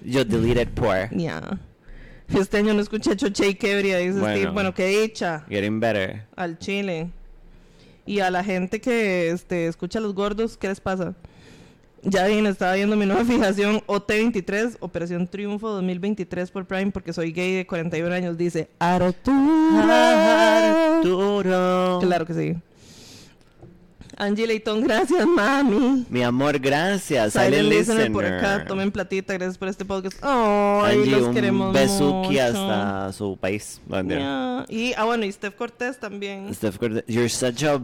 Yo 0.04 0.24
deleted 0.26 0.68
poor. 0.68 1.08
ya. 1.10 1.58
Este 2.38 2.58
año 2.58 2.74
no 2.74 2.80
escuché 2.80 3.16
Choche 3.16 3.48
y 3.48 3.54
Quebria, 3.54 3.98
dice 3.98 4.18
Bueno. 4.20 4.36
Steve. 4.36 4.50
Bueno, 4.52 4.74
qué 4.74 4.86
dicha 4.86 5.44
Getting 5.48 5.80
better. 5.80 6.24
al 6.36 6.58
chile. 6.58 7.10
Y 8.06 8.20
a 8.20 8.30
la 8.30 8.42
gente 8.42 8.80
que 8.80 9.30
este, 9.30 9.66
escucha 9.66 9.98
a 9.98 10.02
los 10.02 10.14
gordos, 10.14 10.56
¿qué 10.56 10.68
les 10.68 10.80
pasa? 10.80 11.14
Ya 12.02 12.26
bien, 12.26 12.46
estaba 12.46 12.74
viendo 12.74 12.96
mi 12.96 13.06
nueva 13.06 13.24
fijación 13.26 13.80
OT23, 13.86 14.76
Operación 14.80 15.26
Triunfo 15.26 15.68
2023 15.70 16.50
por 16.50 16.64
Prime, 16.64 16.90
porque 16.90 17.12
soy 17.12 17.32
gay 17.32 17.54
de 17.56 17.66
41 17.66 18.14
años. 18.14 18.38
Dice 18.38 18.68
Arturo. 18.78 19.36
Arturo. 20.98 21.98
Claro 22.00 22.24
que 22.26 22.34
sí. 22.34 22.56
Angie 24.20 24.48
Leitón, 24.48 24.82
gracias, 24.82 25.24
mami. 25.24 26.04
Mi 26.10 26.24
amor, 26.24 26.58
gracias. 26.58 27.34
Silent 27.34 27.54
Silent 27.54 27.72
listener 27.72 28.12
por 28.12 28.24
acá, 28.26 28.64
tomen 28.66 28.90
platita, 28.90 29.34
gracias 29.34 29.56
por 29.56 29.68
este 29.68 29.84
podcast. 29.84 30.18
Ay, 30.22 30.98
Angie, 30.98 31.10
los 31.12 31.22
un 31.28 31.34
queremos 31.34 31.72
besuki 31.72 32.30
mucho. 32.30 32.42
hasta 32.42 33.12
su 33.12 33.36
país. 33.36 33.80
Ya. 33.88 34.66
Y, 34.68 34.92
ah, 34.94 35.04
bueno, 35.04 35.24
y 35.24 35.30
Steph 35.30 35.54
Cortés 35.54 36.00
también. 36.00 36.52
Steph 36.52 36.78
Curtis, 36.78 37.04
You're 37.06 37.28
such 37.28 37.62
a 37.62 37.80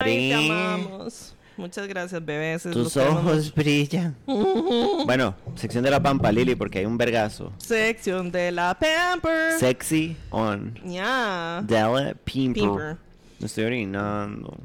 Ay, 0.00 0.30
te 0.30 0.34
amamos. 0.34 1.36
Muchas 1.56 1.86
gracias, 1.86 2.24
bebés. 2.24 2.62
Tus 2.62 2.96
ojos 2.96 3.54
brillan. 3.54 4.16
bueno, 4.26 5.36
sección 5.54 5.84
de 5.84 5.90
la 5.92 6.02
pampa, 6.02 6.32
Lili, 6.32 6.56
porque 6.56 6.80
hay 6.80 6.86
un 6.86 6.98
vergazo. 6.98 7.52
Sección 7.58 8.32
de 8.32 8.50
la 8.50 8.76
Pamper. 8.76 9.52
Sexy 9.60 10.16
on. 10.30 10.74
Ya. 10.84 11.62
Della. 11.64 12.14
Pimper. 12.24 12.96
Me 13.38 13.46
estoy 13.46 13.64
orinando. 13.64 14.58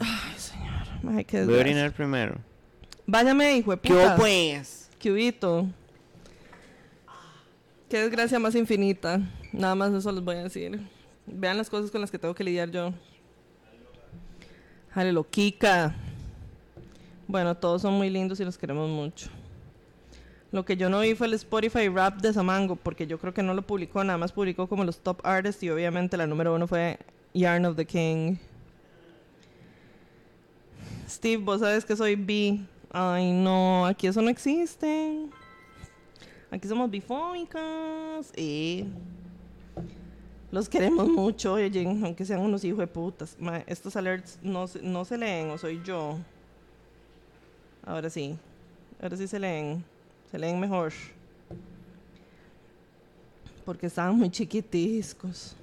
Ay, 1.08 1.26
qué 1.26 1.44
Voy 1.46 1.56
a 1.56 1.60
orinar 1.60 1.92
primero. 1.94 2.36
Váyame, 3.06 3.58
hijo 3.58 3.72
de 3.72 3.78
¿Qué 3.80 3.94
puta. 3.94 4.16
pues? 4.16 4.90
Qué 5.00 5.12
hubito. 5.12 5.68
Qué 7.90 8.00
desgracia 8.00 8.40
más 8.40 8.56
infinita. 8.56 9.22
Nada 9.54 9.76
más 9.76 9.94
eso 9.94 10.12
les 10.12 10.24
voy 10.24 10.36
a 10.36 10.44
decir. 10.44 10.80
Vean 11.28 11.58
las 11.58 11.70
cosas 11.70 11.92
con 11.92 12.02
las 12.02 12.10
que 12.12 12.18
tengo 12.18 12.34
que 12.34 12.44
lidiar 12.44 12.72
yo. 12.72 12.94
Jale, 14.92 15.12
loquica. 15.12 15.96
Bueno, 17.28 17.56
todos 17.56 17.82
son 17.82 17.94
muy 17.94 18.10
lindos 18.10 18.40
y 18.40 18.46
los 18.46 18.58
queremos 18.58 18.90
mucho. 18.90 19.30
Lo 20.52 20.64
que 20.64 20.78
yo 20.78 20.90
no 20.90 21.02
vi 21.02 21.16
fue 21.16 21.28
el 21.28 21.34
Spotify 21.34 21.90
rap 21.90 22.22
de 22.22 22.32
Samango, 22.32 22.76
porque 22.76 23.08
yo 23.08 23.20
creo 23.20 23.34
que 23.34 23.44
no 23.44 23.54
lo 23.54 23.64
publicó, 23.64 24.04
nada 24.04 24.18
más 24.18 24.32
publicó 24.32 24.68
como 24.68 24.86
los 24.86 25.00
top 25.00 25.20
artists 25.26 25.62
y 25.64 25.70
obviamente 25.70 26.16
la 26.18 26.28
número 26.28 26.56
uno 26.56 26.66
fue 26.66 26.98
Yarn 27.34 27.66
of 27.66 27.76
the 27.76 27.86
King. 27.86 28.38
Steve, 31.16 31.42
vos 31.42 31.62
sabes 31.62 31.86
que 31.86 31.96
soy 31.96 32.16
B. 32.16 32.60
Ay, 32.92 33.32
no, 33.32 33.86
aquí 33.86 34.08
eso 34.08 34.22
no 34.22 34.30
existe. 34.30 35.28
Aquí 36.52 36.68
somos 36.68 36.90
bifómicas. 36.92 38.34
Y 38.38 38.86
los 40.52 40.68
queremos 40.68 41.08
mucho, 41.08 41.54
oye, 41.54 41.88
aunque 42.04 42.26
sean 42.26 42.42
unos 42.42 42.66
hijos 42.66 42.80
de 42.80 42.88
putas. 42.88 43.38
Estos 43.66 43.96
alerts 43.96 44.40
no, 44.42 44.66
no 44.82 45.06
se 45.06 45.18
leen, 45.18 45.50
o 45.52 45.58
soy 45.58 45.82
yo. 45.84 46.18
Ahora 47.86 48.10
sí. 48.10 48.38
Ahora 49.02 49.16
sí 49.16 49.26
se 49.28 49.40
leen. 49.40 49.86
Se 50.30 50.38
leen 50.38 50.60
mejor. 50.60 50.92
Porque 53.64 53.88
estaban 53.88 54.18
muy 54.18 54.30
chiquitiscos. 54.30 55.56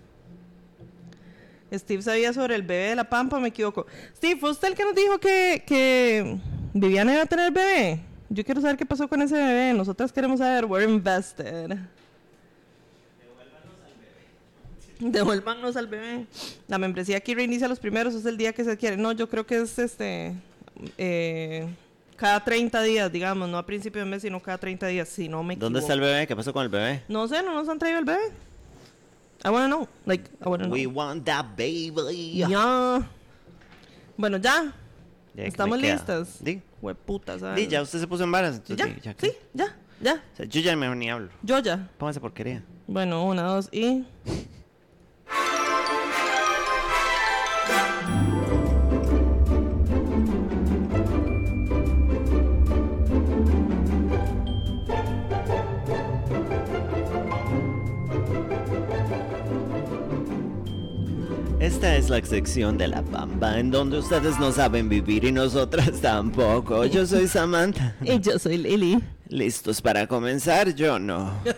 Steve 1.79 2.03
sabía 2.03 2.33
sobre 2.33 2.55
el 2.55 2.63
bebé 2.63 2.91
de 2.91 2.97
la 2.97 3.05
pampa, 3.05 3.39
me 3.41 3.49
equivoco. 3.49 3.87
Steve, 4.17 4.39
¿fue 4.39 4.51
usted 4.51 4.69
el 4.69 4.75
que 4.75 4.85
nos 4.85 4.95
dijo 4.95 5.19
que, 5.19 5.63
que 5.67 6.39
Viviana 6.75 7.13
iba 7.15 7.23
a 7.23 7.27
tener 7.27 7.53
bebé? 7.53 8.01
Yo 8.29 8.45
quiero 8.45 8.61
saber 8.61 8.77
qué 8.77 8.87
pasó 8.87 9.09
con 9.09 9.21
ese 9.23 9.35
bebé. 9.35 9.73
Nosotras 9.75 10.13
queremos 10.13 10.39
saber. 10.39 10.65
We're 10.65 10.89
invested. 10.91 11.77
Devuélvanos 15.01 15.77
al 15.77 15.87
bebé. 15.89 16.27
La 16.69 16.79
membresía 16.79 17.17
aquí 17.17 17.35
reinicia 17.35 17.67
los 17.69 17.81
primeros, 17.81 18.15
es 18.15 18.25
el 18.25 18.37
día 18.37 18.53
que 18.53 18.65
se 18.65 18.77
quiere. 18.77 18.97
No, 18.97 19.13
yo 19.13 19.29
creo 19.29 19.45
que 19.45 19.57
es 19.61 19.79
este. 19.79 20.33
eh, 20.97 21.67
cada 22.17 22.45
30 22.45 22.83
días, 22.83 23.11
digamos, 23.11 23.49
no 23.49 23.59
a 23.59 23.67
principio 23.67 24.01
de 24.01 24.07
mes, 24.09 24.23
sino 24.23 24.41
cada 24.41 24.59
30 24.59 24.87
días, 24.87 25.09
si 25.09 25.29
no 25.29 25.43
me 25.43 25.55
equivoco. 25.55 25.67
¿Dónde 25.67 25.81
está 25.81 25.93
el 25.95 26.01
bebé? 26.01 26.27
¿Qué 26.29 26.37
pasó 26.37 26.53
con 26.53 26.63
el 26.63 26.69
bebé? 26.69 27.03
No 27.09 27.27
sé, 27.27 27.43
no 27.43 27.53
nos 27.53 27.69
han 27.69 27.81
traído 27.81 27.99
el 27.99 28.05
bebé. 28.05 28.23
I 29.45 29.51
wanna 29.51 29.69
know. 29.69 29.89
Like, 30.07 30.31
I 30.41 30.49
wanna 30.49 30.65
know. 30.65 30.73
We 30.73 30.87
want 30.87 31.25
that 31.27 31.57
baby. 31.57 32.35
Ya. 32.35 33.03
Bueno, 34.17 34.39
ya. 34.39 34.73
Ya, 35.35 35.45
¿qué 35.45 35.49
Estamos 35.49 35.81
listas. 35.81 36.43
Di. 36.43 36.61
Hueputa, 36.81 37.39
¿sabes? 37.39 37.57
Di, 37.57 37.67
ya 37.69 37.83
usted 37.83 38.01
se 38.01 38.07
puso 38.07 38.25
en 38.25 38.33
varas. 38.33 38.57
entonces 38.57 38.77
Ya, 38.77 39.13
ya 39.13 39.15
sí, 39.19 39.33
ya, 39.55 39.77
ya. 40.01 40.15
O 40.15 40.37
sea, 40.37 40.47
yo 40.47 40.61
ya 40.61 40.77
mejor 40.77 40.97
ni 40.97 41.11
hablo. 41.11 41.31
Yo 41.43 41.59
ya. 41.61 41.89
Póngase 41.99 42.21
porquería. 42.21 42.63
Bueno, 42.87 43.25
una, 43.25 43.43
dos 43.43 43.69
y. 43.73 44.05
la 62.13 62.23
sección 62.27 62.77
de 62.77 62.89
la 62.89 63.01
pampa 63.03 63.59
en 63.59 63.71
donde 63.71 63.99
ustedes 63.99 64.39
no 64.39 64.53
saben 64.53 64.87
vivir 64.91 65.25
y 65.25 65.33
nosotras 65.33 65.91
tampoco. 66.03 66.85
Yo 66.85 67.07
soy 67.07 67.27
Samantha. 67.27 67.97
Y 68.03 68.21
yo 68.21 68.39
soy 68.39 68.59
Lili. 68.59 68.99
¿Listos 69.29 69.81
para 69.81 70.07
comenzar? 70.07 70.75
Yo 70.75 70.99
no. 70.99 71.33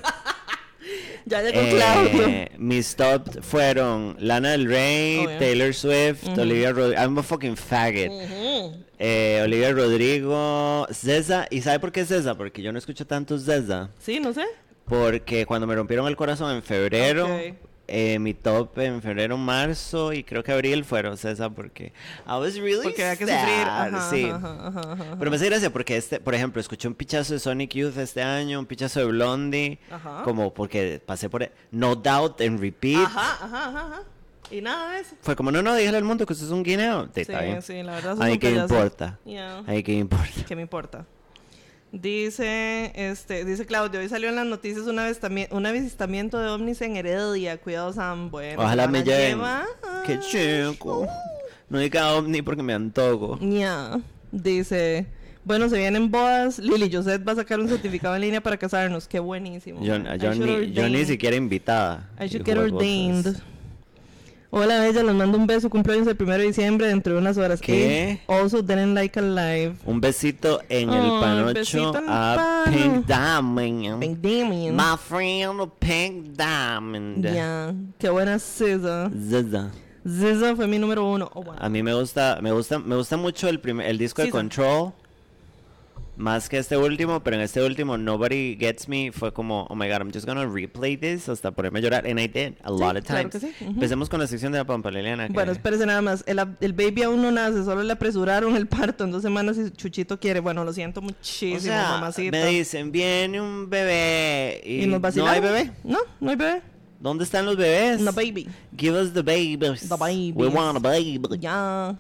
Ya 1.27 1.41
llegó 1.41 1.59
Eh, 1.59 1.71
Claudio. 1.75 2.49
mis 2.59 2.95
top 2.97 3.41
fueron 3.43 4.15
Lana 4.21 4.51
Del 4.51 4.67
Rey, 4.69 5.25
Obvio. 5.25 5.39
Taylor 5.39 5.73
Swift, 5.75 6.29
Olivia 6.39 6.71
Rodrigo. 6.71 7.01
I'm 7.03 7.17
a 7.17 7.23
fucking 7.23 7.57
faggot. 7.57 8.11
Eh, 8.99 9.41
Olivia 9.43 9.73
Rodrigo, 9.73 10.87
Zeza. 10.93 11.47
¿Y 11.51 11.63
sabe 11.63 11.81
por 11.81 11.93
qué 11.93 12.05
Zeza? 12.05 12.35
Porque 12.37 12.61
yo 12.61 12.73
no 12.73 12.79
escucho 12.79 13.07
tanto 13.07 13.39
Zeza. 13.39 13.89
Sí, 13.99 14.21
no 14.21 14.35
sé. 14.35 14.45
Porque 14.85 15.47
cuando 15.47 15.67
me 15.67 15.75
rompieron 15.75 16.07
el 16.09 16.15
corazón 16.17 16.55
en 16.55 16.63
febrero. 16.63 17.27
Eh, 17.87 18.19
mi 18.19 18.35
top 18.35 18.79
en 18.79 19.03
febrero, 19.03 19.37
marzo 19.37 20.13
y 20.13 20.25
creo 20.25 20.43
que 20.43 20.53
abril 20.53 20.85
fueron 20.85 21.17
César 21.17 21.53
porque 21.55 21.93
I 22.27 22.31
was 22.33 22.57
really 22.57 22.83
Porque 22.83 23.03
había 23.05 23.17
que 23.17 23.27
sufrir. 23.27 23.67
Ajá, 23.67 24.11
sí. 24.11 24.25
ajá, 24.25 24.69
ajá, 24.69 25.17
Pero 25.19 25.31
me 25.31 25.37
hace 25.37 25.47
gracia 25.47 25.71
porque 25.73 25.97
este, 25.97 26.21
por 26.21 26.35
ejemplo, 26.35 26.61
escuché 26.61 26.89
un 26.89 26.95
pichazo 26.95 27.35
de 27.35 27.41
Sonic 27.41 27.73
Youth 27.75 27.97
este 27.99 28.23
año, 28.23 28.59
un 28.59 28.67
pichazo 28.67 29.01
de 29.01 29.07
Blondie, 29.07 29.79
como 30.25 30.53
porque 30.55 31.01
pasé 31.05 31.29
por 31.29 31.51
No 31.71 31.95
Doubt 31.97 32.41
en 32.41 32.59
repeat. 32.61 33.05
Ajá, 33.07 33.45
ajá, 33.45 33.69
ajá. 33.69 34.03
Y 34.51 34.61
nada 34.61 34.93
de 34.93 35.01
eso. 35.01 35.17
Fue 35.23 35.35
como, 35.37 35.51
no, 35.51 35.63
no, 35.63 35.75
dígale 35.75 35.97
al 35.97 36.05
mundo 36.05 36.27
que 36.27 36.33
usted 36.35 36.47
es 36.47 36.53
un 36.53 36.63
guineo. 36.63 37.05
Sí, 37.07 37.11
Sí, 37.15 37.21
está 37.23 37.41
bien. 37.43 37.63
sí, 37.63 37.83
la 37.83 37.93
verdad. 37.95 38.11
A 38.13 38.15
eso 38.15 38.25
mí 38.25 38.33
es 38.33 38.39
qué 38.39 38.51
importa. 38.51 39.19
Ya. 39.25 39.59
A 39.59 39.63
mí 39.63 39.83
qué 39.83 39.93
importa. 39.95 40.45
¿Qué 40.47 40.55
me 40.57 40.63
importa? 40.63 41.07
Dice, 42.01 42.91
este, 42.97 43.45
dice 43.45 43.67
Claudio, 43.67 44.01
hoy 44.01 44.09
salió 44.09 44.29
en 44.29 44.35
las 44.35 44.47
noticias 44.47 44.85
un, 44.89 44.97
avistami- 44.97 45.47
un 45.53 45.65
avistamiento 45.65 46.41
de 46.41 46.49
ovnis 46.49 46.81
en 46.83 46.97
Heredia. 46.97 47.57
Cuidado, 47.59 47.93
Sam. 47.93 48.33
Bueno, 48.33 48.61
Ojalá 48.63 48.89
me 48.89 49.05
lleven. 49.05 49.39
Qué 50.05 50.19
chico. 50.19 51.07
No 51.71 51.79
diga 51.79 52.13
ovni 52.15 52.43
porque 52.43 52.65
me 52.65 52.73
antojo. 52.75 53.39
Ya. 53.41 54.01
Dice, 54.33 55.07
bueno, 55.45 55.69
se 55.69 55.79
vienen 55.79 56.11
bodas. 56.11 56.59
Lili 56.59 56.91
Josette 56.93 57.27
va 57.27 57.31
a 57.33 57.37
sacar 57.37 57.61
un 57.61 57.69
certificado 57.69 58.17
en 58.17 58.23
línea 58.23 58.41
para 58.43 58.57
casarnos. 58.57 59.07
Qué 59.07 59.21
buenísimo. 59.21 59.81
Yo, 59.85 59.97
yo 60.17 60.35
ni, 60.35 60.73
yo 60.73 60.89
ni 60.89 61.05
siquiera 61.05 61.37
invitada. 61.37 62.11
I 62.21 62.27
should 62.27 62.45
get 62.45 62.59
ordained. 62.59 63.41
Hola, 64.57 64.79
Bella, 64.79 65.03
les 65.03 65.15
mando 65.17 65.37
un 65.37 65.49
beso. 65.49 65.69
Cumpleaños 65.69 66.07
el 66.07 66.17
1 66.17 66.33
de 66.39 66.45
diciembre 66.45 66.87
dentro 66.87 67.15
de 67.15 67.19
unas 67.19 67.37
horas. 67.37 67.61
¿Qué? 67.61 68.21
Also, 68.29 68.63
didn't 68.63 68.95
like 68.95 69.19
a 69.19 69.23
live. 69.23 69.75
Un 69.85 70.01
besito 70.01 70.61
en 70.69 70.93
el 70.93 71.11
panocho 71.21 71.91
en 71.99 72.05
el 72.05 72.09
a. 72.09 72.65
Pink 72.67 73.05
Diamond. 73.05 73.99
Pink 73.99 74.19
Damien. 74.21 74.77
My 74.77 74.97
friend 74.97 75.73
Pink 75.81 76.37
Diamond. 76.37 77.27
Ya, 77.27 77.75
qué 77.99 78.09
buena 78.11 78.39
SZA. 78.39 79.11
Zaza. 79.29 79.73
SZA 80.07 80.55
fue 80.55 80.69
mi 80.69 80.79
número 80.79 81.05
uno. 81.05 81.29
Oh, 81.35 81.43
wow. 81.43 81.57
A 81.59 81.69
mí 81.69 81.83
me 81.83 81.93
gusta, 81.93 82.39
me 82.41 82.53
gusta, 82.53 82.79
me 82.79 82.95
gusta 82.95 83.17
mucho 83.17 83.49
el 83.49 83.59
primer, 83.59 83.89
el 83.89 83.99
disco 83.99 84.23
de 84.23 84.31
Control. 84.31 84.93
Más 86.17 86.49
que 86.49 86.59
este 86.59 86.77
último, 86.77 87.25
pero 87.25 87.35
en 87.37 87.43
este 87.43 87.61
último 87.61 87.99
Nobody 87.99 88.57
Gets 88.57 88.89
Me 88.89 89.11
fue 89.11 89.33
como, 89.33 89.67
oh 89.69 89.75
my 89.75 89.89
god, 89.89 89.99
I'm 89.99 90.13
just 90.13 90.27
gonna 90.27 90.47
replay 90.47 90.97
this 90.97 91.29
hasta 91.29 91.51
ponerme 91.51 91.81
a 91.81 91.83
llorar. 91.83 92.07
And 92.07 92.21
I 92.21 92.29
did 92.29 92.55
a 92.63 92.71
lot 92.71 92.97
of 92.97 93.05
claro 93.05 93.29
times. 93.29 93.33
que 93.33 93.41
sí, 93.41 93.53
ujú. 93.61 93.71
Empecemos 93.73 94.09
con 94.09 94.21
la 94.21 94.29
sección 94.29 94.53
de 94.53 94.59
la 94.59 94.65
Pampa 94.65 94.93
Liliana. 94.93 95.27
que- 95.27 95.33
Bueno, 95.33 95.51
espérese 95.51 95.87
nada 95.87 96.01
más. 96.03 96.23
El, 96.29 96.39
el 96.61 96.73
baby 96.73 97.03
aún 97.03 97.21
no 97.21 97.33
nace, 97.33 97.65
solo 97.65 97.83
le 97.83 97.93
apresuraron 97.93 98.55
el 98.55 98.69
parto 98.69 99.03
en 99.03 99.11
dos 99.11 99.23
semanas 99.23 99.59
y 99.59 99.71
Chuchito 99.73 100.21
quiere. 100.21 100.39
Bueno, 100.39 100.63
lo 100.65 100.73
siento 100.73 101.03
muchísimo, 101.03 101.57
o 101.57 101.61
sea, 101.61 101.89
mamacita. 101.91 102.31
me 102.39 102.47
dicen, 102.47 102.93
viene 102.93 103.41
un 103.41 103.69
bebé 103.69 104.61
y, 104.65 104.83
¿Y 104.85 104.87
nos 104.87 105.17
no 105.17 105.27
hay 105.27 105.41
bebé. 105.41 105.73
No, 105.83 105.99
no 106.21 106.31
hay 106.31 106.37
bebé. 106.37 106.63
¿Dónde 107.01 107.25
están 107.25 107.45
los 107.45 107.57
bebés? 107.57 108.01
No, 108.01 108.13
baby. 108.13 108.47
Give 108.79 108.99
us 108.99 109.13
the 109.13 109.21
babies. 109.23 109.89
The 109.89 109.97
babies. 109.97 110.35
We 110.37 110.47
want 110.47 110.77
a 110.77 110.81
baby. 110.81 111.21
Ya. 111.41 111.97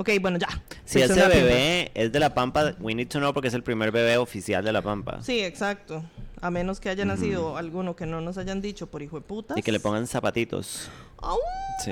Ok, 0.00 0.10
bueno, 0.20 0.38
ya. 0.38 0.46
Si 0.84 1.02
ese 1.02 1.26
bebé 1.26 1.90
es 1.92 2.12
de 2.12 2.20
La 2.20 2.32
Pampa, 2.32 2.72
we 2.78 2.94
need 2.94 3.08
to 3.08 3.18
know 3.18 3.34
porque 3.34 3.48
es 3.48 3.54
el 3.54 3.64
primer 3.64 3.90
bebé 3.90 4.16
oficial 4.16 4.64
de 4.64 4.70
La 4.70 4.80
Pampa. 4.80 5.20
Sí, 5.22 5.40
exacto. 5.40 6.04
A 6.40 6.52
menos 6.52 6.78
que 6.78 6.88
haya 6.88 7.04
nacido 7.04 7.56
alguno 7.56 7.96
que 7.96 8.06
no 8.06 8.20
nos 8.20 8.38
hayan 8.38 8.60
dicho 8.60 8.86
por 8.86 9.02
hijo 9.02 9.16
de 9.16 9.22
puta. 9.22 9.54
Y 9.56 9.62
que 9.62 9.72
le 9.72 9.80
pongan 9.80 10.06
zapatitos. 10.06 10.88
Au. 11.16 11.36
Sí. 11.84 11.90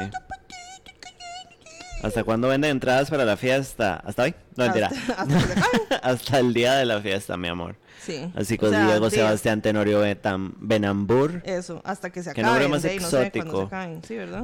¿Hasta 2.01 2.23
cuándo 2.23 2.47
venden 2.47 2.71
entradas 2.71 3.11
para 3.11 3.25
la 3.25 3.37
fiesta? 3.37 3.97
¿Hasta 3.97 4.23
hoy? 4.23 4.37
No, 4.55 4.67
mentira. 4.67 4.89
Hasta 6.03 6.39
el 6.39 6.55
día 6.55 6.75
de 6.75 6.85
la 6.85 7.01
fiesta, 7.01 7.37
mi 7.37 7.49
amor. 7.49 7.75
Sí. 8.07 8.31
Así 8.37 8.57
O 8.61 8.69
sea, 8.71 8.87
Diego 8.87 9.11
Sebastián 9.11 9.61
Tenorio 9.63 9.99
Betam, 10.01 10.55
Benambur. 10.61 11.43
Eso, 11.45 11.81
hasta 11.85 12.11
que 12.11 12.23
se 12.23 12.33
Qué 12.33 12.41
acaben. 12.41 12.63
nombre 12.63 12.69
más 12.69 12.85
no 12.85 12.89
sé, 12.89 13.27
exótico. 13.27 13.69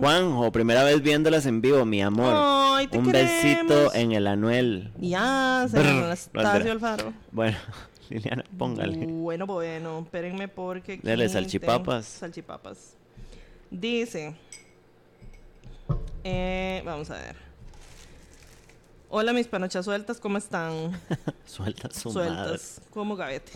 Juanjo, 0.00 0.50
primera 0.50 0.82
vez 0.82 1.00
viéndolas 1.00 1.46
en 1.46 1.60
vivo, 1.60 1.84
mi 1.84 2.02
amor. 2.02 2.34
Ay, 2.36 2.88
te 2.88 2.98
Un 2.98 3.12
besito 3.12 3.94
en 3.94 4.12
el 4.12 4.26
anuel. 4.26 4.92
Ya, 4.98 5.66
se 5.70 5.78
Brr, 5.78 5.86
me 5.86 5.92
no, 5.92 6.04
Anastasio 6.06 6.50
entera. 6.56 6.72
Alfaro. 6.72 7.12
Bueno, 7.30 7.56
Liliana, 8.10 8.44
póngale. 8.58 9.06
Bueno, 9.06 9.46
bueno, 9.46 10.00
espérenme 10.00 10.48
porque. 10.48 10.98
tengo 10.98 11.28
salchipapas. 11.28 12.04
Salchipapas. 12.06 12.96
Dice. 13.70 14.34
eh, 16.24 16.82
vamos 16.84 17.10
a 17.10 17.14
ver. 17.14 17.51
Hola, 19.14 19.34
mis 19.34 19.46
panochas 19.46 19.84
sueltas, 19.84 20.18
¿cómo 20.18 20.38
están? 20.38 20.72
Suelta 21.46 21.90
su 21.90 22.10
madre. 22.12 22.28
sueltas, 22.30 22.80
como 22.90 23.14
gavete. 23.14 23.52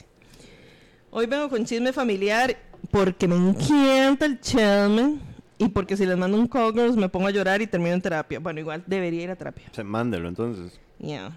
Hoy 1.10 1.24
vengo 1.26 1.48
con 1.48 1.64
chisme 1.64 1.94
familiar 1.94 2.54
porque 2.90 3.26
me 3.26 3.36
encanta 3.36 4.26
el 4.26 4.38
chisme 4.38 5.18
y 5.56 5.68
porque 5.68 5.96
si 5.96 6.04
les 6.04 6.16
mando 6.18 6.36
un 6.36 6.46
cogros 6.46 6.96
me 6.96 7.08
pongo 7.08 7.28
a 7.28 7.30
llorar 7.30 7.62
y 7.62 7.66
termino 7.66 7.94
en 7.94 8.02
terapia. 8.02 8.38
Bueno, 8.38 8.60
igual 8.60 8.84
debería 8.86 9.22
ir 9.22 9.30
a 9.30 9.36
terapia. 9.36 9.64
Se- 9.72 9.82
Mándelo 9.82 10.28
entonces. 10.28 10.78
Ya. 10.98 11.32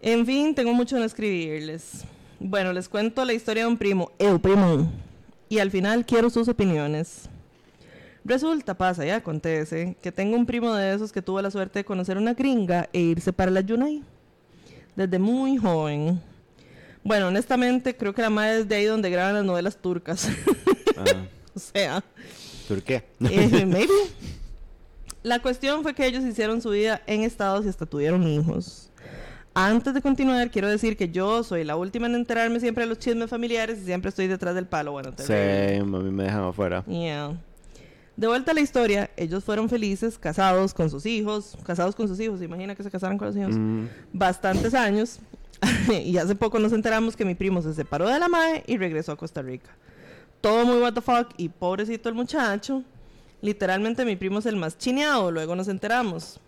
En 0.00 0.26
fin, 0.26 0.52
tengo 0.52 0.72
mucho 0.74 0.96
en 0.96 1.04
escribirles. 1.04 2.02
Bueno, 2.40 2.72
les 2.72 2.88
cuento 2.88 3.24
la 3.24 3.32
historia 3.32 3.62
de 3.62 3.68
un 3.68 3.78
primo, 3.78 4.10
el 4.18 4.40
primo. 4.40 4.90
Y 5.48 5.60
al 5.60 5.70
final 5.70 6.04
quiero 6.04 6.28
sus 6.30 6.48
opiniones. 6.48 7.28
Resulta, 8.24 8.74
pasa 8.74 9.04
y 9.04 9.10
acontece 9.10 9.96
que 10.00 10.12
tengo 10.12 10.36
un 10.36 10.46
primo 10.46 10.72
de 10.74 10.94
esos 10.94 11.12
que 11.12 11.20
tuvo 11.22 11.42
la 11.42 11.50
suerte 11.50 11.80
de 11.80 11.84
conocer 11.84 12.16
una 12.16 12.34
gringa 12.34 12.88
e 12.92 13.00
irse 13.00 13.32
para 13.32 13.50
la 13.50 13.60
Yunay. 13.60 14.02
Desde 14.94 15.18
muy 15.18 15.56
joven. 15.56 16.20
Bueno, 17.02 17.28
honestamente, 17.28 17.96
creo 17.96 18.14
que 18.14 18.22
la 18.22 18.30
madre 18.30 18.60
es 18.60 18.68
de 18.68 18.76
ahí 18.76 18.84
donde 18.84 19.10
graban 19.10 19.34
las 19.34 19.44
novelas 19.44 19.76
turcas. 19.76 20.28
Ah, 20.96 21.04
o 21.54 21.58
sea, 21.58 22.04
¿Por 22.68 22.82
qué? 22.82 23.02
eh, 23.28 23.66
maybe. 23.66 23.88
La 25.24 25.40
cuestión 25.40 25.82
fue 25.82 25.94
que 25.94 26.06
ellos 26.06 26.24
hicieron 26.24 26.60
su 26.60 26.70
vida 26.70 27.02
en 27.06 27.22
Estados 27.22 27.64
y 27.64 27.68
hasta 27.68 27.86
tuvieron 27.86 28.26
hijos. 28.26 28.90
Antes 29.54 29.92
de 29.94 30.00
continuar, 30.00 30.50
quiero 30.50 30.68
decir 30.68 30.96
que 30.96 31.08
yo 31.10 31.42
soy 31.44 31.64
la 31.64 31.76
última 31.76 32.06
en 32.06 32.14
enterarme 32.14 32.58
siempre 32.58 32.84
de 32.84 32.88
los 32.88 32.98
chismes 32.98 33.28
familiares 33.28 33.78
y 33.80 33.84
siempre 33.84 34.08
estoy 34.08 34.26
detrás 34.26 34.54
del 34.54 34.66
palo. 34.66 34.92
Bueno, 34.92 35.12
Sí, 35.18 35.32
a 35.32 35.84
mí 35.84 36.10
me 36.10 36.24
dejan 36.24 36.44
afuera. 36.44 36.84
Yeah. 36.86 37.36
De 38.16 38.26
vuelta 38.26 38.52
a 38.52 38.54
la 38.54 38.60
historia, 38.60 39.10
ellos 39.16 39.42
fueron 39.42 39.68
felices, 39.68 40.18
casados 40.18 40.74
con 40.74 40.90
sus 40.90 41.06
hijos, 41.06 41.56
casados 41.64 41.94
con 41.94 42.08
sus 42.08 42.20
hijos, 42.20 42.38
¿se 42.38 42.44
imagina 42.44 42.74
que 42.74 42.82
se 42.82 42.90
casaron 42.90 43.16
con 43.16 43.28
los 43.28 43.36
hijos? 43.36 43.56
Mm, 43.56 43.86
Bastantes 44.12 44.74
años. 44.74 45.18
y 46.04 46.16
hace 46.18 46.34
poco 46.34 46.58
nos 46.58 46.72
enteramos 46.72 47.16
que 47.16 47.24
mi 47.24 47.34
primo 47.34 47.62
se 47.62 47.72
separó 47.72 48.08
de 48.08 48.18
la 48.18 48.28
madre 48.28 48.64
y 48.66 48.76
regresó 48.76 49.12
a 49.12 49.16
Costa 49.16 49.42
Rica. 49.42 49.70
Todo 50.40 50.64
muy 50.66 50.78
what 50.78 50.92
the 50.92 51.00
fuck 51.00 51.28
y 51.36 51.48
pobrecito 51.48 52.08
el 52.08 52.14
muchacho. 52.14 52.82
Literalmente 53.40 54.04
mi 54.04 54.16
primo 54.16 54.40
es 54.40 54.46
el 54.46 54.56
más 54.56 54.76
chineado, 54.76 55.30
luego 55.30 55.56
nos 55.56 55.68
enteramos. 55.68 56.40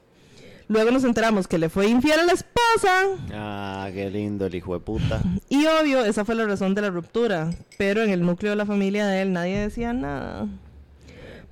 Luego 0.66 0.90
nos 0.90 1.04
enteramos 1.04 1.46
que 1.46 1.58
le 1.58 1.68
fue 1.68 1.88
infiel 1.88 2.20
a 2.20 2.24
la 2.24 2.32
esposa. 2.32 3.02
Ah, 3.32 3.90
qué 3.92 4.10
lindo 4.10 4.46
el 4.46 4.54
hijo 4.54 4.72
de 4.74 4.80
puta. 4.80 5.20
Y 5.48 5.66
obvio, 5.66 6.04
esa 6.04 6.24
fue 6.24 6.34
la 6.34 6.46
razón 6.46 6.74
de 6.74 6.82
la 6.82 6.90
ruptura. 6.90 7.50
Pero 7.76 8.02
en 8.02 8.10
el 8.10 8.22
núcleo 8.24 8.50
de 8.50 8.56
la 8.56 8.64
familia 8.64 9.06
de 9.06 9.22
él 9.22 9.32
nadie 9.32 9.58
decía 9.58 9.92
nada. 9.92 10.48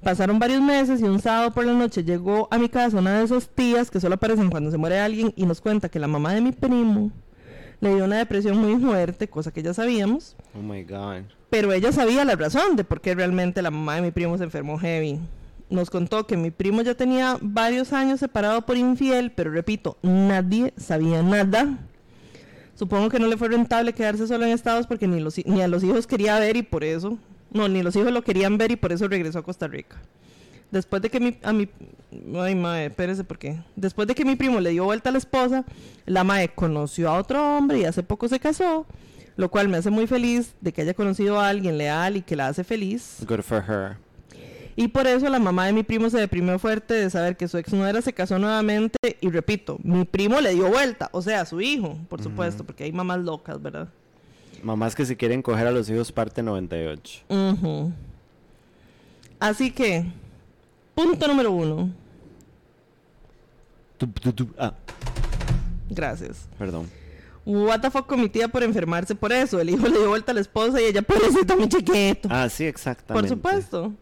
Pasaron 0.03 0.41
varios 0.41 0.61
meses 0.61 1.01
y 1.01 1.05
un 1.05 1.20
sábado 1.20 1.53
por 1.53 1.65
la 1.65 1.74
noche 1.74 2.03
llegó 2.03 2.49
a 2.51 2.59
mi 2.59 2.69
casa 2.69 2.99
una 2.99 3.19
de 3.19 3.24
esas 3.24 3.49
tías 3.49 3.89
que 3.89 4.01
solo 4.01 4.16
aparecen 4.16 4.51
cuando 4.51 4.70
se 4.73 4.77
muere 4.77 4.99
alguien 4.99 5.33
y 5.37 5.47
nos 5.47 5.61
cuenta 5.61 5.89
que 5.89 6.01
la 6.01 6.09
mamá 6.09 6.35
de 6.35 6.41
mi 6.41 6.51
primo 6.51 7.12
le 7.81 7.95
dio 7.95 8.05
una 8.05 8.16
depresión 8.16 8.59
muy 8.59 8.81
fuerte, 8.81 9.29
cosa 9.29 9.53
que 9.53 9.62
ya 9.62 9.73
sabíamos. 9.74 10.37
Oh 10.59 10.62
my 10.62 10.83
god. 10.83 11.23
Pero 11.51 11.73
ella 11.73 11.93
sabía 11.93 12.24
la 12.24 12.35
razón 12.35 12.74
de 12.74 12.83
por 12.83 13.01
qué 13.01 13.15
realmente 13.15 13.62
la 13.62 13.70
mamá 13.70 13.97
de 13.97 14.03
mi 14.03 14.11
primo 14.11 14.37
se 14.39 14.45
enfermó 14.45 14.77
heavy. 14.77 15.20
Nos 15.70 15.89
contó 15.89 16.27
que 16.27 16.37
mi 16.37 16.51
primo 16.51 16.83
ya 16.83 16.95
tenía 16.95 17.39
varios 17.41 17.93
años 17.93 18.19
separado 18.19 18.62
por 18.62 18.77
infiel, 18.77 19.31
pero 19.31 19.53
repito, 19.53 19.99
nadie 20.03 20.74
sabía 20.77 21.23
nada. 21.23 21.79
Supongo 22.74 23.09
que 23.09 23.20
no 23.20 23.29
le 23.29 23.37
fue 23.37 23.49
rentable 23.49 23.93
quedarse 23.93 24.27
solo 24.27 24.47
en 24.47 24.51
Estados 24.51 24.89
porque 24.89 25.07
ni, 25.07 25.20
los, 25.20 25.39
ni 25.47 25.62
a 25.62 25.69
los 25.69 25.85
hijos 25.85 26.09
quería 26.09 26.41
ver 26.41 26.57
y 26.57 26.62
por 26.62 26.83
eso... 26.83 27.19
No, 27.53 27.69
ni 27.69 27.83
los 27.83 27.95
hijos 27.97 28.12
lo 28.12 28.23
querían 28.23 28.59
ver 28.59 28.73
y 28.73 28.77
por 28.77 28.93
eso 28.93 29.09
regresó 29.09 29.41
a 29.41 29.43
Costa 29.43 29.69
Rica. 29.69 30.01
Después 30.70 31.03
de 31.03 31.11
que 31.11 31.20
mi... 31.20 31.39
A 31.43 31.53
mi 31.53 31.69
ay, 32.41 32.55
mae, 32.55 32.87
espérese, 32.87 33.24
¿por 33.24 33.39
qué? 33.39 33.61
Después 33.77 34.09
de 34.09 34.15
que 34.15 34.24
mi 34.24 34.37
primo 34.37 34.61
le 34.61 34.70
dio 34.70 34.85
vuelta 34.85 35.11
a 35.11 35.12
la 35.12 35.19
esposa, 35.19 35.65
la 36.07 36.24
mae 36.24 36.49
conoció 36.49 37.11
a 37.11 37.19
otro 37.19 37.57
hombre 37.57 37.81
y 37.81 37.85
hace 37.85 38.03
poco 38.03 38.29
se 38.29 38.41
casó, 38.41 38.87
lo 39.37 39.51
cual 39.51 39.69
me 39.69 39.77
hace 39.77 39.91
muy 39.91 40.07
feliz 40.07 40.55
de 40.61 40.73
que 40.73 40.83
haya 40.83 40.95
conocido 40.95 41.41
a 41.41 41.49
alguien 41.49 41.79
leal 41.79 42.16
y 42.16 42.23
que 42.23 42.37
la 42.37 42.49
hace 42.49 42.65
feliz. 42.65 43.19
Good 43.27 43.43
for 43.43 43.62
her. 43.69 43.97
Y 44.74 44.89
por 44.89 45.07
eso 45.07 45.29
la 45.29 45.39
mamá 45.39 45.66
de 45.66 45.74
mi 45.74 45.83
primo 45.83 46.09
se 46.09 46.19
deprimió 46.19 46.59
fuerte 46.59 46.95
de 46.95 47.11
saber 47.11 47.37
que 47.37 47.47
su 47.49 47.59
ex 47.59 47.73
nuera 47.73 48.01
se 48.01 48.15
casó 48.15 48.39
nuevamente. 48.39 48.97
Y 49.20 49.29
repito, 49.29 49.79
mi 49.83 50.05
primo 50.05 50.41
le 50.41 50.55
dio 50.55 50.69
vuelta, 50.69 51.11
o 51.12 51.20
sea, 51.20 51.43
a 51.43 51.47
su 51.47 51.61
hijo, 51.61 51.99
por 52.09 52.23
supuesto, 52.23 52.65
porque 52.65 52.85
hay 52.85 52.93
mamás 52.93 53.20
locas, 53.20 53.61
¿verdad? 53.61 53.89
Mamás 54.62 54.94
que 54.94 55.05
si 55.05 55.16
quieren 55.16 55.43
coger 55.43 55.66
a 55.66 55.72
los 55.72 55.90
hijos 55.90 56.12
parte 56.12 56.43
98. 56.43 57.24
Ujú. 57.28 57.93
Así 59.40 59.70
que, 59.72 60.06
punto 60.94 61.26
número 61.26 61.51
uno. 61.51 61.90
Ah, 64.59 64.74
Gracias. 65.90 66.48
perdón. 66.59 66.89
What 67.44 67.80
the 67.80 67.90
fuck 67.90 68.06
con 68.06 68.20
mi 68.20 68.28
tía 68.28 68.47
por 68.48 68.62
enfermarse 68.62 69.14
por 69.16 69.32
eso. 69.32 69.60
El 69.60 69.70
hijo 69.70 69.86
le 69.89 69.98
dio 69.98 70.09
vuelta 70.09 70.30
a 70.30 70.34
la 70.34 70.40
esposa 70.40 70.80
y 70.80 70.84
ella, 70.84 71.02
pobrecito, 71.02 71.56
mi 71.56 71.68
chiquito. 71.68 72.28
Ah, 72.30 72.48
sí, 72.48 72.64
exactamente. 72.64 73.28
Por 73.28 73.36
supuesto. 73.36 73.93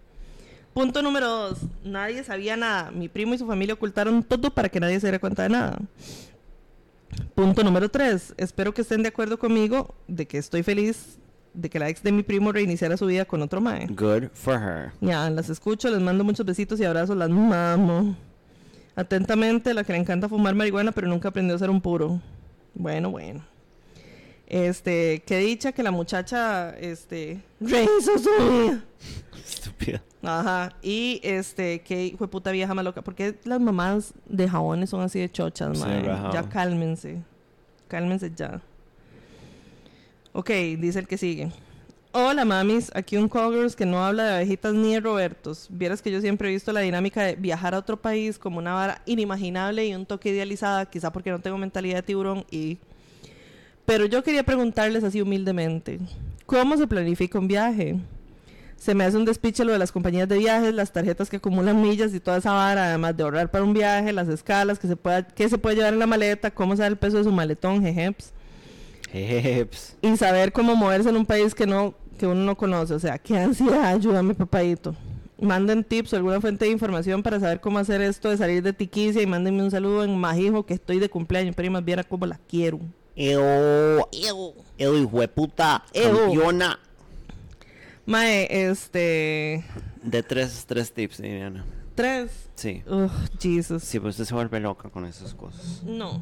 Punto 0.74 1.02
número 1.02 1.26
dos. 1.28 1.58
Nadie 1.82 2.22
sabía 2.22 2.56
nada. 2.56 2.90
Mi 2.90 3.08
primo 3.08 3.34
y 3.34 3.38
su 3.38 3.46
familia 3.46 3.74
ocultaron 3.74 4.22
todo 4.22 4.50
para 4.50 4.68
que 4.68 4.78
nadie 4.78 5.00
se 5.00 5.06
diera 5.06 5.18
cuenta 5.18 5.42
de 5.42 5.48
nada. 5.48 5.78
Punto 7.34 7.62
número 7.64 7.88
tres. 7.88 8.34
Espero 8.36 8.74
que 8.74 8.82
estén 8.82 9.02
de 9.02 9.08
acuerdo 9.08 9.38
conmigo 9.38 9.94
de 10.08 10.26
que 10.26 10.38
estoy 10.38 10.62
feliz 10.62 11.18
de 11.54 11.68
que 11.68 11.78
la 11.78 11.88
ex 11.88 12.02
de 12.02 12.12
mi 12.12 12.22
primo 12.22 12.52
reiniciara 12.52 12.96
su 12.96 13.06
vida 13.06 13.24
con 13.24 13.42
otro 13.42 13.60
mae. 13.60 13.86
Good 13.86 14.30
for 14.34 14.54
her. 14.54 14.92
Ya, 15.00 15.28
las 15.30 15.50
escucho, 15.50 15.90
les 15.90 16.00
mando 16.00 16.24
muchos 16.24 16.46
besitos 16.46 16.78
y 16.80 16.84
abrazos, 16.84 17.16
las 17.16 17.30
mamo. 17.30 18.16
Atentamente, 18.94 19.72
la 19.74 19.84
que 19.84 19.92
le 19.92 19.98
encanta 19.98 20.28
fumar 20.28 20.54
marihuana, 20.54 20.92
pero 20.92 21.08
nunca 21.08 21.28
aprendió 21.28 21.56
a 21.56 21.58
ser 21.58 21.70
un 21.70 21.80
puro. 21.80 22.20
Bueno, 22.74 23.10
bueno. 23.10 23.44
Este, 24.46 25.22
qué 25.26 25.38
dicha 25.38 25.72
que 25.72 25.82
la 25.82 25.90
muchacha, 25.90 26.70
este, 26.78 27.40
rehizo 27.60 28.18
su 28.18 28.30
vida. 28.30 28.84
Estúpida. 29.44 30.02
Ajá, 30.22 30.74
y 30.82 31.20
este, 31.22 31.80
qué 31.80 32.06
hijo 32.06 32.28
puta 32.28 32.50
vieja 32.50 32.74
más 32.74 32.84
loca. 32.84 33.02
porque 33.02 33.38
las 33.44 33.60
mamás 33.60 34.12
de 34.26 34.48
jabones 34.48 34.90
son 34.90 35.00
así 35.00 35.18
de 35.18 35.30
chochas, 35.30 35.78
Sí, 35.78 35.84
rajado. 35.84 36.32
Ya 36.32 36.48
cálmense. 36.48 37.22
Cálmense 37.88 38.30
ya. 38.36 38.60
Ok, 40.32 40.50
dice 40.78 40.98
el 40.98 41.08
que 41.08 41.16
sigue. 41.18 41.50
Hola 42.12 42.44
mamis, 42.44 42.90
aquí 42.94 43.16
un 43.16 43.28
Coggers 43.28 43.76
que 43.76 43.86
no 43.86 44.04
habla 44.04 44.24
de 44.24 44.34
abejitas 44.34 44.74
ni 44.74 44.94
de 44.94 45.00
Robertos. 45.00 45.68
Vieras 45.70 46.02
que 46.02 46.10
yo 46.10 46.20
siempre 46.20 46.48
he 46.48 46.52
visto 46.52 46.72
la 46.72 46.80
dinámica 46.80 47.22
de 47.22 47.36
viajar 47.36 47.72
a 47.74 47.78
otro 47.78 47.96
país 47.96 48.36
como 48.36 48.58
una 48.58 48.74
vara 48.74 49.00
inimaginable 49.06 49.86
y 49.86 49.94
un 49.94 50.06
toque 50.06 50.30
idealizada, 50.30 50.86
quizá 50.86 51.12
porque 51.12 51.30
no 51.30 51.38
tengo 51.38 51.56
mentalidad 51.56 51.96
de 51.96 52.02
tiburón 52.02 52.44
y... 52.50 52.78
Pero 53.86 54.06
yo 54.06 54.22
quería 54.22 54.42
preguntarles 54.44 55.02
así 55.04 55.20
humildemente, 55.20 55.98
¿cómo 56.46 56.76
se 56.76 56.86
planifica 56.86 57.38
un 57.38 57.48
viaje? 57.48 57.96
Se 58.80 58.94
me 58.94 59.04
hace 59.04 59.18
un 59.18 59.26
despiche 59.26 59.62
lo 59.62 59.72
de 59.72 59.78
las 59.78 59.92
compañías 59.92 60.26
de 60.26 60.38
viajes, 60.38 60.72
las 60.72 60.90
tarjetas 60.90 61.28
que 61.28 61.36
acumulan 61.36 61.82
millas 61.82 62.14
y 62.14 62.18
toda 62.18 62.38
esa 62.38 62.52
vara, 62.52 62.86
además 62.86 63.14
de 63.14 63.22
ahorrar 63.22 63.50
para 63.50 63.62
un 63.62 63.74
viaje, 63.74 64.10
las 64.14 64.26
escalas 64.26 64.78
que 64.78 64.88
se 64.88 64.96
pueda, 64.96 65.22
que 65.22 65.50
se 65.50 65.58
puede 65.58 65.76
llevar 65.76 65.92
en 65.92 65.98
la 65.98 66.06
maleta, 66.06 66.50
cómo 66.50 66.74
sabe 66.74 66.88
el 66.88 66.96
peso 66.96 67.18
de 67.18 67.24
su 67.24 67.30
maletón, 67.30 67.82
jejeps 67.82 68.32
Jeps. 69.12 69.96
y 70.00 70.16
saber 70.16 70.52
cómo 70.52 70.76
moverse 70.76 71.10
en 71.10 71.16
un 71.16 71.26
país 71.26 71.54
que 71.54 71.66
no 71.66 71.94
que 72.18 72.26
uno 72.26 72.42
no 72.42 72.56
conoce. 72.56 72.94
O 72.94 72.98
sea, 72.98 73.18
qué 73.18 73.36
ansiedad, 73.36 73.84
ayúdame, 73.84 74.34
papadito. 74.34 74.94
Manden 75.38 75.84
tips 75.84 76.14
o 76.14 76.16
alguna 76.16 76.40
fuente 76.40 76.64
de 76.64 76.70
información 76.70 77.22
para 77.22 77.38
saber 77.38 77.60
cómo 77.60 77.78
hacer 77.78 78.00
esto 78.00 78.30
de 78.30 78.38
salir 78.38 78.62
de 78.62 78.72
tiquicia 78.72 79.20
y 79.20 79.26
mándenme 79.26 79.62
un 79.62 79.70
saludo 79.70 80.04
en 80.04 80.16
Majijo 80.16 80.64
que 80.64 80.74
estoy 80.74 80.98
de 80.98 81.10
cumpleaños, 81.10 81.54
pero 81.54 81.70
más 81.70 81.84
viera 81.84 82.02
cómo 82.02 82.24
la 82.24 82.38
quiero. 82.48 82.80
Ew. 83.16 84.06
Ew, 84.78 84.96
hijo 84.96 85.20
de 85.20 85.28
puta. 85.28 85.84
Campeona. 85.92 86.78
Mae, 88.10 88.48
este. 88.50 89.64
De 90.02 90.22
tres, 90.22 90.64
tres 90.66 90.92
tips, 90.92 91.18
Diana. 91.22 91.64
Tres. 91.94 92.30
Sí. 92.56 92.82
Ugh, 92.88 93.10
Jesus. 93.40 93.84
Sí, 93.84 94.00
pues 94.00 94.14
usted 94.14 94.24
se 94.24 94.34
vuelve 94.34 94.58
loca 94.58 94.88
con 94.90 95.04
esas 95.06 95.32
cosas. 95.34 95.82
No, 95.84 96.20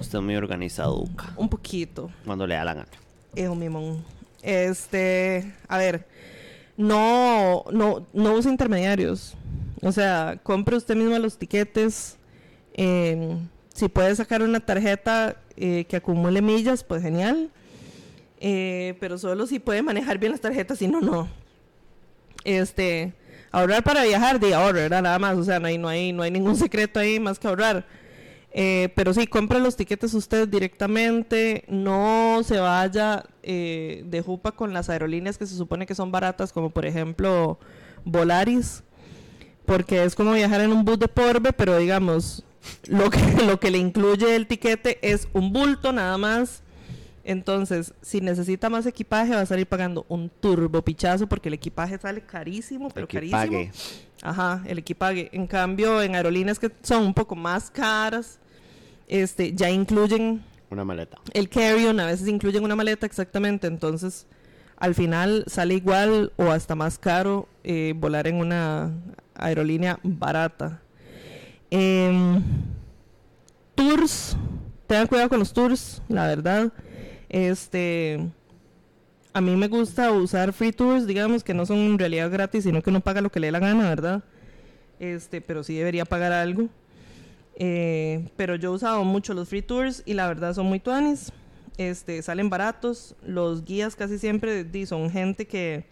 Usted 0.00 0.18
es 0.18 0.24
muy 0.24 0.34
organizado 0.36 1.04
un 1.36 1.48
poquito. 1.48 2.10
cuando 2.24 2.46
le 2.46 2.54
da 2.56 2.64
la 2.64 2.74
gana. 2.74 2.88
Ew, 3.36 3.54
mi 3.54 3.68
mon. 3.68 4.02
Este, 4.42 5.54
a 5.68 5.78
ver, 5.78 6.06
no, 6.76 7.64
no, 7.72 8.04
no 8.12 8.34
use 8.34 8.48
intermediarios. 8.48 9.34
O 9.80 9.92
sea, 9.92 10.40
compre 10.42 10.76
usted 10.76 10.96
mismo 10.96 11.16
los 11.18 11.38
tiquetes. 11.38 12.16
eh, 12.74 13.36
si 13.74 13.88
puede 13.88 14.14
sacar 14.16 14.42
una 14.42 14.60
tarjeta 14.60 15.36
eh, 15.56 15.84
que 15.88 15.96
acumule 15.96 16.42
millas, 16.42 16.84
pues 16.84 17.00
genial. 17.02 17.50
Eh, 18.44 18.96
pero 18.98 19.18
solo 19.18 19.46
si 19.46 19.60
puede 19.60 19.82
manejar 19.82 20.18
bien 20.18 20.32
las 20.32 20.40
tarjetas, 20.40 20.78
si 20.78 20.88
no, 20.88 21.00
no. 21.00 21.28
Este, 22.42 23.14
ahorrar 23.52 23.84
para 23.84 24.02
viajar, 24.02 24.40
de 24.40 24.50
¿verdad? 24.50 25.00
nada 25.00 25.18
más. 25.20 25.38
O 25.38 25.44
sea, 25.44 25.60
no 25.60 25.68
hay, 25.68 25.78
no 25.78 25.86
hay, 25.88 26.12
no 26.12 26.24
hay 26.24 26.32
ningún 26.32 26.56
secreto 26.56 26.98
ahí 26.98 27.20
más 27.20 27.38
que 27.38 27.46
ahorrar. 27.46 27.86
Eh, 28.52 28.88
pero 28.96 29.14
sí, 29.14 29.28
compre 29.28 29.60
los 29.60 29.76
tiquetes 29.76 30.12
usted 30.12 30.48
directamente, 30.48 31.64
no 31.68 32.42
se 32.44 32.58
vaya 32.58 33.24
eh, 33.44 34.02
de 34.04 34.20
jupa 34.22 34.52
con 34.52 34.74
las 34.74 34.90
aerolíneas 34.90 35.38
que 35.38 35.46
se 35.46 35.56
supone 35.56 35.86
que 35.86 35.94
son 35.94 36.10
baratas, 36.10 36.52
como 36.52 36.68
por 36.68 36.84
ejemplo 36.84 37.58
Volaris, 38.04 38.82
porque 39.64 40.02
es 40.02 40.14
como 40.14 40.32
viajar 40.32 40.60
en 40.60 40.72
un 40.72 40.84
bus 40.84 40.98
de 40.98 41.08
porbe, 41.08 41.54
pero 41.54 41.78
digamos, 41.78 42.44
lo 42.88 43.08
que, 43.08 43.20
lo 43.46 43.58
que 43.58 43.70
le 43.70 43.78
incluye 43.78 44.34
el 44.34 44.46
tiquete 44.48 44.98
es 45.00 45.28
un 45.32 45.52
bulto 45.52 45.92
nada 45.92 46.18
más. 46.18 46.62
Entonces, 47.24 47.94
si 48.02 48.20
necesita 48.20 48.68
más 48.68 48.84
equipaje, 48.86 49.34
va 49.34 49.42
a 49.42 49.46
salir 49.46 49.66
pagando 49.66 50.04
un 50.08 50.28
turbo 50.28 50.82
pichazo 50.82 51.28
porque 51.28 51.48
el 51.48 51.54
equipaje 51.54 51.96
sale 51.98 52.20
carísimo, 52.22 52.90
pero 52.90 53.04
Equipague. 53.06 53.70
carísimo. 53.70 54.02
Ajá, 54.22 54.62
el 54.66 54.78
equipaje. 54.78 55.28
En 55.32 55.46
cambio, 55.46 56.02
en 56.02 56.14
aerolíneas 56.16 56.58
que 56.58 56.70
son 56.82 57.04
un 57.04 57.14
poco 57.14 57.34
más 57.36 57.70
caras, 57.70 58.38
este, 59.08 59.52
ya 59.52 59.70
incluyen 59.70 60.42
Una 60.70 60.84
maleta. 60.84 61.18
el 61.32 61.48
carry-on, 61.48 62.00
a 62.00 62.06
veces 62.06 62.26
incluyen 62.28 62.64
una 62.64 62.74
maleta 62.76 63.06
exactamente. 63.06 63.66
Entonces, 63.68 64.26
al 64.78 64.94
final 64.96 65.44
sale 65.46 65.74
igual 65.74 66.32
o 66.36 66.50
hasta 66.50 66.74
más 66.74 66.98
caro 66.98 67.48
eh, 67.62 67.94
volar 67.96 68.26
en 68.26 68.36
una 68.36 68.90
aerolínea 69.34 70.00
barata. 70.02 70.80
Em, 71.70 72.42
tours, 73.74 74.36
tengan 74.86 75.06
cuidado 75.06 75.28
con 75.28 75.38
los 75.38 75.52
tours, 75.52 76.02
la 76.08 76.26
verdad. 76.26 76.72
Este, 77.32 78.28
a 79.32 79.40
mí 79.40 79.56
me 79.56 79.68
gusta 79.68 80.12
usar 80.12 80.52
free 80.52 80.72
tours, 80.72 81.06
digamos 81.06 81.42
que 81.42 81.54
no 81.54 81.66
son 81.66 81.78
en 81.78 81.98
realidad 81.98 82.30
gratis, 82.30 82.64
sino 82.64 82.82
que 82.82 82.90
uno 82.90 83.00
paga 83.00 83.22
lo 83.22 83.32
que 83.32 83.40
le 83.40 83.48
dé 83.48 83.52
la 83.52 83.58
gana, 83.58 83.88
¿verdad? 83.88 84.22
Este, 85.00 85.40
pero 85.40 85.64
sí 85.64 85.74
debería 85.74 86.04
pagar 86.04 86.32
algo. 86.32 86.68
Eh, 87.56 88.28
pero 88.36 88.56
yo 88.56 88.70
he 88.70 88.74
usado 88.74 89.02
mucho 89.04 89.34
los 89.34 89.48
free 89.48 89.62
tours 89.62 90.02
y 90.06 90.14
la 90.14 90.28
verdad 90.28 90.54
son 90.54 90.66
muy 90.66 90.78
tuanis. 90.78 91.32
Este, 91.78 92.22
salen 92.22 92.50
baratos. 92.50 93.16
Los 93.26 93.64
guías 93.64 93.96
casi 93.96 94.18
siempre 94.18 94.66
son 94.86 95.10
gente 95.10 95.46
que 95.46 95.86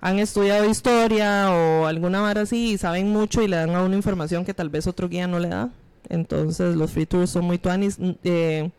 han 0.00 0.18
estudiado 0.18 0.68
historia 0.68 1.50
o 1.50 1.86
alguna 1.86 2.20
vara 2.20 2.42
así 2.42 2.72
y 2.72 2.78
saben 2.78 3.08
mucho 3.08 3.42
y 3.42 3.48
le 3.48 3.56
dan 3.56 3.70
a 3.70 3.82
una 3.82 3.96
información 3.96 4.44
que 4.44 4.52
tal 4.52 4.68
vez 4.68 4.86
otro 4.86 5.08
guía 5.08 5.26
no 5.26 5.38
le 5.38 5.48
da. 5.48 5.70
Entonces 6.10 6.76
los 6.76 6.90
free 6.92 7.06
tours 7.06 7.30
son 7.30 7.46
muy 7.46 7.56
tuanis. 7.56 7.98
Mm, 7.98 8.10
eh, 8.22 8.70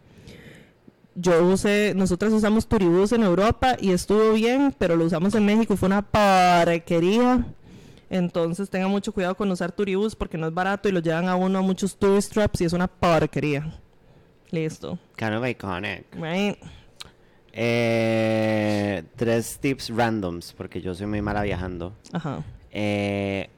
yo 1.15 1.43
usé, 1.47 1.93
nosotras 1.95 2.33
usamos 2.33 2.67
Turibus 2.67 3.13
en 3.13 3.23
Europa 3.23 3.77
y 3.79 3.91
estuvo 3.91 4.33
bien, 4.33 4.75
pero 4.77 4.95
lo 4.95 5.05
usamos 5.05 5.33
en 5.33 5.45
México 5.45 5.73
y 5.73 5.77
fue 5.77 5.87
una 5.87 6.01
porquería. 6.01 7.45
Entonces 8.09 8.69
tengan 8.69 8.91
mucho 8.91 9.13
cuidado 9.13 9.35
con 9.35 9.49
usar 9.49 9.71
Turibus 9.71 10.15
porque 10.15 10.37
no 10.37 10.47
es 10.47 10.53
barato 10.53 10.87
y 10.89 10.91
lo 10.91 10.99
llevan 10.99 11.27
a 11.27 11.35
uno 11.35 11.59
a 11.59 11.61
muchos 11.61 11.95
tourist 11.95 12.33
traps 12.33 12.61
y 12.61 12.65
es 12.65 12.73
una 12.73 12.87
porquería. 12.87 13.79
Listo. 14.51 14.99
Kind 15.15 15.33
of 15.33 15.47
iconic. 15.47 16.05
Right. 16.13 16.57
Eh, 17.53 19.03
tres 19.15 19.57
tips 19.59 19.89
randoms, 19.89 20.53
porque 20.53 20.81
yo 20.81 20.93
soy 20.93 21.07
muy 21.07 21.21
mala 21.21 21.41
viajando. 21.41 21.93
Ajá. 22.11 22.43
Eh, 22.71 23.49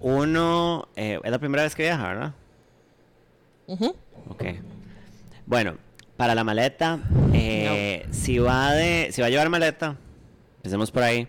uno, 0.00 0.88
eh, 0.96 1.20
es 1.22 1.30
la 1.30 1.38
primera 1.38 1.62
vez 1.62 1.74
que 1.74 1.84
viaja, 1.84 2.08
¿verdad? 2.08 2.34
Ujú. 3.68 3.94
Ok. 4.28 4.44
Bueno, 5.46 5.76
para 6.18 6.34
la 6.34 6.42
maleta, 6.42 6.98
eh, 7.32 8.04
si 8.10 8.40
va 8.40 8.72
de, 8.72 9.10
si 9.12 9.20
va 9.20 9.28
a 9.28 9.30
llevar 9.30 9.48
maleta, 9.50 9.96
empecemos 10.56 10.90
por 10.90 11.04
ahí. 11.04 11.28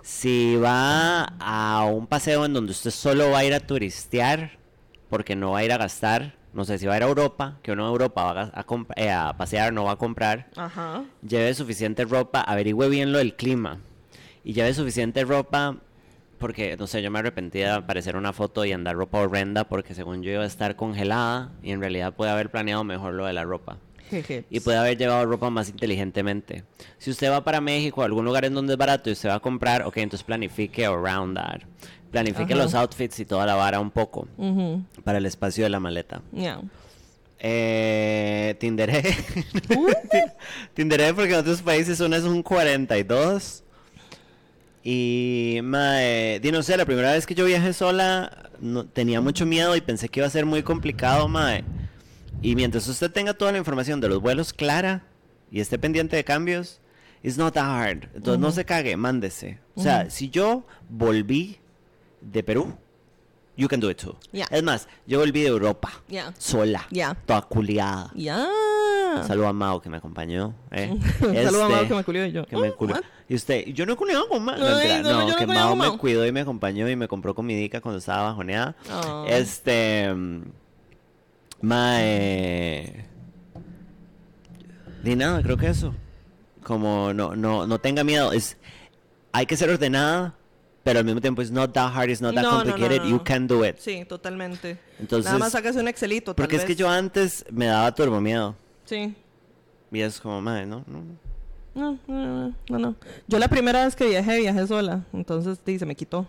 Si 0.00 0.54
va 0.54 1.24
a 1.40 1.84
un 1.86 2.06
paseo 2.06 2.44
en 2.44 2.52
donde 2.52 2.70
usted 2.70 2.92
solo 2.92 3.32
va 3.32 3.38
a 3.38 3.44
ir 3.44 3.52
a 3.52 3.58
turistear, 3.58 4.52
porque 5.10 5.34
no 5.34 5.50
va 5.50 5.58
a 5.58 5.64
ir 5.64 5.72
a 5.72 5.76
gastar, 5.76 6.36
no 6.54 6.64
sé 6.64 6.78
si 6.78 6.86
va 6.86 6.94
a 6.94 6.96
ir 6.98 7.02
a 7.02 7.06
Europa, 7.06 7.58
que 7.64 7.72
uno 7.72 7.84
a 7.84 7.90
Europa 7.90 8.32
va 8.32 8.42
a, 8.54 8.66
eh, 8.94 9.10
a 9.10 9.36
pasear, 9.36 9.72
no 9.72 9.84
va 9.84 9.92
a 9.92 9.96
comprar, 9.96 10.46
Ajá. 10.54 11.02
lleve 11.28 11.52
suficiente 11.54 12.04
ropa, 12.04 12.42
averigüe 12.42 12.88
bien 12.88 13.10
lo 13.10 13.18
del 13.18 13.34
clima 13.34 13.80
y 14.44 14.52
lleve 14.52 14.72
suficiente 14.72 15.24
ropa 15.24 15.78
porque, 16.38 16.76
no 16.76 16.86
sé, 16.86 17.02
yo 17.02 17.10
me 17.10 17.18
arrepentí 17.18 17.58
de 17.58 17.70
aparecer 17.70 18.16
una 18.16 18.32
foto 18.32 18.64
y 18.64 18.70
andar 18.70 18.94
ropa 18.94 19.18
horrenda 19.18 19.64
porque 19.64 19.94
según 19.94 20.22
yo 20.22 20.30
iba 20.30 20.44
a 20.44 20.46
estar 20.46 20.76
congelada 20.76 21.50
y 21.60 21.72
en 21.72 21.80
realidad 21.80 22.14
puede 22.14 22.30
haber 22.30 22.52
planeado 22.52 22.84
mejor 22.84 23.14
lo 23.14 23.26
de 23.26 23.32
la 23.32 23.42
ropa. 23.42 23.78
Jeje. 24.12 24.44
Y 24.50 24.60
puede 24.60 24.76
haber 24.76 24.98
llevado 24.98 25.24
ropa 25.24 25.48
más 25.48 25.70
inteligentemente. 25.70 26.64
Si 26.98 27.10
usted 27.10 27.30
va 27.30 27.42
para 27.42 27.60
México, 27.60 28.02
a 28.02 28.04
algún 28.04 28.24
lugar 28.24 28.44
en 28.44 28.54
donde 28.54 28.74
es 28.74 28.78
barato 28.78 29.08
y 29.08 29.14
usted 29.14 29.30
va 29.30 29.36
a 29.36 29.40
comprar, 29.40 29.82
ok, 29.82 29.96
entonces 29.96 30.24
planifique 30.24 30.84
around 30.84 31.36
that. 31.36 31.60
Planifique 32.10 32.52
Ajá. 32.52 32.62
los 32.62 32.74
outfits 32.74 33.20
y 33.20 33.24
toda 33.24 33.46
la 33.46 33.54
vara 33.54 33.80
un 33.80 33.90
poco 33.90 34.28
para 35.02 35.16
el 35.16 35.24
espacio 35.24 35.64
de 35.64 35.70
la 35.70 35.80
maleta. 35.80 36.20
Yeah. 36.34 36.60
Eh, 37.38 38.54
Tinderé. 38.60 39.02
Tinderé 40.74 41.14
porque 41.14 41.32
en 41.32 41.40
otros 41.40 41.62
países 41.62 41.98
uno 42.00 42.14
es 42.14 42.24
un 42.24 42.42
42. 42.42 43.64
Y, 44.84 45.60
mae, 45.62 46.38
di, 46.40 46.52
no 46.52 46.62
sé, 46.62 46.76
la 46.76 46.84
primera 46.84 47.12
vez 47.12 47.24
que 47.24 47.34
yo 47.34 47.44
viajé 47.44 47.72
sola 47.72 48.50
no, 48.60 48.84
tenía 48.84 49.20
mucho 49.20 49.46
miedo 49.46 49.74
y 49.74 49.80
pensé 49.80 50.08
que 50.08 50.20
iba 50.20 50.26
a 50.26 50.30
ser 50.30 50.44
muy 50.44 50.62
complicado, 50.62 51.28
mae. 51.28 51.64
Y 52.42 52.56
mientras 52.56 52.86
usted 52.88 53.10
tenga 53.10 53.34
toda 53.34 53.52
la 53.52 53.58
información 53.58 54.00
de 54.00 54.08
los 54.08 54.20
vuelos 54.20 54.52
clara 54.52 55.04
y 55.50 55.60
esté 55.60 55.78
pendiente 55.78 56.16
de 56.16 56.24
cambios, 56.24 56.80
it's 57.22 57.36
not 57.38 57.54
that 57.54 57.64
hard. 57.66 58.08
Entonces 58.14 58.38
no 58.40 58.50
se 58.50 58.64
cague, 58.64 58.96
mándese. 58.96 59.60
O 59.76 59.82
sea, 59.82 60.10
si 60.10 60.28
yo 60.28 60.64
volví 60.88 61.58
de 62.20 62.42
Perú, 62.42 62.74
you 63.56 63.68
can 63.68 63.78
do 63.80 63.90
it 63.90 63.98
too. 63.98 64.16
Yeah. 64.32 64.46
Es 64.50 64.62
más, 64.62 64.88
yo 65.06 65.20
volví 65.20 65.42
de 65.42 65.48
Europa, 65.48 65.90
Yeah. 66.08 66.34
sola, 66.38 66.86
Yeah. 66.90 67.14
toda 67.26 67.42
culiada. 67.42 68.10
Un 68.14 69.24
saludo 69.26 69.46
a 69.48 69.52
Mao 69.52 69.80
que 69.80 69.88
me 69.90 69.98
acompañó. 69.98 70.54
¿eh? 70.72 70.88
Un 71.20 71.34
saludo 71.34 71.64
a 71.64 71.68
Este, 71.68 71.74
Mao 71.76 71.88
que 71.88 71.94
me 71.94 72.04
culió 72.04 72.26
y 72.26 72.32
yo. 72.32 72.46
que 72.46 72.56
me 72.56 72.70
"Oh, 72.70 72.76
culió. 72.76 72.96
what?" 72.96 73.02
Y 73.28 73.34
usted, 73.36 73.66
yo 73.66 73.86
no 73.86 73.92
he 73.92 73.96
culiado 73.96 74.26
con 74.28 74.42
Mao. 74.44 74.56
No, 74.58 74.68
no, 74.68 75.02
no, 75.02 75.28
no 75.28 75.36
que 75.36 75.46
Mao 75.46 75.76
me 75.76 75.96
cuidó 75.98 76.26
y 76.26 76.32
me 76.32 76.40
acompañó 76.40 76.88
y 76.88 76.96
me 76.96 77.06
compró 77.08 77.34
comidica 77.34 77.80
cuando 77.80 77.98
estaba 77.98 78.22
bajoneada. 78.30 78.74
Oh. 78.90 79.26
Este. 79.28 80.12
mm, 80.12 80.42
Mae. 81.62 83.04
Ni 85.02 85.16
nada, 85.16 85.42
creo 85.42 85.56
que 85.56 85.68
eso. 85.68 85.94
Como 86.62 87.12
no, 87.12 87.34
no, 87.34 87.66
no 87.66 87.78
tenga 87.78 88.04
miedo. 88.04 88.32
Es, 88.32 88.56
hay 89.32 89.46
que 89.46 89.56
ser 89.56 89.70
ordenada, 89.70 90.34
pero 90.84 91.00
al 91.00 91.04
mismo 91.04 91.20
tiempo 91.20 91.42
it's 91.42 91.50
not 91.50 91.72
that 91.72 91.92
hard, 91.92 92.10
it's 92.10 92.20
not 92.20 92.34
that 92.34 92.42
No, 92.42 92.50
no, 92.50 92.58
no, 92.58 92.70
complicated, 92.70 93.02
no, 93.02 93.08
you 93.08 93.24
can 93.24 93.46
do 93.48 93.64
it. 93.64 93.78
Sí, 93.78 94.04
totalmente. 94.04 94.78
Entonces, 95.00 95.24
Nada 95.26 95.38
más 95.38 95.54
hágase 95.54 95.80
un 95.80 95.88
Excelito, 95.88 96.34
tal 96.34 96.42
porque 96.44 96.56
es 96.56 96.62
que 96.62 96.68
vez. 96.68 96.76
yo 96.78 96.88
antes 96.88 97.44
me 97.50 97.66
daba 97.66 97.92
turbo 97.94 98.20
miedo. 98.20 98.54
Sí. 98.84 99.14
Y 99.90 100.00
es 100.00 100.20
como, 100.20 100.40
madre, 100.40 100.66
no, 100.66 100.84
no. 100.86 101.02
No, 101.74 101.98
no, 102.06 102.54
no, 102.68 102.78
no. 102.78 102.96
Yo 103.26 103.38
la 103.38 103.48
primera 103.48 103.84
vez 103.84 103.96
que 103.96 104.06
viajé, 104.06 104.38
viajé 104.40 104.66
sola. 104.66 105.04
Entonces, 105.12 105.58
sí, 105.64 105.78
se 105.78 105.86
me 105.86 105.94
quitó. 105.94 106.26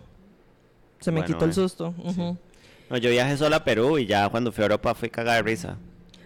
Se 1.00 1.10
me 1.12 1.20
Bueno, 1.20 1.34
quitó 1.34 1.44
el 1.44 1.50
eh, 1.50 1.54
susto. 1.54 1.94
ujú. 2.02 2.38
No, 2.90 2.96
yo 2.96 3.10
viajé 3.10 3.36
sola 3.36 3.56
a 3.56 3.64
Perú 3.64 3.98
y 3.98 4.06
ya 4.06 4.28
cuando 4.28 4.52
fui 4.52 4.62
a 4.62 4.66
Europa 4.66 4.94
fui 4.94 5.08
cagada 5.10 5.36
de 5.36 5.42
risa. 5.42 5.78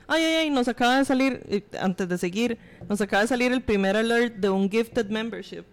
Ay, 0.06 0.24
ay, 0.24 0.34
ay, 0.36 0.50
nos 0.50 0.66
acaba 0.68 0.98
de 0.98 1.04
salir, 1.04 1.42
eh, 1.48 1.62
antes 1.78 2.08
de 2.08 2.16
seguir, 2.16 2.58
nos 2.88 3.00
acaba 3.00 3.22
de 3.22 3.28
salir 3.28 3.52
el 3.52 3.60
primer 3.62 3.94
alert 3.94 4.36
de 4.36 4.48
un 4.48 4.70
gifted 4.70 5.06
membership. 5.06 5.64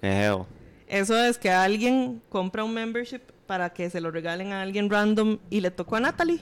Qué 0.00 0.08
geo. 0.12 0.46
Eso 0.86 1.18
es 1.18 1.36
que 1.36 1.50
alguien 1.50 2.22
compra 2.28 2.62
un 2.62 2.72
membership 2.72 3.20
para 3.46 3.70
que 3.70 3.90
se 3.90 4.00
lo 4.00 4.10
regalen 4.10 4.52
a 4.52 4.62
alguien 4.62 4.88
random 4.88 5.38
y 5.50 5.60
le 5.60 5.70
tocó 5.72 5.96
a 5.96 6.00
Natalie. 6.00 6.40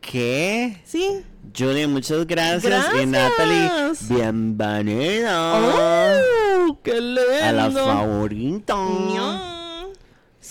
¿Qué? 0.00 0.80
Sí. 0.84 1.22
Julie, 1.56 1.86
muchas 1.86 2.26
gracias. 2.26 2.64
Y 2.64 2.68
Gracias. 2.68 3.06
Natalie, 3.06 3.70
bienvenida 4.08 5.54
¡Oh! 5.54 6.78
¡Qué 6.82 7.00
lindo! 7.00 7.20
a 7.42 7.52
la 7.52 7.70
favorita. 7.70 8.74
Ño. 8.74 9.51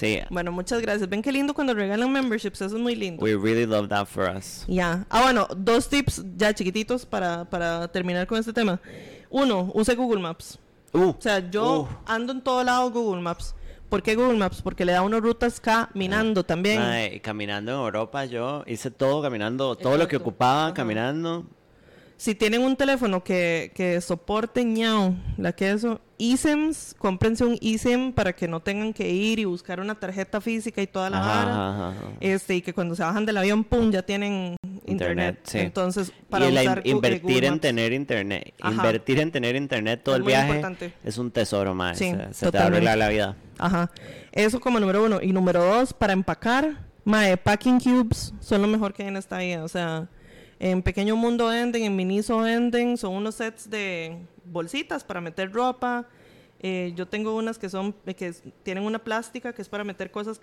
Sí, 0.02 0.20
Bueno, 0.32 0.52
muchas 0.52 0.82
gracias. 0.82 1.08
Ven 1.08 1.22
qué 1.22 1.32
lindo 1.32 1.54
cuando 1.54 1.74
regalan 1.76 2.12
memberships, 2.12 2.60
eso 2.62 2.76
es 2.76 2.82
muy 2.82 2.96
lindo. 2.96 3.24
we 3.24 3.36
really 3.36 3.68
love 3.68 3.88
that 3.88 4.08
for 4.08 4.28
us. 4.36 4.66
Ya. 4.68 5.06
Ah, 5.10 5.22
bueno, 5.22 5.48
dos 5.56 5.88
tips 5.88 6.24
ya 6.36 6.54
chiquititos 6.56 7.06
para, 7.06 7.46
para 7.46 7.88
terminar 7.88 8.26
con 8.26 8.40
este 8.40 8.52
tema. 8.52 8.80
Uno, 9.30 9.72
use 9.76 9.94
Google 9.96 10.20
Maps. 10.22 10.58
Uh, 10.92 11.10
O 11.10 11.18
sea, 11.20 11.38
yo 11.52 11.82
uh. 11.82 11.88
ando 12.06 12.34
en 12.34 12.42
todo 12.42 12.64
lado 12.64 12.90
Google 12.92 13.22
Maps. 13.22 13.54
¿Por 13.90 14.02
qué 14.02 14.16
Google 14.16 14.38
Maps? 14.38 14.62
Porque 14.62 14.86
le 14.86 14.94
da 14.94 15.02
unas 15.04 15.22
rutas 15.22 15.60
caminando 15.60 16.44
también. 16.44 16.80
Mae, 16.80 17.22
caminando 17.22 17.72
en 17.74 17.78
Europa 17.80 18.26
yo 18.26 18.64
hice 18.66 18.90
todo 18.90 19.22
caminando, 19.22 19.76
todo 19.76 19.98
lo 19.98 20.08
que 20.08 20.16
Exacto. 20.16 20.30
ocupaba 20.30 20.66
Ajá. 20.68 20.74
caminando. 20.74 21.46
Si 22.22 22.36
tienen 22.36 22.62
un 22.62 22.76
teléfono 22.76 23.24
que, 23.24 23.72
que 23.74 24.00
soporte 24.00 24.64
ñao, 24.64 25.16
la 25.40 25.54
que 25.54 25.72
eso, 25.72 26.02
eSIMs, 26.20 26.94
cómprense 27.00 27.44
un 27.44 27.58
eSIM 27.60 28.14
para 28.14 28.34
que 28.34 28.48
no 28.48 28.60
tengan 28.60 28.94
que 28.94 29.10
ir 29.10 29.40
y 29.40 29.46
buscar 29.46 29.80
una 29.80 29.96
tarjeta 29.96 30.40
física 30.40 30.84
y 30.84 30.86
toda 30.86 31.10
la 31.10 31.18
Ajá, 31.18 31.28
vara. 31.46 31.52
ajá, 31.70 31.90
ajá. 31.90 32.08
Este, 32.20 32.54
y 32.58 32.62
que 32.62 32.74
cuando 32.76 32.94
se 32.96 33.02
bajan 33.02 33.26
del 33.26 33.38
avión, 33.38 33.64
pum, 33.64 33.90
ya 33.90 34.04
tienen 34.04 34.56
internet. 34.62 34.86
Internet, 34.86 35.40
sí. 35.46 35.58
Entonces, 35.58 36.14
para 36.30 36.46
y 36.46 36.50
in- 36.50 36.60
usar 36.60 36.78
eh, 36.86 36.90
invertir 36.92 37.44
en 37.46 37.60
tener 37.60 37.92
internet, 37.92 38.54
Ajá. 38.62 38.72
invertir 38.76 39.20
en 39.20 39.32
tener 39.32 39.56
internet 39.56 40.02
todo 40.04 40.14
Es 40.14 40.20
el 40.20 40.28
viaje 40.28 40.48
importante. 40.50 40.94
es 41.04 41.18
un 41.18 41.32
tesoro 41.32 41.74
más. 41.74 41.98
Sí, 41.98 42.06
se, 42.06 42.12
se 42.12 42.18
te 42.18 42.20
va 42.22 42.28
a 42.28 42.34
totalmente. 42.52 42.68
arreglar 42.78 42.98
la 43.00 43.10
vida. 43.10 43.36
Ajá. 43.58 43.90
Eso 44.32 44.60
como 44.60 44.80
número 44.80 45.04
uno. 45.04 45.20
Y 45.24 45.34
número 45.34 45.64
dos, 45.66 45.92
para 45.92 46.14
empacar, 46.14 46.86
mae, 47.04 47.36
packing 47.36 47.80
cubes 47.80 48.32
son 48.42 48.62
lo 48.62 48.68
mejor 48.68 48.94
que 48.94 49.02
hay 49.02 49.10
en 49.10 49.18
esta 49.18 49.40
vida. 49.40 49.64
O 49.64 49.68
sea, 49.68 50.08
en 50.62 50.84
Pequeño 50.84 51.16
Mundo 51.16 51.48
venden, 51.48 51.84
en 51.84 51.96
Miniso 51.96 52.38
venden, 52.38 52.96
son 52.96 53.16
unos 53.16 53.34
sets 53.34 53.68
de 53.68 54.16
bolsitas 54.46 55.04
para 55.04 55.20
meter 55.20 55.52
ropa. 55.52 56.08
Eh, 56.60 56.94
yo 56.96 57.08
tengo 57.08 57.36
unas 57.36 57.58
que 57.58 57.68
son, 57.68 57.96
eh, 58.06 58.14
que 58.14 58.32
tienen 58.62 58.84
una 58.84 59.00
plástica 59.00 59.54
que 59.54 59.64
es 59.64 59.70
para 59.70 59.84
meter 59.84 60.12
cosas 60.12 60.40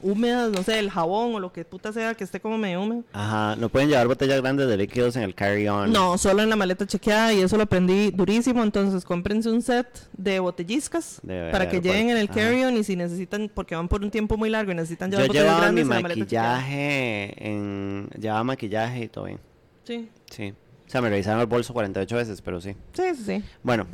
húmedas, 0.00 0.52
no 0.52 0.62
sé, 0.62 0.78
el 0.78 0.88
jabón 0.88 1.34
o 1.34 1.40
lo 1.40 1.52
que 1.52 1.64
puta 1.64 1.92
sea, 1.92 2.14
que 2.14 2.22
esté 2.22 2.38
como 2.38 2.56
medio 2.58 2.80
húmedo. 2.80 3.02
Ajá, 3.12 3.56
no 3.56 3.68
pueden 3.68 3.88
llevar 3.88 4.06
botellas 4.06 4.40
grandes 4.40 4.68
de 4.68 4.76
líquidos 4.76 5.16
en 5.16 5.24
el 5.24 5.34
carry-on. 5.34 5.90
No, 5.90 6.16
solo 6.16 6.44
en 6.44 6.50
la 6.50 6.54
maleta 6.54 6.86
chequeada 6.86 7.32
y 7.32 7.40
eso 7.40 7.56
lo 7.56 7.64
aprendí 7.64 8.12
durísimo. 8.12 8.62
Entonces, 8.62 9.04
cómprense 9.04 9.50
un 9.50 9.62
set 9.62 9.88
de 10.16 10.38
botelliscas 10.38 11.18
De 11.24 11.48
para 11.50 11.68
que 11.68 11.80
lleven 11.80 12.10
en 12.10 12.18
el 12.18 12.28
carry-on 12.28 12.76
y 12.76 12.84
si 12.84 12.94
necesitan, 12.94 13.50
porque 13.52 13.74
van 13.74 13.88
por 13.88 14.04
un 14.04 14.12
tiempo 14.12 14.36
muy 14.36 14.48
largo 14.48 14.70
y 14.70 14.76
necesitan 14.76 15.10
llevar 15.10 15.24
Yo 15.24 15.28
botellas 15.30 15.46
llevaba 15.46 15.72
mi 15.72 15.80
grandes 15.80 15.82
en 15.82 15.88
la 15.88 16.00
maleta 16.00 16.20
chequeada. 16.20 16.56
maquillaje 16.58 17.48
en... 17.48 18.08
Llevaba 18.16 18.44
maquillaje 18.44 19.00
y 19.02 19.08
todo 19.08 19.24
bien. 19.24 19.40
Sí, 19.86 20.08
Sí. 20.30 20.52
O 20.86 20.90
sea, 20.90 21.00
me 21.00 21.08
revisaron 21.10 21.40
el 21.40 21.46
bolso 21.46 21.72
48 21.72 22.16
veces, 22.16 22.40
pero 22.42 22.60
sí. 22.60 22.74
sí, 22.92 23.02
sí. 23.16 23.22
sí. 23.24 23.44
Bueno, 23.62 23.86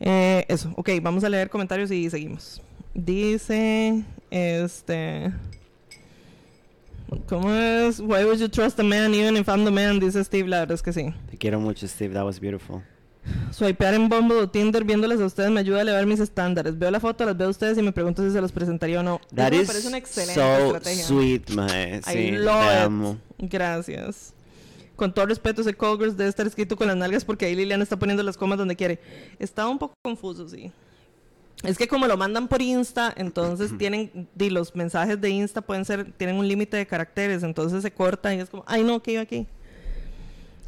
Eh, 0.00 0.44
eso, 0.48 0.72
ok, 0.76 0.90
vamos 1.02 1.24
a 1.24 1.28
leer 1.28 1.48
comentarios 1.50 1.90
y 1.90 2.08
seguimos. 2.10 2.60
Dice, 2.94 4.04
este... 4.30 5.32
¿Cómo 7.28 7.52
es? 7.52 8.00
Why 8.00 8.24
would 8.24 8.38
you 8.38 8.48
trust 8.48 8.78
a 8.80 8.82
man 8.82 9.14
even 9.14 9.36
if 9.36 9.48
I'm 9.48 9.64
the 9.64 9.70
man? 9.70 10.00
Dice 10.00 10.22
Steve, 10.24 10.48
la 10.48 10.60
verdad 10.60 10.74
es 10.74 10.82
que 10.82 10.92
sí. 10.92 11.14
te 11.30 11.36
quiero 11.36 11.60
mucho, 11.60 11.86
Steve. 11.86 12.12
That 12.14 12.24
was 12.24 12.40
beautiful. 12.40 12.82
Swipear 13.50 13.94
en 13.94 14.08
Bumble 14.08 14.36
o 14.38 14.48
Tinder 14.48 14.84
viéndoles 14.84 15.20
a 15.20 15.24
ustedes 15.26 15.50
me 15.50 15.60
ayuda 15.60 15.78
a 15.78 15.82
elevar 15.82 16.04
mis 16.06 16.20
estándares. 16.20 16.78
Veo 16.78 16.90
la 16.90 17.00
foto, 17.00 17.24
las 17.24 17.36
veo 17.36 17.48
a 17.48 17.50
ustedes 17.50 17.76
y 17.78 17.82
me 17.82 17.92
pregunto 17.92 18.22
si 18.24 18.30
se 18.32 18.40
los 18.40 18.52
presentaría 18.52 19.00
o 19.00 19.02
no. 19.02 19.20
That 19.34 19.52
Eso 19.52 19.56
me 19.56 19.62
is 19.62 19.66
parece 19.68 19.88
una 19.88 19.98
excelente 19.98 20.34
so 20.34 20.66
estrategia. 20.76 21.04
sweet, 21.04 21.50
mae. 21.50 22.00
I 22.12 22.30
love 22.32 22.60
te 22.60 22.78
amo. 22.78 23.18
Gracias. 23.38 24.32
Con 24.96 25.12
todo 25.12 25.26
respeto, 25.26 25.60
ese 25.60 25.74
call 25.74 25.98
girls 25.98 26.16
debe 26.16 26.30
estar 26.30 26.46
escrito 26.46 26.76
con 26.76 26.86
las 26.86 26.96
nalgas 26.96 27.24
porque 27.24 27.44
ahí 27.46 27.54
Liliana 27.54 27.82
está 27.82 27.98
poniendo 27.98 28.22
las 28.22 28.36
comas 28.36 28.58
donde 28.58 28.74
quiere. 28.76 28.98
Estaba 29.38 29.68
un 29.68 29.78
poco 29.78 29.94
confuso, 30.02 30.48
sí. 30.48 30.72
Es 31.62 31.78
que 31.78 31.88
como 31.88 32.06
lo 32.06 32.16
mandan 32.16 32.48
por 32.48 32.60
Insta, 32.60 33.12
entonces 33.16 33.76
tienen, 33.78 34.28
di, 34.34 34.50
los 34.50 34.74
mensajes 34.74 35.20
de 35.20 35.30
Insta 35.30 35.62
pueden 35.62 35.84
ser, 35.84 36.12
tienen 36.12 36.36
un 36.36 36.46
límite 36.46 36.76
de 36.76 36.86
caracteres, 36.86 37.42
entonces 37.42 37.82
se 37.82 37.90
corta 37.90 38.34
y 38.34 38.40
es 38.40 38.50
como, 38.50 38.62
ay 38.66 38.84
no, 38.84 39.02
¿qué 39.02 39.12
iba 39.12 39.22
aquí? 39.22 39.46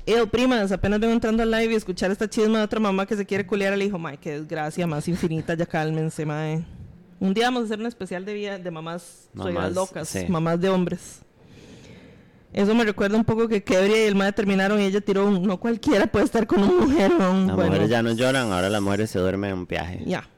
Ew, 0.07 0.27
primas, 0.29 0.73
apenas 0.73 0.99
vengo 1.01 1.13
entrando 1.13 1.43
al 1.43 1.51
live 1.51 1.75
y 1.75 1.77
escuchar 1.77 2.11
esta 2.11 2.29
chisma 2.29 2.59
de 2.59 2.65
otra 2.65 2.81
mamá 2.81 3.05
que 3.05 3.15
se 3.15 3.27
quiere 3.27 3.47
culiar 3.47 3.75
al 3.75 3.83
hijo. 3.83 3.99
Mae, 3.99 4.17
qué 4.17 4.33
desgracia 4.33 4.87
más 4.87 5.07
infinita, 5.07 5.53
ya 5.53 5.67
cálmense, 5.67 6.25
mae. 6.25 6.65
Un 7.21 7.35
día 7.35 7.47
vamos 7.47 7.63
a 7.63 7.65
hacer 7.67 7.81
un 7.81 7.87
especial 7.87 8.25
de, 8.25 8.33
vida, 8.33 8.59
de 8.59 8.71
mamás, 8.71 9.29
Mamás, 9.35 9.75
locas, 9.75 10.09
sí. 10.09 10.25
mamás 10.29 10.59
de 10.61 10.71
hombres. 10.71 11.21
Eso 12.59 12.75
me 12.75 12.83
recuerda 12.85 13.17
un 13.17 13.25
poco 13.25 13.47
que 13.47 13.63
Kebria 13.63 14.05
y 14.05 14.09
el 14.09 14.17
mae 14.17 14.33
terminaron 14.33 14.81
y 14.81 14.85
ella 14.85 15.01
tiró 15.01 15.27
un, 15.27 15.45
no 15.45 15.59
cualquiera 15.61 16.09
puede 16.09 16.25
estar 16.25 16.45
con 16.45 16.61
una 16.65 16.73
mujer. 16.87 17.13
Las 17.13 17.55
Bueno, 17.55 17.67
mujeres 17.67 17.89
ya 17.89 18.03
no 18.03 18.11
lloran, 18.13 18.51
ahora 18.53 18.69
las 18.69 18.83
mujeres 18.83 19.11
se 19.11 19.21
duermen 19.21 19.51
en 19.53 19.59
un 19.59 19.67
viaje. 19.67 20.03
ya. 20.05 20.29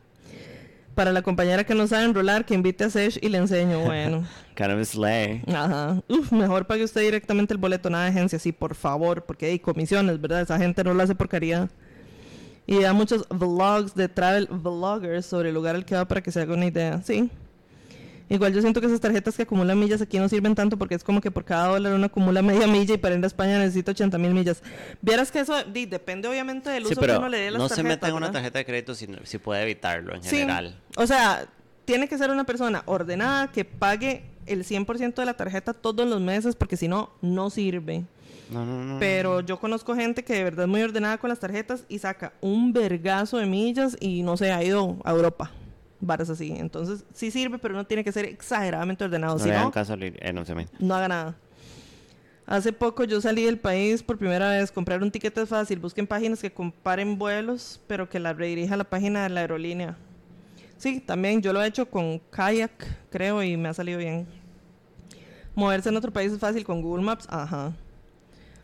Para 0.94 1.12
la 1.12 1.22
compañera 1.22 1.64
que 1.64 1.74
no 1.74 1.86
sabe 1.86 2.04
enrolar, 2.04 2.44
que 2.44 2.52
invite 2.52 2.84
a 2.84 2.90
Sesh 2.90 3.18
y 3.22 3.30
le 3.30 3.38
enseño. 3.38 3.80
Bueno. 3.80 4.26
Of 4.60 4.86
slay. 4.86 5.42
Ajá. 5.46 6.02
Uf, 6.08 6.30
mejor 6.30 6.66
pague 6.66 6.84
usted 6.84 7.00
directamente 7.00 7.54
el 7.54 7.58
boleto, 7.58 7.88
nada 7.88 8.04
de 8.04 8.10
agencia, 8.10 8.38
sí, 8.38 8.52
por 8.52 8.74
favor, 8.74 9.24
porque 9.24 9.46
hay 9.46 9.58
comisiones, 9.58 10.20
¿verdad? 10.20 10.42
Esa 10.42 10.58
gente 10.58 10.84
no 10.84 10.92
lo 10.92 11.02
hace 11.02 11.14
por 11.14 11.30
caridad. 11.30 11.70
Y 12.66 12.80
da 12.80 12.92
muchos 12.92 13.26
vlogs 13.30 13.94
de 13.94 14.10
travel 14.10 14.46
vloggers 14.50 15.24
sobre 15.24 15.48
el 15.48 15.54
lugar 15.54 15.74
al 15.74 15.86
que 15.86 15.94
va 15.94 16.04
para 16.06 16.20
que 16.22 16.30
se 16.30 16.42
haga 16.42 16.52
una 16.52 16.66
idea. 16.66 17.00
Sí. 17.02 17.30
Igual 18.30 18.54
yo 18.54 18.62
siento 18.62 18.80
que 18.80 18.86
esas 18.86 19.00
tarjetas 19.00 19.36
que 19.36 19.42
acumulan 19.42 19.78
millas 19.78 20.00
aquí 20.00 20.18
no 20.18 20.28
sirven 20.28 20.54
tanto 20.54 20.78
porque 20.78 20.94
es 20.94 21.02
como 21.04 21.20
que 21.20 21.30
por 21.32 21.44
cada 21.44 21.66
dólar 21.66 21.92
uno 21.94 22.06
acumula 22.06 22.40
media 22.64 22.66
milla 22.66 22.94
y 22.94 22.96
para 22.98 23.16
ir 23.16 23.22
a 23.22 23.26
España 23.26 23.58
necesita 23.58 23.90
80 23.90 24.16
mil 24.18 24.32
millas. 24.32 24.62
Vieras 25.02 25.30
que 25.32 25.40
eso 25.40 25.62
di, 25.64 25.84
depende 25.84 26.28
obviamente 26.28 26.70
del 26.70 26.84
uso 26.86 26.94
Sí, 27.00 27.06
que 27.06 27.16
uno 27.16 27.28
le 27.28 27.38
dé 27.38 27.48
a 27.48 27.50
las 27.50 27.58
no 27.60 27.68
se 27.68 27.74
tarjetas, 27.74 27.96
meta 27.96 28.08
en 28.08 28.14
una 28.14 28.30
tarjeta 28.32 28.58
de 28.60 28.64
crédito 28.64 28.94
si, 28.94 29.08
no- 29.08 29.18
si 29.24 29.38
puede 29.38 29.62
evitarlo 29.64 30.14
en 30.14 30.22
Sí. 30.22 30.30
general. 30.36 30.80
O 30.96 31.06
sea, 31.06 31.46
tiene 31.84 32.08
que 32.08 32.16
ser 32.16 32.30
una 32.30 32.44
persona 32.44 32.84
ordenada 32.86 33.50
que 33.50 33.64
pague 33.64 34.22
el 34.46 34.64
100% 34.64 35.14
de 35.16 35.26
la 35.26 35.34
tarjeta 35.34 35.74
todos 35.74 36.06
los 36.08 36.20
meses 36.20 36.54
porque 36.54 36.76
si 36.76 36.86
no, 36.86 37.10
no 37.20 37.50
sirve. 37.50 38.04
No, 38.48 38.64
no, 38.64 38.84
no. 38.84 38.98
Pero 39.00 39.40
yo 39.40 39.58
conozco 39.60 39.94
gente 39.96 40.22
que 40.24 40.34
de 40.34 40.44
verdad 40.44 40.64
es 40.66 40.68
muy 40.70 40.82
ordenada 40.82 41.18
con 41.18 41.30
las 41.30 41.38
tarjetas 41.40 41.84
y 41.88 41.98
saca 41.98 42.32
un 42.40 42.72
vergazo 42.72 43.38
de 43.38 43.46
millas 43.46 43.96
y 44.00 44.22
no 44.22 44.36
sé, 44.36 44.52
ha 44.52 44.62
ido 44.62 44.96
a 45.04 45.10
Europa. 45.10 45.50
Varas 46.00 46.30
así. 46.30 46.52
Entonces, 46.56 47.04
sí 47.12 47.30
sirve, 47.30 47.58
pero 47.58 47.74
no 47.74 47.84
tiene 47.84 48.02
que 48.04 48.12
ser 48.12 48.24
exageradamente 48.24 49.04
ordenado. 49.04 49.34
No 49.34 49.38
si 49.38 49.48
le 49.48 49.58
no, 49.58 49.70
caso 49.70 49.94
eh, 49.98 50.32
no 50.32 50.44
se 50.44 50.54
me. 50.54 50.66
no 50.78 50.94
haga 50.94 51.08
nada. 51.08 51.36
Hace 52.46 52.72
poco 52.72 53.04
yo 53.04 53.20
salí 53.20 53.44
del 53.44 53.58
país 53.58 54.02
por 54.02 54.18
primera 54.18 54.50
vez. 54.50 54.72
Comprar 54.72 55.02
un 55.02 55.10
ticket 55.10 55.36
es 55.38 55.48
fácil. 55.48 55.78
Busquen 55.78 56.06
páginas 56.06 56.40
que 56.40 56.50
comparen 56.50 57.16
vuelos, 57.16 57.80
pero 57.86 58.08
que 58.08 58.18
la 58.18 58.32
redirija 58.32 58.74
a 58.74 58.78
la 58.78 58.84
página 58.84 59.22
de 59.22 59.28
la 59.28 59.40
aerolínea. 59.42 59.96
Sí, 60.76 60.98
también 60.98 61.42
yo 61.42 61.52
lo 61.52 61.62
he 61.62 61.66
hecho 61.66 61.86
con 61.86 62.18
Kayak, 62.30 62.72
creo, 63.10 63.42
y 63.42 63.56
me 63.56 63.68
ha 63.68 63.74
salido 63.74 63.98
bien. 63.98 64.26
Moverse 65.54 65.90
en 65.90 65.96
otro 65.96 66.10
país 66.10 66.32
es 66.32 66.38
fácil 66.38 66.64
con 66.64 66.80
Google 66.82 67.04
Maps. 67.04 67.26
Ajá. 67.30 67.72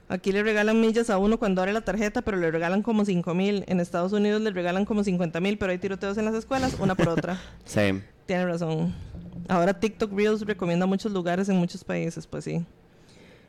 Aquí 0.09 0.31
le 0.31 0.43
regalan 0.45 0.81
millas 0.81 1.11
a 1.11 1.19
uno 1.19 1.37
cuando 1.39 1.63
abre 1.63 1.73
la 1.73 1.81
tarjeta, 1.81 2.23
pero 2.23 2.37
le 2.37 2.51
regalan 2.51 2.83
como 2.83 3.05
5 3.05 3.35
mil. 3.35 3.65
En 3.67 3.81
Estados 3.81 4.13
Unidos 4.13 4.41
le 4.41 4.51
regalan 4.51 4.85
como 4.85 5.03
50 5.03 5.41
mil, 5.41 5.59
pero 5.59 5.73
hay 5.73 5.79
tiroteos 5.79 6.17
en 6.19 6.25
las 6.27 6.35
escuelas, 6.35 6.77
una 6.79 6.95
por 6.95 7.09
otra. 7.09 7.41
Same. 7.65 8.03
Tiene 8.27 8.47
razón. 8.47 8.95
Ahora 9.49 9.75
TikTok 9.79 10.13
Reels 10.13 10.43
recomienda 10.43 10.87
muchos 10.87 11.11
lugares 11.13 11.49
en 11.49 11.57
muchos 11.57 11.83
países, 11.83 12.27
pues 12.27 12.45
sí. 12.45 12.65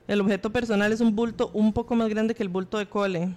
El 0.08 0.22
objeto 0.22 0.52
personal 0.52 0.92
es 0.92 1.00
un 1.02 1.16
bulto 1.16 1.52
un 1.54 1.74
poco 1.74 1.94
más 1.96 2.10
grande 2.10 2.34
que 2.34 2.42
el 2.44 2.50
bulto 2.50 2.78
de 2.80 2.88
cole. 2.88 3.30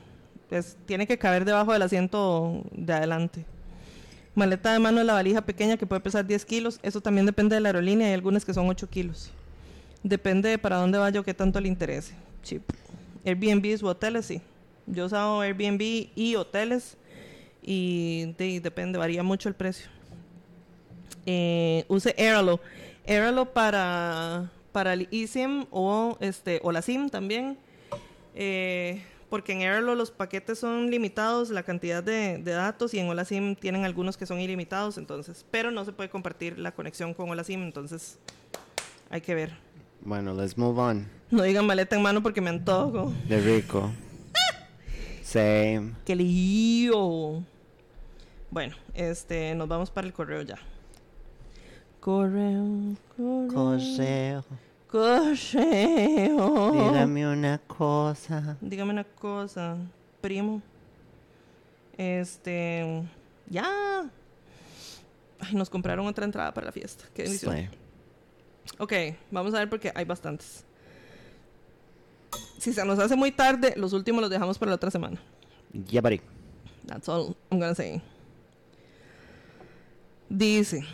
Es- 0.51 0.77
tiene 0.87 1.07
que 1.07 1.19
caber 1.19 1.45
debajo 1.45 1.73
del 1.73 1.83
asiento 1.83 2.63
de 2.73 2.93
adelante. 2.95 3.45
Maleta 4.35 4.73
de 4.73 4.79
mano 4.79 5.01
es 5.01 5.07
la 5.07 5.13
valija 5.13 5.43
pequeña 5.43 5.77
que 5.77 5.87
puede 5.87 6.01
pesar 6.01 6.25
10 6.27 6.45
kilos. 6.47 6.79
Eso 6.83 7.01
también 7.01 7.27
depende 7.27 7.55
de 7.57 7.61
la 7.61 7.69
aerolínea. 7.69 8.07
Hay 8.07 8.15
algunas 8.15 8.45
que 8.45 8.55
son 8.55 8.69
8 8.69 8.89
kilos. 8.89 9.31
Depende 10.03 10.49
de 10.49 10.59
para 10.59 10.77
dónde 10.77 10.97
vaya 10.99 11.21
o 11.21 11.23
qué 11.23 11.35
tanto 11.35 11.61
le 11.61 11.69
interese. 11.69 12.15
Chip. 12.43 12.63
Airbnb 13.25 13.83
u 13.83 13.87
hoteles, 13.87 14.27
sí. 14.27 14.41
Yo 14.87 15.05
he 15.05 15.07
usado 15.07 15.41
Airbnb 15.41 16.09
y 16.15 16.35
hoteles. 16.37 16.97
Y 17.63 18.35
de- 18.39 18.61
depende, 18.61 18.99
varía 18.99 19.23
mucho 19.23 19.49
el 19.49 19.55
precio 19.55 19.91
eh, 21.27 21.85
use 21.89 22.15
Airalo. 22.19 22.61
Airalo 23.07 23.53
para, 23.53 24.51
para 24.73 24.95
el 24.95 25.09
eSIM 25.11 25.67
o, 25.71 26.17
este, 26.21 26.61
o 26.63 26.73
la 26.73 26.83
SIM 26.83 27.11
también. 27.11 27.59
Eh, 28.35 29.03
porque 29.29 29.53
en 29.53 29.61
Airalo 29.61 29.95
los 29.95 30.11
paquetes 30.11 30.59
son 30.59 30.91
limitados, 30.91 31.51
la 31.51 31.63
cantidad 31.63 32.03
de, 32.03 32.39
de 32.39 32.51
datos, 32.53 32.95
y 32.95 32.99
en 32.99 33.09
Hola 33.09 33.25
SIM 33.25 33.55
tienen 33.55 33.85
algunos 33.85 34.17
que 34.17 34.27
son 34.27 34.41
ilimitados, 34.41 34.99
entonces, 34.99 35.45
pero 35.53 35.71
no 35.71 35.85
se 35.85 35.93
puede 35.93 36.11
compartir 36.11 36.59
la 36.59 36.73
conexión 36.73 37.15
con 37.15 37.31
Hola 37.31 37.45
SIM, 37.45 37.63
entonces 37.63 38.19
hay 39.09 39.21
que 39.21 39.35
ver. 39.37 39.53
Bueno, 40.03 40.35
let's 40.35 40.57
move 40.57 40.79
on. 40.81 41.09
No 41.31 41.43
digan 41.43 41.67
maleta 41.67 41.97
en 41.97 42.03
mano 42.03 42.23
porque 42.23 42.41
me 42.41 42.51
antojo. 42.51 43.13
De 43.29 43.41
rico. 43.41 43.91
Same. 45.23 45.93
¡Qué 46.05 46.17
lío! 46.17 47.45
Bueno, 48.51 48.75
este, 48.95 49.55
nos 49.55 49.69
vamos 49.69 49.91
para 49.91 50.07
el 50.07 50.13
correo 50.13 50.43
ya. 50.43 50.57
Correo, 52.01 52.97
correo. 53.17 53.49
Consejo. 53.55 54.45
Correo. 54.89 56.73
Dígame 56.73 57.29
una 57.29 57.59
cosa. 57.59 58.57
Dígame 58.61 58.91
una 58.91 59.05
cosa, 59.05 59.77
primo. 60.21 60.63
Este. 61.97 63.05
Ya. 63.49 64.11
Ay, 65.39 65.55
nos 65.55 65.71
compraron 65.71 66.07
otra 66.07 66.25
entrada 66.25 66.53
para 66.53 66.67
la 66.67 66.73
fiesta. 66.73 67.05
Qué 67.15 67.23
bendición. 67.23 67.69
Ok, 68.79 68.93
vamos 69.31 69.55
a 69.55 69.59
ver 69.59 69.69
porque 69.69 69.93
hay 69.95 70.05
bastantes. 70.05 70.65
Si 72.59 72.73
se 72.73 72.85
nos 72.85 72.99
hace 72.99 73.17
muy 73.17 73.33
tarde, 73.33 73.75
los 73.77 73.93
últimos 73.93 74.21
los 74.21 74.31
dejamos 74.31 74.59
para 74.59 74.71
la 74.71 74.77
otra 74.77 74.91
semana. 74.91 75.21
Yeah, 75.89 76.01
buddy. 76.03 76.21
That's 76.87 77.09
all 77.09 77.37
I'm 77.51 77.61
gonna 77.61 77.75
say. 77.75 78.03
Dice, 80.29 80.85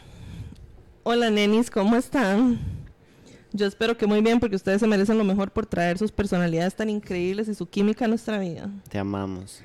hola 1.02 1.30
nenis, 1.30 1.70
¿cómo 1.70 1.96
están? 1.96 2.58
Yo 3.52 3.66
espero 3.66 3.96
que 3.96 4.06
muy 4.06 4.20
bien 4.20 4.40
porque 4.40 4.56
ustedes 4.56 4.80
se 4.80 4.86
merecen 4.86 5.18
lo 5.18 5.24
mejor 5.24 5.50
por 5.50 5.66
traer 5.66 5.98
sus 5.98 6.12
personalidades 6.12 6.74
tan 6.74 6.90
increíbles 6.90 7.48
y 7.48 7.54
su 7.54 7.66
química 7.66 8.04
a 8.04 8.08
nuestra 8.08 8.38
vida. 8.38 8.70
Te 8.88 8.98
amamos. 8.98 9.62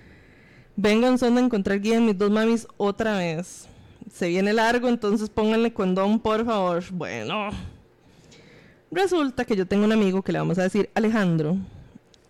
Vengan 0.75 1.17
son 1.17 1.35
de 1.35 1.41
encontrar 1.41 1.79
guía 1.79 1.97
en 1.97 2.05
mis 2.05 2.17
dos 2.17 2.31
mamis 2.31 2.67
otra 2.77 3.17
vez. 3.17 3.67
Se 4.11 4.27
viene 4.27 4.53
largo, 4.53 4.87
entonces 4.87 5.29
pónganle 5.29 5.73
condón, 5.73 6.19
por 6.19 6.45
favor. 6.45 6.83
Bueno. 6.91 7.49
Resulta 8.91 9.45
que 9.45 9.55
yo 9.55 9.65
tengo 9.65 9.85
un 9.85 9.93
amigo 9.93 10.21
que 10.21 10.33
le 10.33 10.39
vamos 10.39 10.57
a 10.59 10.63
decir 10.63 10.89
Alejandro. 10.93 11.57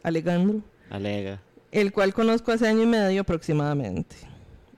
Alejandro. 0.03 0.61
Alega. 0.91 1.41
El 1.71 1.91
cual 1.91 2.13
conozco 2.13 2.51
hace 2.51 2.67
año 2.67 2.83
y 2.83 2.85
medio 2.85 3.21
aproximadamente. 3.21 4.15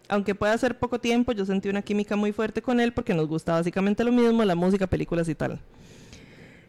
Aunque 0.07 0.35
pueda 0.35 0.57
ser 0.57 0.77
poco 0.77 0.99
tiempo, 0.99 1.31
yo 1.31 1.45
sentí 1.45 1.69
una 1.69 1.81
química 1.81 2.15
muy 2.15 2.31
fuerte 2.31 2.61
con 2.61 2.79
él 2.79 2.93
porque 2.93 3.13
nos 3.13 3.27
gusta 3.27 3.53
básicamente 3.53 4.03
lo 4.03 4.11
mismo, 4.11 4.45
la 4.45 4.55
música, 4.55 4.87
películas 4.87 5.27
y 5.27 5.35
tal. 5.35 5.59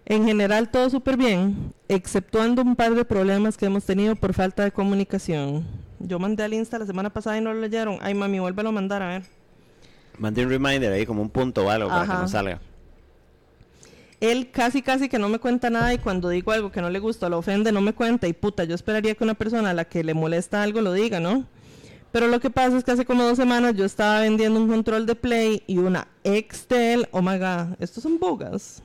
En 0.07 0.24
general 0.24 0.70
todo 0.70 0.91
súper 0.91 1.16
bien, 1.16 1.73
exceptuando 1.89 2.62
un 2.62 2.77
par 2.77 2.95
de 2.95 3.05
problemas 3.05 3.57
que 3.57 3.66
hemos 3.66 3.85
tenido 3.85 4.16
por 4.16 4.35
falta 4.35 4.65
de 4.65 4.73
comunicación. 4.73 5.65
Yo 5.99 6.19
mandé 6.19 6.43
al 6.43 6.55
Insta 6.55 6.78
la 6.78 6.86
semana 6.86 7.11
pasada 7.11 7.39
y 7.39 7.41
no 7.41 7.55
lo 7.55 7.61
leyeron. 7.61 7.99
Ay, 8.03 8.15
mami, 8.15 8.39
vuélvelo 8.39 8.69
a 8.69 8.73
mandar, 8.73 9.03
a 9.03 9.09
ver. 9.09 9.23
Mande 10.19 10.45
un 10.45 10.51
reminder 10.51 10.93
ahí 10.93 11.07
como 11.07 11.23
un 11.23 11.31
punto 11.31 11.65
o 11.65 11.70
algo 11.70 11.89
para 11.89 12.07
que 12.07 12.12
no 12.12 12.28
salga. 12.28 12.61
Él 14.20 14.51
casi 14.51 14.82
casi 14.82 15.09
que 15.09 15.19
no 15.19 15.28
me 15.28 15.39
cuenta 15.39 15.70
nada 15.70 15.93
y 15.93 15.99
cuando 15.99 16.28
digo 16.28 16.53
algo 16.53 16.73
que 16.73 16.81
no 16.81 16.91
le 16.91 16.99
gusta 16.99 17.27
o 17.27 17.31
lo 17.31 17.39
ofende 17.39 17.73
no 17.73 17.81
me 17.81 17.93
cuenta 17.93 18.27
y 18.28 18.32
puta, 18.32 18.65
yo 18.65 18.74
esperaría 18.74 19.15
que 19.15 19.24
una 19.24 19.35
persona 19.35 19.70
a 19.70 19.74
la 19.74 19.85
que 19.85 20.05
le 20.05 20.15
molesta 20.15 20.62
algo 20.62 20.81
lo 20.81 20.93
diga, 20.93 21.20
¿no? 21.20 21.47
Pero 22.12 22.28
lo 22.28 22.39
que 22.39 22.49
pasa 22.49 22.78
es 22.78 22.85
que 22.85 22.93
hace 22.93 23.05
como 23.05 23.24
dos 23.24 23.36
semanas 23.36 23.74
yo 23.74 23.85
estaba 23.85 24.20
vendiendo 24.20 24.61
un 24.61 24.69
control 24.69 25.05
de 25.05 25.16
Play 25.16 25.65
y 25.66 25.78
una 25.78 26.07
ex 26.23 26.69
de 26.69 26.95
él, 26.95 27.09
oh 27.11 27.20
my 27.20 27.39
god, 27.39 27.74
estos 27.81 28.05
son 28.05 28.19
bogas. 28.19 28.82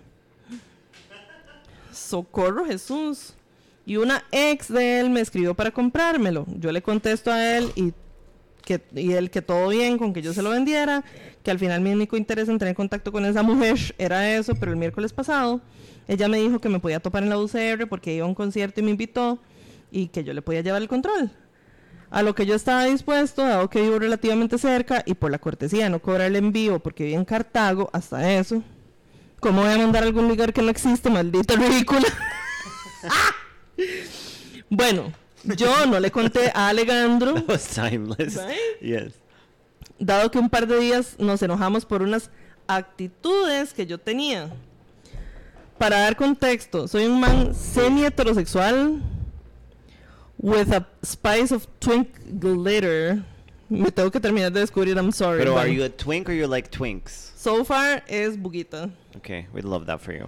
Socorro 1.94 2.66
Jesús. 2.66 3.34
Y 3.86 3.98
una 3.98 4.24
ex 4.32 4.72
de 4.72 5.00
él 5.00 5.10
me 5.10 5.22
escribió 5.22 5.54
para 5.54 5.72
comprármelo. 5.72 6.46
Yo 6.58 6.72
le 6.72 6.82
contesto 6.82 7.32
a 7.32 7.58
él 7.58 7.72
y 7.76 7.94
y 8.96 9.14
él 9.14 9.30
que 9.30 9.42
todo 9.42 9.70
bien 9.70 9.98
con 9.98 10.14
que 10.14 10.22
yo 10.22 10.34
se 10.34 10.42
lo 10.42 10.52
vendiera, 10.52 11.04
que 11.44 11.52
al 11.52 11.60
final 11.60 11.82
mi 11.82 11.92
único 11.92 12.18
interés 12.18 12.50
en 12.50 12.60
tener 12.60 12.76
contacto 12.76 13.12
con 13.12 13.26
esa 13.26 13.44
mujer 13.44 13.78
era 13.98 14.36
eso, 14.36 14.56
pero 14.56 14.72
el 14.72 14.78
miércoles 14.78 15.14
pasado 15.14 15.62
ella 16.10 16.28
me 16.28 16.40
dijo 16.40 16.60
que 16.60 16.70
me 16.70 16.80
podía 16.80 17.00
topar 17.00 17.22
en 17.22 17.30
la 17.30 17.38
UCR 17.38 17.88
porque 17.88 18.16
iba 18.16 18.26
a 18.26 18.28
un 18.28 18.34
concierto 18.34 18.80
y 18.80 18.84
me 18.84 18.90
invitó 18.90 19.38
y 19.92 20.08
que 20.08 20.24
yo 20.24 20.34
le 20.34 20.42
podía 20.42 20.62
llevar 20.62 20.82
el 20.82 20.88
control. 20.88 21.30
A 22.10 22.24
lo 22.24 22.34
que 22.34 22.48
yo 22.48 22.56
estaba 22.56 22.86
dispuesto, 22.86 23.44
dado 23.44 23.70
que 23.70 23.80
vivo 23.80 24.00
relativamente 24.00 24.58
cerca 24.58 25.04
y 25.06 25.14
por 25.14 25.30
la 25.30 25.38
cortesía 25.38 25.88
no 25.88 26.00
cobrar 26.00 26.26
el 26.26 26.36
envío 26.36 26.80
porque 26.80 27.04
vivo 27.04 27.20
en 27.20 27.26
Cartago, 27.26 27.92
hasta 27.94 28.34
eso. 28.34 28.64
¿Cómo 29.40 29.62
voy 29.62 29.72
a 29.72 29.78
mandar 29.78 30.02
a 30.02 30.08
algún 30.08 30.28
lugar 30.28 30.52
que 30.52 30.64
no 30.64 30.72
existe, 30.72 31.12
maldita 31.12 31.56
ridícula? 31.56 32.08
bueno, 34.72 35.14
yo 35.56 35.86
no 35.86 36.00
le 36.00 36.12
conté 36.12 36.52
a 36.54 36.70
Alejandro 36.70 37.34
That 37.36 37.48
was 37.48 37.68
timeless. 37.74 38.38
Right? 38.38 38.82
Yes. 38.82 39.14
dado 40.00 40.30
que 40.32 40.40
un 40.40 40.50
par 40.50 40.66
de 40.66 40.80
días 40.80 41.16
nos 41.20 41.42
enojamos 41.42 41.86
por 41.86 42.02
unas 42.02 42.30
actitudes 42.68 43.74
que 43.74 43.86
yo 43.86 43.98
tenía. 43.98 44.50
Para 45.78 46.00
dar 46.00 46.16
contexto, 46.16 46.88
soy 46.88 47.06
un 47.06 47.20
man 47.20 47.54
semi-heterosexual 47.56 49.02
with 50.38 50.72
a 50.74 50.86
spice 51.04 51.54
of 51.54 51.68
twink 51.80 52.10
glitter. 52.40 53.24
Me 53.70 53.92
tengo 53.92 54.10
que 54.12 54.20
terminar 54.20 54.52
de 54.52 54.62
descubrir, 54.62 54.98
I'm 54.98 55.12
sorry. 55.12 55.40
Pero 55.40 55.58
are 55.58 55.68
you 55.72 55.84
a 55.84 55.90
twink 55.90 56.28
or 56.28 56.34
you 56.34 56.48
like 56.48 56.70
twinks? 56.70 57.32
So 57.36 57.64
far 57.64 58.04
es 58.08 58.36
buguita. 58.36 58.90
Okay, 59.18 59.48
we'd 59.54 59.64
love 59.64 59.86
that 59.86 60.02
for 60.02 60.14
you. 60.14 60.28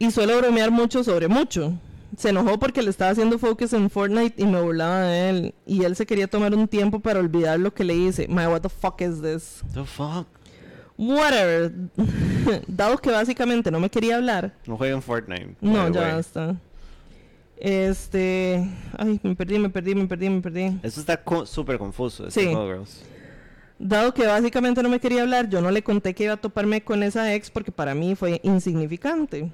Y 0.00 0.10
suelo 0.10 0.38
bromear 0.40 0.70
mucho 0.70 1.04
sobre 1.04 1.28
mucho. 1.28 1.78
Se 2.16 2.28
enojó 2.28 2.58
porque 2.58 2.82
le 2.82 2.90
estaba 2.90 3.10
haciendo 3.10 3.38
focus 3.38 3.72
en 3.72 3.88
Fortnite 3.88 4.42
y 4.42 4.46
me 4.46 4.60
burlaba 4.60 5.00
de 5.02 5.30
él. 5.30 5.54
Y 5.66 5.84
él 5.84 5.96
se 5.96 6.04
quería 6.06 6.26
tomar 6.28 6.54
un 6.54 6.68
tiempo 6.68 7.00
para 7.00 7.20
olvidar 7.20 7.58
lo 7.58 7.72
que 7.72 7.84
le 7.84 7.94
hice. 7.94 8.28
My, 8.28 8.46
what 8.46 8.60
the 8.60 8.68
fuck 8.68 9.00
is 9.00 9.22
this? 9.22 9.62
The 9.72 9.84
fuck? 9.84 10.26
Whatever. 10.98 11.72
Dado 12.68 12.98
que 12.98 13.10
básicamente 13.10 13.70
no 13.70 13.80
me 13.80 13.88
quería 13.88 14.16
hablar. 14.16 14.54
No 14.66 14.76
jueguen 14.76 15.00
Fortnite. 15.00 15.56
No, 15.60 15.88
ya 15.90 16.00
way. 16.02 16.12
basta. 16.12 16.56
Este. 17.56 18.68
Ay, 18.98 19.20
me 19.22 19.34
perdí, 19.36 19.58
me 19.58 19.70
perdí, 19.70 19.94
me 19.94 20.06
perdí, 20.06 20.28
me 20.30 20.40
perdí. 20.40 20.78
Eso 20.82 21.00
está 21.00 21.16
co- 21.22 21.46
súper 21.46 21.78
confuso. 21.78 22.26
este 22.26 22.40
Sí. 22.40 22.46
juego, 22.52 22.66
girls. 22.66 23.02
Dado 23.78 24.12
que 24.14 24.26
básicamente 24.26 24.82
no 24.82 24.88
me 24.88 25.00
quería 25.00 25.22
hablar, 25.22 25.48
yo 25.48 25.60
no 25.60 25.70
le 25.70 25.82
conté 25.82 26.14
que 26.14 26.24
iba 26.24 26.34
a 26.34 26.36
toparme 26.36 26.82
con 26.82 27.02
esa 27.02 27.34
ex 27.34 27.50
porque 27.50 27.72
para 27.72 27.94
mí 27.94 28.14
fue 28.14 28.40
insignificante. 28.44 29.50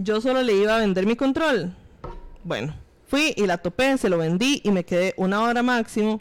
Yo 0.00 0.20
solo 0.20 0.42
le 0.42 0.54
iba 0.54 0.76
a 0.76 0.78
vender 0.78 1.06
mi 1.06 1.16
control. 1.16 1.74
Bueno, 2.44 2.72
fui 3.08 3.34
y 3.36 3.46
la 3.46 3.58
topé, 3.58 3.98
se 3.98 4.08
lo 4.08 4.16
vendí 4.16 4.60
y 4.62 4.70
me 4.70 4.84
quedé 4.84 5.12
una 5.16 5.42
hora 5.42 5.64
máximo 5.64 6.20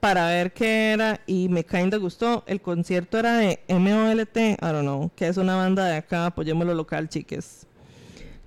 para 0.00 0.26
ver 0.26 0.52
qué 0.52 0.90
era 0.90 1.20
y 1.24 1.48
me 1.48 1.64
kinda 1.64 1.98
gustó. 1.98 2.42
El 2.48 2.60
concierto 2.60 3.20
era 3.20 3.36
de 3.36 3.60
MOLT, 3.68 4.36
I 4.36 4.56
don't 4.60 4.80
know, 4.80 5.12
que 5.14 5.28
es 5.28 5.36
una 5.36 5.54
banda 5.54 5.84
de 5.84 5.98
acá, 5.98 6.26
apoyemos 6.26 6.66
lo 6.66 6.74
local, 6.74 7.08
chiques. 7.08 7.64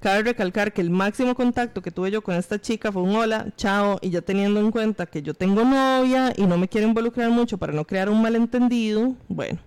Cabe 0.02 0.24
recalcar 0.24 0.74
que 0.74 0.82
el 0.82 0.90
máximo 0.90 1.36
contacto 1.36 1.82
que 1.82 1.90
tuve 1.90 2.12
yo 2.12 2.22
con 2.22 2.36
esta 2.36 2.60
chica 2.60 2.92
fue 2.92 3.02
un 3.02 3.16
hola, 3.16 3.48
chao, 3.56 3.98
y 4.02 4.10
ya 4.10 4.22
teniendo 4.22 4.60
en 4.60 4.72
cuenta 4.72 5.06
que 5.06 5.22
yo 5.22 5.34
tengo 5.34 5.64
novia 5.64 6.34
y 6.36 6.46
no 6.46 6.58
me 6.58 6.68
quiero 6.68 6.86
involucrar 6.86 7.30
mucho 7.30 7.58
para 7.58 7.72
no 7.72 7.86
crear 7.86 8.10
un 8.10 8.22
malentendido, 8.22 9.16
bueno. 9.30 9.58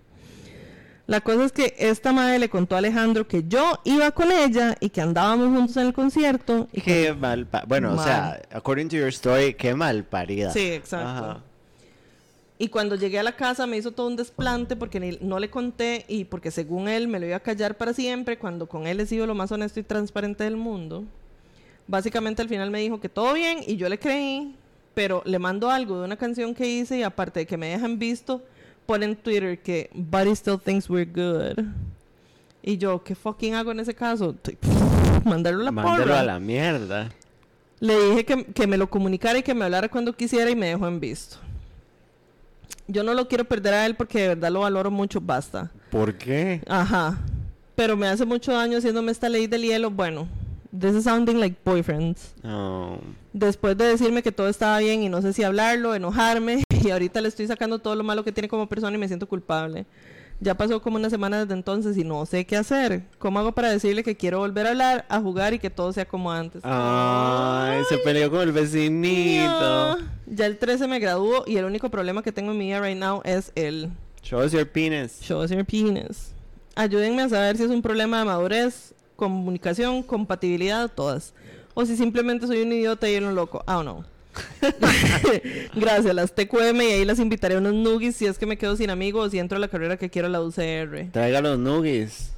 La 1.09 1.21
cosa 1.21 1.43
es 1.45 1.51
que 1.51 1.73
esta 1.79 2.13
madre 2.13 2.37
le 2.37 2.49
contó 2.49 2.75
a 2.75 2.77
Alejandro 2.77 3.27
que 3.27 3.43
yo 3.47 3.79
iba 3.83 4.11
con 4.11 4.31
ella 4.31 4.77
y 4.79 4.89
que 4.89 5.01
andábamos 5.01 5.47
juntos 5.57 5.75
en 5.77 5.87
el 5.87 5.93
concierto. 5.93 6.67
Y 6.71 6.81
que- 6.81 7.05
Qué 7.07 7.13
mal. 7.15 7.47
pa- 7.47 7.63
bueno, 7.67 7.93
o 7.95 8.03
sea, 8.03 8.39
according 8.51 8.89
to 8.89 8.95
your 8.95 9.07
story, 9.07 9.55
qué 9.55 9.73
mal 9.73 10.03
parida. 10.03 10.51
Sí, 10.53 10.59
exacto. 10.71 11.07
Ajá. 11.07 11.43
Y 12.59 12.67
cuando 12.67 12.95
llegué 12.95 13.17
a 13.17 13.23
la 13.23 13.35
casa 13.35 13.65
me 13.65 13.77
hizo 13.77 13.91
todo 13.91 14.05
un 14.07 14.17
desplante 14.17 14.75
porque 14.75 14.99
ni- 14.99 15.17
no 15.21 15.39
le 15.39 15.49
conté 15.49 16.05
y 16.07 16.25
porque 16.25 16.51
según 16.51 16.87
él 16.87 17.07
me 17.07 17.19
lo 17.19 17.25
iba 17.25 17.37
a 17.37 17.39
callar 17.39 17.75
para 17.75 17.93
siempre 17.93 18.37
cuando 18.37 18.67
con 18.67 18.85
él 18.85 18.99
he 18.99 19.05
sido 19.07 19.25
lo 19.25 19.33
más 19.33 19.51
honesto 19.51 19.79
y 19.79 19.83
transparente 19.83 20.43
del 20.43 20.57
mundo. 20.57 21.05
Básicamente 21.87 22.43
al 22.43 22.49
final 22.49 22.69
me 22.69 22.81
dijo 22.81 22.99
que 22.99 23.09
todo 23.09 23.33
bien 23.33 23.59
y 23.65 23.77
yo 23.77 23.89
le 23.89 23.97
creí, 23.97 24.55
pero 24.93 25.23
le 25.25 25.39
mando 25.39 25.71
algo 25.71 25.97
de 25.99 26.05
una 26.05 26.17
canción 26.17 26.53
que 26.53 26.67
hice 26.67 26.99
y 26.99 27.03
aparte 27.03 27.39
de 27.39 27.45
que 27.47 27.57
me 27.57 27.69
dejan 27.69 27.97
visto, 27.97 28.43
pone 28.89 29.05
en 29.05 29.15
Twitter 29.15 29.61
que 29.61 29.87
Buddy 29.93 30.31
still 30.31 30.57
thinks 30.57 30.89
we're 30.89 31.05
good. 31.05 31.63
Y 32.63 32.75
yo, 32.79 33.03
¿qué 33.03 33.13
fucking 33.13 33.53
hago 33.53 33.71
en 33.71 33.79
ese 33.81 33.93
caso? 33.93 34.35
Mandarlo 35.25 35.61
a 35.61 35.65
la 35.65 35.71
Mándalo 35.71 36.03
porra. 36.05 36.19
a 36.21 36.23
la 36.23 36.39
mierda. 36.39 37.09
Le 37.79 37.95
dije 38.09 38.25
que, 38.25 38.45
que 38.45 38.65
me 38.65 38.77
lo 38.77 38.89
comunicara 38.89 39.37
y 39.37 39.43
que 39.43 39.53
me 39.53 39.65
hablara 39.65 39.89
cuando 39.89 40.11
quisiera 40.13 40.49
y 40.49 40.55
me 40.55 40.69
dejó 40.69 40.87
en 40.87 40.99
visto. 40.99 41.37
Yo 42.87 43.03
no 43.03 43.13
lo 43.13 43.27
quiero 43.27 43.45
perder 43.45 43.75
a 43.75 43.85
él 43.85 43.95
porque 43.95 44.21
de 44.21 44.27
verdad 44.29 44.49
lo 44.49 44.61
valoro 44.61 44.89
mucho, 44.89 45.21
basta. 45.21 45.69
¿Por 45.91 46.15
qué? 46.15 46.63
Ajá. 46.67 47.19
Pero 47.75 47.95
me 47.95 48.07
hace 48.07 48.25
mucho 48.25 48.53
daño 48.53 48.79
haciéndome 48.79 49.11
esta 49.11 49.29
ley 49.29 49.45
del 49.45 49.61
hielo. 49.61 49.91
Bueno, 49.91 50.27
this 50.77 50.95
is 50.95 51.03
sounding 51.03 51.35
like 51.39 51.57
boyfriends. 51.63 52.33
No. 52.41 52.97
Después 53.33 53.77
de 53.77 53.85
decirme 53.85 54.23
que 54.23 54.31
todo 54.31 54.49
estaba 54.49 54.79
bien 54.79 55.03
y 55.03 55.09
no 55.09 55.21
sé 55.21 55.31
si 55.31 55.43
hablarlo, 55.43 55.93
enojarme, 55.93 56.63
y 56.83 56.89
ahorita 56.91 57.21
le 57.21 57.27
estoy 57.27 57.47
sacando 57.47 57.79
todo 57.79 57.95
lo 57.95 58.03
malo 58.03 58.23
que 58.23 58.31
tiene 58.31 58.47
como 58.47 58.67
persona 58.67 58.95
y 58.95 58.99
me 58.99 59.07
siento 59.07 59.27
culpable. 59.27 59.85
Ya 60.41 60.55
pasó 60.55 60.81
como 60.81 60.95
una 60.95 61.09
semana 61.09 61.41
desde 61.41 61.53
entonces 61.53 61.97
y 61.97 62.05
no 62.05 62.25
sé 62.25 62.45
qué 62.45 62.55
hacer. 62.55 63.03
¿Cómo 63.17 63.39
hago 63.39 63.51
para 63.51 63.69
decirle 63.71 64.03
que 64.03 64.15
quiero 64.15 64.39
volver 64.39 64.67
a 64.67 64.69
hablar, 64.69 65.05
a 65.09 65.19
jugar 65.19 65.53
y 65.53 65.59
que 65.59 65.69
todo 65.69 65.91
sea 65.91 66.05
como 66.05 66.31
antes? 66.31 66.61
Ay, 66.63 67.83
se 67.89 67.97
peleó 67.97 68.31
con 68.31 68.39
el 68.41 68.53
vecinito. 68.53 69.97
Ya 70.27 70.45
el 70.45 70.57
13 70.57 70.87
me 70.87 70.99
graduó 70.99 71.43
y 71.45 71.57
el 71.57 71.65
único 71.65 71.89
problema 71.89 72.23
que 72.23 72.31
tengo 72.31 72.51
en 72.53 72.57
mi 72.57 72.67
vida 72.67 72.79
right 72.79 72.97
now 72.97 73.21
es 73.25 73.51
el 73.55 73.89
Show 74.21 74.41
us 74.41 74.53
your 74.53 74.65
penis. 74.65 75.19
show 75.21 75.41
us 75.43 75.51
your 75.51 75.65
penis. 75.65 76.33
Ayúdenme 76.75 77.23
a 77.23 77.29
saber 77.29 77.57
si 77.57 77.63
es 77.63 77.69
un 77.69 77.81
problema 77.81 78.19
de 78.19 78.25
madurez, 78.25 78.93
comunicación, 79.17 80.03
compatibilidad, 80.03 80.89
todas. 80.89 81.33
O 81.73 81.85
si 81.85 81.97
simplemente 81.97 82.47
soy 82.47 82.61
un 82.61 82.71
idiota 82.71 83.09
y 83.09 83.17
un 83.17 83.35
loco. 83.35 83.61
Ah, 83.67 83.81
no. 83.83 84.05
Gracias, 85.75 86.13
las 86.15 86.33
TQM 86.33 86.81
y 86.81 86.85
ahí 86.85 87.05
las 87.05 87.19
invitaré 87.19 87.55
a 87.55 87.57
unos 87.59 87.73
nuggies 87.73 88.15
si 88.15 88.25
es 88.25 88.37
que 88.37 88.45
me 88.45 88.57
quedo 88.57 88.75
sin 88.75 88.89
amigos 88.89 89.31
si 89.31 89.39
entro 89.39 89.57
a 89.57 89.59
la 89.59 89.67
carrera 89.67 89.97
que 89.97 90.09
quiero 90.09 90.27
a 90.27 90.31
la 90.31 90.41
UCR. 90.41 91.11
Traiga 91.11 91.41
los 91.41 91.57
nuggies. 91.59 92.31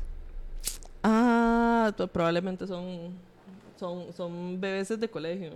Ah, 1.04 1.92
to- 1.98 2.08
probablemente 2.08 2.68
son, 2.68 3.12
son, 3.80 4.14
son 4.16 4.60
bebés 4.62 4.90
de 5.00 5.10
colegio. 5.10 5.52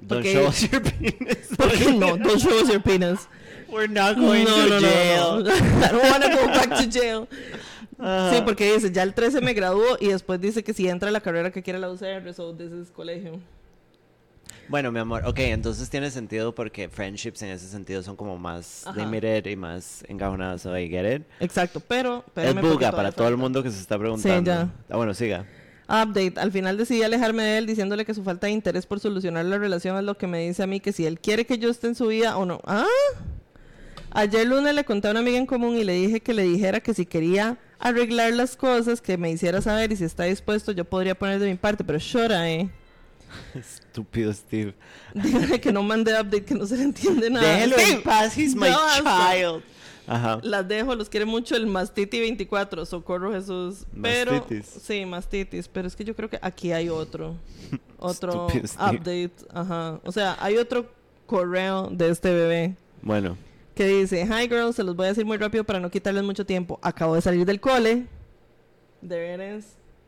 Don't 0.00 0.24
show 0.26 0.48
us 0.48 0.68
your 0.68 0.82
penis. 0.82 1.48
¿Por 1.56 1.70
qué 1.70 1.92
no? 1.92 2.16
Don't 2.16 2.38
show 2.40 2.50
us 2.60 2.68
your 2.68 2.82
penis. 2.82 3.28
We're 3.70 3.88
not 3.88 4.16
No, 4.18 4.26
going 4.26 4.44
no, 4.44 4.56
to 4.56 4.68
no, 4.68 4.80
jail. 4.80 5.44
no. 5.44 5.50
I 5.84 5.88
don't 5.92 6.10
wanna 6.10 6.28
go 6.34 6.46
back 6.48 6.70
to 6.70 6.90
jail. 6.90 7.28
Ajá. 7.98 8.34
Sí, 8.34 8.42
porque 8.44 8.72
dice, 8.74 8.90
ya 8.90 9.04
el 9.04 9.14
13 9.14 9.40
me 9.40 9.54
graduó 9.54 9.96
y 10.00 10.08
después 10.08 10.40
dice 10.40 10.64
que 10.64 10.74
si 10.74 10.88
entra 10.88 11.08
a 11.08 11.12
la 11.12 11.20
carrera 11.20 11.52
que 11.52 11.62
quiere 11.62 11.78
la 11.78 11.88
UCR, 11.88 12.34
so 12.34 12.52
this 12.52 12.72
is 12.72 12.90
colegio. 12.90 13.38
Bueno, 14.72 14.90
mi 14.90 15.00
amor, 15.00 15.22
ok, 15.26 15.38
entonces 15.40 15.90
tiene 15.90 16.10
sentido 16.10 16.54
porque 16.54 16.88
friendships 16.88 17.42
en 17.42 17.50
ese 17.50 17.68
sentido 17.68 18.02
son 18.02 18.16
como 18.16 18.38
más 18.38 18.86
Ajá. 18.86 18.98
limited 18.98 19.44
y 19.44 19.54
más 19.54 20.02
so 20.56 20.78
I 20.78 20.88
get 20.88 21.16
it. 21.16 21.22
Exacto, 21.40 21.78
pero... 21.78 22.24
Es 22.34 22.54
buga 22.54 22.90
para 22.90 23.12
todo 23.12 23.28
el 23.28 23.36
mundo 23.36 23.62
que 23.62 23.70
se 23.70 23.78
está 23.78 23.98
preguntando. 23.98 24.50
ya. 24.50 24.72
Ah, 24.88 24.96
bueno, 24.96 25.12
siga. 25.12 25.44
Update. 25.90 26.40
Al 26.40 26.52
final 26.52 26.78
decidí 26.78 27.02
alejarme 27.02 27.42
de 27.42 27.58
él 27.58 27.66
diciéndole 27.66 28.06
que 28.06 28.14
su 28.14 28.24
falta 28.24 28.46
de 28.46 28.54
interés 28.54 28.86
por 28.86 28.98
solucionar 28.98 29.44
la 29.44 29.58
relación 29.58 29.98
es 29.98 30.04
lo 30.04 30.16
que 30.16 30.26
me 30.26 30.38
dice 30.38 30.62
a 30.62 30.66
mí 30.66 30.80
que 30.80 30.94
si 30.94 31.04
él 31.04 31.20
quiere 31.20 31.44
que 31.44 31.58
yo 31.58 31.68
esté 31.68 31.88
en 31.88 31.94
su 31.94 32.06
vida 32.06 32.38
o 32.38 32.46
no. 32.46 32.58
¿Ah? 32.64 32.86
Ayer 34.12 34.46
lunes 34.46 34.74
le 34.74 34.84
conté 34.84 35.08
a 35.08 35.10
una 35.10 35.20
amiga 35.20 35.36
en 35.36 35.44
común 35.44 35.76
y 35.76 35.84
le 35.84 35.92
dije 35.92 36.20
que 36.20 36.32
le 36.32 36.44
dijera 36.44 36.80
que 36.80 36.94
si 36.94 37.04
quería 37.04 37.58
arreglar 37.78 38.32
las 38.32 38.56
cosas, 38.56 39.02
que 39.02 39.18
me 39.18 39.30
hiciera 39.30 39.60
saber 39.60 39.92
y 39.92 39.96
si 39.96 40.04
está 40.04 40.24
dispuesto 40.24 40.72
yo 40.72 40.86
podría 40.86 41.14
poner 41.14 41.40
de 41.40 41.50
mi 41.50 41.56
parte, 41.56 41.84
pero 41.84 41.98
llora, 41.98 42.48
eh. 42.48 42.70
Estúpido 43.54 44.32
Steve. 44.32 44.74
Dígale 45.14 45.60
que 45.60 45.72
no 45.72 45.82
mande 45.82 46.12
update, 46.12 46.44
que 46.44 46.54
no 46.54 46.66
se 46.66 46.76
le 46.76 46.84
entiende 46.84 47.30
nada. 47.30 47.46
Déjelo 47.54 47.76
Sí, 47.78 47.92
en 47.92 48.02
paz, 48.02 48.36
he's 48.36 48.54
my 48.54 48.68
basta. 48.68 49.32
child. 49.34 49.62
Ajá. 50.06 50.40
Las 50.42 50.66
dejo, 50.66 50.94
los 50.96 51.08
quiere 51.08 51.24
mucho 51.26 51.54
el 51.54 51.66
Mastiti 51.66 52.18
24, 52.20 52.84
Socorro 52.86 53.32
Jesús. 53.32 53.86
Pero, 54.02 54.32
Mastitis. 54.32 54.66
sí, 54.66 55.06
Mastitis, 55.06 55.68
pero 55.68 55.86
es 55.86 55.94
que 55.94 56.04
yo 56.04 56.16
creo 56.16 56.28
que 56.28 56.38
aquí 56.42 56.72
hay 56.72 56.88
otro, 56.88 57.36
otro 57.98 58.48
Estúpido 58.48 58.66
Steve. 58.68 58.96
update, 58.96 59.32
ajá. 59.54 60.00
O 60.04 60.10
sea, 60.12 60.36
hay 60.40 60.56
otro 60.56 60.90
correo 61.26 61.88
de 61.90 62.10
este 62.10 62.34
bebé 62.34 62.74
Bueno, 63.00 63.38
que 63.76 63.86
dice, 63.86 64.22
hi 64.26 64.48
girls, 64.48 64.74
se 64.76 64.82
los 64.82 64.96
voy 64.96 65.06
a 65.06 65.08
decir 65.10 65.24
muy 65.24 65.36
rápido 65.36 65.62
para 65.64 65.78
no 65.78 65.88
quitarles 65.90 66.24
mucho 66.24 66.44
tiempo. 66.44 66.78
Acabo 66.82 67.14
de 67.14 67.20
salir 67.22 67.46
del 67.46 67.60
cole. 67.60 68.06
There 69.06 69.34
it 69.34 69.58
is. 69.58 69.66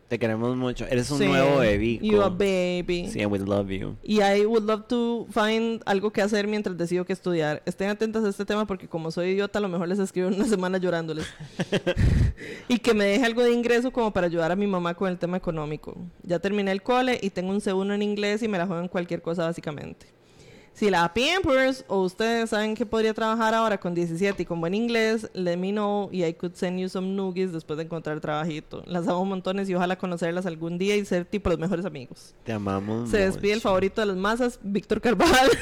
Te 0.08 0.18
queremos 0.18 0.56
mucho. 0.56 0.86
Eres 0.86 1.10
un 1.10 1.18
Sí. 1.18 1.26
nuevo 1.26 1.58
bebico. 1.58 2.04
You 2.04 2.22
a 2.22 2.28
baby. 2.28 3.08
Sí, 3.10 3.24
we 3.26 3.38
love 3.38 3.68
you. 3.70 3.96
Y 4.02 4.20
I 4.20 4.44
would 4.46 4.64
love 4.64 4.86
to 4.88 5.26
find 5.30 5.82
algo 5.86 6.12
que 6.12 6.20
hacer 6.22 6.46
mientras 6.46 6.76
decido 6.76 7.04
qué 7.04 7.12
estudiar. 7.12 7.62
Estén 7.66 7.88
atentas 7.90 8.24
a 8.24 8.28
este 8.28 8.44
tema 8.44 8.66
porque 8.66 8.86
como 8.88 9.10
soy 9.10 9.30
idiota, 9.30 9.58
a 9.58 9.62
lo 9.62 9.68
mejor 9.68 9.88
les 9.88 9.98
escribo 9.98 10.28
una 10.28 10.44
semana 10.44 10.78
llorándoles. 10.78 11.26
y 12.68 12.78
que 12.78 12.94
me 12.94 13.04
deje 13.04 13.24
algo 13.24 13.42
de 13.42 13.52
ingreso 13.52 13.90
como 13.92 14.12
para 14.12 14.26
ayudar 14.26 14.52
a 14.52 14.56
mi 14.56 14.66
mamá 14.66 14.94
con 14.94 15.08
el 15.08 15.18
tema 15.18 15.36
económico. 15.36 15.96
Ya 16.22 16.38
terminé 16.38 16.70
el 16.72 16.82
cole 16.82 17.18
y 17.22 17.30
tengo 17.30 17.50
un 17.50 17.60
C1 17.60 17.94
en 17.94 18.02
inglés 18.02 18.42
y 18.42 18.48
me 18.48 18.58
la 18.58 18.66
juego 18.66 18.82
en 18.82 18.88
cualquier 18.88 19.22
cosa 19.22 19.44
básicamente. 19.44 20.06
Si 20.74 20.90
la 20.90 21.14
Pampers 21.14 21.84
o 21.86 22.00
ustedes 22.00 22.50
saben 22.50 22.74
que 22.74 22.84
podría 22.84 23.14
trabajar 23.14 23.54
ahora 23.54 23.78
con 23.78 23.94
17 23.94 24.42
y 24.42 24.44
con 24.44 24.60
buen 24.60 24.74
inglés, 24.74 25.30
let 25.32 25.56
me 25.56 25.70
know 25.70 26.08
y 26.10 26.24
I 26.24 26.34
could 26.34 26.54
send 26.54 26.80
you 26.80 26.88
some 26.88 27.14
noogies 27.14 27.52
después 27.52 27.76
de 27.76 27.84
encontrar 27.84 28.20
trabajito. 28.20 28.82
Las 28.86 29.06
amo 29.06 29.24
montones 29.24 29.68
y 29.68 29.74
ojalá 29.76 29.96
conocerlas 29.96 30.46
algún 30.46 30.76
día 30.76 30.96
y 30.96 31.04
ser 31.04 31.26
tipo 31.26 31.48
los 31.48 31.60
mejores 31.60 31.84
amigos. 31.84 32.34
Te 32.42 32.52
amamos 32.52 33.08
Se 33.08 33.18
despide 33.18 33.52
el 33.52 33.60
favorito 33.60 34.00
de 34.00 34.08
las 34.08 34.16
masas, 34.16 34.58
Víctor 34.62 35.00
Carvajal. 35.00 35.48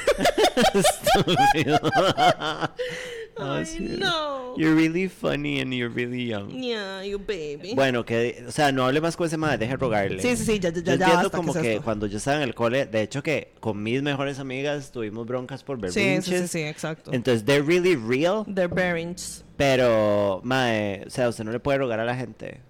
Ay, 3.37 3.65
sí. 3.65 3.97
no. 3.99 4.55
You're 4.59 4.75
really 4.75 5.09
funny 5.09 5.61
and 5.61 5.73
you're 5.73 5.89
really 5.89 6.27
young. 6.27 6.51
Yeah, 6.51 7.03
you 7.03 7.19
baby. 7.19 7.73
Bueno, 7.75 8.05
que, 8.05 8.45
o 8.47 8.51
sea, 8.53 8.71
no 8.73 8.85
hable 8.87 9.01
más 9.01 9.17
con 9.17 9.27
ese 9.27 9.39
madre, 9.39 9.57
deje 9.59 9.77
rogarle. 9.77 10.21
sí, 10.21 10.37
sí, 10.37 10.45
sí, 10.45 10.59
ya, 10.61 10.69
ya, 10.71 10.83
Yo 10.83 10.83
ya, 10.83 10.93
entiendo 11.07 11.31
como 11.31 11.53
¿qué 11.55 11.59
es 11.59 11.63
que 11.65 11.73
esto? 11.75 11.85
cuando 11.85 12.07
yo 12.07 12.19
estaba 12.19 12.37
en 12.37 12.43
el 12.43 12.55
cole, 12.55 12.85
de 12.85 13.01
hecho 13.03 13.23
que 13.23 13.53
con 13.61 13.83
mis 13.83 14.03
mejores 14.03 14.39
amigas 14.39 14.93
tuvimos 14.93 15.27
broncas 15.27 15.65
por 15.65 15.79
Sí, 15.91 16.01
berrinches. 16.01 16.25
sí, 16.25 16.39
sí, 16.43 16.49
sí, 16.49 16.63
exacto. 16.65 17.11
Entonces, 17.15 17.45
they're 17.47 17.63
really 17.67 17.97
real, 17.97 18.45
They're 18.45 18.69
bearings. 18.69 19.45
pero, 19.57 20.41
mae, 20.45 21.05
o 21.07 21.11
sea, 21.11 21.29
usted 21.31 21.45
no 21.45 21.53
le 21.53 21.61
puede 21.61 21.79
rogar 21.79 21.99
a 22.01 22.05
la 22.05 22.15
gente. 22.15 22.61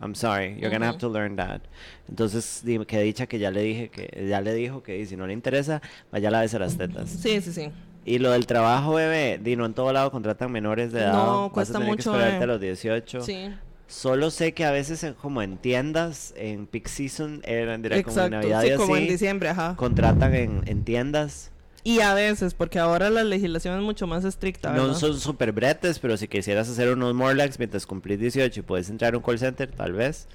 I'm 0.00 0.16
sorry, 0.16 0.56
you're 0.58 0.70
gonna 0.70 0.88
have 0.88 0.98
to 0.98 1.08
learn 1.08 1.36
that. 1.36 1.60
Entonces, 2.08 2.64
que 2.88 3.00
dicha 3.02 3.28
que 3.28 3.38
ya 3.38 3.52
le 3.52 3.62
dije 3.62 3.88
que 3.88 4.26
ya 4.28 4.40
le 4.40 4.52
dijo 4.52 4.82
que 4.82 5.06
si 5.06 5.16
no 5.16 5.28
le 5.28 5.32
interesa, 5.32 5.80
vaya 6.10 6.26
a 6.26 6.30
lavarse 6.32 6.58
las 6.58 6.76
tetas. 6.76 7.08
Sí, 7.08 7.40
sí, 7.40 7.52
sí. 7.52 7.70
Y 8.04 8.18
lo 8.18 8.30
del 8.32 8.46
trabajo, 8.46 8.94
bebé, 8.94 9.38
di, 9.42 9.54
no 9.56 9.64
en 9.66 9.74
todo 9.74 9.92
lado 9.92 10.10
contratan 10.10 10.50
menores 10.50 10.92
de 10.92 11.00
edad. 11.00 11.12
No, 11.12 11.42
Vas 11.42 11.50
a 11.50 11.52
cuesta 11.52 11.72
tener 11.74 11.88
mucho, 11.88 12.10
que 12.12 12.16
esperarte 12.18 12.32
bebé. 12.40 12.44
a 12.44 12.46
los 12.46 12.60
18. 12.60 13.20
Sí. 13.22 13.48
Solo 13.86 14.30
sé 14.30 14.54
que 14.54 14.64
a 14.64 14.70
veces, 14.70 15.04
en- 15.04 15.14
como 15.14 15.42
en 15.42 15.58
tiendas, 15.58 16.32
en 16.36 16.66
peak 16.66 16.88
season, 16.88 17.42
era 17.44 17.76
dirá, 17.78 18.02
como 18.02 18.20
en. 18.22 18.30
Navidad 18.30 18.62
Sí, 18.62 18.68
y 18.68 18.74
como 18.76 18.96
en 18.96 19.06
diciembre, 19.06 19.48
ajá. 19.50 19.76
contratan 19.76 20.34
en, 20.34 20.62
en 20.66 20.82
tiendas. 20.84 21.50
Y 21.84 22.00
a 22.00 22.14
veces, 22.14 22.54
porque 22.54 22.78
ahora 22.78 23.10
la 23.10 23.22
legislación 23.24 23.76
es 23.76 23.82
mucho 23.84 24.06
más 24.06 24.24
estricta, 24.24 24.72
No 24.72 24.82
¿verdad? 24.84 24.98
son 24.98 25.18
super 25.18 25.50
bretes, 25.52 25.98
pero 25.98 26.16
si 26.16 26.28
quisieras 26.28 26.68
hacer 26.70 26.92
unos 26.92 27.12
Morlax 27.12 27.58
mientras 27.58 27.86
cumplís 27.86 28.18
18 28.20 28.60
y 28.60 28.62
puedes 28.62 28.88
entrar 28.88 29.14
a 29.14 29.16
un 29.18 29.22
call 29.22 29.38
center, 29.38 29.68
tal 29.70 29.92
vez. 29.92 30.26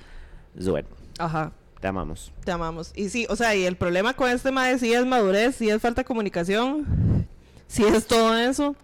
Zuet, 0.62 0.86
Ajá. 1.18 1.52
te 1.80 1.88
amamos. 1.88 2.32
Te 2.44 2.52
amamos. 2.52 2.92
Y 2.96 3.10
sí, 3.10 3.26
o 3.30 3.36
sea, 3.38 3.56
y 3.56 3.64
el 3.66 3.76
problema 3.78 4.14
con 4.14 4.30
este 4.30 4.52
mae 4.52 4.78
sí 4.78 4.94
es 4.94 5.06
madurez, 5.06 5.56
sí 5.56 5.70
es 5.70 5.82
falta 5.82 6.02
de 6.02 6.06
comunicación, 6.06 7.26
sí 7.68 7.84
es 7.84 8.08
todo 8.08 8.36
eso. 8.38 8.76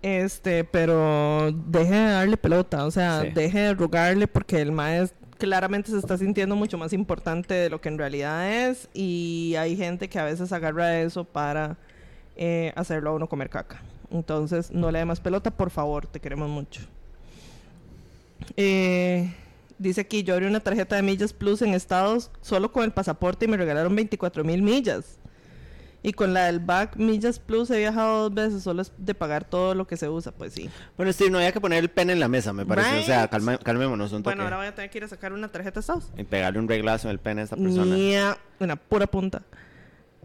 Este, 0.00 0.62
pero 0.64 1.50
deje 1.52 1.90
de 1.94 2.10
darle 2.12 2.36
pelota, 2.36 2.84
o 2.86 2.90
sea, 2.90 3.22
Sí. 3.22 3.30
deje 3.34 3.58
de 3.58 3.74
rogarle 3.74 4.28
porque 4.28 4.60
el 4.60 4.70
mae 4.70 5.02
es- 5.02 5.14
claramente 5.38 5.90
se 5.90 5.98
está 5.98 6.16
sintiendo 6.16 6.54
mucho 6.56 6.78
más 6.78 6.92
importante 6.92 7.54
de 7.54 7.68
lo 7.70 7.80
que 7.80 7.88
en 7.88 7.98
realidad 7.98 8.48
es 8.68 8.88
y 8.94 9.54
hay 9.58 9.76
gente 9.76 10.08
que 10.08 10.18
a 10.18 10.24
veces 10.24 10.52
agarra 10.52 11.00
eso 11.00 11.24
para 11.24 11.76
eh, 12.40 12.72
hacerlo 12.76 13.10
a 13.10 13.14
uno 13.14 13.28
comer 13.28 13.50
caca. 13.50 13.82
Entonces, 14.12 14.70
no 14.70 14.92
le 14.92 15.00
dé 15.00 15.04
más 15.04 15.18
pelota, 15.18 15.50
por 15.50 15.70
favor, 15.70 16.06
te 16.06 16.20
queremos 16.20 16.48
mucho. 16.48 16.82
Eh, 18.56 19.32
dice 19.78 20.00
aquí, 20.02 20.22
yo 20.22 20.34
abrí 20.34 20.46
una 20.46 20.60
tarjeta 20.60 20.96
de 20.96 21.02
millas 21.02 21.32
plus 21.32 21.62
en 21.62 21.74
Estados 21.74 22.30
solo 22.40 22.70
con 22.72 22.84
el 22.84 22.92
pasaporte 22.92 23.44
y 23.44 23.48
me 23.48 23.56
regalaron 23.56 23.94
24 23.94 24.44
mil 24.44 24.62
millas. 24.62 25.18
Y 26.00 26.12
con 26.12 26.32
la 26.32 26.46
del 26.46 26.60
back 26.60 26.94
millas 26.96 27.40
plus 27.40 27.70
he 27.70 27.78
viajado 27.78 28.30
dos 28.30 28.34
veces, 28.34 28.62
solo 28.62 28.82
es 28.82 28.92
de 28.98 29.14
pagar 29.14 29.44
todo 29.44 29.74
lo 29.74 29.86
que 29.86 29.96
se 29.96 30.08
usa, 30.08 30.30
pues 30.30 30.52
sí. 30.52 30.70
Bueno, 30.96 31.12
Steve, 31.12 31.28
no 31.30 31.38
había 31.38 31.50
que 31.50 31.60
poner 31.60 31.80
el 31.82 31.90
pen 31.90 32.08
en 32.10 32.20
la 32.20 32.28
mesa, 32.28 32.52
me 32.52 32.64
parece. 32.64 33.00
O 33.00 33.02
sea, 33.02 33.28
calma- 33.28 33.58
calmémonos 33.58 34.12
un 34.12 34.22
toque. 34.22 34.36
Bueno, 34.36 34.44
ahora 34.44 34.58
voy 34.58 34.66
a 34.66 34.74
tener 34.74 34.90
que 34.90 34.98
ir 34.98 35.04
a 35.04 35.08
sacar 35.08 35.32
una 35.32 35.48
tarjeta 35.48 35.74
de 35.74 35.80
Estados. 35.80 36.12
Y 36.16 36.22
pegarle 36.22 36.60
un 36.60 36.68
reglazo 36.68 37.08
en 37.08 37.12
el 37.12 37.18
pen 37.18 37.40
a 37.40 37.42
esta 37.42 37.56
persona. 37.56 37.96
Nia, 37.96 38.38
una 38.60 38.76
pura 38.76 39.08
punta. 39.08 39.42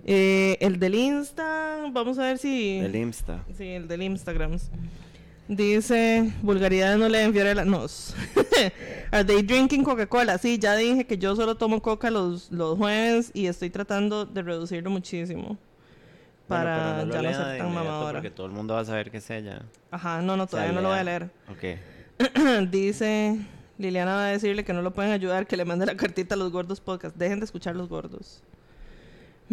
Eh, 0.06 0.58
el 0.60 0.80
del 0.80 0.96
Insta, 0.96 1.78
vamos 1.92 2.20
a 2.20 2.24
ver 2.24 2.38
si... 2.38 2.78
El 2.78 2.96
Insta. 2.96 3.44
Sí, 3.58 3.70
el 3.70 3.88
del 3.88 4.04
Instagram. 4.04 4.60
Dice, 5.48 6.32
vulgaridad 6.42 6.98
no 6.98 7.10
le 7.10 7.20
den 7.20 7.34
Fiorella. 7.34 7.66
Nos. 7.66 8.16
Are 9.12 9.26
they 9.26 9.42
drinking 9.42 9.84
Coca-Cola? 9.84 10.38
Sí, 10.38 10.58
ya 10.58 10.76
dije 10.76 11.06
que 11.06 11.18
yo 11.18 11.36
solo 11.36 11.56
tomo 11.56 11.82
coca 11.82 12.10
los, 12.10 12.52
los 12.52 12.78
jueves 12.78 13.32
y 13.34 13.48
estoy 13.48 13.70
tratando 13.70 14.26
de 14.26 14.42
reducirlo 14.42 14.90
muchísimo. 14.90 15.58
Para 16.48 16.96
Bueno, 17.06 17.14
ya 17.14 17.22
no 17.22 17.34
ser 17.34 17.58
tan 17.58 17.74
mamadora. 17.74 18.14
Porque 18.20 18.32
todo 18.32 18.48
el 18.48 18.54
mundo 18.54 18.74
va 18.74 18.82
a 18.82 18.86
saber 18.86 19.12
que 19.12 19.18
es 19.18 19.30
ella. 19.30 19.62
Ajá, 19.92 20.22
no, 20.22 20.38
no, 20.38 20.48
todavía 20.48 20.72
no 20.72 20.82
lo 20.82 20.90
voy 20.90 20.98
a 20.98 21.04
leer. 21.04 21.30
Ok. 21.50 22.70
Dice, 22.72 23.38
Liliana 23.78 24.16
va 24.16 24.26
a 24.28 24.30
decirle 24.30 24.64
que 24.64 24.74
no 24.74 24.82
lo 24.82 24.94
pueden 24.94 25.12
ayudar, 25.12 25.48
que 25.48 25.58
le 25.58 25.66
mande 25.66 25.86
la 25.86 25.96
cartita 25.96 26.36
a 26.36 26.38
los 26.38 26.52
gordos 26.52 26.80
podcast. 26.80 27.16
Dejen 27.16 27.40
de 27.40 27.46
escuchar 27.46 27.76
los 27.76 27.90
gordos. 27.90 28.42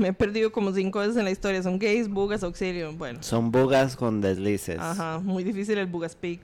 Me 0.01 0.09
he 0.09 0.13
perdido 0.15 0.51
como 0.51 0.73
cinco 0.73 1.01
veces 1.01 1.17
en 1.19 1.25
la 1.25 1.31
historia. 1.31 1.63
Son 1.63 1.79
gays, 1.79 2.09
bugas, 2.09 2.43
auxilio. 2.43 2.91
Bueno. 2.95 3.23
Son 3.23 3.51
bugas 3.53 3.97
con 3.97 4.23
deslices. 4.23 4.79
Ajá, 4.81 5.19
muy 5.19 5.45
difícil 5.45 5.77
el 5.77 5.87
Bugaspeak. 5.87 6.41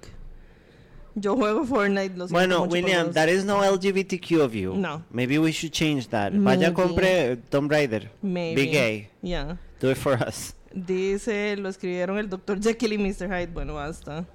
Yo 1.15 1.35
juego 1.35 1.65
Fortnite, 1.65 2.15
lo 2.19 2.29
Bueno, 2.29 2.65
William, 2.65 3.11
that 3.15 3.29
is 3.29 3.47
no 3.47 3.63
LGBTQ 3.63 4.41
of 4.43 4.53
you. 4.53 4.75
No. 4.75 5.03
Maybe 5.11 5.39
we 5.39 5.53
should 5.53 5.73
change 5.73 6.09
that. 6.09 6.33
Vaya, 6.35 6.69
Maybe. 6.69 6.75
compre 6.75 7.33
eh, 7.33 7.37
Tomb 7.49 7.71
Raider. 7.71 8.11
Maybe. 8.21 8.67
Be 8.67 8.71
gay. 8.71 9.09
Yeah. 9.23 9.57
Do 9.81 9.91
it 9.91 9.97
for 9.97 10.13
us. 10.23 10.55
Dice, 10.75 11.57
lo 11.57 11.71
escribieron 11.71 12.19
el 12.19 12.29
Dr. 12.29 12.61
Jekyll 12.61 12.93
y 12.93 12.99
Mr. 12.99 13.27
Hyde. 13.31 13.47
Bueno, 13.47 13.73
basta. 13.73 14.27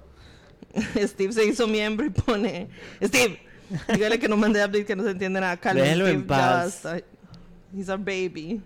Steve 0.98 1.32
se 1.32 1.46
hizo 1.46 1.68
miembro 1.68 2.04
y 2.06 2.10
pone... 2.10 2.68
Steve, 3.00 3.38
dígale 3.94 4.18
que 4.18 4.26
no 4.26 4.36
mande 4.36 4.58
update, 4.64 4.84
que 4.84 4.96
no 4.96 5.04
se 5.04 5.10
entiende 5.10 5.40
nada. 5.40 5.56
Calma, 5.56 5.84
Steve, 5.84 6.10
en 6.10 6.20
ya 6.22 6.26
paz. 6.26 6.82
basta. 6.82 7.04
He's 7.72 7.88
our 7.88 7.98
baby. 7.98 8.60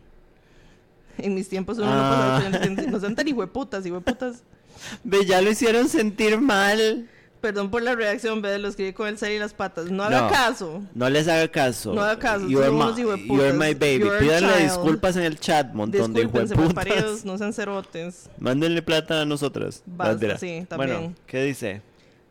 En 1.25 1.35
mis 1.35 1.49
tiempos 1.49 1.79
uno 1.79 1.89
Ah. 1.91 2.41
no 2.45 2.51
pasaba... 2.51 2.87
No 2.91 3.01
sean 3.01 3.15
tan 3.15 3.29
hijueputas, 3.29 3.85
hijueputas. 3.87 4.43
Ve, 5.05 5.25
ya 5.25 5.41
lo 5.41 5.51
hicieron 5.51 5.89
sentir 5.89 6.41
mal. 6.41 7.09
Perdón 7.41 7.71
por 7.71 7.83
la 7.83 7.95
reacción, 7.95 8.41
ve, 8.43 8.59
lo 8.59 8.67
escribí 8.69 8.93
con 8.93 9.07
el 9.09 9.19
ser 9.19 9.31
y 9.33 9.39
las 9.39 9.53
patas. 9.55 9.91
No 9.91 10.03
haga 10.03 10.23
No. 10.23 10.29
caso. 10.31 10.83
No 10.95 11.09
les 11.11 11.29
haga 11.29 11.47
caso. 11.49 11.93
No 11.95 12.03
haga 12.03 12.19
caso, 12.19 12.49
You're, 12.49 12.71
my, 12.71 12.93
you're 13.27 13.53
my 13.53 13.75
baby. 13.75 13.99
You're 14.01 14.19
Pídanle 14.19 14.63
disculpas 14.65 15.17
en 15.17 15.23
el 15.25 15.39
chat, 15.39 15.73
montón 15.73 16.13
de 16.13 16.23
hijueputas. 16.23 17.25
no 17.25 17.39
sean 17.39 17.53
cerotes. 17.53 18.29
Mándenle 18.39 18.83
plata 18.83 19.23
a 19.23 19.25
nosotras. 19.27 19.83
Basta, 19.87 20.39
sí, 20.39 20.65
también. 20.69 20.91
Bueno, 20.99 21.15
¿qué 21.27 21.45
dice? 21.45 21.83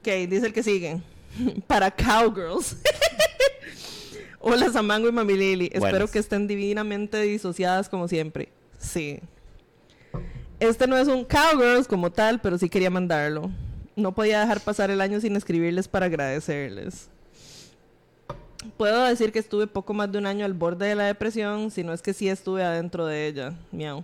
Ok, 0.02 0.08
dice 0.30 0.48
el 0.48 0.54
que 0.54 0.64
sigue. 0.64 1.00
Para 1.68 1.92
Cowgirls. 1.92 2.76
Hola, 4.40 4.72
Samango 4.72 5.08
y 5.08 5.12
Mami 5.12 5.34
Lili. 5.36 5.70
Espero 5.74 6.08
que 6.08 6.20
estén 6.20 6.48
divinamente 6.48 7.22
disociadas 7.22 7.90
como 7.90 8.08
siempre. 8.08 8.50
Sí. 8.86 9.20
Este 10.60 10.88
no 10.88 10.98
es 10.98 11.08
un 11.08 11.26
Cowgirls 11.26 11.88
como 11.88 12.12
tal, 12.12 12.40
pero 12.40 12.58
sí 12.58 12.70
quería 12.70 12.90
mandarlo. 12.90 13.52
No 13.96 14.14
podía 14.14 14.40
dejar 14.40 14.62
pasar 14.62 14.92
el 14.92 15.02
año 15.02 15.20
sin 15.20 15.36
escribirles 15.36 15.88
para 15.88 16.06
agradecerles. 16.06 17.10
Puedo 18.78 19.04
decir 19.04 19.32
que 19.32 19.40
estuve 19.40 19.68
poco 19.68 19.94
más 19.94 20.12
de 20.12 20.18
un 20.18 20.26
año 20.26 20.46
al 20.46 20.54
borde 20.54 20.88
de 20.88 20.96
la 20.96 21.06
depresión, 21.06 21.72
si 21.72 21.84
no 21.84 21.94
es 21.94 22.02
que 22.02 22.14
sí 22.14 22.30
estuve 22.30 22.64
adentro 22.64 23.06
de 23.06 23.28
ella. 23.28 23.54
Miau. 23.72 24.04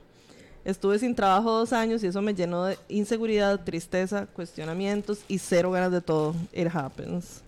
Estuve 0.63 0.99
sin 0.99 1.15
trabajo 1.15 1.51
dos 1.51 1.73
años 1.73 2.03
y 2.03 2.07
eso 2.07 2.21
me 2.21 2.35
llenó 2.35 2.65
de 2.65 2.77
inseguridad, 2.87 3.63
tristeza, 3.63 4.27
cuestionamientos 4.27 5.21
y 5.27 5.39
cero 5.39 5.71
ganas 5.71 5.91
de 5.91 6.01
todo. 6.01 6.35
It 6.53 6.67
happens. 6.71 7.41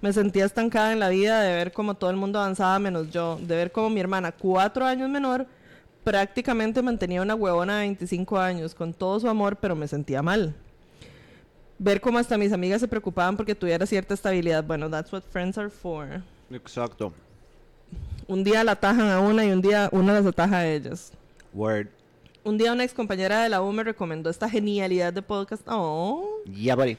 Me 0.00 0.12
sentía 0.12 0.44
estancada 0.44 0.92
en 0.92 0.98
la 0.98 1.08
vida 1.10 1.40
de 1.40 1.54
ver 1.54 1.72
cómo 1.72 1.94
todo 1.94 2.10
el 2.10 2.16
mundo 2.16 2.38
avanzaba 2.38 2.78
menos 2.78 3.10
yo, 3.10 3.38
de 3.40 3.56
ver 3.56 3.72
cómo 3.72 3.88
mi 3.88 4.00
hermana, 4.00 4.32
cuatro 4.32 4.84
años 4.84 5.08
menor, 5.08 5.46
prácticamente 6.04 6.82
mantenía 6.82 7.22
una 7.22 7.34
huevona 7.34 7.78
de 7.78 7.86
25 7.86 8.38
años 8.38 8.74
con 8.74 8.92
todo 8.92 9.18
su 9.18 9.28
amor, 9.28 9.56
pero 9.56 9.74
me 9.74 9.88
sentía 9.88 10.22
mal. 10.22 10.54
Ver 11.78 12.00
cómo 12.00 12.18
hasta 12.18 12.38
mis 12.38 12.52
amigas 12.52 12.80
se 12.80 12.88
preocupaban 12.88 13.36
porque 13.36 13.54
tuviera 13.54 13.84
cierta 13.86 14.14
estabilidad. 14.14 14.62
Bueno, 14.62 14.88
that's 14.88 15.12
what 15.12 15.22
friends 15.22 15.58
are 15.58 15.70
for. 15.70 16.22
Exacto. 16.50 17.12
Un 18.28 18.44
día 18.44 18.62
la 18.62 18.72
atajan 18.72 19.08
a 19.10 19.20
una 19.20 19.44
y 19.44 19.50
un 19.50 19.60
día 19.60 19.88
una 19.92 20.12
las 20.12 20.26
ataja 20.26 20.58
a 20.58 20.66
ellas. 20.66 21.12
Word. 21.52 21.88
Un 22.44 22.58
día 22.58 22.72
una 22.72 22.84
ex 22.84 22.92
compañera 22.92 23.42
de 23.42 23.48
la 23.48 23.62
U 23.62 23.72
me 23.72 23.82
recomendó 23.82 24.28
esta 24.28 24.48
genialidad 24.48 25.12
de 25.12 25.22
podcast. 25.22 25.62
Oh. 25.66 26.42
Yeah, 26.44 26.76
buddy. 26.76 26.98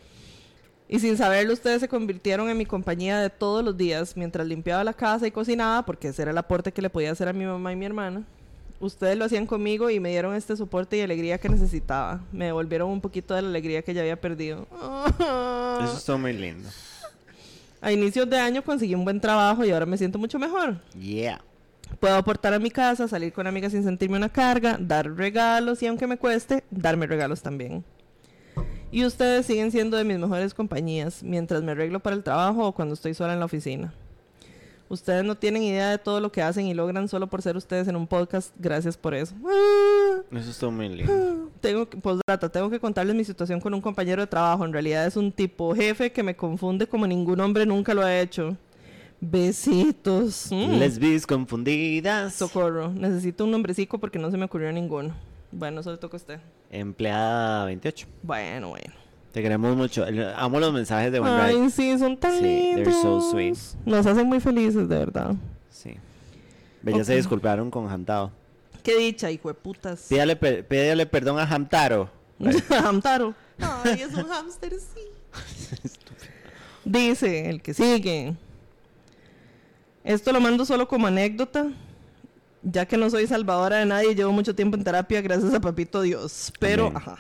Y 0.88 1.00
sin 1.00 1.18
saberlo, 1.18 1.54
ustedes 1.54 1.82
se 1.82 1.88
convirtieron 1.88 2.50
en 2.50 2.58
mi 2.58 2.66
compañía 2.66 3.20
de 3.20 3.30
todos 3.30 3.64
los 3.64 3.76
días 3.76 4.16
mientras 4.16 4.46
limpiaba 4.46 4.84
la 4.84 4.94
casa 4.94 5.26
y 5.26 5.32
cocinaba, 5.32 5.84
porque 5.84 6.10
ese 6.10 6.22
era 6.22 6.32
el 6.32 6.38
aporte 6.38 6.72
que 6.72 6.82
le 6.82 6.90
podía 6.90 7.12
hacer 7.12 7.28
a 7.28 7.34
mi 7.34 7.46
mamá 7.46 7.74
y 7.74 7.76
mi 7.76 7.86
hermana. 7.86 8.24
Ustedes 8.80 9.18
lo 9.18 9.26
hacían 9.26 9.46
conmigo 9.46 9.90
y 9.90 10.00
me 10.00 10.10
dieron 10.10 10.36
este 10.36 10.56
soporte 10.58 10.98
y 10.98 11.02
alegría 11.02 11.38
que 11.38 11.50
necesitaba. 11.50 12.22
Me 12.32 12.46
devolvieron 12.46 12.90
un 12.90 13.02
poquito 13.02 13.34
de 13.34 13.42
la 13.42 13.48
alegría 13.48 13.82
que 13.82 13.94
ya 13.94 14.02
había 14.02 14.20
perdido. 14.20 14.68
Eso 15.82 15.98
está 15.98 16.18
muy 16.18 16.34
lindo. 16.34 16.70
A 17.82 17.92
inicios 17.92 18.30
de 18.30 18.38
año 18.38 18.64
conseguí 18.64 18.96
un 18.96 19.06
buen 19.06 19.22
trabajo 19.22 19.64
y 19.64 19.72
ahora 19.72 19.86
me 19.86 19.98
siento 19.98 20.20
mucho 20.20 20.40
mejor. 20.40 20.80
Yeah. 21.00 21.42
Puedo 22.00 22.16
aportar 22.16 22.54
a 22.54 22.60
mi 22.60 22.72
casa, 22.72 23.08
salir 23.08 23.32
con 23.32 23.48
amigas 23.48 23.72
sin 23.72 23.84
sentirme 23.84 24.18
una 24.18 24.30
carga, 24.30 24.78
dar 24.80 25.10
regalos 25.16 25.82
y 25.84 25.88
aunque 25.88 26.08
me 26.08 26.18
cueste, 26.18 26.64
darme 26.72 27.08
regalos 27.08 27.42
también. 27.42 27.84
Y 28.92 29.06
ustedes 29.06 29.46
siguen 29.46 29.72
siendo 29.72 29.98
de 29.98 30.04
mis 30.04 30.18
mejores 30.18 30.54
compañías 30.54 31.22
mientras 31.24 31.64
me 31.64 31.72
arreglo 31.72 32.00
para 32.00 32.16
el 32.16 32.24
trabajo 32.24 32.68
o 32.68 32.72
cuando 32.72 32.94
estoy 32.94 33.14
sola 33.14 33.34
en 33.34 33.40
la 33.40 33.46
oficina. 33.46 33.94
Ustedes 34.88 35.24
no 35.24 35.36
tienen 35.36 35.64
idea 35.64 35.90
de 35.90 35.98
todo 35.98 36.20
lo 36.20 36.32
que 36.32 36.44
hacen 36.44 36.68
y 36.68 36.74
logran 36.74 37.08
solo 37.08 37.28
por 37.28 37.42
ser 37.42 37.58
ustedes 37.58 37.88
en 37.88 37.96
un 37.96 38.06
podcast. 38.06 38.54
Gracias 38.60 38.96
por 38.96 39.16
eso. 39.16 39.34
Eso 40.32 40.50
está 40.52 40.70
muy 40.70 40.90
lindo. 40.90 41.50
Tengo 41.60 41.90
que, 41.90 41.98
postdata, 41.98 42.50
tengo 42.50 42.70
que 42.70 42.80
contarles 42.80 43.16
mi 43.16 43.24
situación 43.24 43.60
con 43.60 43.74
un 43.74 43.82
compañero 43.82 44.22
de 44.22 44.28
trabajo. 44.28 44.64
En 44.64 44.74
realidad 44.74 45.08
es 45.08 45.18
un 45.18 45.32
tipo 45.32 45.74
jefe 45.74 46.12
que 46.12 46.22
me 46.22 46.36
confunde 46.36 46.86
como 46.86 47.08
ningún 47.08 47.40
hombre 47.40 47.66
nunca 47.66 47.96
lo 47.96 48.04
ha 48.04 48.20
hecho. 48.20 48.56
Besitos. 49.20 50.50
Mm. 50.52 50.78
Lesbis 50.78 51.26
confundidas. 51.26 52.36
Socorro. 52.36 52.90
Necesito 52.92 53.46
un 53.46 53.52
nombrecito 53.52 53.98
porque 53.98 54.20
no 54.20 54.30
se 54.30 54.38
me 54.38 54.46
ocurrió 54.46 54.72
ninguno. 54.72 55.16
Bueno, 55.52 55.82
eso 55.82 55.92
le 55.92 55.98
toca 55.98 56.18
a 56.18 56.20
usted. 56.20 56.40
Empleada 56.70 57.66
28. 57.66 58.08
Bueno, 58.22 58.70
bueno. 58.70 59.05
Te 59.36 59.42
queremos 59.42 59.76
mucho. 59.76 60.06
Amo 60.38 60.62
los 60.62 60.72
mensajes 60.72 61.12
de 61.12 61.20
One 61.20 61.30
Ay, 61.30 61.56
Ride. 61.58 61.70
sí, 61.70 62.00
son 62.00 62.16
tan 62.16 62.32
Sí, 62.36 62.40
they're 62.40 62.86
lindos. 62.86 63.02
so 63.02 63.32
sweet. 63.32 63.58
Nos 63.86 64.06
hacen 64.06 64.26
muy 64.28 64.40
felices, 64.40 64.88
de 64.88 64.98
verdad. 64.98 65.36
Sí. 65.70 65.96
Ya 66.84 67.04
se 67.04 67.12
Ok. 67.12 67.18
disculparon 67.18 67.70
con 67.70 67.90
Hamtaro. 67.92 68.32
Qué 68.82 68.96
dicha, 68.98 69.30
hijo 69.30 69.50
de 69.50 69.56
putas. 69.56 70.06
Pídale, 70.08 70.38
per- 70.38 70.66
pídale 70.66 71.06
perdón 71.06 71.38
a 71.38 71.44
Hamtaro. 71.44 72.10
Hamtaro. 72.86 73.36
Ay, 73.60 74.04
es 74.04 74.14
un 74.14 74.24
hámster, 74.30 74.72
sí. 74.80 75.02
Dice 76.86 77.50
el 77.50 77.62
que 77.62 77.74
sigue. 77.74 78.36
Esto 80.06 80.32
lo 80.32 80.40
mando 80.40 80.66
solo 80.66 80.88
como 80.88 81.08
anécdota, 81.08 81.72
ya 82.64 82.86
que 82.86 82.96
no 82.96 83.10
soy 83.10 83.28
salvadora 83.28 83.80
de 83.80 83.86
nadie, 83.86 84.16
llevo 84.16 84.32
mucho 84.32 84.56
tiempo 84.56 84.78
en 84.78 84.84
terapia 84.86 85.22
gracias 85.22 85.54
a 85.54 85.60
Papito 85.60 86.02
Dios. 86.04 86.54
Pero, 86.60 86.86
Amén. 86.88 86.98
ajá. 86.98 87.18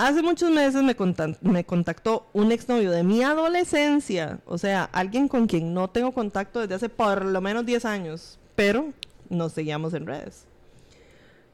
Hace 0.00 0.22
muchos 0.22 0.52
meses 0.52 0.80
me, 0.84 1.64
contactó 1.64 2.28
un 2.32 2.52
exnovio 2.52 2.92
de 2.92 3.02
mi 3.02 3.24
adolescencia, 3.24 4.38
o 4.46 4.56
sea, 4.56 4.84
alguien 4.92 5.26
con 5.26 5.48
quien 5.48 5.74
no 5.74 5.90
tengo 5.90 6.12
contacto 6.12 6.60
desde 6.60 6.76
hace 6.76 6.88
por 6.88 7.24
lo 7.24 7.40
menos 7.40 7.66
10 7.66 7.84
años, 7.84 8.38
pero 8.54 8.92
nos 9.28 9.54
seguíamos 9.54 9.94
en 9.94 10.06
redes. 10.06 10.44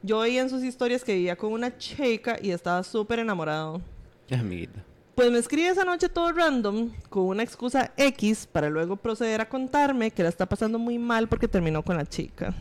Yo 0.03 0.19
veía 0.19 0.43
en 0.43 0.51
sus 0.51 0.63
historias 0.63 1.03
que 1.03 1.15
vivía 1.15 1.35
con 1.35 1.53
una 1.53 1.75
chica 1.75 2.37
y 2.39 2.51
estaba 2.51 2.83
súper 2.83 3.17
enamorado. 3.17 3.81
Amiguita. 4.29 4.83
Pues 5.15 5.31
me 5.31 5.39
escribe 5.39 5.69
esa 5.69 5.83
noche 5.83 6.07
todo 6.07 6.31
random 6.31 6.91
con 7.09 7.23
una 7.23 7.41
excusa 7.41 7.93
X 7.97 8.47
para 8.51 8.69
luego 8.69 8.95
proceder 8.95 9.41
a 9.41 9.49
contarme 9.49 10.11
que 10.11 10.21
la 10.21 10.29
está 10.29 10.45
pasando 10.45 10.77
muy 10.77 10.99
mal 10.99 11.27
porque 11.27 11.47
terminó 11.47 11.81
con 11.81 11.97
la 11.97 12.05
chica. 12.05 12.53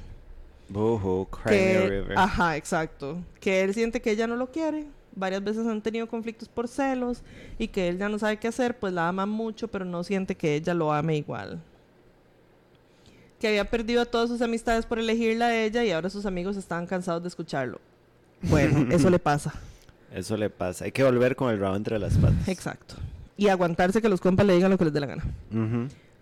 A 1.44 1.50
Que, 1.50 1.88
river. 1.90 2.18
ajá, 2.18 2.56
exacto. 2.56 3.18
Que 3.38 3.60
él 3.60 3.74
siente 3.74 4.00
que 4.00 4.12
ella 4.12 4.26
no 4.26 4.36
lo 4.36 4.50
quiere. 4.50 4.86
Varias 5.16 5.44
veces 5.44 5.66
han 5.66 5.80
tenido 5.80 6.08
conflictos 6.08 6.48
por 6.48 6.66
celos 6.68 7.22
y 7.58 7.68
que 7.68 7.88
él 7.88 7.98
ya 7.98 8.08
no 8.08 8.18
sabe 8.18 8.38
qué 8.38 8.48
hacer, 8.48 8.78
pues 8.78 8.92
la 8.92 9.08
ama 9.08 9.26
mucho, 9.26 9.68
pero 9.68 9.84
no 9.84 10.02
siente 10.02 10.34
que 10.34 10.56
ella 10.56 10.74
lo 10.74 10.92
ame 10.92 11.16
igual. 11.16 11.62
Que 13.38 13.48
había 13.48 13.64
perdido 13.64 14.02
a 14.02 14.06
todas 14.06 14.28
sus 14.28 14.42
amistades 14.42 14.86
por 14.86 14.98
elegirla 14.98 15.46
a 15.46 15.62
ella 15.62 15.84
y 15.84 15.90
ahora 15.92 16.10
sus 16.10 16.26
amigos 16.26 16.56
estaban 16.56 16.86
cansados 16.86 17.22
de 17.22 17.28
escucharlo. 17.28 17.80
Bueno, 18.42 18.86
eso 18.94 19.08
le 19.10 19.18
pasa. 19.18 19.54
Eso 20.12 20.36
le 20.36 20.50
pasa. 20.50 20.84
Hay 20.84 20.92
que 20.92 21.04
volver 21.04 21.36
con 21.36 21.50
el 21.50 21.58
rabo 21.58 21.76
entre 21.76 21.98
las 21.98 22.16
patas. 22.16 22.48
Exacto. 22.48 22.96
Y 23.36 23.48
aguantarse 23.48 24.00
que 24.00 24.08
los 24.08 24.20
compas 24.20 24.46
le 24.46 24.54
digan 24.54 24.70
lo 24.70 24.78
que 24.78 24.84
les 24.84 24.92
dé 24.92 25.00
la 25.00 25.06
gana. 25.06 25.24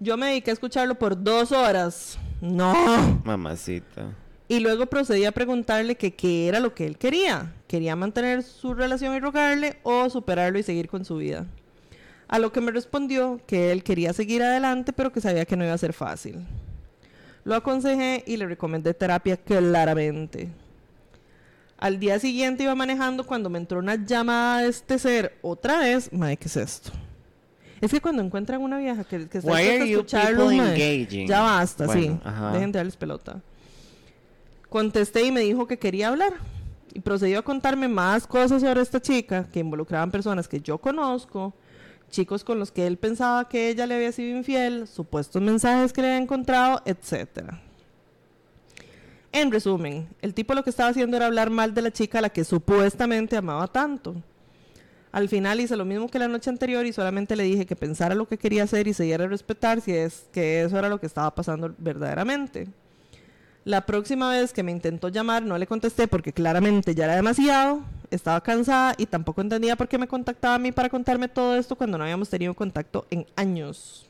Yo 0.01 0.17
me 0.17 0.27
dediqué 0.29 0.51
a 0.51 0.55
escucharlo 0.55 0.95
por 0.95 1.23
dos 1.23 1.53
horas. 1.53 2.19
No. 2.41 3.21
Mamacita. 3.25 4.15
Y 4.53 4.61
luego 4.61 4.85
procedí 4.85 5.25
a 5.25 5.33
preguntarle 5.33 5.95
que 5.95 6.13
qué 6.13 6.47
era 6.47 6.61
lo 6.61 6.75
que 6.75 6.85
él 6.85 6.99
quería. 6.99 7.55
¿Quería 7.67 7.97
mantener 7.97 8.43
su 8.43 8.75
relación 8.75 9.15
y 9.15 9.19
rogarle 9.19 9.79
o 9.83 10.11
superarlo 10.11 10.59
y 10.59 10.63
seguir 10.63 10.89
con 10.89 11.07
su 11.07 11.17
vida? 11.17 11.47
A 12.29 12.39
lo 12.39 12.53
que 12.53 12.61
me 12.61 12.71
respondió 12.71 13.41
que 13.47 13.73
él 13.73 13.83
quería 13.83 14.13
seguir 14.13 14.43
adelante, 14.43 14.93
pero 14.93 15.11
que 15.11 15.23
sabía 15.23 15.47
que 15.47 15.57
no 15.57 15.65
iba 15.65 15.73
a 15.73 15.79
ser 15.79 15.95
fácil. 15.95 16.47
Lo 17.45 17.55
aconsejé 17.55 18.25
y 18.27 18.37
le 18.37 18.47
recomendé 18.47 18.93
terapia 18.93 19.39
claramente. 19.39 20.51
Al 21.79 21.99
día 21.99 22.19
siguiente 22.19 22.65
iba 22.65 22.75
manejando 22.75 23.25
cuando 23.25 23.49
me 23.49 23.57
entró 23.57 23.79
una 23.79 23.95
llamada 23.95 24.61
de 24.61 24.69
este 24.69 24.99
ser. 24.99 25.39
Otra 25.41 25.79
vez, 25.79 26.13
mae, 26.13 26.37
¿qué 26.37 26.49
es 26.49 26.59
esto? 26.59 26.93
Es 27.81 27.91
que 27.91 28.03
cuando 28.03 28.23
encuentran 28.23 28.61
una 28.61 28.77
vieja 28.77 29.03
que, 29.05 29.31
que 29.31 29.39
está 29.39 29.51
mae, 29.51 29.95
engaging? 29.95 31.27
ya 31.27 31.41
basta, 31.41 31.87
sí. 31.87 32.01
Bueno, 32.01 32.21
ajá. 32.23 32.53
Dejen 32.53 32.71
de 32.71 32.79
darles 32.81 32.97
pelota. 32.97 33.41
Contesté 34.73 35.27
y 35.27 35.31
me 35.31 35.43
dijo 35.43 35.67
que 35.67 35.79
quería 35.79 36.09
hablar. 36.09 36.33
Y 36.95 37.01
procedió 37.01 37.41
a 37.41 37.43
contarme 37.43 37.89
más 37.89 38.27
cosas 38.27 38.63
sobre 38.63 38.81
esta 38.81 39.03
chica 39.03 39.47
que 39.53 39.61
involucraban 39.61 40.11
personas 40.11 40.49
que 40.49 40.63
yo 40.63 40.79
conozco, 40.79 41.53
chicos 42.11 42.43
con 42.43 42.59
los 42.59 42.73
que 42.73 42.87
él 42.87 42.97
pensaba 42.97 43.47
que 43.51 43.69
ella 43.69 43.87
le 43.87 43.97
había 43.97 44.13
sido 44.13 44.35
infiel, 44.35 44.89
supuestos 44.89 45.43
mensajes 45.43 45.93
que 45.93 46.01
le 46.01 46.07
había 46.09 46.23
encontrado, 46.23 46.81
etcétera. 46.87 47.61
En 49.31 49.53
resumen, 49.53 50.09
el 50.23 50.33
tipo 50.33 50.55
lo 50.55 50.65
que 50.65 50.71
estaba 50.71 50.89
haciendo 50.89 51.19
era 51.19 51.27
hablar 51.27 51.51
mal 51.51 51.75
de 51.75 51.83
la 51.83 51.91
chica 51.91 52.21
a 52.21 52.23
la 52.23 52.31
que 52.31 52.43
supuestamente 52.43 53.37
amaba 53.37 53.67
tanto. 53.69 54.15
Al 55.11 55.29
final 55.29 55.61
hice 55.61 55.77
lo 55.77 55.85
mismo 55.85 56.09
que 56.09 56.19
la 56.19 56.29
noche 56.29 56.49
anterior 56.49 56.87
y 56.87 56.95
solamente 56.95 57.37
le 57.37 57.43
dije 57.43 57.67
que 57.67 57.77
pensara 57.77 58.15
lo 58.15 58.27
que 58.27 58.39
quería 58.39 58.63
hacer 58.63 58.89
y 58.89 58.95
se 58.95 59.05
diera 59.05 59.25
a 59.25 59.29
respetar 59.29 59.83
si 59.83 59.93
es 59.93 60.31
que 60.33 60.63
eso 60.63 60.79
era 60.79 60.89
lo 60.89 60.99
que 60.99 61.05
estaba 61.05 61.35
pasando 61.35 61.75
verdaderamente. 61.77 62.69
La 63.65 63.87
próxima 63.87 64.29
vez 64.31 64.53
que 64.53 64.65
me 64.65 64.73
intentó 64.73 65.09
llamar 65.09 65.45
no 65.45 65.57
le 65.57 65.69
contesté 65.69 66.09
porque 66.09 66.33
claramente 66.33 66.97
ya 66.97 67.05
era 67.05 67.15
demasiado, 67.15 67.83
estaba 68.11 68.41
cansada 68.41 68.95
y 68.99 69.07
tampoco 69.07 69.41
entendía 69.41 69.77
por 69.77 69.89
qué 69.89 69.99
me 69.99 70.09
contactaba 70.09 70.57
a 70.57 70.59
mí 70.59 70.73
para 70.73 70.89
contarme 70.89 71.29
todo 71.29 71.55
esto 71.55 71.77
cuando 71.77 71.97
no 71.97 72.03
habíamos 72.03 72.29
tenido 72.29 72.55
contacto 72.55 73.07
en 73.11 73.25
años. 73.37 74.09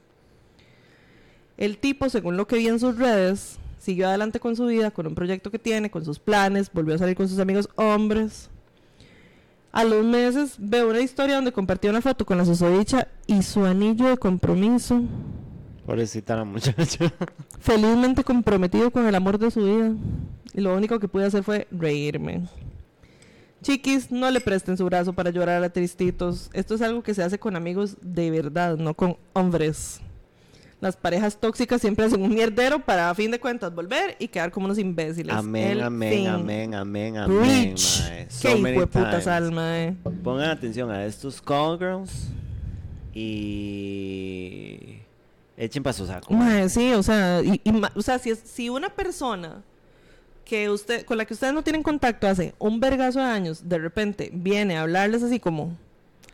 El 1.58 1.76
tipo, 1.76 2.08
según 2.08 2.38
lo 2.38 2.46
que 2.46 2.56
vi 2.56 2.68
en 2.68 2.80
sus 2.80 2.96
redes, 2.96 3.58
siguió 3.78 4.08
adelante 4.08 4.40
con 4.40 4.56
su 4.56 4.66
vida, 4.66 4.90
con 4.90 5.06
un 5.06 5.14
proyecto 5.14 5.50
que 5.50 5.58
tiene, 5.58 5.90
con 5.90 6.02
sus 6.02 6.18
planes, 6.18 6.70
volvió 6.72 6.94
a 6.94 6.98
salir 6.98 7.14
con 7.14 7.28
sus 7.28 7.38
amigos 7.38 7.68
hombres. 7.76 8.48
A 9.70 9.84
los 9.84 10.04
meses 10.04 10.54
veo 10.58 10.88
una 10.88 11.00
historia 11.00 11.36
donde 11.36 11.52
compartió 11.52 11.90
una 11.90 12.00
foto 12.00 12.24
con 12.24 12.38
la 12.38 12.46
susodicha 12.46 13.08
y 13.26 13.42
su 13.42 13.64
anillo 13.66 14.08
de 14.08 14.16
compromiso, 14.16 15.02
Pobrecita 15.86 16.36
la 16.36 16.44
muchacha. 16.44 17.12
felizmente 17.60 18.22
comprometido 18.24 18.90
con 18.90 19.06
el 19.06 19.14
amor 19.14 19.38
de 19.38 19.50
su 19.50 19.64
vida. 19.64 19.92
Y 20.54 20.60
lo 20.60 20.74
único 20.76 20.98
que 21.00 21.08
pude 21.08 21.26
hacer 21.26 21.42
fue 21.42 21.66
reírme. 21.70 22.46
Chiquis, 23.62 24.10
no 24.10 24.30
le 24.30 24.40
presten 24.40 24.76
su 24.76 24.84
brazo 24.84 25.12
para 25.12 25.30
llorar 25.30 25.62
a 25.62 25.70
tristitos. 25.70 26.50
Esto 26.52 26.74
es 26.74 26.82
algo 26.82 27.02
que 27.02 27.14
se 27.14 27.22
hace 27.22 27.38
con 27.38 27.56
amigos 27.56 27.96
de 28.00 28.30
verdad, 28.30 28.76
no 28.76 28.94
con 28.94 29.16
hombres. 29.32 30.00
Las 30.80 30.96
parejas 30.96 31.38
tóxicas 31.38 31.80
siempre 31.80 32.04
hacen 32.06 32.20
un 32.22 32.34
mierdero 32.34 32.80
para 32.80 33.08
a 33.08 33.14
fin 33.14 33.30
de 33.30 33.38
cuentas 33.38 33.72
volver 33.72 34.16
y 34.18 34.26
quedar 34.26 34.50
como 34.50 34.66
unos 34.66 34.78
imbéciles. 34.78 35.32
Amén, 35.34 35.70
El 35.72 35.82
amén, 35.82 36.12
fin. 36.12 36.26
amén, 36.26 36.74
amén, 36.74 37.16
amén. 37.18 37.78
So 37.78 38.02
Qué 38.42 38.58
hijo 38.58 38.66
de 38.80 38.86
puta 38.88 39.10
times. 39.10 39.26
alma, 39.28 39.78
eh. 39.80 39.94
Pongan 40.24 40.50
atención 40.50 40.90
a 40.90 41.04
estos 41.06 41.40
call 41.40 41.78
girls 41.78 42.30
y 43.14 45.01
echen 45.64 45.82
para 45.82 45.92
su 45.94 46.06
saco. 46.06 46.32
mae. 46.34 46.68
Sí, 46.68 46.92
o 46.92 47.02
sea, 47.02 47.40
y, 47.42 47.60
o 47.94 48.02
sea 48.02 48.18
si, 48.18 48.30
es- 48.30 48.42
si 48.44 48.68
una 48.68 48.88
persona 48.90 49.62
que 50.44 50.68
usted, 50.70 51.04
con 51.04 51.16
la 51.18 51.24
que 51.24 51.34
ustedes 51.34 51.54
no 51.54 51.62
tienen 51.62 51.82
contacto 51.82 52.26
hace 52.26 52.54
un 52.58 52.80
vergazo 52.80 53.20
de 53.20 53.24
años, 53.26 53.68
de 53.68 53.78
repente 53.78 54.30
viene 54.32 54.76
a 54.76 54.82
hablarles 54.82 55.22
así 55.22 55.38
como, 55.40 55.76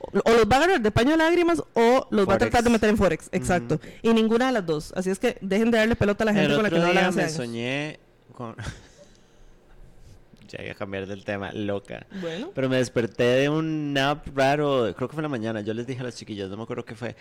o 0.01 0.11
los 0.33 0.45
va 0.47 0.57
a 0.57 0.59
agarrar 0.59 0.81
de 0.81 0.91
paño 0.91 1.11
de 1.11 1.17
lágrimas 1.19 1.63
o 1.75 2.07
los 2.11 2.29
va 2.29 2.35
a 2.35 2.39
tratar 2.39 2.63
de 2.65 2.71
meter 2.71 2.89
en 2.89 2.97
Forex, 2.97 3.29
exacto. 3.33 3.79
Y 4.03 4.13
ninguna 4.15 4.47
de 4.47 4.53
las 4.53 4.65
dos. 4.67 4.93
Así 4.97 5.11
es 5.11 5.19
que 5.19 5.37
dejen 5.41 5.71
de 5.71 5.79
darle 5.79 5.95
pelota 5.97 6.25
a 6.25 6.27
la 6.27 6.33
gente 6.35 6.49
El 6.51 6.55
con 6.55 6.63
la 6.65 6.71
que 6.71 6.79
no 6.79 6.87
hablan 6.87 7.05
hace 7.07 7.17
me 7.17 7.23
años. 7.25 7.35
soñé 7.37 7.99
con... 8.35 8.57
ya 10.49 10.59
voy 10.63 10.71
a 10.71 10.75
cambiar 10.75 11.07
del 11.07 11.25
tema, 11.25 11.53
loca. 11.53 12.07
Bueno, 12.23 12.51
Pero 12.55 12.69
me 12.71 12.77
desperté 12.79 13.25
de 13.25 13.49
un 13.51 13.93
nap 13.93 14.27
raro, 14.35 14.95
creo 14.97 15.09
que 15.09 15.13
fue 15.15 15.21
en 15.21 15.25
la 15.25 15.29
mañana. 15.29 15.61
Yo 15.61 15.75
les 15.75 15.87
dije 15.87 16.01
a 16.01 16.05
las 16.05 16.17
chiquillas, 16.17 16.49
no 16.49 16.57
me 16.57 16.63
acuerdo 16.63 16.85
qué 16.87 16.95
fue. 16.95 17.15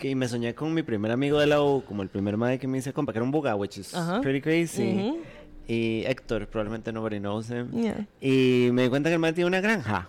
Que 0.00 0.14
me 0.16 0.26
soñé 0.26 0.54
con 0.54 0.72
mi 0.72 0.82
primer 0.82 1.12
amigo 1.12 1.38
de 1.38 1.46
la 1.46 1.62
U, 1.62 1.84
como 1.86 2.02
el 2.02 2.08
primer 2.08 2.36
madre 2.36 2.58
que 2.58 2.66
me 2.66 2.78
hice 2.78 2.92
compa, 2.92 3.12
que 3.12 3.18
era 3.18 3.24
un 3.24 3.30
buga, 3.30 3.54
which 3.54 3.76
is 3.78 3.94
Ajá. 3.94 4.20
pretty 4.22 4.40
crazy. 4.40 4.94
Ujú. 4.94 5.18
Y 5.68 6.02
Héctor, 6.06 6.46
probablemente 6.48 6.90
nobody 6.92 7.18
knows 7.20 7.50
him. 7.50 7.70
yeah. 7.70 8.06
Y 8.20 8.70
me 8.72 8.84
di 8.84 8.88
cuenta 8.88 9.10
que 9.10 9.14
el 9.14 9.20
man 9.20 9.34
tiene 9.34 9.46
una 9.48 9.60
granja. 9.60 10.08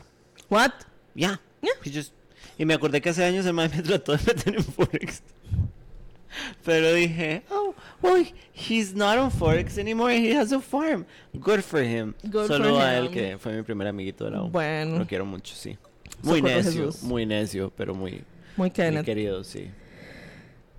What? 0.49 0.71
Yeah. 1.13 1.39
He 1.83 1.91
just- 1.91 2.13
Y 2.57 2.65
me 2.65 2.73
acordé 2.73 3.01
que 3.01 3.09
hace 3.09 3.23
años 3.25 3.45
el 3.45 3.53
man 3.53 3.69
me 3.75 3.81
trató 3.83 4.13
de 4.15 4.19
meter 4.25 4.55
en 4.55 4.63
Forex. 4.63 5.21
Pero 6.63 6.93
dije, 6.93 7.43
oh, 7.51 7.75
well, 8.01 8.25
he's 8.53 8.93
not 8.95 9.17
on 9.17 9.29
Forex 9.29 9.77
anymore. 9.77 10.13
He 10.15 10.33
has 10.33 10.51
a 10.53 10.61
farm. 10.61 11.05
Good 11.33 11.61
for 11.61 11.81
him. 11.83 12.13
Good 12.23 12.47
Solo 12.47 12.75
for 12.75 12.81
a 12.81 12.97
él 12.97 13.05
him. 13.07 13.11
que 13.11 13.37
fue 13.37 13.53
mi 13.53 13.61
primer 13.63 13.87
amiguito 13.87 14.23
de 14.25 14.31
la 14.31 14.43
U. 14.43 14.49
Bueno. 14.49 14.99
Lo 14.99 15.05
quiero 15.05 15.25
mucho, 15.25 15.53
sí. 15.53 15.77
Muy 16.23 16.39
Socorro, 16.39 16.55
necio, 16.55 16.85
Jesús. 16.85 17.03
muy 17.03 17.25
necio, 17.25 17.73
pero 17.75 17.93
muy, 17.93 18.23
Muy 18.55 18.71
muy 18.71 19.03
querido, 19.03 19.43
sí. 19.43 19.69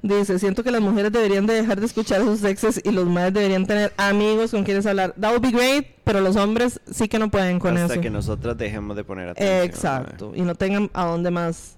Dice, 0.02 0.40
siento 0.40 0.64
que 0.64 0.72
las 0.72 0.80
mujeres 0.80 1.12
deberían 1.12 1.46
de 1.46 1.54
dejar 1.54 1.78
de 1.78 1.86
escuchar 1.86 2.22
a 2.22 2.24
sus 2.24 2.42
exes 2.42 2.80
y 2.82 2.90
los 2.90 3.06
madres 3.06 3.34
deberían 3.34 3.66
tener 3.66 3.92
amigos 3.96 4.50
con 4.50 4.64
quienes 4.64 4.84
hablar. 4.84 5.14
That 5.20 5.30
would 5.30 5.42
be 5.42 5.52
great, 5.52 5.86
pero 6.02 6.20
los 6.20 6.34
hombres 6.34 6.80
sí 6.90 7.06
que 7.08 7.20
no 7.20 7.30
pueden 7.30 7.60
con 7.60 7.76
Hasta 7.76 7.94
eso. 7.94 8.02
que 8.02 8.10
nosotras 8.10 8.58
dejemos 8.58 8.96
de 8.96 9.04
poner 9.04 9.28
atención. 9.28 9.62
Exacto. 9.64 10.32
Y 10.34 10.42
no 10.42 10.56
tengan 10.56 10.90
a 10.92 11.04
dónde 11.04 11.30
más. 11.30 11.76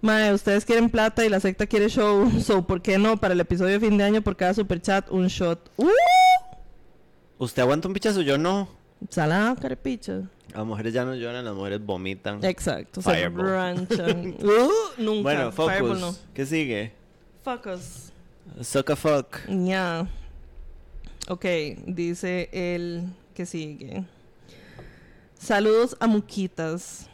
Mae, 0.00 0.32
ustedes 0.32 0.64
quieren 0.64 0.88
plata 0.88 1.24
y 1.26 1.28
la 1.28 1.38
secta 1.40 1.66
quiere 1.66 1.88
show. 1.90 2.30
So, 2.40 2.66
¿por 2.66 2.80
qué 2.80 2.96
no? 2.98 3.18
Para 3.18 3.34
el 3.34 3.40
episodio 3.40 3.78
de 3.78 3.80
fin 3.86 3.98
de 3.98 4.04
año, 4.04 4.22
por 4.22 4.34
cada 4.36 4.54
super 4.54 4.80
chat, 4.80 5.10
un 5.10 5.26
shot. 5.26 5.70
¡Uh! 5.76 5.88
¿Usted 7.36 7.60
aguanta 7.62 7.88
un 7.88 7.94
pichazo? 7.94 8.22
Yo 8.22 8.38
no. 8.38 8.68
Salada, 9.10 9.54
carepicha. 9.54 10.22
Las 10.54 10.64
mujeres 10.64 10.94
ya 10.94 11.04
no 11.04 11.14
lloran, 11.14 11.44
las 11.44 11.54
mujeres 11.54 11.84
vomitan. 11.84 12.42
Exacto. 12.42 13.02
Se 13.02 13.10
Fireball. 13.12 13.46
ranchan. 13.50 14.34
¡Uh! 14.42 15.02
Nunca. 15.02 15.22
Bueno, 15.22 15.52
focus. 15.52 16.00
no. 16.00 16.14
¿Qué 16.32 16.46
sigue? 16.46 16.92
Fuck 17.42 17.66
us. 17.66 18.12
Suck 18.60 18.90
a 18.90 18.96
fuck. 18.96 19.38
Ya. 19.48 20.06
Ok, 21.28 21.44
dice 21.86 22.48
el 22.52 23.04
que 23.34 23.46
sigue. 23.46 24.04
Saludos 25.38 25.96
a 26.00 26.06
Muquitas. 26.06 27.08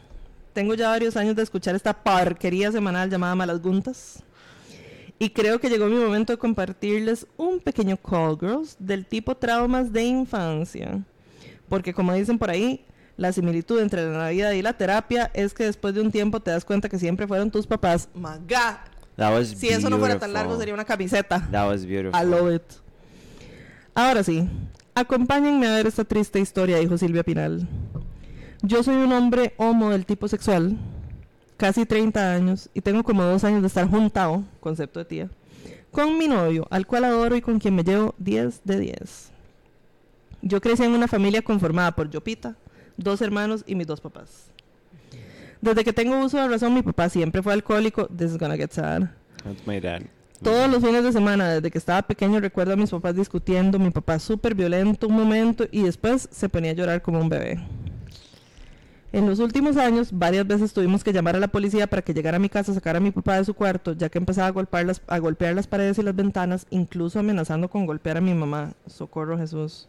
Tengo 0.52 0.74
ya 0.74 0.88
varios 0.88 1.16
años 1.16 1.34
de 1.34 1.42
escuchar 1.42 1.74
esta 1.74 1.92
porquería 1.92 2.70
semanal 2.70 3.10
llamada 3.10 3.34
Malas 3.34 3.60
Guntas. 3.60 4.22
Y 5.18 5.30
creo 5.30 5.58
que 5.58 5.68
llegó 5.68 5.86
mi 5.86 5.96
momento 5.96 6.32
de 6.32 6.38
compartirles 6.38 7.26
un 7.36 7.60
pequeño 7.60 7.96
call, 7.96 8.38
girls, 8.38 8.76
del 8.78 9.04
tipo 9.06 9.36
traumas 9.36 9.92
de 9.92 10.04
infancia. 10.04 11.04
Porque 11.68 11.92
como 11.92 12.12
dicen 12.14 12.38
por 12.38 12.50
ahí, 12.50 12.84
la 13.16 13.32
similitud 13.32 13.80
entre 13.80 14.04
la 14.04 14.18
Navidad 14.18 14.52
y 14.52 14.62
la 14.62 14.72
terapia 14.72 15.30
es 15.34 15.54
que 15.54 15.64
después 15.64 15.94
de 15.94 16.00
un 16.00 16.10
tiempo 16.10 16.40
te 16.40 16.50
das 16.50 16.64
cuenta 16.64 16.88
que 16.88 16.98
siempre 16.98 17.26
fueron 17.26 17.50
tus 17.50 17.66
papás. 17.66 18.08
Maga. 18.14 18.84
That 19.16 19.32
was 19.32 19.48
Si 19.48 19.68
eso 19.68 19.88
no 19.88 19.98
fuera 19.98 20.18
tan 20.18 20.32
largo 20.32 20.58
sería 20.58 20.74
una 20.74 20.84
camiseta. 20.84 21.46
That 21.50 21.68
was 21.68 21.86
beautiful. 21.86 22.20
I 22.20 22.24
love 22.24 22.52
it. 22.54 22.62
Ahora 23.94 24.24
sí, 24.24 24.48
acompáñenme 24.94 25.68
a 25.68 25.76
ver 25.76 25.86
esta 25.86 26.04
triste 26.04 26.40
historia, 26.40 26.78
dijo 26.78 26.98
Silvia 26.98 27.22
Pinal. 27.22 27.68
Yo 28.62 28.82
soy 28.82 28.96
un 28.96 29.12
hombre 29.12 29.54
homo 29.56 29.90
del 29.90 30.04
tipo 30.04 30.26
sexual, 30.26 30.76
casi 31.56 31.86
30 31.86 32.32
años, 32.32 32.70
y 32.74 32.80
tengo 32.80 33.04
como 33.04 33.22
dos 33.22 33.44
años 33.44 33.60
de 33.60 33.68
estar 33.68 33.88
juntado, 33.88 34.42
concepto 34.58 34.98
de 34.98 35.04
tía, 35.04 35.30
con 35.92 36.18
mi 36.18 36.26
novio, 36.26 36.66
al 36.70 36.86
cual 36.86 37.04
adoro 37.04 37.36
y 37.36 37.42
con 37.42 37.60
quien 37.60 37.76
me 37.76 37.84
llevo 37.84 38.14
10 38.18 38.62
de 38.64 38.80
10. 38.80 39.30
Yo 40.42 40.60
crecí 40.60 40.82
en 40.82 40.92
una 40.92 41.08
familia 41.08 41.42
conformada 41.42 41.92
por 41.92 42.10
Yopita, 42.10 42.56
dos 42.96 43.20
hermanos 43.20 43.62
y 43.66 43.74
mis 43.76 43.86
dos 43.86 44.00
papás. 44.00 44.50
Desde 45.64 45.82
que 45.82 45.94
tengo 45.94 46.22
uso 46.22 46.36
de 46.36 46.46
razón, 46.46 46.74
mi 46.74 46.82
papá 46.82 47.08
siempre 47.08 47.42
fue 47.42 47.54
alcohólico. 47.54 48.06
This 48.08 48.32
is 48.32 48.38
gonna 48.38 48.54
get 48.54 48.72
sad. 48.72 49.04
That's 49.44 49.66
my 49.66 49.80
dad. 49.80 50.02
Todos 50.42 50.70
los 50.70 50.84
fines 50.84 51.02
de 51.02 51.10
semana, 51.10 51.54
desde 51.54 51.70
que 51.70 51.78
estaba 51.78 52.02
pequeño, 52.02 52.38
recuerdo 52.38 52.74
a 52.74 52.76
mis 52.76 52.90
papás 52.90 53.16
discutiendo, 53.16 53.78
mi 53.78 53.88
papá 53.88 54.18
súper 54.18 54.54
violento 54.54 55.08
un 55.08 55.14
momento 55.14 55.64
y 55.70 55.82
después 55.82 56.28
se 56.30 56.50
ponía 56.50 56.72
a 56.72 56.74
llorar 56.74 57.00
como 57.00 57.18
un 57.18 57.30
bebé. 57.30 57.66
En 59.10 59.26
los 59.26 59.38
últimos 59.38 59.78
años, 59.78 60.10
varias 60.12 60.46
veces 60.46 60.74
tuvimos 60.74 61.02
que 61.02 61.14
llamar 61.14 61.34
a 61.34 61.40
la 61.40 61.48
policía 61.48 61.86
para 61.86 62.02
que 62.02 62.12
llegara 62.12 62.36
a 62.36 62.40
mi 62.40 62.50
casa 62.50 62.72
a 62.72 62.74
sacar 62.74 62.96
a 62.96 63.00
mi 63.00 63.10
papá 63.10 63.38
de 63.38 63.46
su 63.46 63.54
cuarto, 63.54 63.94
ya 63.94 64.10
que 64.10 64.18
empezaba 64.18 64.48
a 64.48 64.50
golpear, 64.50 64.84
las, 64.84 65.00
a 65.06 65.16
golpear 65.16 65.54
las 65.54 65.66
paredes 65.66 65.96
y 65.98 66.02
las 66.02 66.14
ventanas, 66.14 66.66
incluso 66.68 67.20
amenazando 67.20 67.70
con 67.70 67.86
golpear 67.86 68.18
a 68.18 68.20
mi 68.20 68.34
mamá. 68.34 68.74
Socorro 68.86 69.38
Jesús. 69.38 69.88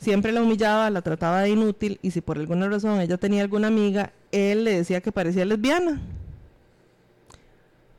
Siempre 0.00 0.32
la 0.32 0.40
humillaba, 0.40 0.88
la 0.88 1.02
trataba 1.02 1.42
de 1.42 1.50
inútil 1.50 1.98
y 2.00 2.10
si 2.10 2.22
por 2.22 2.38
alguna 2.38 2.66
razón 2.68 3.00
ella 3.00 3.18
tenía 3.18 3.42
alguna 3.42 3.68
amiga, 3.68 4.12
él 4.32 4.64
le 4.64 4.78
decía 4.78 5.02
que 5.02 5.12
parecía 5.12 5.44
lesbiana. 5.44 6.00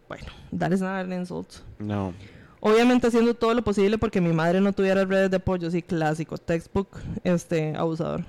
Bueno, 0.07 0.26
that 0.57 0.72
is 0.72 0.82
not 0.82 1.06
an 1.06 1.14
insult. 1.14 1.48
No. 1.78 2.11
Obviamente 2.60 3.07
haciendo 3.07 3.36
todo 3.36 3.53
lo 3.53 3.64
posible 3.64 3.99
porque 3.99 4.19
mi 4.19 4.34
madre 4.34 4.61
no 4.61 4.73
tuviera 4.73 5.06
redes 5.06 5.30
de 5.30 5.38
apoyo, 5.38 5.69
sí, 5.69 5.84
clásico, 5.84 6.40
textbook, 6.40 6.90
este, 7.23 7.76
abusador. 7.76 8.26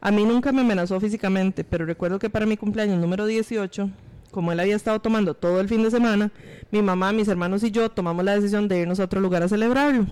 A 0.00 0.12
mí 0.12 0.24
nunca 0.24 0.52
me 0.52 0.60
amenazó 0.60 1.00
físicamente, 1.00 1.64
pero 1.64 1.84
recuerdo 1.84 2.20
que 2.20 2.30
para 2.30 2.46
mi 2.46 2.56
cumpleaños 2.56 3.00
número 3.00 3.26
18, 3.26 3.90
como 4.30 4.52
él 4.52 4.60
había 4.60 4.76
estado 4.76 5.00
tomando 5.00 5.34
todo 5.34 5.60
el 5.60 5.68
fin 5.68 5.82
de 5.82 5.90
semana, 5.90 6.30
mi 6.70 6.82
mamá, 6.82 7.12
mis 7.12 7.26
hermanos 7.26 7.64
y 7.64 7.72
yo 7.72 7.90
tomamos 7.90 8.24
la 8.24 8.36
decisión 8.36 8.68
de 8.68 8.78
irnos 8.78 9.00
a 9.00 9.04
otro 9.04 9.20
lugar 9.20 9.42
a 9.42 9.48
celebrarlo. 9.48 10.06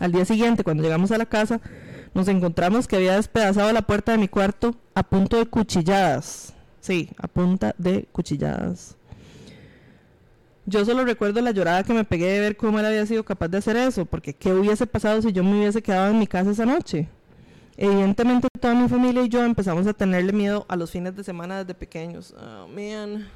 Al 0.00 0.12
día 0.12 0.24
siguiente, 0.24 0.64
cuando 0.64 0.82
llegamos 0.82 1.12
a 1.12 1.18
la 1.18 1.26
casa, 1.26 1.60
nos 2.14 2.28
encontramos 2.28 2.86
que 2.86 2.96
había 2.96 3.16
despedazado 3.16 3.72
la 3.72 3.82
puerta 3.82 4.12
de 4.12 4.18
mi 4.18 4.28
cuarto 4.28 4.74
a 4.94 5.02
punto 5.02 5.36
de 5.36 5.46
cuchilladas. 5.46 6.52
Sí, 6.80 7.10
a 7.18 7.28
punta 7.28 7.74
de 7.78 8.06
cuchilladas. 8.12 8.96
Yo 10.64 10.84
solo 10.84 11.04
recuerdo 11.04 11.40
la 11.40 11.50
llorada 11.50 11.82
que 11.82 11.92
me 11.92 12.04
pegué 12.04 12.26
de 12.26 12.40
ver 12.40 12.56
cómo 12.56 12.78
él 12.78 12.86
había 12.86 13.04
sido 13.06 13.24
capaz 13.24 13.48
de 13.48 13.58
hacer 13.58 13.76
eso, 13.76 14.04
porque 14.04 14.32
¿qué 14.32 14.52
hubiese 14.52 14.86
pasado 14.86 15.20
si 15.20 15.32
yo 15.32 15.42
me 15.42 15.58
hubiese 15.58 15.82
quedado 15.82 16.10
en 16.10 16.18
mi 16.18 16.26
casa 16.26 16.50
esa 16.50 16.66
noche? 16.66 17.08
Evidentemente 17.76 18.48
toda 18.60 18.74
mi 18.74 18.88
familia 18.88 19.22
y 19.22 19.28
yo 19.28 19.44
empezamos 19.44 19.86
a 19.86 19.92
tenerle 19.92 20.32
miedo 20.32 20.64
a 20.68 20.76
los 20.76 20.90
fines 20.90 21.16
de 21.16 21.24
semana 21.24 21.58
desde 21.58 21.74
pequeños. 21.74 22.34
Oh, 22.38 22.68
man. 22.68 23.26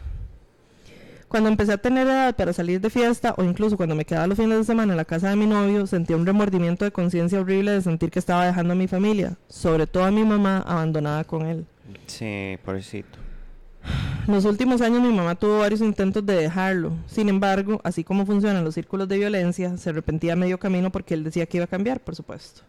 Cuando 1.29 1.49
empecé 1.49 1.73
a 1.73 1.79
tener 1.79 2.07
edad 2.07 2.37
para 2.37 2.53
salir 2.53 2.81
de 2.81 2.89
fiesta 2.89 3.35
o 3.37 3.43
incluso 3.43 3.77
cuando 3.77 3.97
me 3.97 4.05
quedaba 4.05 4.29
los 4.29 4.39
fines 4.39 4.59
de 4.59 4.65
semana 4.65 4.93
en 4.93 4.97
la 4.97 5.05
casa 5.05 5.29
de 5.29 5.37
mi 5.37 5.47
novio, 5.47 5.87
sentía 5.87 6.17
un 6.17 6.25
remordimiento 6.25 6.85
de 6.85 6.93
conciencia 6.93 7.41
horrible 7.41 7.73
de 7.73 7.83
sentir 7.83 8.11
que 8.11 8.21
estaba 8.21 8.47
dejando 8.47 8.75
a 8.75 8.77
mi 8.77 8.87
familia, 8.87 9.37
sobre 9.49 9.87
todo 9.87 10.05
a 10.05 10.13
mi 10.13 10.25
mamá 10.25 10.59
abandonada 10.67 11.25
con 11.25 11.47
él. 11.47 11.67
Sí, 12.07 12.59
pobrecito. 12.65 13.19
Los 14.29 14.45
últimos 14.45 14.81
años 14.81 15.01
mi 15.01 15.13
mamá 15.13 15.35
tuvo 15.35 15.59
varios 15.61 15.81
intentos 15.81 16.25
de 16.25 16.35
dejarlo. 16.35 16.93
Sin 17.07 17.29
embargo, 17.29 17.81
así 17.85 18.05
como 18.05 18.25
funcionan 18.25 18.65
los 18.65 18.75
círculos 18.75 19.09
de 19.09 19.19
violencia, 19.19 19.77
se 19.77 19.91
arrepentía 19.91 20.35
a 20.35 20.37
medio 20.37 20.59
camino 20.59 20.91
porque 20.91 21.15
él 21.15 21.25
decía 21.25 21.47
que 21.47 21.59
iba 21.59 21.65
a 21.65 21.69
cambiar, 21.69 22.01
por 22.01 22.15
supuesto. 22.15 22.63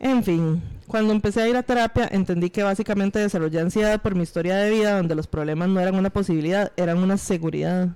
En 0.00 0.22
fin, 0.22 0.62
cuando 0.86 1.12
empecé 1.12 1.42
a 1.42 1.48
ir 1.48 1.56
a 1.56 1.62
terapia 1.62 2.08
entendí 2.10 2.50
que 2.50 2.62
básicamente 2.62 3.18
desarrollé 3.18 3.60
ansiedad 3.60 4.00
por 4.00 4.14
mi 4.14 4.22
historia 4.22 4.56
de 4.56 4.70
vida 4.70 4.96
donde 4.96 5.14
los 5.14 5.26
problemas 5.26 5.68
no 5.68 5.80
eran 5.80 5.96
una 5.96 6.10
posibilidad, 6.10 6.72
eran 6.76 6.98
una 6.98 7.16
seguridad. 7.16 7.88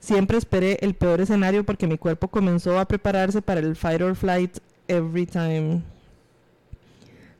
Siempre 0.00 0.38
esperé 0.38 0.78
el 0.80 0.94
peor 0.94 1.20
escenario 1.20 1.64
porque 1.64 1.86
mi 1.86 1.96
cuerpo 1.96 2.28
comenzó 2.28 2.78
a 2.78 2.86
prepararse 2.86 3.40
para 3.40 3.60
el 3.60 3.76
fight 3.76 4.02
or 4.02 4.14
flight 4.14 4.58
every 4.88 5.26
time. 5.26 5.82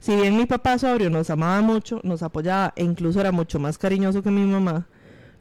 Si 0.01 0.15
bien 0.15 0.37
mi 0.37 0.47
papá 0.47 0.79
sobrio 0.79 1.11
nos 1.11 1.29
amaba 1.29 1.61
mucho, 1.61 2.01
nos 2.05 2.23
apoyaba 2.23 2.73
e 2.77 2.85
incluso 2.85 3.21
era 3.21 3.33
mucho 3.33 3.59
más 3.59 3.79
cariñoso 3.79 4.23
que 4.23 4.31
mi 4.31 4.43
mamá, 4.43 4.87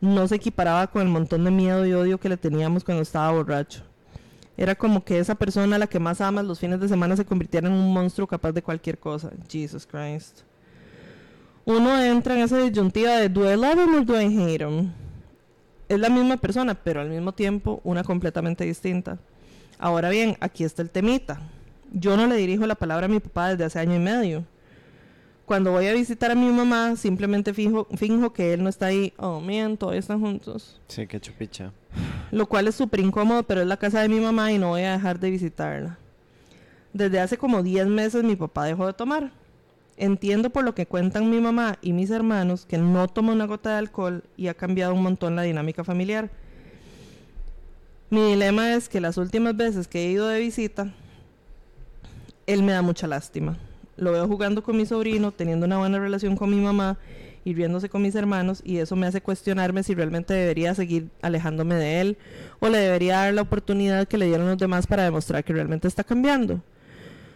no 0.02 0.28
se 0.28 0.36
equiparaba 0.36 0.88
con 0.88 1.04
el 1.04 1.10
montón 1.10 1.44
de 1.44 1.52
miedo 1.52 1.86
y 1.86 1.94
odio 1.94 2.20
que 2.20 2.30
le 2.30 2.38
teníamos 2.38 2.84
cuando 2.84 3.04
estaba 3.04 3.32
borracho. 3.32 3.84
Era 4.58 4.74
como 4.74 5.04
que 5.04 5.20
esa 5.20 5.36
persona 5.36 5.76
a 5.76 5.80
la 5.80 5.88
que 5.88 6.00
más 6.00 6.20
amas 6.20 6.44
los 6.44 6.60
fines 6.60 6.80
de 6.80 6.88
semana 6.88 7.16
se 7.16 7.26
convirtiera 7.26 7.68
en 7.68 7.74
un 7.74 7.94
monstruo 7.94 8.28
capaz 8.28 8.52
de 8.52 8.64
cualquier 8.64 8.98
cosa. 8.98 9.30
Jesus 9.48 9.86
Christ. 9.86 10.40
Uno 11.64 12.02
entra 12.02 12.34
en 12.34 12.42
esa 12.42 12.58
disyuntiva 12.58 13.18
de 13.18 13.30
¿do 13.30 13.52
I 13.52 13.56
love 13.56 13.78
him 13.78 13.96
or 13.96 14.06
do 14.06 14.20
I 14.20 14.26
hate 14.26 14.64
him? 14.64 14.92
Es 15.88 16.00
la 16.00 16.10
misma 16.10 16.38
persona, 16.38 16.74
pero 16.74 17.02
al 17.02 17.10
mismo 17.10 17.34
tiempo 17.34 17.82
una 17.84 18.04
completamente 18.04 18.66
distinta. 18.66 19.20
Ahora 19.78 20.10
bien, 20.10 20.38
aquí 20.40 20.64
está 20.64 20.82
el 20.82 20.90
temita. 20.90 21.40
Yo 21.94 22.18
no 22.18 22.26
le 22.26 22.36
dirijo 22.36 22.66
la 22.66 22.76
palabra 22.76 23.06
a 23.06 23.10
mi 23.10 23.20
papá 23.20 23.50
desde 23.50 23.66
hace 23.66 23.80
año 23.80 23.96
y 23.96 24.00
medio. 24.00 24.44
Cuando 25.48 25.72
voy 25.72 25.88
a 25.88 25.94
visitar 25.94 26.30
a 26.30 26.36
mi 26.36 26.52
mamá, 26.52 26.98
simplemente 26.98 27.54
fijo, 27.54 27.88
finjo 27.96 28.34
que 28.34 28.54
él 28.54 28.62
no 28.62 28.68
está 28.68 28.88
ahí. 28.88 29.14
Oh, 29.16 29.40
man, 29.40 29.78
todavía 29.78 30.02
están 30.02 30.20
juntos. 30.20 30.82
Sí, 30.90 31.08
qué 31.08 31.22
chupicha. 31.22 31.72
Lo 32.32 32.48
cual 32.48 32.68
es 32.68 32.76
súper 32.76 33.00
incómodo, 33.00 33.44
pero 33.44 33.62
es 33.62 33.68
la 33.68 33.78
casa 33.78 34.02
de 34.02 34.10
mi 34.10 34.20
mamá 34.20 34.52
y 34.52 34.58
no 34.58 34.68
voy 34.68 34.82
a 34.82 34.92
dejar 34.92 35.22
de 35.22 35.32
visitarla. 35.32 36.00
Desde 36.92 37.22
hace 37.22 37.38
como 37.38 37.64
10 37.64 37.88
meses 37.88 38.26
mi 38.26 38.36
papá 38.36 38.66
dejó 38.66 38.88
de 38.88 38.94
tomar. 38.94 39.32
Entiendo 39.96 40.50
por 40.50 40.66
lo 40.66 40.76
que 40.76 40.86
cuentan 40.86 41.30
mi 41.30 41.40
mamá 41.40 41.78
y 41.82 41.94
mis 41.94 42.12
hermanos 42.12 42.66
que 42.66 42.78
no 42.78 43.08
toma 43.08 43.32
una 43.32 43.46
gota 43.46 43.70
de 43.70 43.78
alcohol 43.78 44.26
y 44.36 44.50
ha 44.50 44.54
cambiado 44.54 44.94
un 44.94 45.02
montón 45.02 45.38
la 45.38 45.44
dinámica 45.44 45.86
familiar. 45.86 46.30
Mi 48.10 48.32
dilema 48.32 48.74
es 48.74 48.90
que 48.90 49.00
las 49.00 49.16
últimas 49.16 49.56
veces 49.56 49.88
que 49.88 50.08
he 50.08 50.12
ido 50.12 50.28
de 50.28 50.42
visita, 50.42 50.94
él 52.48 52.64
me 52.64 52.74
da 52.74 52.82
mucha 52.82 53.08
lástima. 53.08 53.58
Lo 53.98 54.12
veo 54.12 54.28
jugando 54.28 54.64
con 54.64 54.78
mi 54.78 54.86
sobrino, 54.86 55.32
teniendo 55.32 55.66
una 55.66 55.80
buena 55.80 56.00
relación 56.00 56.36
con 56.36 56.50
mi 56.50 56.62
mamá 56.62 56.98
y 57.44 57.54
riéndose 57.54 57.90
con 57.90 58.02
mis 58.02 58.14
hermanos 58.16 58.62
y 58.66 58.78
eso 58.78 58.96
me 58.96 59.08
hace 59.08 59.22
cuestionarme 59.22 59.82
si 59.82 59.96
realmente 59.96 60.34
debería 60.34 60.76
seguir 60.76 61.10
alejándome 61.22 61.76
de 61.76 62.02
él 62.02 62.18
o 62.60 62.68
le 62.68 62.78
debería 62.78 63.18
dar 63.18 63.34
la 63.34 63.42
oportunidad 63.42 64.08
que 64.08 64.18
le 64.18 64.26
dieron 64.26 64.48
los 64.48 64.58
demás 64.58 64.86
para 64.86 65.04
demostrar 65.04 65.44
que 65.44 65.54
realmente 65.54 65.88
está 65.88 66.04
cambiando. 66.04 66.62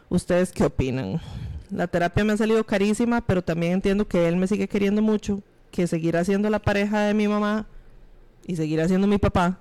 ¿Ustedes 0.10 0.52
qué 0.52 0.66
opinan? 0.66 1.22
La 1.72 1.88
terapia 1.88 2.26
me 2.26 2.34
ha 2.34 2.38
salido 2.38 2.66
carísima, 2.66 3.22
pero 3.22 3.42
también 3.42 3.72
entiendo 3.72 4.06
que 4.06 4.28
él 4.28 4.36
me 4.36 4.48
sigue 4.48 4.68
queriendo 4.68 5.02
mucho, 5.02 5.42
que 5.72 5.88
seguirá 5.88 6.26
siendo 6.26 6.50
la 6.50 6.60
pareja 6.60 7.00
de 7.04 7.14
mi 7.14 7.30
mamá 7.30 7.66
y 8.46 8.56
seguirá 8.56 8.88
siendo 8.88 9.08
mi 9.08 9.18
papá. 9.18 9.60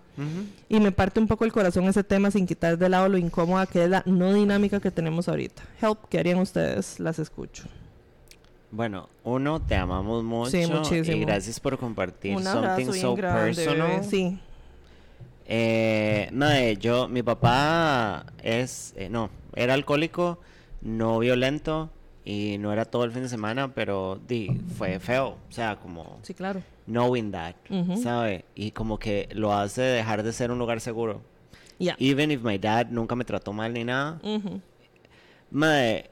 Y 0.68 0.80
me 0.80 0.92
parte 0.92 1.18
un 1.18 1.26
poco 1.26 1.46
el 1.46 1.52
corazón 1.52 1.84
ese 1.84 2.04
tema 2.04 2.30
sin 2.30 2.46
quitar 2.46 2.76
de 2.76 2.90
lado 2.90 3.08
lo 3.08 3.16
incómoda 3.16 3.66
que 3.66 3.84
es 3.84 3.88
la 3.88 4.02
no 4.04 4.34
dinámica 4.34 4.78
que 4.78 4.90
tenemos 4.90 5.28
ahorita. 5.28 5.62
Help, 5.80 5.98
¿qué 6.10 6.18
harían 6.18 6.38
ustedes? 6.38 7.00
Las 7.00 7.18
escucho. 7.18 7.64
Bueno, 8.70 9.08
uno, 9.24 9.60
te 9.62 9.74
amamos 9.76 10.22
mucho. 10.22 10.50
Sí, 10.50 10.66
muchísimo. 10.66 11.16
Y 11.16 11.20
gracias 11.20 11.58
por 11.58 11.78
compartir 11.78 12.36
Un 12.36 12.44
something 12.44 12.92
so 12.92 13.14
grande, 13.16 13.54
personal. 13.54 13.88
bebé. 13.88 14.04
Sí. 14.04 14.38
Eh, 15.46 16.28
mae, 16.32 16.76
yo, 16.76 17.08
mi 17.08 17.22
papá 17.22 18.26
es, 18.42 18.92
eh, 18.96 19.08
no, 19.08 19.30
era 19.56 19.74
alcohólico, 19.74 20.38
no 20.82 21.18
violento 21.18 21.90
y 22.24 22.58
no 22.58 22.72
era 22.72 22.84
todo 22.84 23.02
el 23.04 23.10
fin 23.10 23.22
de 23.22 23.28
semana, 23.28 23.74
pero 23.74 24.20
di, 24.28 24.60
fue 24.78 25.00
feo, 25.00 25.38
o 25.48 25.52
sea, 25.52 25.76
como 25.80 26.20
Sí, 26.22 26.34
claro. 26.34 26.62
Knowing 26.90 27.30
that, 27.32 27.54
Ujú. 27.70 27.96
¿sabe? 27.96 28.44
Y 28.54 28.72
como 28.72 28.98
que 28.98 29.28
lo 29.32 29.52
hace 29.52 29.82
dejar 29.82 30.22
de 30.22 30.32
ser 30.32 30.50
un 30.50 30.58
lugar 30.58 30.80
seguro. 30.80 31.22
Ya. 31.78 31.96
Even 31.98 32.30
if 32.30 32.42
my 32.42 32.58
dad 32.58 32.88
nunca 32.90 33.14
me 33.16 33.24
trató 33.24 33.52
mal 33.52 33.72
ni 33.72 33.84
nada, 33.84 34.20
Ujú. 34.22 34.60
mae, 35.50 36.10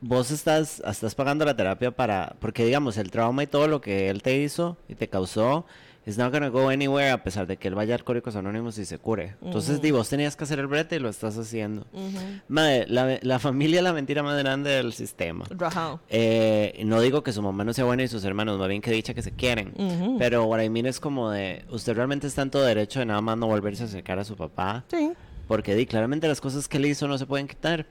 vos 0.00 0.30
estás, 0.30 0.80
estás 0.86 1.14
pagando 1.14 1.44
la 1.44 1.56
terapia 1.56 1.90
para, 1.90 2.36
porque 2.40 2.64
digamos, 2.64 2.96
el 2.96 3.10
trauma 3.10 3.42
y 3.42 3.46
todo 3.46 3.68
lo 3.68 3.80
que 3.80 4.08
él 4.08 4.22
te 4.22 4.36
hizo 4.38 4.76
y 4.88 4.94
te 4.94 5.08
causó, 5.08 5.66
is 6.06 6.18
not 6.18 6.32
gonna 6.32 6.48
go 6.48 6.68
anywhere 6.68 7.10
a 7.10 7.22
pesar 7.22 7.46
de 7.46 7.56
que 7.56 7.68
él 7.68 7.74
vaya 7.74 7.94
a 7.94 7.96
Alcohólicos 7.96 8.36
Anónimos 8.36 8.78
y 8.78 8.84
se 8.84 8.98
cure. 8.98 9.36
Entonces, 9.42 9.80
di, 9.80 9.90
vos 9.90 10.08
tenías 10.08 10.36
que 10.36 10.44
hacer 10.44 10.58
el 10.58 10.66
brete 10.66 10.96
y 10.96 10.98
lo 10.98 11.08
estás 11.08 11.38
haciendo. 11.38 11.86
Ujú. 11.92 12.18
Mae, 12.48 12.86
la, 12.88 13.18
la 13.22 13.38
familia 13.38 13.78
es 13.78 13.84
la 13.84 13.92
mentira 13.92 14.22
más 14.22 14.38
grande 14.38 14.70
del 14.70 14.92
sistema. 14.92 15.44
Rajao. 15.50 16.00
Eh, 16.08 16.82
no 16.84 17.00
digo 17.00 17.22
que 17.22 17.32
su 17.32 17.42
mamá 17.42 17.64
no 17.64 17.72
sea 17.72 17.84
buena 17.84 18.02
y 18.02 18.08
sus 18.08 18.24
hermanos, 18.24 18.58
más 18.58 18.68
bien 18.68 18.82
que 18.82 18.90
dicha 18.90 19.14
que 19.14 19.22
se 19.22 19.32
quieren. 19.32 19.72
Ujú. 19.76 20.18
Pero 20.18 20.44
what 20.44 20.62
I 20.62 20.68
mean 20.68 20.86
es 20.86 21.00
como 21.00 21.30
de, 21.30 21.64
usted 21.70 21.94
realmente 21.94 22.26
está 22.26 22.42
en 22.42 22.50
todo 22.50 22.64
derecho 22.64 22.98
de 23.00 23.06
nada 23.06 23.20
más 23.20 23.38
no 23.38 23.46
volverse 23.46 23.84
a 23.84 23.86
acercar 23.86 24.18
a 24.18 24.24
su 24.24 24.36
papá. 24.36 24.84
Sí. 24.88 25.12
Porque 25.48 25.74
di, 25.74 25.86
claramente 25.86 26.28
las 26.28 26.40
cosas 26.40 26.68
que 26.68 26.78
él 26.78 26.86
hizo 26.86 27.06
no 27.08 27.18
se 27.18 27.26
pueden 27.26 27.46
quitar. 27.48 27.86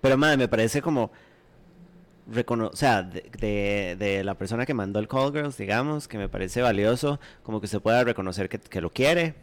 Pero 0.00 0.16
madre, 0.16 0.36
me 0.36 0.48
parece 0.48 0.82
como 0.82 1.10
recono 2.30 2.68
o 2.72 2.76
sea, 2.76 3.02
de, 3.02 3.24
de, 3.38 3.96
de 3.98 4.24
la 4.24 4.34
persona 4.34 4.66
que 4.66 4.74
mandó 4.74 4.98
el 4.98 5.08
Call 5.08 5.32
Girls, 5.32 5.56
digamos, 5.56 6.08
que 6.08 6.18
me 6.18 6.28
parece 6.28 6.60
valioso, 6.62 7.20
como 7.42 7.60
que 7.60 7.66
se 7.66 7.80
pueda 7.80 8.02
reconocer 8.04 8.48
que, 8.48 8.58
que 8.58 8.80
lo 8.80 8.90
quiere 8.90 9.34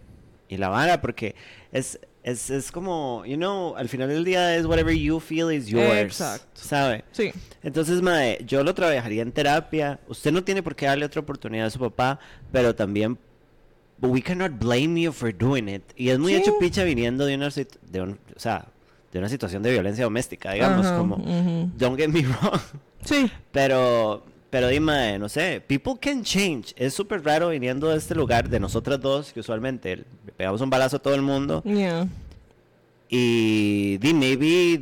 y 0.50 0.58
la 0.58 0.70
vara, 0.70 1.02
porque 1.02 1.36
es, 1.72 2.00
es, 2.24 2.50
es 2.50 2.72
como, 2.72 3.24
you 3.26 3.38
know, 3.38 3.76
al 3.76 3.90
final 3.90 4.10
del 4.10 4.24
día 4.24 4.56
es 4.56 4.66
whatever 4.66 4.94
you 4.94 5.20
feel 5.20 5.52
is 5.52 5.68
yours, 5.68 5.94
Exacto. 5.94 6.46
¿sabe? 6.54 7.04
Sí. 7.12 7.32
Entonces, 7.64 8.02
madre, 8.02 8.40
yo 8.46 8.64
lo 8.64 8.74
trabajaría 8.74 9.22
en 9.22 9.32
terapia. 9.32 10.00
Usted 10.08 10.32
no 10.32 10.44
tiene 10.44 10.62
por 10.62 10.76
qué 10.76 10.86
darle 10.86 11.06
otra 11.06 11.22
oportunidad 11.22 11.68
a 11.68 11.70
su 11.70 11.80
papá, 11.80 12.20
pero 12.52 12.76
también 12.76 13.18
but 13.98 14.12
we 14.12 14.22
cannot 14.22 14.52
blame 14.60 15.00
you 15.02 15.12
for 15.14 15.36
doing 15.36 15.70
it. 15.70 15.84
Y 15.96 16.10
es 16.10 16.20
muy 16.20 16.34
Sí. 16.34 16.40
hecho 16.42 16.58
picha 16.60 16.84
viniendo 16.84 17.26
de 17.26 17.36
una 17.36 17.50
de 17.50 18.02
un- 18.02 18.20
o 18.36 18.40
sea, 18.40 18.68
de 19.14 19.20
una 19.20 19.30
situación 19.30 19.62
de 19.62 19.72
violencia 19.72 20.04
doméstica, 20.04 20.52
digamos, 20.54 20.88
como 20.88 21.18
don't 21.78 21.98
get 21.98 22.10
me 22.10 22.22
wrong. 22.24 22.60
Sí. 23.06 23.30
Pero 23.52 24.24
pero 24.50 24.68
dime, 24.68 25.18
no 25.20 25.28
sé, 25.28 25.62
people 25.66 25.96
can 26.00 26.24
change. 26.24 26.74
Es 26.78 26.94
súper 26.94 27.24
raro 27.24 27.50
viniendo 27.50 27.90
de 27.90 27.98
este 27.98 28.14
lugar 28.14 28.48
de 28.48 28.60
nosotras 28.60 29.02
dos, 29.02 29.34
que 29.34 29.40
usualmente 29.40 29.98
le 29.98 30.32
pegamos 30.38 30.62
un 30.62 30.70
balazo 30.70 30.98
a 30.98 31.00
todo 31.00 31.16
el 31.16 31.24
mundo. 31.24 31.64
Yeah. 31.64 32.08
Y 33.10 33.98
di, 33.98 34.14
maybe 34.14 34.80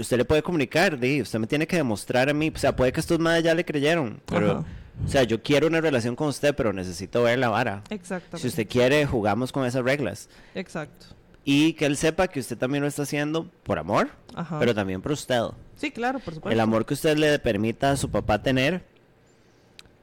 usted 0.00 0.16
le 0.16 0.24
puede 0.24 0.42
comunicar, 0.42 0.98
di, 0.98 1.22
usted 1.22 1.38
me 1.38 1.46
tiene 1.46 1.66
que 1.66 1.76
demostrar 1.76 2.28
a 2.28 2.34
mí, 2.34 2.52
o 2.54 2.58
sea, 2.58 2.74
puede 2.74 2.92
que 2.92 3.00
estos 3.00 3.18
madres 3.18 3.44
ya 3.44 3.54
le 3.54 3.64
creyeron, 3.64 4.20
pero, 4.26 4.64
o 5.04 5.08
sea, 5.08 5.22
yo 5.22 5.42
quiero 5.42 5.68
una 5.68 5.80
relación 5.80 6.16
con 6.16 6.26
usted, 6.28 6.54
pero 6.54 6.72
necesito 6.72 7.22
ver 7.22 7.38
la 7.38 7.48
vara. 7.48 7.84
Exactamente. 7.88 8.38
Si 8.38 8.48
usted 8.48 8.66
quiere, 8.68 9.06
jugamos 9.06 9.52
con 9.52 9.64
esas 9.64 9.84
reglas. 9.84 10.28
Exacto. 10.56 11.06
Y 11.44 11.72
que 11.72 11.86
él 11.86 11.96
sepa 11.96 12.28
que 12.28 12.40
usted 12.40 12.56
también 12.56 12.82
lo 12.82 12.88
está 12.88 13.02
haciendo 13.02 13.48
por 13.64 13.78
amor, 13.78 14.10
Ajá. 14.34 14.58
pero 14.58 14.74
también 14.74 15.02
por 15.02 15.12
usted. 15.12 15.40
Sí, 15.76 15.90
claro, 15.90 16.20
por 16.20 16.34
supuesto. 16.34 16.52
El 16.52 16.60
amor 16.60 16.86
que 16.86 16.94
usted 16.94 17.16
le 17.16 17.38
permita 17.38 17.90
a 17.90 17.96
su 17.96 18.08
papá 18.10 18.42
tener 18.42 18.84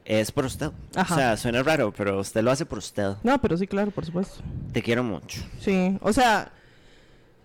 es 0.04 0.30
por 0.30 0.44
usted. 0.44 0.70
Ajá. 0.94 1.14
O 1.14 1.16
sea, 1.16 1.36
suena 1.36 1.62
raro, 1.62 1.92
pero 1.96 2.20
usted 2.20 2.42
lo 2.42 2.50
hace 2.50 2.66
por 2.66 2.78
usted. 2.78 3.14
No, 3.22 3.40
pero 3.40 3.56
sí, 3.56 3.66
claro, 3.66 3.90
por 3.90 4.04
supuesto. 4.04 4.40
Te 4.72 4.82
quiero 4.82 5.02
mucho. 5.02 5.40
Sí, 5.60 5.96
o 6.02 6.12
sea, 6.12 6.52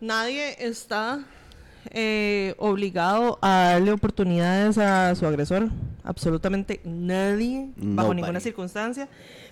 nadie 0.01 0.55
está 0.59 1.23
eh, 1.91 2.55
obligado 2.57 3.39
a 3.41 3.69
darle 3.71 3.91
oportunidades 3.93 4.77
a 4.77 5.15
su 5.15 5.25
agresor. 5.25 5.69
Absolutamente 6.03 6.81
nadie, 6.83 7.69
bajo 7.77 8.13
ninguna 8.13 8.39
circunstancia. 8.39 9.07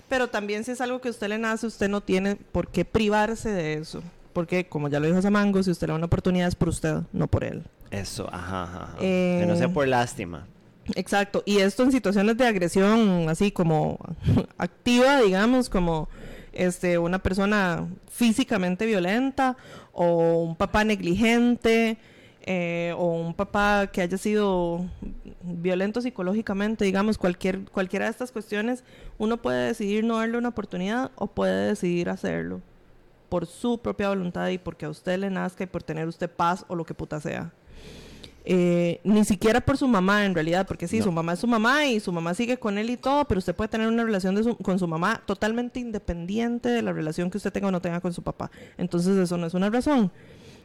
Pero 0.08 0.28
también 0.28 0.64
si 0.64 0.72
es 0.72 0.80
algo 0.80 1.00
que 1.00 1.08
a 1.08 1.10
usted 1.10 1.28
le 1.28 1.38
nace, 1.38 1.66
usted 1.66 1.88
no 1.88 2.00
tiene 2.02 2.36
por 2.36 2.68
qué 2.68 2.84
privarse 2.84 3.50
de 3.50 3.74
eso. 3.74 4.02
Porque, 4.34 4.66
como 4.66 4.88
ya 4.88 5.00
lo 5.00 5.06
dijo 5.06 5.22
Samango, 5.22 5.62
si 5.62 5.70
usted 5.70 5.86
le 5.86 5.92
da 5.92 5.96
una 5.96 6.06
oportunidad 6.06 6.48
es 6.48 6.54
por 6.56 6.68
usted, 6.68 6.96
no 7.12 7.28
por 7.28 7.44
él. 7.44 7.62
Eso, 7.90 8.28
ajá, 8.30 8.64
ajá. 8.64 8.82
ajá. 8.82 8.96
Eh, 9.00 9.38
Que 9.40 9.46
no 9.46 9.56
sea 9.56 9.72
por 9.72 9.88
lástima. 9.88 10.46
Exacto, 10.94 11.42
y 11.46 11.58
esto 11.58 11.82
en 11.84 11.92
situaciones 11.92 12.36
de 12.36 12.46
agresión 12.46 13.28
así 13.30 13.50
como 13.50 13.98
activa, 14.58 15.22
digamos, 15.22 15.70
como 15.70 16.08
este 16.52 16.98
una 16.98 17.20
persona 17.20 17.88
físicamente 18.10 18.84
violenta 18.84 19.56
o 19.92 20.42
un 20.42 20.56
papá 20.56 20.84
negligente 20.84 21.96
eh, 22.42 22.92
o 22.98 23.06
un 23.06 23.32
papá 23.32 23.86
que 23.90 24.02
haya 24.02 24.18
sido 24.18 24.84
violento 25.42 26.02
psicológicamente, 26.02 26.84
digamos, 26.84 27.16
cualquier 27.16 27.60
cualquiera 27.70 28.04
de 28.04 28.10
estas 28.10 28.32
cuestiones, 28.32 28.84
uno 29.16 29.38
puede 29.38 29.68
decidir 29.68 30.04
no 30.04 30.18
darle 30.18 30.36
una 30.36 30.50
oportunidad 30.50 31.10
o 31.14 31.28
puede 31.28 31.68
decidir 31.68 32.10
hacerlo 32.10 32.60
por 33.28 33.46
su 33.46 33.78
propia 33.78 34.08
voluntad 34.08 34.48
y 34.48 34.58
porque 34.58 34.86
a 34.86 34.90
usted 34.90 35.18
le 35.18 35.30
nazca 35.30 35.64
y 35.64 35.66
por 35.66 35.82
tener 35.82 36.06
usted 36.08 36.30
paz 36.30 36.64
o 36.68 36.74
lo 36.74 36.84
que 36.84 36.94
puta 36.94 37.20
sea. 37.20 37.52
Eh, 38.46 39.00
ni 39.04 39.24
siquiera 39.24 39.62
por 39.62 39.78
su 39.78 39.88
mamá 39.88 40.26
en 40.26 40.34
realidad, 40.34 40.66
porque 40.66 40.86
sí, 40.86 40.98
No. 40.98 41.04
su 41.04 41.12
mamá 41.12 41.32
es 41.32 41.38
su 41.38 41.46
mamá 41.46 41.86
y 41.86 41.98
su 41.98 42.12
mamá 42.12 42.34
sigue 42.34 42.58
con 42.58 42.76
él 42.76 42.90
y 42.90 42.98
todo, 42.98 43.24
pero 43.24 43.38
usted 43.38 43.54
puede 43.54 43.68
tener 43.68 43.88
una 43.88 44.04
relación 44.04 44.34
de 44.34 44.42
su- 44.44 44.56
con 44.58 44.78
su 44.78 44.86
mamá 44.86 45.22
totalmente 45.24 45.80
independiente 45.80 46.68
de 46.68 46.82
la 46.82 46.92
relación 46.92 47.30
que 47.30 47.38
usted 47.38 47.50
tenga 47.52 47.68
o 47.68 47.70
no 47.70 47.80
tenga 47.80 48.00
con 48.02 48.12
su 48.12 48.22
papá. 48.22 48.50
Entonces 48.76 49.16
eso 49.16 49.38
no 49.38 49.46
es 49.46 49.54
una 49.54 49.70
razón. 49.70 50.12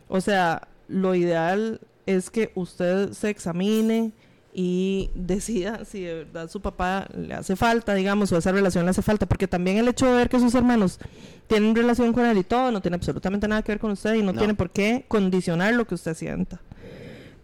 O 0.09 0.19
sea, 0.19 0.67
lo 0.89 1.15
ideal 1.15 1.79
es 2.05 2.29
que 2.29 2.51
usted 2.55 3.13
se 3.13 3.29
examine 3.29 4.11
y 4.53 5.11
decida 5.13 5.85
si 5.85 6.01
de 6.01 6.13
verdad 6.25 6.49
su 6.49 6.61
papá 6.61 7.07
le 7.15 7.33
hace 7.33 7.55
falta, 7.55 7.93
digamos, 7.93 8.31
o 8.31 8.37
esa 8.37 8.51
relación 8.51 8.83
le 8.85 8.91
hace 8.91 9.01
falta, 9.01 9.25
porque 9.27 9.47
también 9.47 9.77
el 9.77 9.87
hecho 9.87 10.05
de 10.07 10.13
ver 10.13 10.29
que 10.29 10.39
sus 10.39 10.55
hermanos 10.55 10.99
tienen 11.47 11.75
relación 11.75 12.13
con 12.13 12.25
él 12.25 12.37
y 12.37 12.43
todo 12.43 12.71
no 12.71 12.81
tiene 12.81 12.95
absolutamente 12.95 13.47
nada 13.47 13.61
que 13.61 13.71
ver 13.71 13.79
con 13.79 13.91
usted 13.91 14.15
y 14.15 14.23
no, 14.23 14.33
No. 14.33 14.39
tiene 14.39 14.55
por 14.55 14.69
qué 14.71 15.05
condicionar 15.07 15.73
lo 15.75 15.85
que 15.85 15.95
usted 15.95 16.15
sienta. 16.15 16.59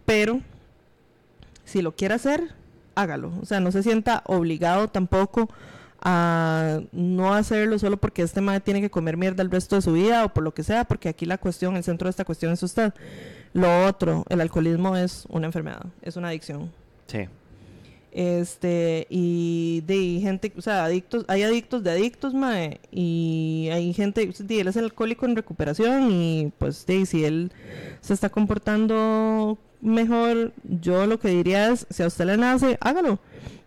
Pero 0.04 0.40
si 1.64 1.82
lo 1.82 1.94
quiere 1.94 2.14
hacer, 2.14 2.52
hágalo. 2.94 3.32
O 3.40 3.44
sea, 3.44 3.60
no 3.60 3.70
se 3.72 3.82
sienta 3.82 4.22
obligado 4.26 4.88
tampoco 4.88 5.48
a 6.00 6.80
no 6.92 7.34
hacerlo 7.34 7.78
solo 7.78 7.96
porque 7.96 8.22
este 8.22 8.40
madre 8.40 8.60
tiene 8.60 8.80
que 8.80 8.90
comer 8.90 9.16
mierda 9.16 9.42
el 9.42 9.50
resto 9.50 9.76
de 9.76 9.82
su 9.82 9.92
vida 9.92 10.24
o 10.24 10.28
por 10.32 10.44
lo 10.44 10.54
que 10.54 10.62
sea, 10.62 10.84
porque 10.84 11.08
aquí 11.08 11.24
la 11.26 11.38
cuestión, 11.38 11.76
el 11.76 11.82
centro 11.84 12.06
de 12.06 12.10
esta 12.10 12.24
cuestión 12.24 12.52
es 12.52 12.62
usted. 12.62 12.92
Lo 13.52 13.86
otro, 13.86 14.24
el 14.28 14.40
alcoholismo 14.40 14.96
es 14.96 15.24
una 15.28 15.46
enfermedad, 15.46 15.86
es 16.02 16.16
una 16.16 16.28
adicción. 16.28 16.70
Sí. 17.06 17.28
Este, 18.12 19.06
y 19.10 19.82
de 19.86 20.20
gente, 20.22 20.50
o 20.56 20.62
sea, 20.62 20.86
adictos, 20.86 21.26
hay 21.28 21.42
adictos 21.42 21.84
de 21.84 21.90
adictos, 21.90 22.32
mae, 22.32 22.80
y 22.90 23.68
hay 23.70 23.92
gente, 23.92 24.26
de, 24.26 24.60
él 24.60 24.68
es 24.68 24.76
alcohólico 24.78 25.26
en 25.26 25.36
recuperación 25.36 26.10
y 26.10 26.50
pues 26.56 26.86
de, 26.86 27.04
si 27.04 27.26
él 27.26 27.52
se 28.00 28.14
está 28.14 28.30
comportando 28.30 29.58
mejor, 29.82 30.54
yo 30.64 31.04
lo 31.06 31.20
que 31.20 31.28
diría 31.28 31.70
es, 31.70 31.86
si 31.90 32.02
a 32.02 32.06
usted 32.06 32.24
le 32.24 32.38
nace, 32.38 32.78
hágalo, 32.80 33.18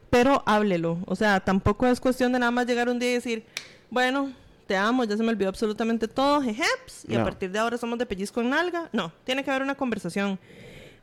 pero 0.09 0.41
háblelo, 0.47 0.97
o 1.05 1.15
sea, 1.15 1.39
tampoco 1.41 1.85
es 1.85 1.99
cuestión 1.99 2.33
de 2.33 2.39
nada 2.39 2.51
más 2.51 2.65
llegar 2.65 2.89
un 2.89 2.97
día 2.97 3.11
y 3.11 3.13
decir, 3.13 3.45
bueno, 3.91 4.33
te 4.65 4.75
amo, 4.75 5.03
ya 5.03 5.15
se 5.15 5.21
me 5.21 5.29
olvidó 5.29 5.49
absolutamente 5.49 6.07
todo, 6.07 6.41
jejeps, 6.41 7.05
y 7.07 7.13
a 7.15 7.23
partir 7.23 7.51
de 7.51 7.59
ahora 7.59 7.77
somos 7.77 7.99
de 7.99 8.05
pellizco 8.07 8.41
en 8.41 8.49
nalga. 8.49 8.89
No, 8.93 9.11
tiene 9.23 9.43
que 9.43 9.49
haber 9.51 9.61
una 9.61 9.75
conversación 9.75 10.39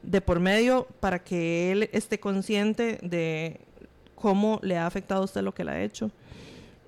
de 0.06 0.20
por 0.20 0.40
medio 0.40 0.86
para 1.00 1.18
que 1.22 1.72
él 1.72 1.90
esté 1.92 2.18
consciente 2.18 2.98
de 3.02 3.60
cómo 4.14 4.60
le 4.62 4.78
ha 4.78 4.86
afectado 4.86 5.22
a 5.22 5.24
usted 5.24 5.42
lo 5.42 5.52
que 5.52 5.64
le 5.64 5.72
ha 5.72 5.82
hecho. 5.82 6.10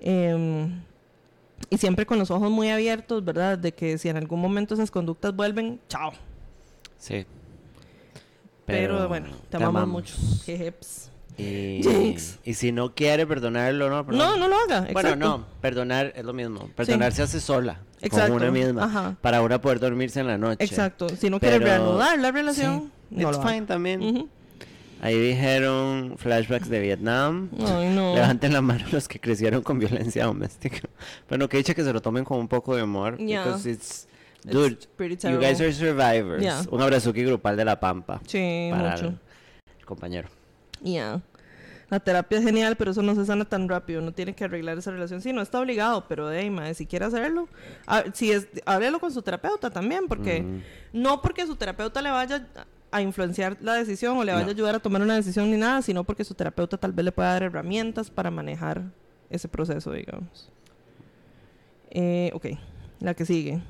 Em, 0.01 0.81
y 1.69 1.77
siempre 1.77 2.05
con 2.05 2.17
los 2.17 2.31
ojos 2.31 2.49
muy 2.49 2.69
abiertos, 2.69 3.23
¿verdad? 3.23 3.57
De 3.57 3.73
que 3.73 3.97
si 3.97 4.09
en 4.09 4.17
algún 4.17 4.39
momento 4.39 4.73
esas 4.73 4.89
conductas 4.89 5.35
vuelven, 5.35 5.79
chao. 5.89 6.13
Sí. 6.97 7.25
Pero, 8.65 9.07
bueno, 9.07 9.27
te, 9.49 9.57
amamos, 9.57 9.87
mucho. 9.87 10.15
Jejeps. 10.45 11.11
Y, 11.39 12.53
si 12.53 12.73
no 12.73 12.93
quiere 12.93 13.25
perdonarlo, 13.25 13.89
no. 13.89 14.05
perdón. 14.05 14.19
No, 14.19 14.37
no 14.37 14.49
lo 14.49 14.55
haga. 14.57 14.81
Bueno, 14.91 15.09
exacto. 15.09 15.25
no, 15.25 15.45
perdonar 15.61 16.11
es 16.13 16.25
lo 16.25 16.33
mismo. 16.33 16.69
Perdonar 16.75 17.13
se 17.13 17.21
hace 17.21 17.39
sola, 17.39 17.79
Exacto, 18.01 18.33
con 18.33 18.41
una 18.41 18.51
misma, 18.51 18.83
ajá. 18.83 19.15
para 19.21 19.41
una 19.41 19.61
poder 19.61 19.79
dormirse 19.79 20.19
en 20.19 20.27
la 20.27 20.37
noche. 20.37 20.65
Exacto. 20.65 21.07
Si 21.07 21.29
no 21.29 21.39
quiere 21.39 21.59
Pero- 21.59 21.67
reanudar 21.67 22.19
la 22.19 22.31
relación, 22.33 22.81
Sí, 22.81 22.91
no 23.09 23.29
it's 23.29 23.37
lo 23.37 23.47
fine 23.47 23.61
también. 23.65 24.01
Ujú. 24.01 24.29
Ahí 25.01 25.17
dijeron 25.17 26.15
flashbacks 26.17 26.67
de 26.69 26.81
Vietnam. 26.81 27.49
Ay, 27.65 27.87
no. 27.89 28.15
Levanten 28.15 28.51
la 28.51 28.61
mano 28.61 28.83
los 28.91 29.07
que 29.07 29.19
crecieron 29.19 29.61
con 29.61 29.79
violencia 29.79 30.25
doméstica. 30.25 30.81
Bueno, 31.29 31.47
que 31.47 31.57
dicha 31.57 31.73
que 31.73 31.83
se 31.83 31.93
lo 31.93 32.01
tomen 32.01 32.25
con 32.25 32.37
un 32.39 32.47
poco 32.49 32.75
de 32.75 32.83
humor. 32.83 33.17
Yeah. 33.17 33.43
Because 33.45 33.69
it's... 33.69 34.07
It's 34.43 34.53
Dude, 34.53 34.77
pretty 34.95 35.15
you 35.27 35.37
guys 35.37 35.59
are 35.59 35.71
survivors. 35.73 36.41
Yeah. 36.41 36.61
Un 36.71 36.81
abrazuki 36.81 37.23
grupal 37.23 37.57
de 37.57 37.65
la 37.65 37.77
Pampa. 37.77 38.21
Sí, 38.25 38.69
para 38.71 38.91
mucho. 38.91 39.13
el 39.79 39.85
compañero. 39.85 40.29
Ya. 40.81 41.21
La 41.89 41.99
terapia 41.99 42.37
es 42.37 42.45
genial, 42.45 42.77
pero 42.77 42.91
eso 42.91 43.01
no 43.01 43.15
se 43.15 43.25
sana 43.25 43.43
tan 43.45 43.67
rápido. 43.67 43.99
No 43.99 44.13
tiene 44.13 44.33
que 44.35 44.45
arreglar 44.45 44.77
esa 44.77 44.91
relación. 44.91 45.21
Sí, 45.21 45.33
no 45.33 45.41
está 45.41 45.59
obligado, 45.59 46.05
pero 46.07 46.29
mae, 46.51 46.73
si 46.73 46.85
quiere 46.85 47.05
hacerlo, 47.05 47.49
ah, 47.87 48.03
si 48.13 48.31
es, 48.31 48.47
háblelo 48.65 48.99
con 48.99 49.11
su 49.11 49.21
terapeuta 49.21 49.71
también, 49.71 50.07
porque 50.07 50.41
Mm. 50.41 50.61
no 50.93 51.21
porque 51.21 51.45
su 51.45 51.55
terapeuta 51.55 52.01
le 52.01 52.11
vaya 52.11 52.47
a 52.91 53.01
influenciar 53.01 53.57
la 53.61 53.73
decisión 53.75 54.17
o 54.17 54.23
le 54.23 54.31
vaya 54.31 54.45
No. 54.45 54.49
a 54.49 54.53
ayudar 54.53 54.75
a 54.75 54.79
tomar 54.79 55.01
una 55.01 55.15
decisión 55.15 55.51
ni 55.51 55.57
nada, 55.57 55.81
sino 55.81 56.03
porque 56.03 56.23
su 56.23 56.33
terapeuta 56.33 56.77
tal 56.77 56.91
vez 56.91 57.05
le 57.05 57.11
pueda 57.11 57.33
dar 57.33 57.43
herramientas 57.43 58.09
para 58.09 58.31
manejar 58.31 58.83
ese 59.29 59.47
proceso, 59.47 59.91
digamos. 59.91 60.49
Eh, 61.91 62.31
ok, 62.33 62.45
la 62.99 63.13
que 63.13 63.25
sigue. 63.25 63.61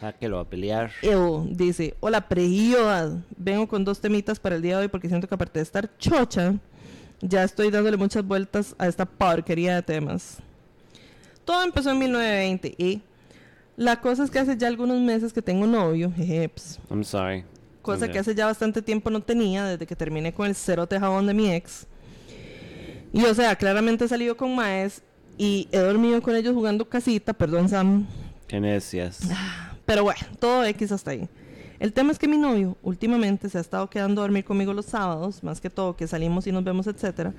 Ah, 0.00 0.12
que 0.12 0.28
lo 0.28 0.36
va 0.36 0.42
a 0.42 0.48
pelear. 0.48 0.90
Ew, 1.02 1.48
dice, 1.50 1.94
hola 2.00 2.28
prioridad, 2.28 3.18
vengo 3.36 3.66
con 3.66 3.84
dos 3.84 4.00
temitas 4.00 4.38
para 4.38 4.54
el 4.56 4.62
día 4.62 4.76
de 4.76 4.82
hoy 4.82 4.88
porque 4.88 5.08
siento 5.08 5.26
que 5.26 5.34
aparte 5.34 5.58
de 5.58 5.64
estar 5.64 5.90
chocha, 5.98 6.54
ya 7.20 7.42
estoy 7.42 7.70
dándole 7.70 7.96
muchas 7.96 8.24
vueltas 8.24 8.76
a 8.78 8.86
esta 8.86 9.04
porquería 9.04 9.74
de 9.74 9.82
temas. 9.82 10.38
Todo 11.44 11.64
empezó 11.64 11.90
en 11.90 11.98
1920 11.98 12.74
y 12.78 13.02
la 13.76 14.00
cosa 14.00 14.22
es 14.22 14.30
que 14.30 14.38
hace 14.38 14.56
ya 14.56 14.68
algunos 14.68 15.00
meses 15.00 15.32
que 15.32 15.42
tengo 15.42 15.66
novio, 15.66 16.12
jejeps, 16.14 16.78
I'm 16.90 17.02
sorry. 17.02 17.44
Cosa 17.82 18.08
que 18.08 18.18
hace 18.18 18.34
ya 18.34 18.46
bastante 18.46 18.82
tiempo 18.82 19.10
no 19.10 19.20
tenía 19.20 19.64
desde 19.64 19.86
que 19.86 19.96
terminé 19.96 20.32
con 20.32 20.46
el 20.46 20.54
cerote 20.54 20.98
jabón 20.98 21.26
de 21.26 21.34
mi 21.34 21.50
ex. 21.50 21.86
Y 23.12 23.24
o 23.24 23.34
sea, 23.34 23.56
claramente 23.56 24.04
he 24.04 24.08
salido 24.08 24.36
con 24.36 24.54
maes 24.54 25.02
y 25.38 25.68
he 25.72 25.78
dormido 25.78 26.20
con 26.20 26.36
ellos 26.36 26.54
jugando 26.54 26.88
casita, 26.88 27.32
perdón 27.32 27.68
Sam, 27.68 28.06
Qué 28.46 28.60
necias. 28.60 29.20
pero 29.86 30.02
bueno, 30.02 30.20
todo 30.38 30.64
X 30.64 30.92
hasta 30.92 31.12
ahí. 31.12 31.28
El 31.78 31.92
tema 31.92 32.10
es 32.10 32.18
que 32.18 32.26
mi 32.26 32.38
novio 32.38 32.76
últimamente 32.82 33.48
se 33.48 33.56
ha 33.56 33.60
estado 33.60 33.88
quedando 33.88 34.20
a 34.20 34.24
dormir 34.24 34.44
conmigo 34.44 34.74
los 34.74 34.86
sábados, 34.86 35.44
más 35.44 35.60
que 35.60 35.70
todo 35.70 35.96
que 35.96 36.08
salimos 36.08 36.46
y 36.48 36.52
nos 36.52 36.64
vemos, 36.64 36.88
etcétera. 36.88 37.32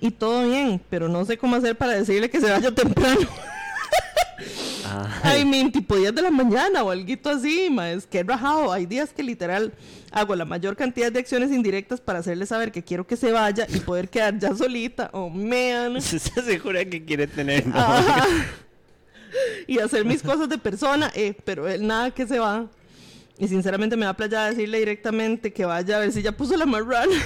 Y 0.00 0.12
todo 0.12 0.48
bien, 0.48 0.80
pero 0.88 1.08
no 1.08 1.24
sé 1.24 1.36
cómo 1.36 1.56
hacer 1.56 1.76
para 1.76 1.94
decirle 1.94 2.30
que 2.30 2.40
se 2.40 2.50
vaya 2.50 2.70
temprano. 2.72 3.20
Ay, 5.22 5.40
Ay, 5.40 5.44
mean, 5.44 5.70
tipo 5.70 5.96
10 5.96 6.14
de 6.14 6.22
la 6.22 6.30
mañana 6.30 6.82
o 6.82 6.90
algo 6.90 7.30
así, 7.30 7.68
es 7.92 8.06
que 8.06 8.22
rajado. 8.22 8.72
Hay 8.72 8.86
días 8.86 9.12
que 9.12 9.22
literal 9.22 9.72
hago 10.10 10.34
la 10.34 10.44
mayor 10.44 10.76
cantidad 10.76 11.12
de 11.12 11.20
acciones 11.20 11.52
indirectas 11.52 12.00
para 12.00 12.18
hacerle 12.18 12.46
saber 12.46 12.72
que 12.72 12.82
quiero 12.82 13.06
que 13.06 13.16
se 13.16 13.30
vaya 13.32 13.66
y 13.68 13.80
poder 13.80 14.08
quedar 14.08 14.38
ya 14.38 14.54
solita. 14.54 15.10
Oh, 15.12 15.28
man. 15.28 16.00
¿Se 16.02 16.40
asegura 16.40 16.84
que 16.84 17.04
quiere 17.04 17.26
tener? 17.26 17.64
Ajá. 17.72 18.26
y 19.66 19.78
hacer 19.78 20.04
mis 20.04 20.22
cosas 20.22 20.48
de 20.48 20.58
persona, 20.58 21.10
eh, 21.14 21.34
pero 21.44 21.68
él 21.68 21.86
nada 21.86 22.10
que 22.10 22.26
se 22.26 22.38
va. 22.38 22.66
Y 23.38 23.48
sinceramente 23.48 23.96
me 23.96 24.04
da 24.04 24.14
playa 24.14 24.46
decirle 24.46 24.78
directamente 24.78 25.52
que 25.52 25.64
vaya 25.64 25.96
a 25.96 26.00
ver 26.00 26.12
si 26.12 26.20
ya 26.20 26.32
puso 26.32 26.56
la 26.56 26.66
marrana. 26.66 27.16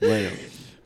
Bueno, 0.00 0.28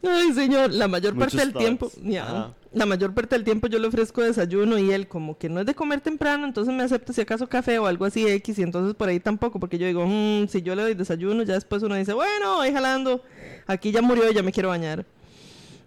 Ay, 0.03 0.33
señor, 0.33 0.73
la 0.73 0.89
mayor 0.89 1.15
Muchos 1.15 1.35
parte 1.35 1.39
del 1.45 1.53
thoughts. 1.53 1.93
tiempo, 2.03 2.53
la 2.73 2.87
mayor 2.87 3.13
parte 3.13 3.35
del 3.35 3.45
tiempo 3.45 3.67
yo 3.67 3.79
le 3.79 3.89
ofrezco 3.89 4.23
desayuno 4.23 4.79
y 4.79 4.91
él 4.93 5.09
como 5.09 5.37
que 5.37 5.49
no 5.49 5.61
es 5.61 5.67
de 5.67 5.75
comer 5.75 6.01
temprano, 6.01 6.47
entonces 6.47 6.73
me 6.75 6.83
acepta 6.83 7.13
si 7.13 7.21
acaso 7.21 7.49
café 7.49 7.79
o 7.79 7.87
algo 7.87 8.05
así 8.05 8.27
X 8.27 8.59
y 8.59 8.63
entonces 8.63 8.95
por 8.95 9.09
ahí 9.09 9.21
tampoco, 9.21 9.59
porque 9.61 9.77
yo 9.79 9.87
digo, 9.87 10.07
"Mm, 10.07 10.47
si 10.49 10.63
yo 10.63 10.75
le 10.75 10.83
doy 10.83 10.95
desayuno, 10.95 11.43
ya 11.43 11.55
después 11.55 11.83
uno 11.83 11.97
dice, 11.97 12.13
bueno, 12.15 12.57
voy 12.57 12.73
jalando, 12.73 13.23
aquí 13.67 13.91
ya 13.93 14.01
murió 14.03 14.31
y 14.31 14.35
ya 14.35 14.43
me 14.43 14.53
quiero 14.53 14.69
bañar. 14.71 15.05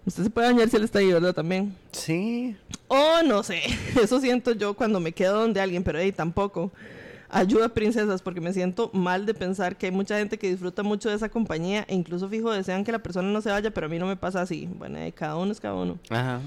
Usted 0.06 0.24
se 0.24 0.30
puede 0.30 0.48
bañar 0.52 0.70
si 0.70 0.76
él 0.76 0.84
está 0.84 1.00
ahí, 1.00 1.12
¿verdad? 1.14 1.34
También. 1.34 1.74
sí. 1.92 2.56
Oh, 2.90 3.22
no 3.26 3.42
sé. 3.42 3.62
Eso 4.04 4.20
siento 4.20 4.52
yo 4.52 4.74
cuando 4.76 5.00
me 5.00 5.14
quedo 5.14 5.40
donde 5.40 5.60
alguien, 5.62 5.84
pero 5.84 5.98
ahí 5.98 6.12
tampoco. 6.12 6.72
Ayuda, 7.34 7.70
princesas, 7.70 8.22
porque 8.22 8.42
me 8.42 8.54
siento 8.54 8.92
mal 8.94 9.26
de 9.26 9.34
pensar 9.34 9.76
que 9.76 9.88
hay 9.88 9.92
mucha 9.92 10.18
gente 10.18 10.38
que 10.38 10.50
disfruta 10.50 10.84
mucho 10.84 11.10
de 11.10 11.16
esa 11.16 11.30
compañía 11.30 11.84
e 11.88 11.96
incluso 11.96 12.30
fijo 12.30 12.52
desean 12.52 12.84
que 12.84 12.92
la 12.92 13.00
persona 13.00 13.30
no 13.30 13.42
se 13.42 13.50
vaya, 13.50 13.72
pero 13.72 13.88
a 13.88 13.90
mí 13.90 13.98
no 13.98 14.06
me 14.06 14.16
pasa 14.16 14.42
así. 14.42 14.70
Bueno, 14.78 15.00
eh, 15.00 15.12
cada 15.12 15.36
uno 15.38 15.52
es 15.52 15.60
cada 15.60 15.74
uno. 15.74 15.98
Ajá. 16.10 16.40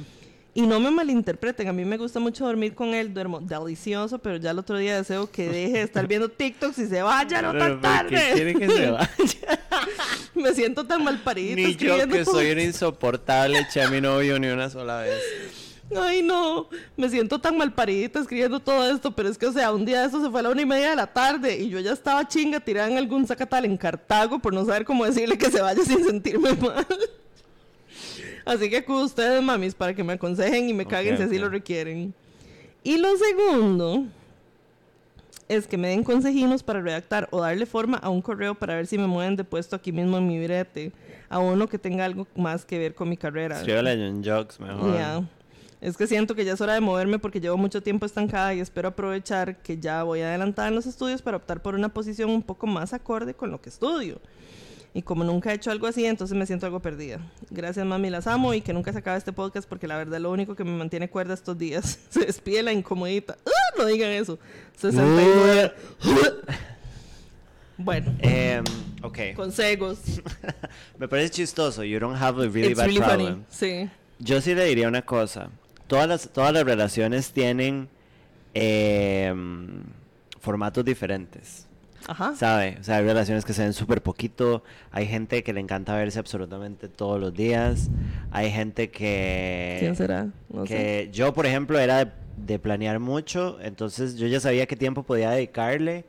Y 0.55 0.63
no 0.63 0.81
me 0.81 0.91
malinterpreten, 0.91 1.69
a 1.69 1.73
mí 1.75 1.85
me 1.85 1.99
gusta 1.99 2.19
mucho 2.19 2.47
dormir 2.47 2.75
con 2.75 2.95
él, 2.95 3.13
duermo 3.13 3.41
delicioso, 3.41 4.19
pero 4.21 4.37
ya 4.39 4.53
el 4.53 4.59
otro 4.59 4.79
día 4.79 4.97
deseo 4.97 5.31
que 5.31 5.49
deje 5.51 5.73
de 5.73 5.83
estar 5.83 6.07
viendo 6.09 6.31
TikToks 6.31 6.79
y 6.79 6.87
se 6.87 7.03
vaya, 7.03 7.43
no 7.43 7.53
tan 7.59 7.73
¿por 7.73 7.77
qué 8.09 8.17
tarde. 8.17 8.31
quiere 8.33 8.55
que 8.55 8.67
se 8.71 8.91
vaya? 8.91 9.09
me 10.35 10.55
siento 10.55 10.87
tan 10.87 11.05
mal 11.05 11.19
parida. 11.21 11.57
Ni 11.57 11.75
yo 11.77 12.09
que 12.09 12.25
soy 12.25 12.53
un 12.53 12.61
insoportable 12.61 13.59
eché 13.59 13.83
a 13.83 13.91
mi 13.91 14.01
novio 14.01 14.39
ni 14.39 14.47
una 14.47 14.71
sola 14.71 15.03
vez. 15.03 15.21
Ay, 15.95 16.23
no, 16.23 16.69
me 16.97 17.09
siento 17.09 17.39
tan 17.39 17.57
mal 17.57 17.73
paridita 17.73 18.19
escribiendo 18.19 18.59
todo 18.59 18.91
esto, 18.91 19.13
pero 19.13 19.29
es 19.29 19.39
que, 19.39 19.47
o 19.47 19.53
sea, 19.53 19.73
un 19.73 19.85
día 19.85 20.01
de 20.01 20.09
eso 20.09 20.21
se 20.21 20.31
fue 20.31 20.41
a 20.41 20.43
la 20.43 20.51
una 20.51 20.63
y 20.63 20.67
media 20.67 20.91
de 20.91 20.97
la 20.97 21.07
tarde 21.07 21.57
y 21.59 21.69
yo 21.69 21.79
ya 21.79 21.93
estaba 21.93 22.27
chinga 22.27 22.59
tirada 22.59 22.91
en 22.91 22.99
algún 22.99 23.27
zacatal 23.27 23.65
en 23.65 23.77
Cartago 23.77 24.41
por 24.41 24.53
no 24.53 24.65
saber 24.65 24.85
cómo 24.85 25.05
decirle 25.05 25.39
que 25.39 25.51
se 25.51 25.61
vaya 25.61 25.83
sin 25.85 26.05
sentirme 26.05 26.55
mal. 26.61 26.87
Así 28.45 28.69
que 28.69 28.79
acudo 28.79 29.01
a 29.01 29.05
ustedes, 29.05 29.43
mamis, 29.43 29.75
para 29.75 29.95
que 29.95 30.03
me 30.03 30.15
aconsejen 30.15 30.69
y 30.69 30.73
me 30.73 30.87
caguen 30.87 31.17
si 31.17 31.23
así 31.25 31.39
lo 31.39 31.49
requieren. 31.49 32.15
Y 32.83 32.99
lo 32.99 33.09
segundo 33.17 34.07
es 35.49 35.67
que 35.67 35.77
me 35.77 35.89
den 35.89 36.03
consejinos 36.03 36.63
para 36.63 36.81
redactar 36.81 37.29
o 37.31 37.41
darle 37.41 37.67
forma 37.67 37.99
a 37.99 38.09
un 38.09 38.23
correo 38.23 38.55
para 38.55 38.75
ver 38.75 38.87
si 38.87 38.99
me 38.99 39.07
mueven 39.07 39.37
de 39.37 39.45
puesto 39.45 39.77
aquí 39.77 39.93
mismo 39.93 40.19
en 40.19 40.27
mi 40.27 40.45
brete, 40.45 40.93
a 41.29 41.39
uno 41.39 41.69
que 41.69 41.79
tenga 41.79 42.05
algo 42.05 42.27
más 42.37 42.65
que 42.65 42.79
ver 42.79 42.95
con 42.95 43.09
mi 43.09 43.17
carrera. 43.17 43.59
Escríbale 43.59 43.91
a 43.91 43.97
John 43.97 44.23
Jokes 44.25 44.61
mejor. 44.61 44.95
Ya. 44.95 45.23
Es 45.81 45.97
que 45.97 46.07
siento 46.07 46.35
que 46.35 46.45
ya 46.45 46.55
es 46.55 46.61
hora 46.61 46.75
de 46.75 46.81
moverme 46.81 47.19
porque 47.19 47.41
llevo 47.41 47.57
mucho 47.57 47.83
tiempo 47.83 48.07
estancada 48.07 48.55
y 48.55 48.61
espero 48.61 48.89
aprovechar 48.89 49.57
que 49.59 49.79
ya 49.79 50.03
voy 50.03 50.21
adelantada 50.23 50.69
en 50.69 50.75
los 50.75 50.87
estudios 50.87 51.21
para 51.23 51.37
optar 51.37 51.61
por 51.63 51.75
una 51.75 51.91
posición 51.91 52.31
un 52.31 52.43
poco 52.43 52.67
más 52.67 52.93
acorde 52.93 53.35
con 53.35 53.51
lo 53.51 53.61
que 53.61 53.69
estudio. 53.69 54.19
Y 54.95 55.03
como 55.03 55.25
nunca 55.25 55.53
he 55.53 55.57
hecho 55.57 55.71
algo 55.71 55.87
así, 55.87 56.07
entonces 56.07 56.35
me 56.35 56.47
siento 56.47 56.65
algo 56.65 56.81
perdida. 56.81 57.21
Gracias, 57.51 57.85
mami, 57.85 58.09
las 58.09 58.27
amo 58.27 58.55
y 58.55 58.63
que 58.63 58.73
nunca 58.73 58.93
se 58.95 59.01
acabe 59.01 59.19
este 59.19 59.31
podcast 59.35 59.69
porque 59.69 59.87
la 59.87 59.99
verdad 59.99 60.15
es 60.17 60.23
lo 60.23 60.31
único 60.31 60.55
que 60.57 60.65
me 60.65 60.71
mantiene 60.71 61.11
cuerda 61.11 61.35
estos 61.35 61.59
días. 61.59 61.99
Se 62.09 62.21
despide 62.21 62.63
la 62.63 62.73
incomodita. 62.73 63.37
¡Ah! 63.45 63.51
No 63.77 63.85
digan 63.85 64.11
eso. 64.11 64.39
69. 64.79 65.75
bueno, 67.77 68.15
Em, 68.21 68.65
ok. 69.03 69.19
consejos. 69.37 69.99
Me 70.99 71.07
parece 71.09 71.31
chistoso. 71.31 71.85
You 71.85 71.99
don't 72.01 72.17
have 72.17 72.39
a 72.43 72.49
really 72.49 72.69
It's 72.69 72.79
bad 72.79 72.87
really 72.87 73.01
problem. 73.01 73.35
funny. 73.35 73.45
Sí. 73.51 73.91
Yo 74.19 74.41
sí 74.41 74.55
le 74.55 74.65
diría 74.65 74.89
una 74.89 75.03
cosa. 75.03 75.51
Todas 75.87 76.09
las, 76.09 76.29
todas 76.31 76.53
las 76.53 76.65
relaciones 76.65 77.33
tienen 77.33 77.89
em, 78.55 79.83
formatos 80.41 80.85
diferentes. 80.85 81.67
Ajá. 82.09 82.35
¿Sabe? 82.37 82.77
O 82.81 82.85
sea, 82.85 82.97
hay 82.97 83.05
relaciones 83.05 83.45
que 83.45 83.53
se 83.53 83.63
ven 83.63 83.73
súper 83.73 84.03
poquito. 84.03 84.63
Hay 84.93 85.07
gente 85.07 85.43
que 85.43 85.53
le 85.53 85.61
encanta 85.61 85.95
verse 85.97 86.19
absolutamente 86.19 86.89
todos 86.89 87.21
los 87.21 87.35
días. 87.35 87.89
Hay 88.31 88.51
gente 88.51 88.91
que... 88.91 89.77
¿Quién 89.81 89.97
será? 89.97 90.29
No 90.49 90.67
sé. 90.67 91.09
yo, 91.13 91.35
por 91.35 91.47
ejemplo, 91.47 91.79
era 91.79 92.05
de, 92.05 92.13
de 92.37 92.59
planear 92.59 93.01
mucho. 93.01 93.59
Entonces 93.61 94.17
yo 94.17 94.27
ya 94.29 94.39
sabía 94.39 94.67
qué 94.67 94.77
tiempo 94.77 95.03
podía 95.03 95.31
dedicarle. 95.31 96.05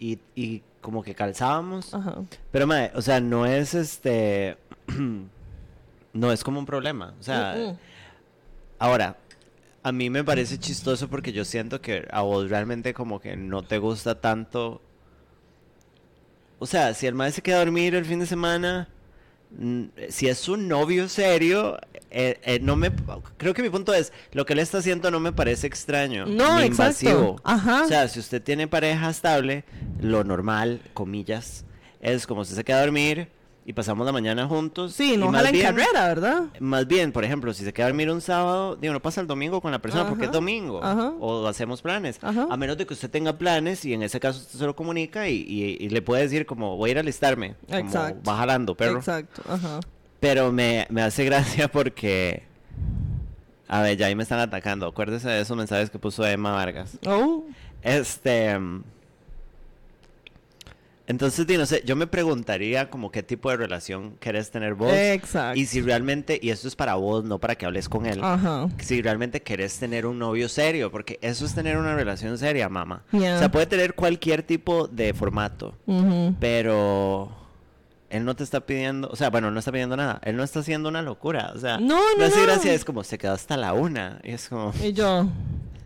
Y, 0.00 0.18
y 0.34 0.62
como 0.80 1.02
que 1.02 1.14
calzábamos. 1.14 1.94
Ajá. 1.94 2.16
Pero, 2.50 2.66
mae, 2.66 2.90
o 2.94 3.02
sea, 3.02 3.20
no 3.20 3.46
es 3.46 3.74
este... 3.74 4.56
no 6.12 6.32
es 6.32 6.42
como 6.42 6.58
un 6.58 6.66
problema. 6.66 7.14
O 7.18 7.22
sea, 7.22 7.54
Mm, 7.56 7.70
mm. 7.70 7.78
Ahora, 8.78 9.16
a 9.82 9.92
mí 9.92 10.10
me 10.10 10.24
parece 10.24 10.58
chistoso 10.58 11.08
porque 11.08 11.32
yo 11.32 11.44
siento 11.44 11.80
que 11.80 12.06
a 12.10 12.22
vos 12.22 12.48
realmente 12.50 12.92
como 12.94 13.20
que 13.20 13.36
no 13.36 13.62
te 13.62 13.78
gusta 13.78 14.20
tanto... 14.20 14.82
O 16.58 16.66
sea, 16.66 16.92
si 16.94 17.06
el 17.06 17.14
mae 17.14 17.30
se 17.30 17.40
queda 17.42 17.56
a 17.56 17.60
dormir 17.60 17.94
el 17.94 18.04
fin 18.04 18.18
de 18.18 18.26
semana, 18.26 18.88
si 20.08 20.28
es 20.28 20.48
un 20.48 20.66
novio 20.66 21.08
serio, 21.08 21.78
eh, 22.10 22.38
eh, 22.42 22.58
no 22.60 22.74
me 22.76 22.90
creo 23.36 23.54
que 23.54 23.62
mi 23.62 23.70
punto 23.70 23.94
es 23.94 24.12
lo 24.32 24.44
que 24.44 24.54
él 24.54 24.58
está 24.58 24.78
haciendo 24.78 25.10
no 25.10 25.20
me 25.20 25.30
parece 25.32 25.66
extraño 25.66 26.24
No, 26.24 26.58
ni 26.58 26.64
exacto. 26.64 26.68
invasivo 26.70 27.36
Ajá. 27.44 27.82
o 27.84 27.86
sea 27.88 28.08
si 28.08 28.18
usted 28.18 28.42
tiene 28.42 28.66
pareja 28.66 29.10
estable 29.10 29.64
lo 30.00 30.24
normal 30.24 30.80
comillas 30.94 31.66
es 32.00 32.26
como 32.26 32.40
usted 32.42 32.56
se 32.56 32.64
queda 32.64 32.78
a 32.78 32.82
dormir 32.82 33.28
y 33.68 33.74
pasamos 33.74 34.06
la 34.06 34.12
mañana 34.12 34.46
juntos 34.48 34.94
Sí, 34.94 35.18
no 35.18 35.30
jala 35.30 35.50
en 35.50 35.60
carrera, 35.60 36.06
¿verdad? 36.08 36.44
más 36.58 36.86
bien, 36.86 37.12
por 37.12 37.22
ejemplo, 37.24 37.52
si 37.52 37.64
se 37.64 37.72
queda 37.74 37.84
a 37.86 37.88
dormir 37.90 38.10
un 38.10 38.22
sábado, 38.22 38.76
digo, 38.76 38.94
no 38.94 39.00
pasa 39.02 39.20
el 39.20 39.26
domingo 39.26 39.60
con 39.60 39.70
la 39.72 39.78
persona 39.78 40.08
porque 40.08 40.24
es 40.24 40.32
domingo. 40.32 40.82
ajá. 40.82 41.12
O 41.20 41.46
hacemos 41.46 41.82
planes. 41.82 42.18
Ajá. 42.22 42.46
A 42.50 42.56
menos 42.56 42.78
de 42.78 42.86
que 42.86 42.94
usted 42.94 43.10
tenga 43.10 43.36
planes 43.36 43.84
y 43.84 43.92
en 43.92 44.02
ese 44.02 44.18
caso 44.20 44.40
usted 44.40 44.58
se 44.58 44.64
lo 44.64 44.74
comunica 44.74 45.28
y, 45.28 45.34
y- 45.46 45.76
y 45.84 45.88
le 45.90 46.00
puede 46.00 46.22
decir 46.22 46.46
como 46.46 46.76
voy 46.78 46.88
a 46.88 46.92
ir 46.92 46.96
a 46.96 47.00
alistarme. 47.00 47.56
Como 47.66 47.78
Exacto. 47.78 48.30
va 48.30 48.38
jalando, 48.38 48.74
perro. 48.74 48.98
Exacto, 49.00 49.42
ajá. 49.46 49.80
Pero 50.18 50.50
me, 50.50 50.86
me 50.90 51.02
hace 51.02 51.24
gracia 51.26 51.68
porque... 51.70 52.42
A 53.68 53.82
ver, 53.82 53.98
ya 53.98 54.06
ahí 54.06 54.14
me 54.14 54.22
están 54.22 54.38
atacando. 54.40 54.86
Acuérdese 54.86 55.28
de 55.28 55.42
esos 55.42 55.54
mensajes 55.56 55.90
que 55.90 55.98
puso 55.98 56.26
Emma 56.26 56.52
Vargas. 56.52 56.98
Oh, 57.06 57.44
Este... 57.82 58.58
Entonces, 61.08 61.46
no 61.58 61.64
sé, 61.66 61.82
yo 61.86 61.96
me 61.96 62.06
preguntaría 62.06 62.90
como 62.90 63.10
qué 63.10 63.22
tipo 63.22 63.50
de 63.50 63.56
relación 63.56 64.16
querés 64.20 64.50
tener 64.50 64.74
vos. 64.74 64.92
exacto. 64.92 65.58
Y 65.58 65.64
si 65.66 65.80
realmente, 65.80 66.38
y 66.40 66.50
esto 66.50 66.68
es 66.68 66.76
para 66.76 66.94
vos, 66.96 67.24
no 67.24 67.38
para 67.38 67.54
que 67.56 67.64
hables 67.66 67.88
con 67.88 68.04
él, 68.06 68.20
Ajá. 68.22 68.68
si 68.78 69.00
realmente 69.00 69.42
querés 69.42 69.78
tener 69.78 70.04
un 70.04 70.18
novio 70.18 70.48
serio, 70.50 70.90
porque 70.92 71.18
eso 71.22 71.46
es 71.46 71.54
tener 71.54 71.78
una 71.78 71.94
relación 71.96 72.36
seria, 72.38 72.68
mamá. 72.68 73.02
O 73.12 73.18
sea, 73.18 73.50
puede 73.50 73.66
tener 73.66 73.94
cualquier 73.94 74.42
tipo 74.42 74.86
de 74.86 75.14
formato, 75.14 75.74
pero 76.40 77.30
él 78.10 78.24
no 78.24 78.34
te 78.36 78.44
está 78.44 78.60
pidiendo, 78.60 79.08
o 79.10 79.16
sea, 79.16 79.30
bueno, 79.30 79.50
no 79.50 79.58
está 79.58 79.72
pidiendo 79.72 79.96
nada, 79.96 80.20
él 80.24 80.36
no 80.36 80.42
está 80.42 80.60
haciendo 80.60 80.88
una 80.88 81.02
locura, 81.02 81.52
o 81.54 81.58
sea, 81.58 81.78
No, 81.78 81.96
no, 81.96 82.18
me 82.18 82.24
hace 82.24 82.36
no. 82.38 82.42
gracia, 82.44 82.72
es 82.72 82.84
como, 82.84 83.04
se 83.04 83.18
quedó 83.18 83.32
hasta 83.32 83.56
la 83.56 83.72
una, 83.74 84.20
y 84.24 84.32
es 84.32 84.48
como, 84.48 84.72
Y 84.82 84.92
yo, 84.92 85.28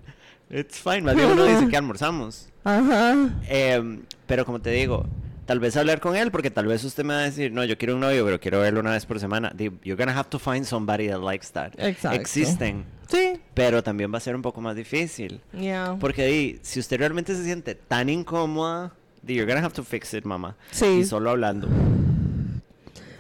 it's 0.51 0.79
fine, 0.79 1.03
más 1.03 1.15
bien 1.17 1.31
uno 1.31 1.45
dice 1.45 1.69
que 1.69 1.77
almorzamos. 1.77 2.49
ajá. 2.65 3.31
Em, 3.49 4.03
pero 4.33 4.47
como 4.47 4.63
te 4.63 4.71
digo, 4.71 5.05
tal 5.45 5.61
vez 5.61 5.77
hablar 5.77 6.01
con 6.01 6.17
él, 6.17 6.31
porque 6.31 6.51
tal 6.51 6.65
vez 6.65 6.83
usted 6.85 7.05
me 7.05 7.13
va 7.13 7.21
a 7.21 7.25
decir, 7.25 7.53
no, 7.53 7.67
yo 7.67 7.77
quiero 7.77 7.97
un 7.97 8.01
novio, 8.01 8.25
pero 8.25 8.41
quiero 8.41 8.61
verlo 8.61 8.81
una 8.81 8.93
vez 8.93 9.05
por 9.05 9.21
semana. 9.21 9.53
You're 9.59 9.95
gonna 9.95 10.19
have 10.19 10.31
to 10.31 10.39
find 10.39 10.65
somebody 10.65 11.07
that 11.09 11.21
likes 11.21 11.49
that. 11.53 11.75
Exacto. 11.77 12.19
Existen, 12.19 12.87
Sí, 13.11 13.39
pero 13.53 13.83
también 13.83 14.11
va 14.11 14.17
a 14.17 14.21
ser 14.23 14.35
un 14.35 14.41
poco 14.41 14.63
más 14.63 14.75
difícil. 14.75 15.43
ya. 15.53 15.99
Porque 16.01 16.25
di, 16.25 16.59
si 16.63 16.81
usted 16.81 16.99
realmente 16.99 17.35
se 17.35 17.45
siente 17.45 17.75
tan 17.75 18.09
incómoda, 18.09 18.95
di, 19.21 19.35
you're 19.35 19.47
gonna 19.47 19.63
have 19.63 19.75
to 19.75 19.85
fix 19.85 20.15
it, 20.15 20.25
mamá. 20.25 20.57
Sí. 20.71 20.87
Y 20.87 21.05
solo 21.05 21.29
hablando. 21.29 21.69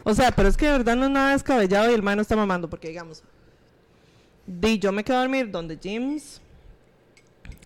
O 0.04 0.14
sea, 0.14 0.30
pero 0.32 0.48
es 0.48 0.56
que 0.56 0.64
de 0.64 0.72
verdad 0.72 0.96
no 0.96 1.04
es 1.04 1.10
nada 1.10 1.32
descabellado 1.32 1.90
y 1.90 1.94
el 1.94 2.02
man 2.02 2.16
no 2.16 2.22
está 2.22 2.36
mamando, 2.36 2.70
porque 2.70 2.88
digamos, 2.88 3.22
di, 4.46 4.78
yo 4.78 4.92
me 4.92 5.04
quedo 5.04 5.18
a 5.18 5.20
dormir 5.20 5.50
donde 5.50 5.78
James 5.82 6.40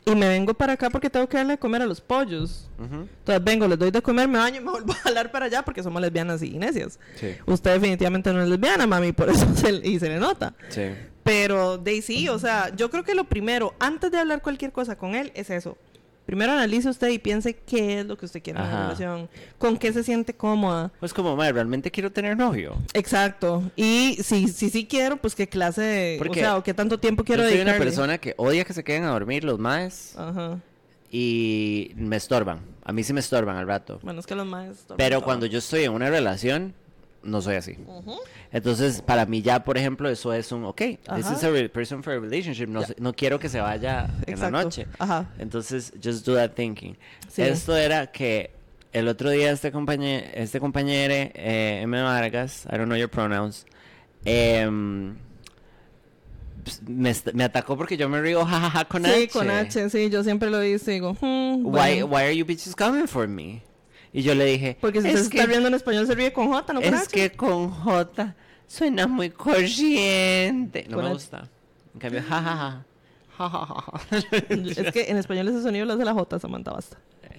y 0.09 0.15
me 0.15 0.29
vengo 0.29 0.55
para 0.55 0.75
acá 0.75 0.89
porque 0.89 1.11
tengo 1.11 1.29
que 1.29 1.37
darle 1.37 1.55
de 1.55 1.59
comer 1.59 1.83
a 1.83 1.87
los 1.87 2.01
pollos. 2.01 2.71
Entonces 2.79 3.45
vengo, 3.45 3.67
les 3.67 3.77
doy 3.77 3.91
de 3.91 4.01
comer, 4.01 4.29
me 4.29 4.39
baño 4.39 4.61
y 4.61 4.65
me 4.65 4.71
vuelvo 4.71 4.93
a 4.93 4.97
jalar 4.97 5.33
para 5.33 5.47
allá 5.47 5.65
porque 5.65 5.83
somos 5.83 6.01
lesbianas 6.01 6.41
y 6.43 6.51
necias. 6.51 7.01
Sí. 7.17 7.35
Usted 7.45 7.73
definitivamente 7.73 8.33
no 8.33 8.41
es 8.41 8.49
lesbiana, 8.49 8.87
mami, 8.87 9.11
por 9.11 9.29
eso 9.29 9.45
se, 9.57 9.73
y 9.73 9.99
se 9.99 10.09
le 10.09 10.19
nota. 10.21 10.55
Sí. 10.69 10.93
Pero 11.25 11.77
de 11.77 12.01
sí, 12.03 12.29
o 12.29 12.39
sea, 12.39 12.73
yo 12.77 12.89
creo 12.89 13.03
que 13.03 13.17
lo 13.17 13.25
primero, 13.25 13.75
antes 13.81 14.13
de 14.13 14.19
hablar 14.19 14.43
cualquier 14.43 14.71
cosa 14.71 14.97
con 14.97 15.17
él, 15.17 15.33
es 15.35 15.51
eso. 15.51 15.77
Primero 16.27 16.53
analice 16.53 16.89
usted 16.89 17.09
y 17.09 17.19
piense 17.21 17.55
qué 17.55 18.01
es 18.01 18.07
lo 18.07 18.19
que 18.19 18.27
usted 18.27 18.43
quiere 18.43 18.59
en 18.59 18.67
una 18.67 18.83
relación, 18.83 19.29
con 19.59 19.79
qué 19.79 19.93
se 19.93 20.03
siente 20.03 20.35
cómoda. 20.35 20.91
Pues 20.99 21.15
como, 21.15 21.37
madre, 21.37 21.53
realmente 21.53 21.93
quiero 21.93 22.11
tener 22.11 22.37
novio. 22.37 22.77
Exacto. 22.95 23.63
Y 23.77 24.19
si 24.25 24.49
si 24.49 24.69
sí 24.69 24.87
quiero, 24.87 25.19
pues 25.19 25.37
qué 25.37 25.49
clase 25.49 25.83
de, 25.83 26.15
Porque 26.19 26.41
o 26.41 26.43
sea, 26.43 26.57
o 26.57 26.65
qué 26.65 26.75
tanto 26.75 26.99
tiempo 26.99 27.23
Yo 27.23 27.27
quiero 27.27 27.49
soy 27.49 27.61
una 27.61 27.79
persona 27.79 28.19
que 28.19 28.35
odia 28.39 28.65
que 28.65 28.73
se 28.73 28.83
queden 28.83 29.05
a 29.05 29.11
dormir 29.11 29.45
los 29.45 29.61
maes 29.61 30.15
Ajá. 30.17 30.59
y 31.13 31.93
me 31.95 32.17
estorban. 32.17 32.61
A 32.85 32.93
mí 32.93 33.05
sí 33.05 33.13
me 33.13 33.21
estorban 33.21 33.57
al 33.57 33.69
rato. 33.69 34.01
Bueno, 34.03 34.19
es 34.19 34.27
que 34.27 34.35
los 34.35 34.47
más 34.47 34.85
Pero 34.97 35.23
cuando 35.23 35.47
yo 35.47 35.61
estoy 35.61 35.85
en 35.85 35.93
una 35.93 36.11
relación, 36.11 36.75
no 37.27 37.43
soy 37.43 37.57
así. 37.57 37.77
Entonces, 38.53 39.03
para 39.03 39.27
mí 39.27 39.43
ya, 39.43 39.65
por 39.65 39.77
ejemplo, 39.77 40.09
eso 40.09 40.33
es 40.33 40.51
un, 40.53 40.65
ok, 40.65 40.81
this 41.15 41.31
is 41.31 41.45
a 41.45 41.69
person 41.73 42.03
for 42.03 42.15
a 42.15 42.21
relationship. 42.21 42.69
No, 42.69 42.83
no 42.99 43.13
quiero 43.13 43.39
que 43.39 43.49
se 43.49 43.61
vaya 43.61 44.09
en 44.27 44.41
la 44.41 44.51
noche. 44.51 44.87
Ajá. 44.99 45.29
Entonces, 45.39 45.93
just 46.03 46.25
do 46.27 46.35
that 46.35 46.53
thinking. 46.53 46.97
Sí. 47.29 47.43
Esto 47.43 47.77
era 47.77 48.07
que 48.11 48.51
el 48.93 49.09
otro 49.09 49.31
día 49.31 49.51
este 49.51 49.71
compañero, 49.73 50.27
este 50.35 50.59
compañero, 50.61 51.13
eh, 51.15 51.81
M. 51.83 52.01
Vargas, 52.03 52.65
I 52.73 52.77
don't 52.77 52.87
know 52.87 52.97
your 52.97 53.11
pronouns, 53.11 53.67
ps- 56.65 56.83
me, 56.87 57.15
me 57.35 57.45
atacó 57.45 57.77
porque 57.77 57.97
yo 57.97 58.09
me 58.09 58.21
río 58.21 58.45
jajaja 58.45 58.85
con 58.87 59.05
sí, 59.05 59.11
H. 59.11 59.29
con 59.29 59.51
H, 59.51 59.91
sí, 59.91 60.11
yo 60.11 60.23
siempre 60.25 60.51
lo 60.51 60.61
digo, 60.93 61.13
hmm, 61.21 61.65
Why, 61.67 62.03
bueno. 62.03 62.07
why 62.07 62.23
are 62.25 62.37
you 62.37 62.45
bitches 62.45 62.75
coming 62.75 63.07
for 63.07 63.27
me? 63.29 63.63
Y 64.13 64.23
yo 64.23 64.35
le 64.35 64.45
dije, 64.47 64.77
Porque 64.81 65.03
si 65.03 65.09
es 65.09 65.25
se 65.25 65.31
que, 65.31 65.39
está 65.39 65.49
riendo 65.49 65.69
en 65.69 65.75
español, 65.75 66.07
se 66.07 66.15
ríe 66.15 66.33
con 66.33 66.49
J, 66.49 66.73
no 66.73 66.81
con 66.81 66.95
es 66.95 67.03
H. 67.03 67.11
que 67.11 67.31
con 67.37 67.71
J 67.71 68.35
suena 68.67 69.07
muy 69.07 69.31
corriente. 69.31 70.87
No 70.89 70.97
Con 70.97 71.05
me 71.05 71.11
H. 71.11 71.15
gusta. 71.15 71.49
En 71.95 72.01
cambio, 72.01 72.23
jajaja. 72.29 72.85
jajaja. 73.37 74.01
Es 74.49 74.93
que 74.93 75.05
en 75.11 75.17
español 75.19 75.49
ese 75.49 75.63
sonido 75.63 75.85
lo 75.87 75.95
hace 75.95 76.05
la 76.05 76.15
J, 76.15 76.39
Samantha, 76.39 76.73
basta. 76.73 76.99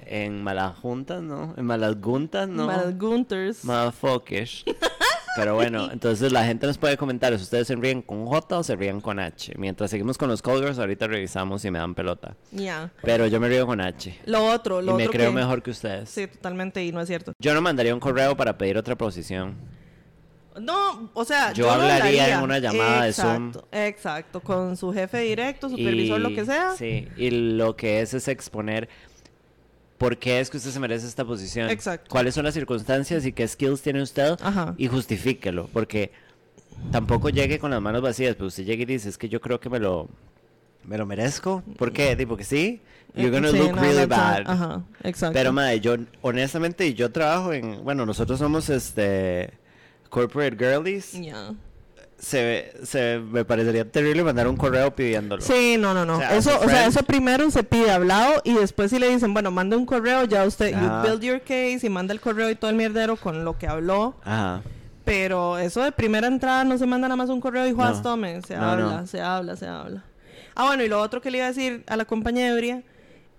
En 0.10 0.42
malas 0.44 0.78
juntas, 0.78 1.22
¿no? 1.22 1.54
En 1.58 1.66
malas 1.66 2.00
guntas, 2.00 2.48
¿no? 2.48 2.66
Mal 2.68 2.98
Gunters. 2.98 3.66
Motherfuckers. 3.66 4.64
Pero 5.38 5.56
bueno, 5.56 5.90
entonces 5.92 6.32
la 6.32 6.44
gente 6.46 6.68
nos 6.68 6.78
puede 6.78 6.98
comentar 6.98 7.36
si 7.38 7.44
ustedes 7.44 7.68
se 7.68 7.76
ríen 7.76 8.02
con 8.02 8.26
J 8.26 8.58
o 8.58 8.64
se 8.64 8.76
ríen 8.76 9.00
con 9.00 9.20
H. 9.20 9.54
Mientras 9.58 9.90
seguimos 9.92 10.18
con 10.18 10.28
los 10.30 10.42
Colgers, 10.42 10.80
ahorita 10.80 11.08
revisamos 11.08 11.62
si 11.62 11.72
me 11.72 11.80
dan 11.80 11.96
pelota. 11.96 12.36
Ya. 12.52 12.92
Pero 13.04 13.28
yo 13.28 13.40
me 13.40 13.48
río 13.48 13.66
con 13.66 13.80
H. 13.80 14.20
Lo 14.26 14.46
otro, 14.48 14.82
Y 14.82 14.86
lo 14.86 14.96
me 14.96 15.04
otro 15.04 15.14
creo 15.14 15.30
que- 15.30 15.36
mejor 15.36 15.64
que 15.64 15.72
ustedes. 15.72 16.10
Sí, 16.10 16.28
totalmente, 16.28 16.84
y 16.84 16.92
no 16.92 17.00
es 17.02 17.08
cierto. 17.08 17.32
Yo 17.40 17.54
no 17.54 17.62
mandaría 17.62 17.94
un 17.94 18.00
correo 18.00 18.36
para 18.36 18.58
pedir 18.58 18.78
otra 18.78 18.98
posición. 18.98 19.56
No, 20.60 21.12
o 21.14 21.24
sea, 21.24 21.54
Yo 21.54 21.66
lo 21.68 21.74
hablaría 21.74 22.34
en 22.36 22.42
una 22.42 22.58
llamada 22.58 23.04
de 23.04 23.14
Zoom. 23.14 23.50
Exacto, 23.50 23.68
Exacto, 23.72 24.40
con 24.42 24.76
su 24.76 24.92
jefe 24.92 25.20
directo, 25.20 25.70
supervisor, 25.70 26.20
lo 26.20 26.30
que 26.30 26.46
sea. 26.46 26.72
Sí, 26.76 27.08
y 27.16 27.30
lo 27.30 27.76
que 27.76 28.02
es 28.02 28.16
es 28.16 28.28
exponer 28.28 28.90
por 29.98 30.18
qué 30.18 30.40
es 30.40 30.50
que 30.50 30.58
usted 30.58 30.72
se 30.72 30.80
merece 30.80 31.08
esta 31.08 31.26
posición. 31.26 31.70
Exacto. 31.70 32.08
Cuáles 32.10 32.36
son 32.36 32.46
las 32.46 32.54
circunstancias 32.54 33.26
y 33.26 33.32
qué 33.34 33.48
skills 33.48 33.82
tiene 33.82 34.02
usted. 34.02 34.38
Ajá. 34.42 34.76
Y 34.78 34.88
justifíquelo, 34.88 35.68
porque 35.74 36.12
tampoco 36.92 37.30
llegue 37.30 37.60
con 37.60 37.72
las 37.72 37.82
manos 37.82 38.02
vacías, 38.02 38.36
pero 38.36 38.48
usted 38.48 38.66
llegue 38.66 38.84
y 38.84 38.86
dice, 38.86 39.10
es 39.10 39.18
que 39.18 39.30
yo 39.30 39.42
creo 39.42 39.60
que 39.60 39.70
me 39.70 39.80
lo, 39.80 40.08
me 40.84 40.98
lo 40.98 41.06
merezco. 41.06 41.64
¿Por 41.78 41.92
qué? 41.92 42.16
Digo 42.16 42.38
que 42.38 42.44
sí. 42.44 42.82
You're 43.16 43.32
gonna 43.32 43.50
Sí, 43.50 43.58
look 43.58 43.76
no, 43.76 43.82
really 43.82 44.06
bad. 44.06 44.44
Ajá, 44.46 44.84
exacto. 45.04 45.34
Pero, 45.34 45.52
madre, 45.52 45.80
yo, 45.80 45.96
honestamente, 46.22 46.94
yo 46.94 47.12
trabajo 47.12 47.52
en, 47.52 47.84
bueno, 47.84 48.06
nosotros 48.06 48.38
somos, 48.38 48.70
este, 48.70 49.50
corporate 50.10 50.56
girlies. 50.56 51.14
Ya. 51.14 51.54
Se, 52.20 52.74
se, 52.84 53.20
me 53.20 53.46
parecería 53.46 53.90
terrible 53.90 54.24
mandar 54.24 54.48
un 54.48 54.58
correo 54.58 54.96
pidiéndolo. 54.96 55.42
Sí, 55.42 55.78
no, 55.78 55.94
no, 55.94 56.04
no. 56.06 56.16
O 56.16 56.20
sea, 56.20 56.36
eso, 56.36 56.60
o 56.60 56.68
sea, 56.68 56.88
eso 56.88 57.04
primero 57.04 57.50
se 57.52 57.64
pide 57.64 57.92
hablado 57.92 58.42
y 58.44 58.54
después 58.56 58.90
si 58.90 58.98
le 58.98 59.08
dicen, 59.10 59.34
bueno, 59.34 59.52
manda 59.52 59.78
un 59.78 59.86
correo, 59.86 60.24
ya 60.26 60.44
usted, 60.46 60.74
Ajá. 60.74 61.04
you 61.04 61.08
build 61.10 61.22
your 61.22 61.42
case 61.42 61.80
y 61.86 61.90
manda 61.90 62.14
el 62.14 62.20
correo 62.20 62.50
y 62.50 62.56
todo 62.56 62.72
el 62.72 62.76
mierdero 62.76 63.18
con 63.18 63.46
lo 63.46 63.58
que 63.60 63.68
habló. 63.68 64.16
Ajá. 64.24 64.62
Pero 65.06 65.58
eso 65.60 65.84
de 65.84 65.92
primera 65.92 66.28
entrada 66.28 66.64
no 66.64 66.78
se 66.78 66.86
manda 66.88 67.08
nada 67.08 67.16
más 67.18 67.30
un 67.30 67.40
correo 67.40 67.68
y 67.68 67.72
juas, 67.74 67.98
No. 67.98 68.02
tome. 68.02 68.42
Se 68.42 68.56
No, 68.58 68.64
habla, 68.64 68.86
no. 69.02 69.08
se 69.08 69.22
habla, 69.22 69.56
se 69.56 69.68
habla. 69.68 70.04
Ah, 70.56 70.66
bueno, 70.66 70.84
y 70.84 70.88
lo 70.90 71.00
otro 71.00 71.22
que 71.22 71.30
le 71.30 71.38
iba 71.38 71.46
a 71.46 71.50
decir 71.50 71.84
a 71.88 71.96
la 71.96 72.06
compañía 72.06 72.50
ebria, 72.50 72.82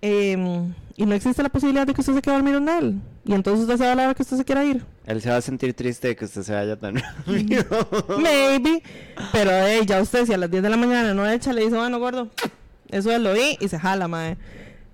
em, 0.01 0.73
y 0.95 1.05
no 1.05 1.15
existe 1.15 1.41
la 1.43 1.49
posibilidad 1.49 1.87
de 1.87 1.93
que 1.93 2.01
usted 2.01 2.13
se 2.13 2.21
quede 2.21 2.35
a 2.35 2.37
dormir 2.37 2.55
en 2.55 2.69
él. 2.69 3.01
Y 3.25 3.33
entonces 3.33 3.61
usted 3.61 3.77
se 3.77 3.85
va 3.85 3.93
a 3.93 3.95
la 3.95 4.03
hora 4.05 4.13
que 4.13 4.23
usted 4.23 4.37
se 4.37 4.45
quiera 4.45 4.65
ir. 4.65 4.83
Él 5.05 5.21
se 5.21 5.29
va 5.29 5.37
a 5.37 5.41
sentir 5.41 5.73
triste 5.73 6.09
de 6.09 6.15
que 6.15 6.25
usted 6.25 6.41
se 6.41 6.53
vaya 6.53 6.75
tan 6.77 6.95
rápido. 6.95 7.63
Maybe. 8.21 8.83
Pero 9.31 9.51
hey, 9.51 9.81
ya 9.85 10.01
usted, 10.01 10.25
si 10.25 10.33
a 10.33 10.37
las 10.37 10.51
10 10.51 10.63
de 10.63 10.69
la 10.69 10.77
mañana 10.77 11.13
no 11.13 11.29
echa, 11.29 11.53
le 11.53 11.63
dice, 11.63 11.77
bueno, 11.77 11.99
gordo, 11.99 12.29
eso 12.89 13.11
es 13.11 13.19
lo 13.19 13.33
vi 13.33 13.57
y 13.59 13.67
se 13.67 13.79
jala, 13.79 14.07
mae. 14.07 14.37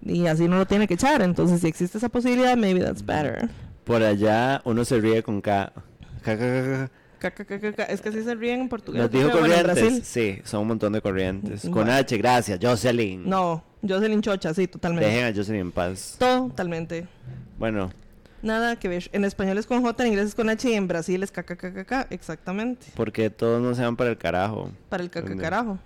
Y 0.04 0.28
así 0.28 0.48
no 0.48 0.58
lo 0.58 0.68
tiene 0.68 0.88
que 0.88 0.94
echar. 0.94 1.22
Entonces, 1.22 1.62
si 1.62 1.68
existe 1.68 1.98
esa 1.98 2.10
posibilidad, 2.10 2.56
maybe 2.56 2.82
that's 2.82 3.06
better. 3.06 3.50
Por 3.84 4.04
allá 4.04 4.62
uno 4.66 4.86
se 4.86 5.00
ríe 5.00 5.24
con 5.24 5.42
K. 5.42 5.72
K, 6.24 6.38
K, 6.38 6.38
K, 6.38 6.92
Es 7.30 8.02
que 8.02 8.10
así 8.10 8.24
se 8.24 8.36
ríen 8.36 8.62
en 8.62 8.70
portugués. 8.70 9.02
Nos 9.02 9.12
dijo 9.12 9.30
bueno, 9.30 9.40
corrientes. 9.64 10.08
Sí, 10.08 10.40
son 10.44 10.62
un 10.62 10.68
montón 10.70 10.94
de 10.94 11.02
corrientes. 11.02 11.62
Con 11.62 11.72
Bueno. 11.74 11.94
H, 11.94 12.18
gracias. 12.18 12.60
Jocelyn. 12.62 13.28
No, 13.30 13.64
Jocelyn 13.88 14.22
Chocha, 14.22 14.54
sí, 14.54 14.68
totalmente. 14.68 15.10
Dejen 15.10 15.26
a 15.34 15.36
Jocelyn 15.36 15.62
en 15.62 15.72
paz. 15.72 16.16
Totalmente. 16.20 17.08
Bueno, 17.58 17.92
Nada 18.42 18.76
que 18.76 18.88
ver. 18.88 19.10
En 19.12 19.26
español 19.26 19.58
es 19.58 19.66
con 19.66 19.82
J, 19.82 20.04
en 20.04 20.10
inglés 20.10 20.28
es 20.28 20.36
con 20.36 20.50
H 20.50 20.70
y 20.70 20.74
en 20.74 20.88
Brasil 20.88 21.24
es 21.24 21.32
KKKK. 21.32 22.12
Exactamente. 22.12 22.88
porque 22.96 23.32
todos 23.32 23.60
no 23.62 23.74
se 23.74 23.82
van 23.82 23.96
para 23.96 24.12
el 24.12 24.18
carajo. 24.20 24.70
Para 24.88 25.02
el 25.04 25.10
Entiendo. 25.12 25.42
carajo. 25.42 25.80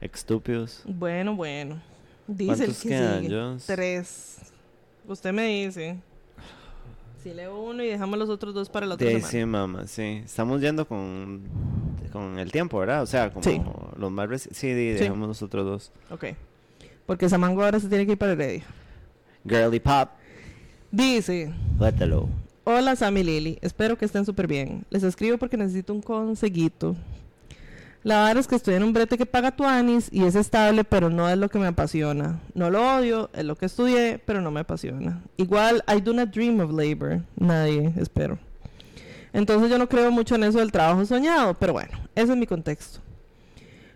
Estúpidos. 0.00 0.82
Bueno, 0.86 1.36
bueno. 1.36 1.78
Dice 2.26 2.52
el 2.52 2.58
¿Cuántos 2.58 2.82
que 2.82 2.88
quedan, 2.88 3.22
sigue. 3.60 3.74
Tres. 3.74 4.36
Usted 5.06 5.32
me 5.32 5.46
dice. 5.46 5.98
Si 7.22 7.34
leo 7.34 7.60
uno 7.60 7.82
y 7.84 7.88
dejamos 7.88 8.18
los 8.18 8.30
otros 8.30 8.54
dos 8.54 8.68
para 8.70 8.86
la 8.86 8.94
otra 8.94 9.06
ahí 9.08 9.14
semana. 9.20 9.30
sí, 9.30 9.44
mamá, 9.46 9.86
sí. 9.86 10.22
Estamos 10.24 10.60
yendo 10.60 10.86
con 10.86 11.42
con 12.12 12.38
el 12.38 12.50
tiempo, 12.50 12.78
¿verdad? 12.78 13.02
O 13.02 13.06
sea, 13.06 13.30
como 13.30 13.44
Sí. 13.44 13.60
los 13.96 14.10
más 14.10 14.28
reci- 14.28 14.48
Sí, 14.52 14.68
Sí. 14.72 14.92
dejamos 14.94 15.28
nosotros 15.28 15.64
dos. 15.64 15.92
Ok. 16.10 16.34
Porque 17.06 17.28
Samango 17.28 17.62
ahora 17.62 17.78
se 17.78 17.88
tiene 17.88 18.06
que 18.06 18.12
ir 18.12 18.18
para 18.18 18.32
Heredia. 18.32 18.64
Girly 19.48 19.80
Pop, 19.80 20.08
Dice, 20.90 21.52
lételo. 21.78 22.28
hola 22.64 22.96
Sam 22.96 23.16
y 23.18 23.22
Lily, 23.24 23.58
espero 23.62 23.96
que 23.96 24.04
estén 24.06 24.24
súper 24.24 24.46
bien. 24.46 24.84
Les 24.90 25.02
escribo 25.02 25.38
porque 25.38 25.56
necesito 25.56 25.92
un 25.94 26.02
conseguito. 26.02 26.96
La 28.02 28.24
verdad 28.24 28.38
es 28.38 28.46
que 28.48 28.54
estoy 28.56 28.74
en 28.74 28.82
un 28.82 28.94
brete 28.94 29.18
que 29.18 29.26
paga 29.26 29.50
tuanis 29.50 30.08
y 30.10 30.24
es 30.24 30.34
estable, 30.34 30.84
pero 30.84 31.10
no 31.10 31.28
es 31.28 31.36
lo 31.36 31.50
que 31.50 31.58
me 31.58 31.66
apasiona. 31.66 32.40
No 32.54 32.70
lo 32.70 32.96
odio, 32.96 33.28
es 33.34 33.44
lo 33.44 33.56
que 33.56 33.66
estudié, 33.66 34.18
pero 34.24 34.40
no 34.40 34.50
me 34.50 34.60
apasiona. 34.60 35.22
Igual, 35.36 35.84
I 35.86 36.00
do 36.00 36.14
not 36.14 36.30
dream 36.30 36.60
of 36.60 36.70
labor. 36.72 37.20
Nadie, 37.36 37.92
espero. 37.98 38.38
Entonces 39.34 39.70
yo 39.70 39.76
no 39.78 39.88
creo 39.88 40.10
mucho 40.10 40.34
en 40.34 40.44
eso 40.44 40.58
del 40.60 40.72
trabajo 40.72 41.04
soñado, 41.04 41.54
pero 41.54 41.74
bueno, 41.74 41.98
ese 42.14 42.32
es 42.32 42.38
mi 42.38 42.46
contexto. 42.46 43.00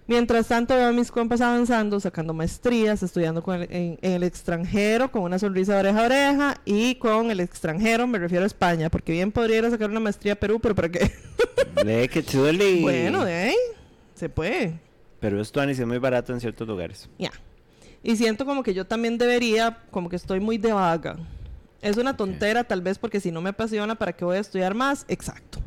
Mientras 0.07 0.49
tanto 0.49 0.75
veo 0.77 0.89
a 0.89 0.93
mis 0.93 1.11
compas 1.11 1.41
avanzando, 1.41 1.99
sacando 1.99 2.35
maestrías, 2.35 3.03
estudiando 3.03 3.43
con 3.43 3.63
el- 3.63 3.69
en, 3.73 3.99
en 4.03 4.13
el 4.13 4.23
extranjero, 4.23 5.11
con 5.11 5.23
una 5.23 5.39
sonrisa 5.39 5.73
de 5.75 5.81
oreja 5.81 6.01
a 6.03 6.05
oreja, 6.05 6.61
y 6.67 6.97
con 6.97 7.31
el 7.31 7.41
extranjero 7.41 8.07
me 8.07 8.19
refiero 8.19 8.45
a 8.45 8.47
España, 8.47 8.91
porque 8.91 9.13
bien 9.13 9.33
podría 9.33 9.59
ir 9.59 9.65
a 9.65 9.71
sacar 9.71 9.89
una 9.89 10.01
maestría 10.01 10.35
a 10.35 10.37
Perú, 10.37 10.61
pero 10.61 10.75
¿para 10.75 10.91
qué? 10.91 11.11
Lee 11.87 12.09
que. 12.09 12.23
Bueno, 12.83 13.23
ahí 13.23 13.55
se 14.25 14.31
puede. 14.31 14.81
Pero 15.21 15.39
esto 15.39 15.61
Anis, 15.61 15.79
es 15.79 15.87
muy 15.87 15.99
barato 15.99 16.33
en 16.33 16.41
ciertos 16.41 16.67
lugares. 16.67 17.11
Ya. 17.19 17.31
Y 18.03 18.17
siento 18.17 18.47
como 18.47 18.63
que 18.63 18.73
yo 18.73 18.87
también 18.87 19.19
debería, 19.19 19.83
como 19.91 20.09
que 20.09 20.17
estoy 20.17 20.41
muy 20.41 20.57
de 20.57 20.73
vaga. 20.73 21.17
Es 21.83 21.99
una 21.99 22.17
tontera 22.17 22.65
tal 22.65 22.81
vez 22.81 22.97
porque 22.99 23.21
si 23.21 23.31
no 23.31 23.43
me 23.43 23.51
apasiona, 23.51 23.95
¿para 23.95 24.15
qué 24.15 24.25
voy 24.25 24.39
a 24.39 24.41
estudiar 24.41 24.75
más? 24.75 25.05
Exacto. 25.09 25.61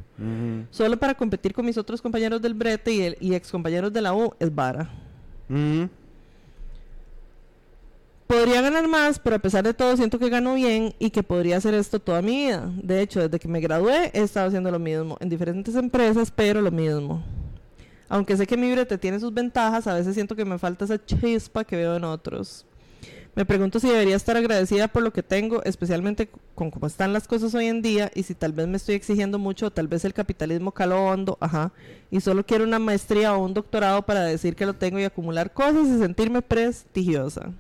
Solo 0.72 0.98
para 0.98 1.14
competir 1.14 1.54
con 1.54 1.64
mis 1.64 1.78
otros 1.78 2.02
compañeros 2.02 2.42
del 2.42 2.56
brete 2.56 2.92
y, 2.92 3.02
el, 3.02 3.18
y 3.20 3.36
ex 3.36 3.52
compañeros 3.52 3.94
de 3.94 4.02
la 4.02 4.16
U 4.16 4.34
es 4.40 4.54
vara. 4.54 4.90
Podría 8.26 8.62
ganar 8.62 8.88
más, 8.88 9.20
pero 9.20 9.36
a 9.36 9.40
pesar 9.40 9.64
de 9.64 9.76
todo 9.76 9.96
siento 9.96 10.18
que 10.18 10.30
gano 10.30 10.56
bien 10.56 10.96
y 10.98 11.12
que 11.12 11.22
podría 11.22 11.58
hacer 11.58 11.76
esto 11.76 12.00
toda 12.00 12.24
mi 12.24 12.46
vida. 12.46 12.72
De 12.82 13.02
hecho, 13.02 13.22
desde 13.22 13.38
que 13.38 13.48
me 13.48 13.60
gradué 13.60 14.10
he 14.14 14.22
estado 14.22 14.48
haciendo 14.48 14.72
lo 14.72 14.80
mismo, 14.80 15.18
en 15.20 15.30
diferentes 15.30 15.76
empresas, 15.76 16.32
pero 16.32 16.62
lo 16.62 16.72
mismo. 16.72 17.24
Aunque 18.10 18.38
sé 18.38 18.48
que 18.48 18.58
mi 18.58 18.72
brete 18.72 18.98
tiene 18.98 19.20
sus 19.20 19.34
ventajas, 19.34 19.88
a 19.88 19.94
veces 19.94 20.14
siento 20.14 20.36
que 20.36 20.46
me 20.46 20.58
falta 20.58 20.86
esa 20.86 21.04
chispa 21.04 21.64
que 21.64 21.76
veo 21.76 21.96
en 21.96 22.04
otros. 22.04 22.66
Me 23.38 23.46
pregunto 23.46 23.80
si 23.80 23.88
debería 23.88 24.16
estar 24.16 24.36
agradecida 24.36 24.88
por 24.88 25.04
lo 25.04 25.14
que 25.14 25.22
tengo, 25.22 25.62
especialmente 25.64 26.28
con 26.56 26.72
cómo 26.72 26.88
están 26.88 27.14
las 27.14 27.28
cosas 27.28 27.54
hoy 27.54 27.68
en 27.68 27.84
día 27.84 28.12
y 28.16 28.24
si 28.24 28.34
tal 28.34 28.52
vez 28.52 28.68
me 28.68 28.78
estoy 28.78 28.96
exigiendo 28.96 29.38
mucho, 29.38 29.68
o 29.68 29.72
tal 29.72 29.88
vez 29.88 30.04
el 30.06 30.16
capitalismo 30.16 30.72
caló 30.72 31.06
hondo, 31.06 31.38
ajá, 31.40 31.72
y 32.10 32.20
solo 32.20 32.44
quiero 32.44 32.64
una 32.64 32.80
maestría 32.80 33.36
o 33.36 33.46
un 33.46 33.54
doctorado 33.54 34.02
para 34.02 34.24
decir 34.24 34.56
que 34.56 34.66
lo 34.66 34.74
tengo 34.74 34.98
y 34.98 35.04
acumular 35.04 35.54
cosas 35.54 35.88
y 35.88 36.00
sentirme 36.00 36.42
prestigiosa. 36.42 37.52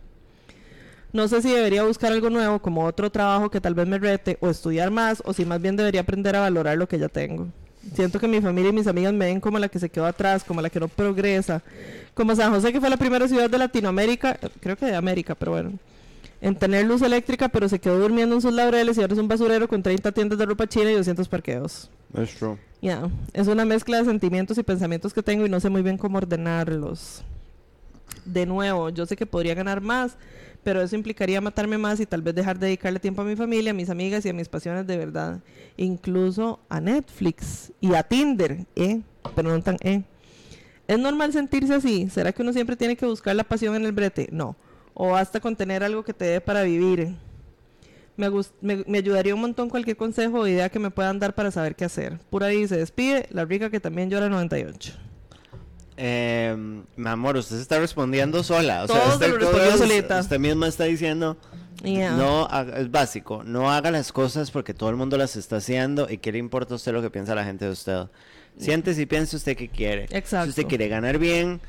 No 1.14 1.28
sé 1.28 1.44
si 1.44 1.52
debería 1.52 1.84
buscar 1.84 2.12
algo 2.12 2.32
nuevo 2.32 2.60
como 2.60 2.84
otro 2.84 3.12
trabajo 3.12 3.52
que 3.52 3.62
tal 3.62 3.76
vez 3.76 3.88
me 3.88 4.00
rete 4.00 4.40
o 4.42 4.50
estudiar 4.50 4.90
más 4.90 5.22
o 5.26 5.34
si 5.34 5.46
más 5.46 5.62
bien 5.62 5.76
debería 5.76 6.02
aprender 6.02 6.36
a 6.36 6.42
valorar 6.42 6.76
lo 6.78 6.88
que 6.88 6.98
ya 6.98 7.08
tengo. 7.08 7.50
Siento 7.94 8.20
que 8.20 8.28
mi 8.28 8.42
familia 8.42 8.70
y 8.70 8.74
mis 8.74 8.88
amigas 8.88 9.14
me 9.14 9.26
ven 9.26 9.40
como 9.40 9.60
la 9.60 9.70
que 9.70 9.80
se 9.80 9.90
quedó 9.90 10.06
atrás, 10.06 10.44
como 10.44 10.62
la 10.62 10.70
que 10.70 10.80
no 10.80 10.88
progresa, 10.88 11.62
como 12.14 12.36
San 12.36 12.52
José 12.52 12.74
que 12.74 12.80
fue 12.80 12.90
la 12.90 12.98
primera 12.98 13.28
ciudad 13.28 13.50
de 13.50 13.58
Latinoamérica, 13.58 14.38
creo 14.60 14.76
que 14.76 14.86
de 14.86 14.96
América, 14.96 15.36
pero 15.36 15.54
bueno, 15.54 15.74
en 16.42 16.56
tener 16.56 16.86
luz 16.86 17.02
eléctrica 17.02 17.50
pero 17.50 17.68
se 17.70 17.80
quedó 17.80 18.00
durmiendo 18.00 18.36
en 18.36 18.42
sus 18.42 18.54
laureles 18.54 18.98
y 18.98 19.02
ahora 19.02 19.14
es 19.14 19.20
un 19.20 19.28
basurero 19.28 19.68
con 19.68 19.82
30 19.82 20.12
tiendas 20.12 20.38
de 20.38 20.46
ropa 20.46 20.68
china 20.68 20.92
y 20.92 20.96
200 20.96 21.28
parqueos. 21.28 21.90
That's 22.14 22.36
true. 22.36 22.58
Ya, 22.82 23.10
es 23.34 23.48
una 23.48 23.66
mezcla 23.66 23.98
de 23.98 24.06
sentimientos 24.06 24.58
y 24.58 24.64
pensamientos 24.64 25.14
que 25.14 25.24
tengo 25.24 25.46
y 25.46 25.50
no 25.50 25.60
sé 25.60 25.70
muy 25.70 25.82
bien 25.82 25.98
cómo 25.98 26.18
ordenarlos. 26.18 27.24
De 28.26 28.46
nuevo, 28.46 28.90
yo 28.90 29.06
sé 29.06 29.16
que 29.16 29.26
podría 29.26 29.56
ganar 29.56 29.82
más, 29.82 30.16
pero 30.68 30.82
eso 30.82 30.98
implicaría 30.98 31.40
matarme 31.40 31.78
más 31.78 31.98
y 32.02 32.06
tal 32.06 32.22
vez 32.22 32.36
dejar 32.36 32.60
de 32.60 32.66
dedicarle 32.66 33.00
tiempo 33.00 33.22
a 33.22 33.24
mi 33.24 33.38
familia, 33.38 33.72
a 33.72 33.74
mis 33.74 33.90
amigas 33.90 34.26
y 34.26 34.30
a 34.30 34.34
mis 34.34 34.50
pasiones 34.50 34.86
de 34.86 34.98
verdad. 34.98 35.40
Incluso 35.78 36.60
a 36.68 36.82
Netflix 36.82 37.72
y 37.80 37.94
a 37.94 38.04
Tinder, 38.04 38.66
¿eh? 38.76 39.00
Pero 39.34 39.50
no 39.50 39.64
tan, 39.64 39.78
¿eh? 39.80 40.04
¿Es 40.86 41.00
normal 41.00 41.32
sentirse 41.32 41.74
así? 41.74 42.10
¿Será 42.10 42.34
que 42.34 42.42
uno 42.42 42.52
siempre 42.52 42.76
tiene 42.76 42.98
que 42.98 43.06
buscar 43.06 43.34
la 43.34 43.46
pasión 43.46 43.76
en 43.76 43.86
el 43.86 43.94
brete? 43.94 44.28
No. 44.34 44.58
O 44.94 45.12
basta 45.12 45.40
con 45.40 45.56
tener 45.56 45.86
algo 45.86 46.04
que 46.04 46.12
te 46.12 46.26
dé 46.26 46.42
para 46.42 46.64
vivir. 46.64 47.16
Me, 48.18 48.30
me, 48.60 48.84
me 48.86 48.98
ayudaría 48.98 49.36
un 49.36 49.40
montón 49.40 49.70
cualquier 49.70 49.96
consejo 49.96 50.42
o 50.42 50.48
idea 50.48 50.68
que 50.68 50.80
me 50.80 50.92
puedan 50.92 51.18
dar 51.18 51.34
para 51.34 51.50
saber 51.50 51.78
qué 51.78 51.86
hacer. 51.86 52.20
Pura 52.30 52.52
y 52.52 52.68
se 52.68 52.76
despide, 52.76 53.30
la 53.32 53.46
rica 53.46 53.70
que 53.70 53.80
también 53.80 54.10
llora 54.10 54.28
98. 54.28 55.07
Eh, 55.98 56.56
mi 56.96 57.10
amor, 57.10 57.38
usted 57.38 57.56
se 57.56 57.62
está 57.62 57.80
respondiendo 57.80 58.44
sola. 58.44 58.84
O 58.84 58.88
sea, 58.88 59.02
se 59.04 59.14
usted, 59.14 59.78
solita. 59.78 60.20
usted 60.20 60.40
misma 60.40 60.68
está 60.68 60.84
diciendo, 60.84 61.38
no, 61.84 62.48
es 62.76 62.92
básico, 62.92 63.44
no 63.44 63.72
haga 63.72 63.92
las 63.92 64.12
cosas 64.12 64.52
porque 64.52 64.74
todo 64.74 64.90
el 64.90 64.96
mundo 64.96 65.18
las 65.18 65.36
está 65.36 65.58
haciendo 65.58 66.08
y 66.10 66.20
qué 66.20 66.32
le 66.32 66.38
importa 66.38 66.76
a 66.76 66.78
usted 66.78 66.94
lo 66.94 67.02
que 67.02 67.10
piensa 67.10 67.36
la 67.36 67.44
gente 67.44 67.66
de 67.66 67.72
usted. 67.72 68.04
Siéntese 68.60 69.02
y 69.02 69.06
piense 69.06 69.36
usted 69.36 69.56
qué 69.58 69.70
quiere. 69.70 70.06
Exacto. 70.12 70.46
Si 70.46 70.50
usted 70.50 70.68
quiere 70.68 70.88
ganar 70.88 71.18
bien, 71.18 71.62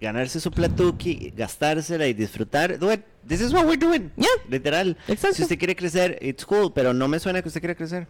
ganarse 0.00 0.40
su 0.40 0.50
platuki, 0.50 1.32
gastársela 1.36 2.06
y 2.06 2.14
disfrutar, 2.14 2.78
do 2.78 2.92
it. 2.92 3.00
This 3.26 3.40
is 3.40 3.52
what 3.52 3.64
we're 3.66 3.78
doing. 3.78 4.10
Yeah. 4.16 4.28
Literal. 4.48 4.96
Exacto. 5.08 5.36
Si 5.36 5.42
usted 5.42 5.58
quiere 5.58 5.76
crecer, 5.76 6.18
it's 6.20 6.44
cool, 6.44 6.72
pero 6.72 6.92
no 6.92 7.08
me 7.08 7.18
suena 7.20 7.42
que 7.42 7.48
usted 7.48 7.60
quiere 7.60 7.76
crecer. 7.76 8.06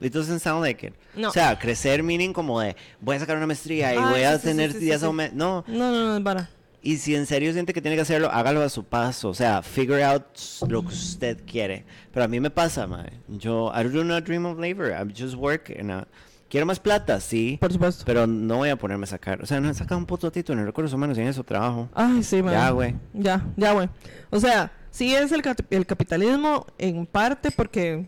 It 0.00 0.12
doesn't 0.12 0.40
sound 0.40 0.62
like 0.62 0.86
it. 0.86 0.94
No. 1.14 1.28
O 1.28 1.32
sea, 1.32 1.58
crecer 1.58 2.02
meaning 2.02 2.32
como 2.32 2.60
de 2.60 2.76
voy 3.00 3.16
a 3.16 3.20
sacar 3.20 3.36
una 3.36 3.46
maestría 3.46 3.94
y 3.94 3.96
Ay, 3.98 4.04
voy 4.04 4.22
a 4.22 4.36
sí, 4.38 4.44
tener 4.44 4.72
sí, 4.72 4.78
sí, 4.80 4.84
10 4.86 5.00
sí. 5.00 5.06
aumen- 5.06 5.32
No. 5.32 5.64
No, 5.66 5.90
no, 5.90 6.04
no, 6.08 6.16
es 6.18 6.22
vara. 6.22 6.50
Y 6.82 6.98
si 6.98 7.16
en 7.16 7.26
serio 7.26 7.52
siente 7.52 7.72
que 7.72 7.80
tiene 7.82 7.96
que 7.96 8.02
hacerlo, 8.02 8.30
hágalo 8.30 8.62
a 8.62 8.68
su 8.68 8.84
paso. 8.84 9.28
O 9.30 9.34
sea, 9.34 9.62
figure 9.62 10.04
out 10.04 10.22
lo 10.68 10.82
que 10.82 10.88
usted 10.88 11.38
quiere. 11.44 11.84
Pero 12.12 12.24
a 12.24 12.28
mí 12.28 12.38
me 12.38 12.50
pasa, 12.50 12.86
mae. 12.86 13.10
Yo, 13.26 13.72
I 13.74 13.82
do 13.88 14.04
not 14.04 14.24
dream 14.24 14.46
of 14.46 14.58
labor. 14.60 14.92
I 14.92 15.12
just 15.12 15.34
work. 15.34 15.70
and, 15.76 15.90
uh, 15.90 16.04
quiero 16.48 16.64
más 16.64 16.78
plata, 16.78 17.18
sí. 17.20 17.56
Por 17.60 17.72
supuesto. 17.72 18.04
Pero 18.06 18.28
no 18.28 18.58
voy 18.58 18.68
a 18.68 18.76
ponerme 18.76 19.02
a 19.02 19.08
sacar. 19.08 19.42
O 19.42 19.46
sea, 19.46 19.60
no 19.60 19.68
he 19.68 19.74
sacado 19.74 19.98
un 19.98 20.06
puto 20.06 20.30
título 20.30 20.60
en 20.60 20.66
recursos 20.66 20.92
humanos 20.92 21.18
y 21.18 21.22
en 21.22 21.26
eso 21.28 21.42
trabajo. 21.42 21.88
Ay, 21.92 22.22
sí, 22.22 22.40
man. 22.40 22.52
Ya, 22.54 22.70
güey. 22.70 22.94
Ya, 23.14 23.44
ya, 23.56 23.72
güey. 23.72 23.88
O 24.30 24.38
sea, 24.38 24.70
sí 24.92 25.12
es 25.12 25.32
el, 25.32 25.42
cap- 25.42 25.66
el 25.70 25.86
capitalismo 25.86 26.66
en 26.78 27.04
parte 27.06 27.50
porque 27.50 28.06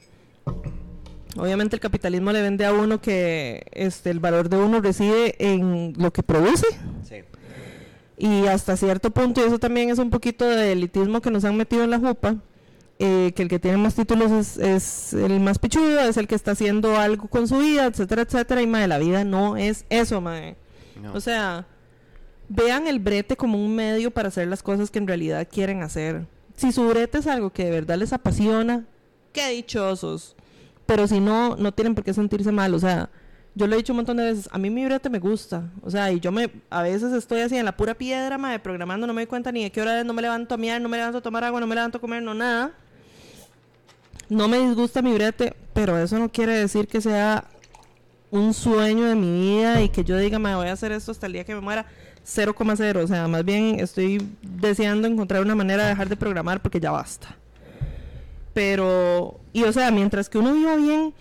obviamente 1.39 1.77
el 1.77 1.81
capitalismo 1.81 2.33
le 2.33 2.43
vende 2.43 2.65
a 2.67 2.73
uno 2.73 3.01
que 3.01 3.67
este 3.73 4.11
el 4.11 4.21
valor 4.21 4.49
de 4.49 4.57
uno 4.59 4.81
reside 4.81 5.35
en 5.39 5.95
lo 5.97 6.13
que 6.13 6.23
produce 6.23 6.67
Sí. 7.05 7.17
y 8.17 8.47
hasta 8.47 8.77
cierto 8.77 9.11
punto, 9.11 9.41
y 9.41 9.45
eso 9.45 9.59
también 9.59 9.91
es 9.91 9.99
un 9.99 10.11
poquito 10.11 10.45
de 10.45 10.73
elitismo 10.73 11.21
que 11.21 11.31
nos 11.31 11.45
han 11.45 11.57
metido 11.57 11.85
en 11.85 11.91
la 11.91 11.99
jupa, 11.99 12.37
eh, 12.99 13.33
que 13.37 13.43
el 13.45 13.49
que 13.49 13.59
tiene 13.61 13.77
más 13.79 13.95
títulos 13.95 14.31
es, 14.33 14.57
es 14.59 15.13
el 15.13 15.39
más 15.41 15.59
pichudo, 15.61 16.01
es 16.01 16.17
el 16.17 16.27
que 16.27 16.35
está 16.35 16.51
haciendo 16.51 16.97
algo 16.99 17.29
con 17.29 17.47
su 17.47 17.59
vida, 17.59 17.87
etcétera, 17.87 18.23
etcétera, 18.23 18.61
y 18.61 18.67
mae, 18.67 18.89
la 18.89 18.99
vida 18.99 19.23
no 19.25 19.57
es 19.57 19.85
eso, 19.89 20.21
mae. 20.21 20.57
No. 21.01 21.13
O 21.15 21.21
sea, 21.21 21.65
vean 22.49 22.89
el 22.89 22.99
brete 22.99 23.37
como 23.37 23.65
un 23.65 23.77
medio 23.77 24.11
para 24.11 24.29
hacer 24.29 24.49
las 24.49 24.65
cosas 24.65 24.91
que 24.91 24.99
en 24.99 25.07
realidad 25.07 25.47
quieren 25.49 25.83
hacer. 25.85 26.27
Si 26.57 26.73
su 26.73 26.89
brete 26.89 27.19
es 27.19 27.29
algo 27.29 27.51
que 27.51 27.67
de 27.67 27.71
verdad 27.71 27.99
les 27.99 28.13
apasiona, 28.13 28.85
qué 29.33 29.51
dichosos. 29.51 30.35
Pero 30.89 31.07
si 31.07 31.21
no, 31.21 31.55
no 31.57 31.71
tienen 31.73 31.95
por 31.95 32.03
qué 32.03 32.15
sentirse 32.15 32.51
mal. 32.51 32.73
O 32.73 32.79
sea, 32.79 33.11
yo 33.55 33.67
lo 33.67 33.75
he 33.75 33.77
dicho 33.77 33.93
un 33.93 33.99
montón 33.99 34.17
de 34.17 34.25
veces, 34.25 34.49
a 34.51 34.57
mí 34.57 34.71
mi 34.71 34.87
brete 34.87 35.11
me 35.11 35.19
gusta. 35.19 35.71
O 35.83 35.91
sea, 35.91 36.11
y 36.11 36.19
yo 36.19 36.33
me, 36.33 36.51
a 36.71 36.81
veces 36.81 37.13
estoy 37.13 37.43
así 37.43 37.59
en 37.59 37.67
la 37.67 37.77
pura 37.77 37.93
piedra, 37.93 38.39
mae, 38.39 38.59
programando, 38.59 39.07
no 39.07 39.13
me 39.13 39.21
doy 39.21 39.27
cuenta 39.27 39.53
ni 39.53 39.65
de 39.65 39.71
qué 39.71 39.83
hora 39.83 40.03
no 40.03 40.15
me 40.15 40.23
levanto 40.23 40.55
a 40.55 40.57
mirar, 40.57 40.81
no 40.81 40.89
me 40.89 40.97
levanto 40.97 41.19
a 41.19 41.21
tomar 41.21 41.45
agua, 41.45 41.61
no 41.61 41.67
me 41.67 41.75
levanto 41.75 41.99
a 41.99 42.01
comer, 42.01 42.23
no 42.23 42.33
nada. 42.33 42.73
No 44.31 44.49
me 44.49 44.61
disgusta 44.61 45.03
mi 45.03 45.13
brete, 45.13 45.55
pero 45.75 45.99
eso 45.99 46.19
no 46.19 46.31
quiere 46.31 46.55
decir 46.55 46.89
que 46.89 47.03
sea 47.03 47.45
un 48.31 48.55
sueño 48.55 49.05
de 49.05 49.15
mi 49.15 49.59
vida 49.59 49.83
y 49.83 49.91
que 49.91 50.05
yo 50.05 50.17
diga, 50.17 50.39
me 50.39 50.55
voy 50.55 50.69
a 50.69 50.73
hacer 50.73 50.93
esto 50.93 51.13
hasta 51.13 51.27
el 51.27 51.35
día 51.35 51.45
que 51.45 51.55
me 51.55 51.61
muera. 51.61 51.85
0,0. 52.27 53.05
O 53.05 53.07
sea, 53.07 53.29
más 53.29 53.45
bien 53.45 53.79
estoy 53.79 54.27
deseando 54.41 55.07
encontrar 55.07 55.43
una 55.43 55.55
manera 55.55 55.83
de 55.83 55.91
dejar 55.91 56.09
de 56.09 56.17
programar 56.17 56.63
porque 56.63 56.81
ya 56.81 56.93
basta. 56.93 57.37
Pero, 58.55 59.41
y 59.53 59.63
o 59.63 59.73
sea, 59.73 59.91
mientras 59.91 60.29
que 60.29 60.39
uno 60.39 60.53
viva 60.53 60.77
bien, 60.77 61.15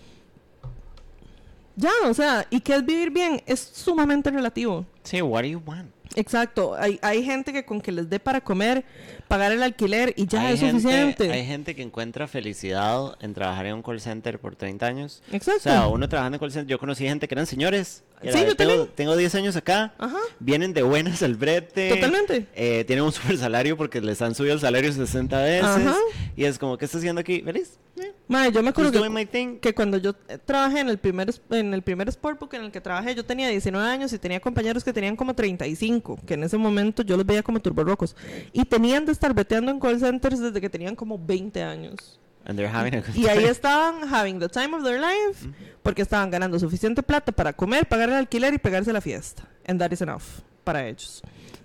ya, 1.76 1.90
o 2.06 2.14
sea, 2.14 2.46
¿y 2.50 2.60
qué 2.60 2.74
es 2.74 2.84
vivir 2.84 3.10
bien? 3.10 3.40
Es 3.46 3.60
sumamente 3.60 4.30
relativo. 4.30 4.84
Sí, 5.04 5.22
what 5.22 5.42
do 5.42 5.48
you 5.48 5.62
want? 5.64 5.90
Exacto, 6.16 6.74
hay, 6.76 6.98
hay 7.02 7.22
gente 7.22 7.52
que 7.52 7.64
con 7.64 7.80
que 7.80 7.92
les 7.92 8.08
dé 8.10 8.18
para 8.18 8.40
comer, 8.40 8.84
pagar 9.28 9.52
el 9.52 9.62
alquiler 9.62 10.14
y 10.16 10.26
ya 10.26 10.40
hay 10.48 10.54
es 10.54 10.60
gente, 10.60 10.80
suficiente. 10.80 11.30
Hay 11.32 11.44
gente 11.46 11.74
que 11.76 11.82
encuentra 11.82 12.26
felicidad 12.26 13.16
en 13.20 13.34
trabajar 13.34 13.66
en 13.66 13.74
un 13.74 13.82
call 13.82 14.00
center 14.00 14.38
por 14.40 14.56
30 14.56 14.86
años. 14.86 15.22
Exacto. 15.30 15.58
O 15.60 15.62
sea, 15.62 15.86
uno 15.88 16.08
trabajando 16.08 16.36
en 16.36 16.40
call 16.40 16.52
center, 16.52 16.68
yo 16.70 16.78
conocí 16.78 17.04
gente 17.04 17.28
que 17.28 17.34
eran 17.34 17.46
señores. 17.46 18.02
que 18.22 18.32
Sí, 18.32 18.38
yo 18.44 18.56
tengo, 18.56 18.70
también. 18.72 18.90
tengo 18.96 19.16
10 19.16 19.34
años 19.36 19.56
acá. 19.56 19.94
Ajá. 19.98 20.18
Vienen 20.40 20.72
de 20.72 20.82
buenas 20.82 21.22
al 21.22 21.34
brete. 21.36 21.90
Totalmente. 21.90 22.46
eh, 22.54 22.84
tienen 22.86 23.04
un 23.04 23.12
super 23.12 23.36
salario 23.38 23.76
porque 23.76 24.00
les 24.00 24.20
han 24.22 24.34
subido 24.34 24.54
el 24.54 24.60
salario 24.60 24.92
60 24.92 25.38
veces. 25.42 25.64
Ajá. 25.64 25.94
Y 26.36 26.44
es 26.44 26.58
como, 26.58 26.78
¿qué 26.78 26.86
está 26.86 26.98
haciendo 26.98 27.20
aquí? 27.20 27.40
¿Feliz? 27.42 27.78
Eh, 28.00 28.12
Mae, 28.28 28.52
yo 28.52 28.62
me 28.62 28.70
acuerdo 28.70 28.92
que, 28.92 29.74
cuando 29.74 29.96
yo 29.96 30.14
eh, 30.28 30.38
trabajé 30.44 30.80
en 30.80 30.88
el 30.88 30.98
primer 30.98 31.34
en 31.50 31.74
el 31.74 31.82
primer 31.82 32.10
sportbook 32.12 32.54
en 32.54 32.62
el 32.64 32.70
que 32.70 32.80
trabajé, 32.80 33.14
yo 33.14 33.24
tenía 33.24 33.48
19 33.48 33.84
años 33.88 34.12
y 34.12 34.18
tenía 34.18 34.38
compañeros 34.38 34.84
que 34.84 34.92
tenían 34.92 35.16
como 35.16 35.34
35, 35.34 36.20
que 36.26 36.34
en 36.34 36.44
ese 36.44 36.56
momento 36.58 37.02
yo 37.02 37.16
los 37.16 37.26
veía 37.26 37.42
como 37.42 37.58
turborrocos. 37.60 38.14
Y 38.52 38.64
tenían 38.66 39.04
de 39.06 39.12
estar 39.18 39.34
veteando 39.34 39.70
en 39.70 39.80
call 39.80 39.98
centers 39.98 40.38
desde 40.38 40.60
que 40.60 40.70
tenían 40.70 40.94
como 40.94 41.18
20 41.18 41.62
años. 41.62 42.18
And 42.44 42.56
they're 42.56 42.72
having 42.72 42.94
a 42.94 43.00
good 43.00 43.14
Y 43.14 43.26
ahí 43.26 43.40
time. 43.40 43.50
estaban 43.50 44.14
having 44.14 44.38
the 44.38 44.48
time 44.48 44.74
of 44.74 44.82
their 44.82 44.98
life 45.00 45.46
porque 45.82 46.02
estaban 46.02 46.30
ganando 46.30 46.58
suficiente 46.58 47.02
plata 47.02 47.30
para 47.32 47.52
comer, 47.52 47.86
pagar 47.86 48.08
el 48.08 48.14
alquiler 48.14 48.54
y 48.54 48.58
pegarse 48.58 48.92
la 48.92 49.00
fiesta. 49.00 49.42
And 49.66 49.78
that 49.80 49.90
is 49.92 50.00
enough 50.00 50.22
para 50.64 50.86
ellos. 50.86 51.22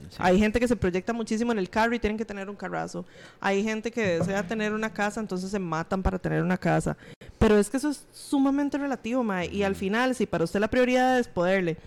Sí. 0.09 0.17
Hay 0.19 0.37
gente 0.37 0.59
que 0.59 0.67
se 0.67 0.75
proyecta 0.75 1.13
muchísimo 1.13 1.51
en 1.51 1.59
el 1.59 1.69
carro 1.69 1.95
y 1.95 1.99
tienen 1.99 2.17
que 2.17 2.25
tener 2.25 2.49
un 2.49 2.55
carrazo. 2.55 3.05
Hay 3.39 3.63
gente 3.63 3.91
que 3.91 4.19
desea 4.19 4.43
tener 4.45 4.73
una 4.73 4.91
casa, 4.91 5.19
entonces 5.19 5.49
se 5.49 5.59
matan 5.59 6.03
para 6.03 6.19
tener 6.19 6.43
una 6.43 6.57
casa. 6.57 6.97
Pero 7.39 7.57
es 7.57 7.69
que 7.69 7.77
eso 7.77 7.89
es 7.89 8.05
sumamente 8.11 8.77
relativo, 8.77 9.23
mae. 9.23 9.47
Y 9.47 9.63
al 9.63 9.75
final, 9.75 10.13
si 10.15 10.25
para 10.25 10.43
usted 10.43 10.59
la 10.59 10.67
prioridad 10.69 11.17
es 11.19 11.27
poderle 11.27 11.77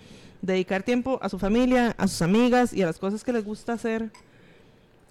dedicar 0.42 0.82
tiempo 0.82 1.18
a 1.22 1.28
su 1.28 1.38
familia, 1.38 1.94
a 1.98 2.08
sus 2.08 2.22
amigas 2.22 2.72
y 2.72 2.82
a 2.82 2.86
las 2.86 2.98
cosas 2.98 3.22
que 3.22 3.32
les 3.32 3.44
gusta 3.44 3.74
hacer, 3.74 4.10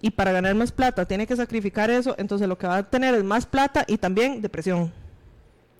y 0.00 0.10
para 0.10 0.32
ganar 0.32 0.54
más 0.54 0.72
plata 0.72 1.06
tiene 1.06 1.26
que 1.26 1.36
sacrificar 1.36 1.90
eso, 1.90 2.14
entonces 2.18 2.48
lo 2.48 2.58
que 2.58 2.66
va 2.66 2.78
a 2.78 2.82
tener 2.82 3.14
es 3.14 3.24
más 3.24 3.46
plata 3.46 3.84
y 3.86 3.98
también 3.98 4.42
depresión. 4.42 4.92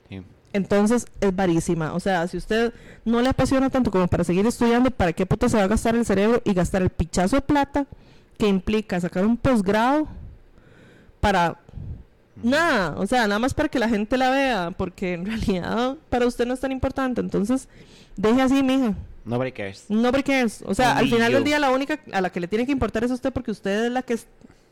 Sí. 0.09 0.22
Entonces 0.52 1.06
es 1.20 1.36
varísima. 1.36 1.93
O 1.94 2.01
sea, 2.01 2.26
si 2.26 2.36
usted 2.36 2.72
no 3.05 3.20
le 3.20 3.28
apasiona 3.28 3.68
tanto 3.70 3.90
como 3.90 4.09
para 4.09 4.24
seguir 4.24 4.47
estudiando, 4.47 4.90
¿para 4.90 5.12
qué 5.12 5.26
puta 5.26 5.48
se 5.48 5.56
va 5.56 5.64
a 5.64 5.68
gastar 5.68 5.94
el 5.94 6.06
cerebro 6.06 6.40
y 6.44 6.55
gastar 6.55 6.82
el 6.82 6.90
pichazo 6.90 7.36
de 7.36 7.43
plata 7.43 7.86
que 8.38 8.48
implica 8.48 9.01
sacar 9.01 9.26
un 9.26 9.36
posgrado 9.36 10.09
para 11.20 11.59
nada? 12.47 12.94
O 12.98 13.06
sea, 13.06 13.27
nada 13.27 13.39
más 13.39 13.52
para 13.55 13.68
que 13.68 13.78
la 13.78 13.89
gente 13.89 14.16
la 14.16 14.31
vea, 14.31 14.70
porque 14.77 15.14
en 15.14 15.27
realidad 15.27 15.97
para 16.09 16.27
usted 16.27 16.47
no 16.47 16.55
es 16.55 16.60
tan 16.60 16.73
importante. 16.73 17.20
Entonces, 17.20 17.68
deje 18.16 18.40
así, 18.43 18.62
mija. 18.62 18.94
Nobody 19.24 19.52
cares. 19.52 19.85
Nobody 19.89 20.23
cares. 20.23 20.62
O 20.66 20.74
sea, 20.74 20.97
al 20.97 21.09
final 21.09 21.32
del 21.32 21.44
día 21.44 21.59
la 21.59 21.70
única 21.70 21.98
a 22.12 22.20
la 22.20 22.31
que 22.31 22.40
le 22.40 22.47
tiene 22.48 22.64
que 22.64 22.73
importar 22.73 23.02
es 23.05 23.10
a 23.10 23.14
usted 23.14 23.32
porque 23.32 23.51
usted 23.51 23.86
es 23.86 23.93
la 23.93 24.02
que 24.02 24.14
es 24.14 24.27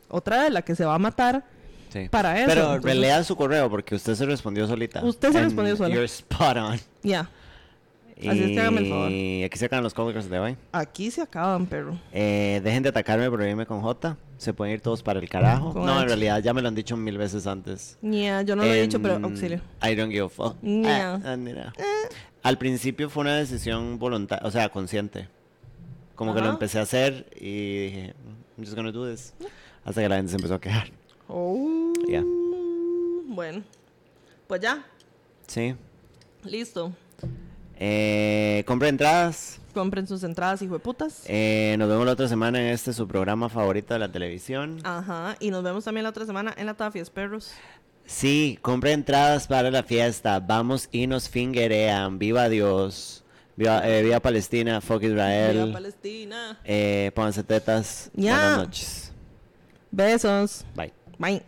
otra 0.09 0.43
de 0.43 0.49
la 0.49 0.61
que 0.61 0.75
se 0.75 0.85
va 0.85 0.95
a 0.95 0.99
matar 0.99 1.43
Sí. 1.91 2.09
para 2.09 2.37
eso. 2.37 2.47
Pero 2.47 2.61
Entonces, 2.61 2.83
relea 2.83 3.23
su 3.23 3.35
correo 3.37 3.69
porque 3.69 3.95
usted 3.95 4.15
se 4.15 4.25
respondió 4.25 4.67
solita. 4.67 5.03
Usted 5.03 5.31
se 5.31 5.37
And 5.37 5.45
respondió 5.47 5.75
sola. 5.77 5.89
You're 5.93 6.05
spot 6.05 6.57
on. 6.57 6.79
Ya. 7.03 7.29
Así 8.17 8.43
es 8.43 8.51
que 8.51 8.59
hágame 8.61 8.81
el 8.81 8.89
favor. 8.89 9.11
Y 9.11 9.43
aquí 9.43 9.57
se 9.57 9.65
acaban 9.65 9.83
los 9.83 9.93
códigos 9.93 10.29
de 10.29 10.39
hoy. 10.39 10.57
Aquí 10.71 11.11
se 11.11 11.21
acaban, 11.21 11.65
perro. 11.65 11.99
Eh, 12.13 12.61
dejen 12.63 12.81
de 12.83 12.89
atacarme 12.89 13.29
por 13.29 13.41
irme 13.41 13.65
con 13.65 13.81
J. 13.81 14.17
Se 14.37 14.53
pueden 14.53 14.73
ir 14.73 14.81
todos 14.81 15.03
para 15.03 15.19
el 15.19 15.27
carajo. 15.29 15.73
Con 15.73 15.85
no, 15.85 16.01
en 16.01 16.07
realidad 16.07 16.41
ya 16.41 16.53
me 16.53 16.61
lo 16.61 16.67
han 16.69 16.75
dicho 16.75 16.95
mil 16.95 17.17
veces 17.17 17.45
antes. 17.47 17.97
Ya, 18.01 18.41
yo 18.41 18.55
no 18.55 18.63
lo 18.63 18.73
he 18.73 18.81
dicho, 18.83 19.01
pero 19.01 19.15
auxilio. 19.15 19.59
I 19.83 19.95
don't 19.95 20.11
give 20.11 20.25
a 20.25 20.29
fuck. 20.29 20.55
Ya. 20.61 21.19
Ah, 21.25 21.35
mira. 21.37 21.73
Al 22.43 22.57
principio 22.57 23.09
fue 23.09 23.21
una 23.21 23.35
decisión 23.35 23.97
voluntaria, 23.99 24.45
o 24.47 24.51
sea, 24.51 24.69
consciente. 24.69 25.27
Como 26.15 26.33
que 26.33 26.41
lo 26.41 26.49
empecé 26.49 26.79
a 26.79 26.83
hacer 26.83 27.25
y 27.35 27.85
dije, 27.87 28.13
I'm 28.57 28.63
just 28.65 28.75
gonna 28.75 28.91
do 28.91 29.09
this. 29.09 29.33
Hasta 29.83 30.01
que 30.01 30.07
la 30.09 30.15
gente 30.17 30.29
se 30.31 30.37
empezó 30.37 30.53
a 30.55 30.61
quejar. 30.61 30.87
Oh. 31.27 31.91
Ya. 32.07 32.23
Bueno, 33.27 33.63
pues 34.47 34.61
ya, 34.61 34.85
Sí. 35.47 35.75
listo. 36.43 36.93
Eh, 37.77 38.63
entradas. 38.67 39.59
Compren 39.73 40.07
sus 40.07 40.23
entradas, 40.23 40.61
hijo 40.61 40.73
de 40.73 40.79
putas. 40.79 41.23
Eh, 41.27 41.75
nos 41.77 41.89
vemos 41.89 42.05
la 42.05 42.13
otra 42.13 42.27
semana 42.27 42.61
en 42.61 42.67
este 42.67 42.93
su 42.93 43.07
programa 43.07 43.49
favorito 43.49 43.93
de 43.93 43.99
la 43.99 44.09
televisión. 44.09 44.79
Ajá, 44.83 45.35
y 45.39 45.51
nos 45.51 45.63
vemos 45.63 45.83
también 45.83 46.03
la 46.03 46.11
otra 46.11 46.25
semana 46.25 46.53
en 46.55 46.65
la 46.65 46.75
Tafias, 46.75 47.09
perros. 47.09 47.51
Sí, 48.05 48.57
compra 48.61 48.91
entradas 48.91 49.47
para 49.47 49.71
la 49.71 49.83
fiesta. 49.83 50.39
Vamos 50.39 50.87
y 50.91 51.07
nos 51.07 51.27
fingerean. 51.27 52.19
Viva 52.19 52.47
Dios. 52.49 53.23
Viva, 53.55 53.87
eh, 53.87 54.03
viva 54.03 54.19
Palestina. 54.19 54.79
Fuck 54.79 55.03
Israel. 55.03 55.57
Viva 55.57 55.73
Palestina. 55.73 56.59
Eh, 56.63 57.11
pónganse 57.15 57.43
tetas. 57.43 58.11
Ya. 58.13 58.33
Buenas 58.33 58.57
noches. 58.57 59.11
Besos. 59.91 60.65
Bye. 60.75 60.93
Bye. 61.17 61.41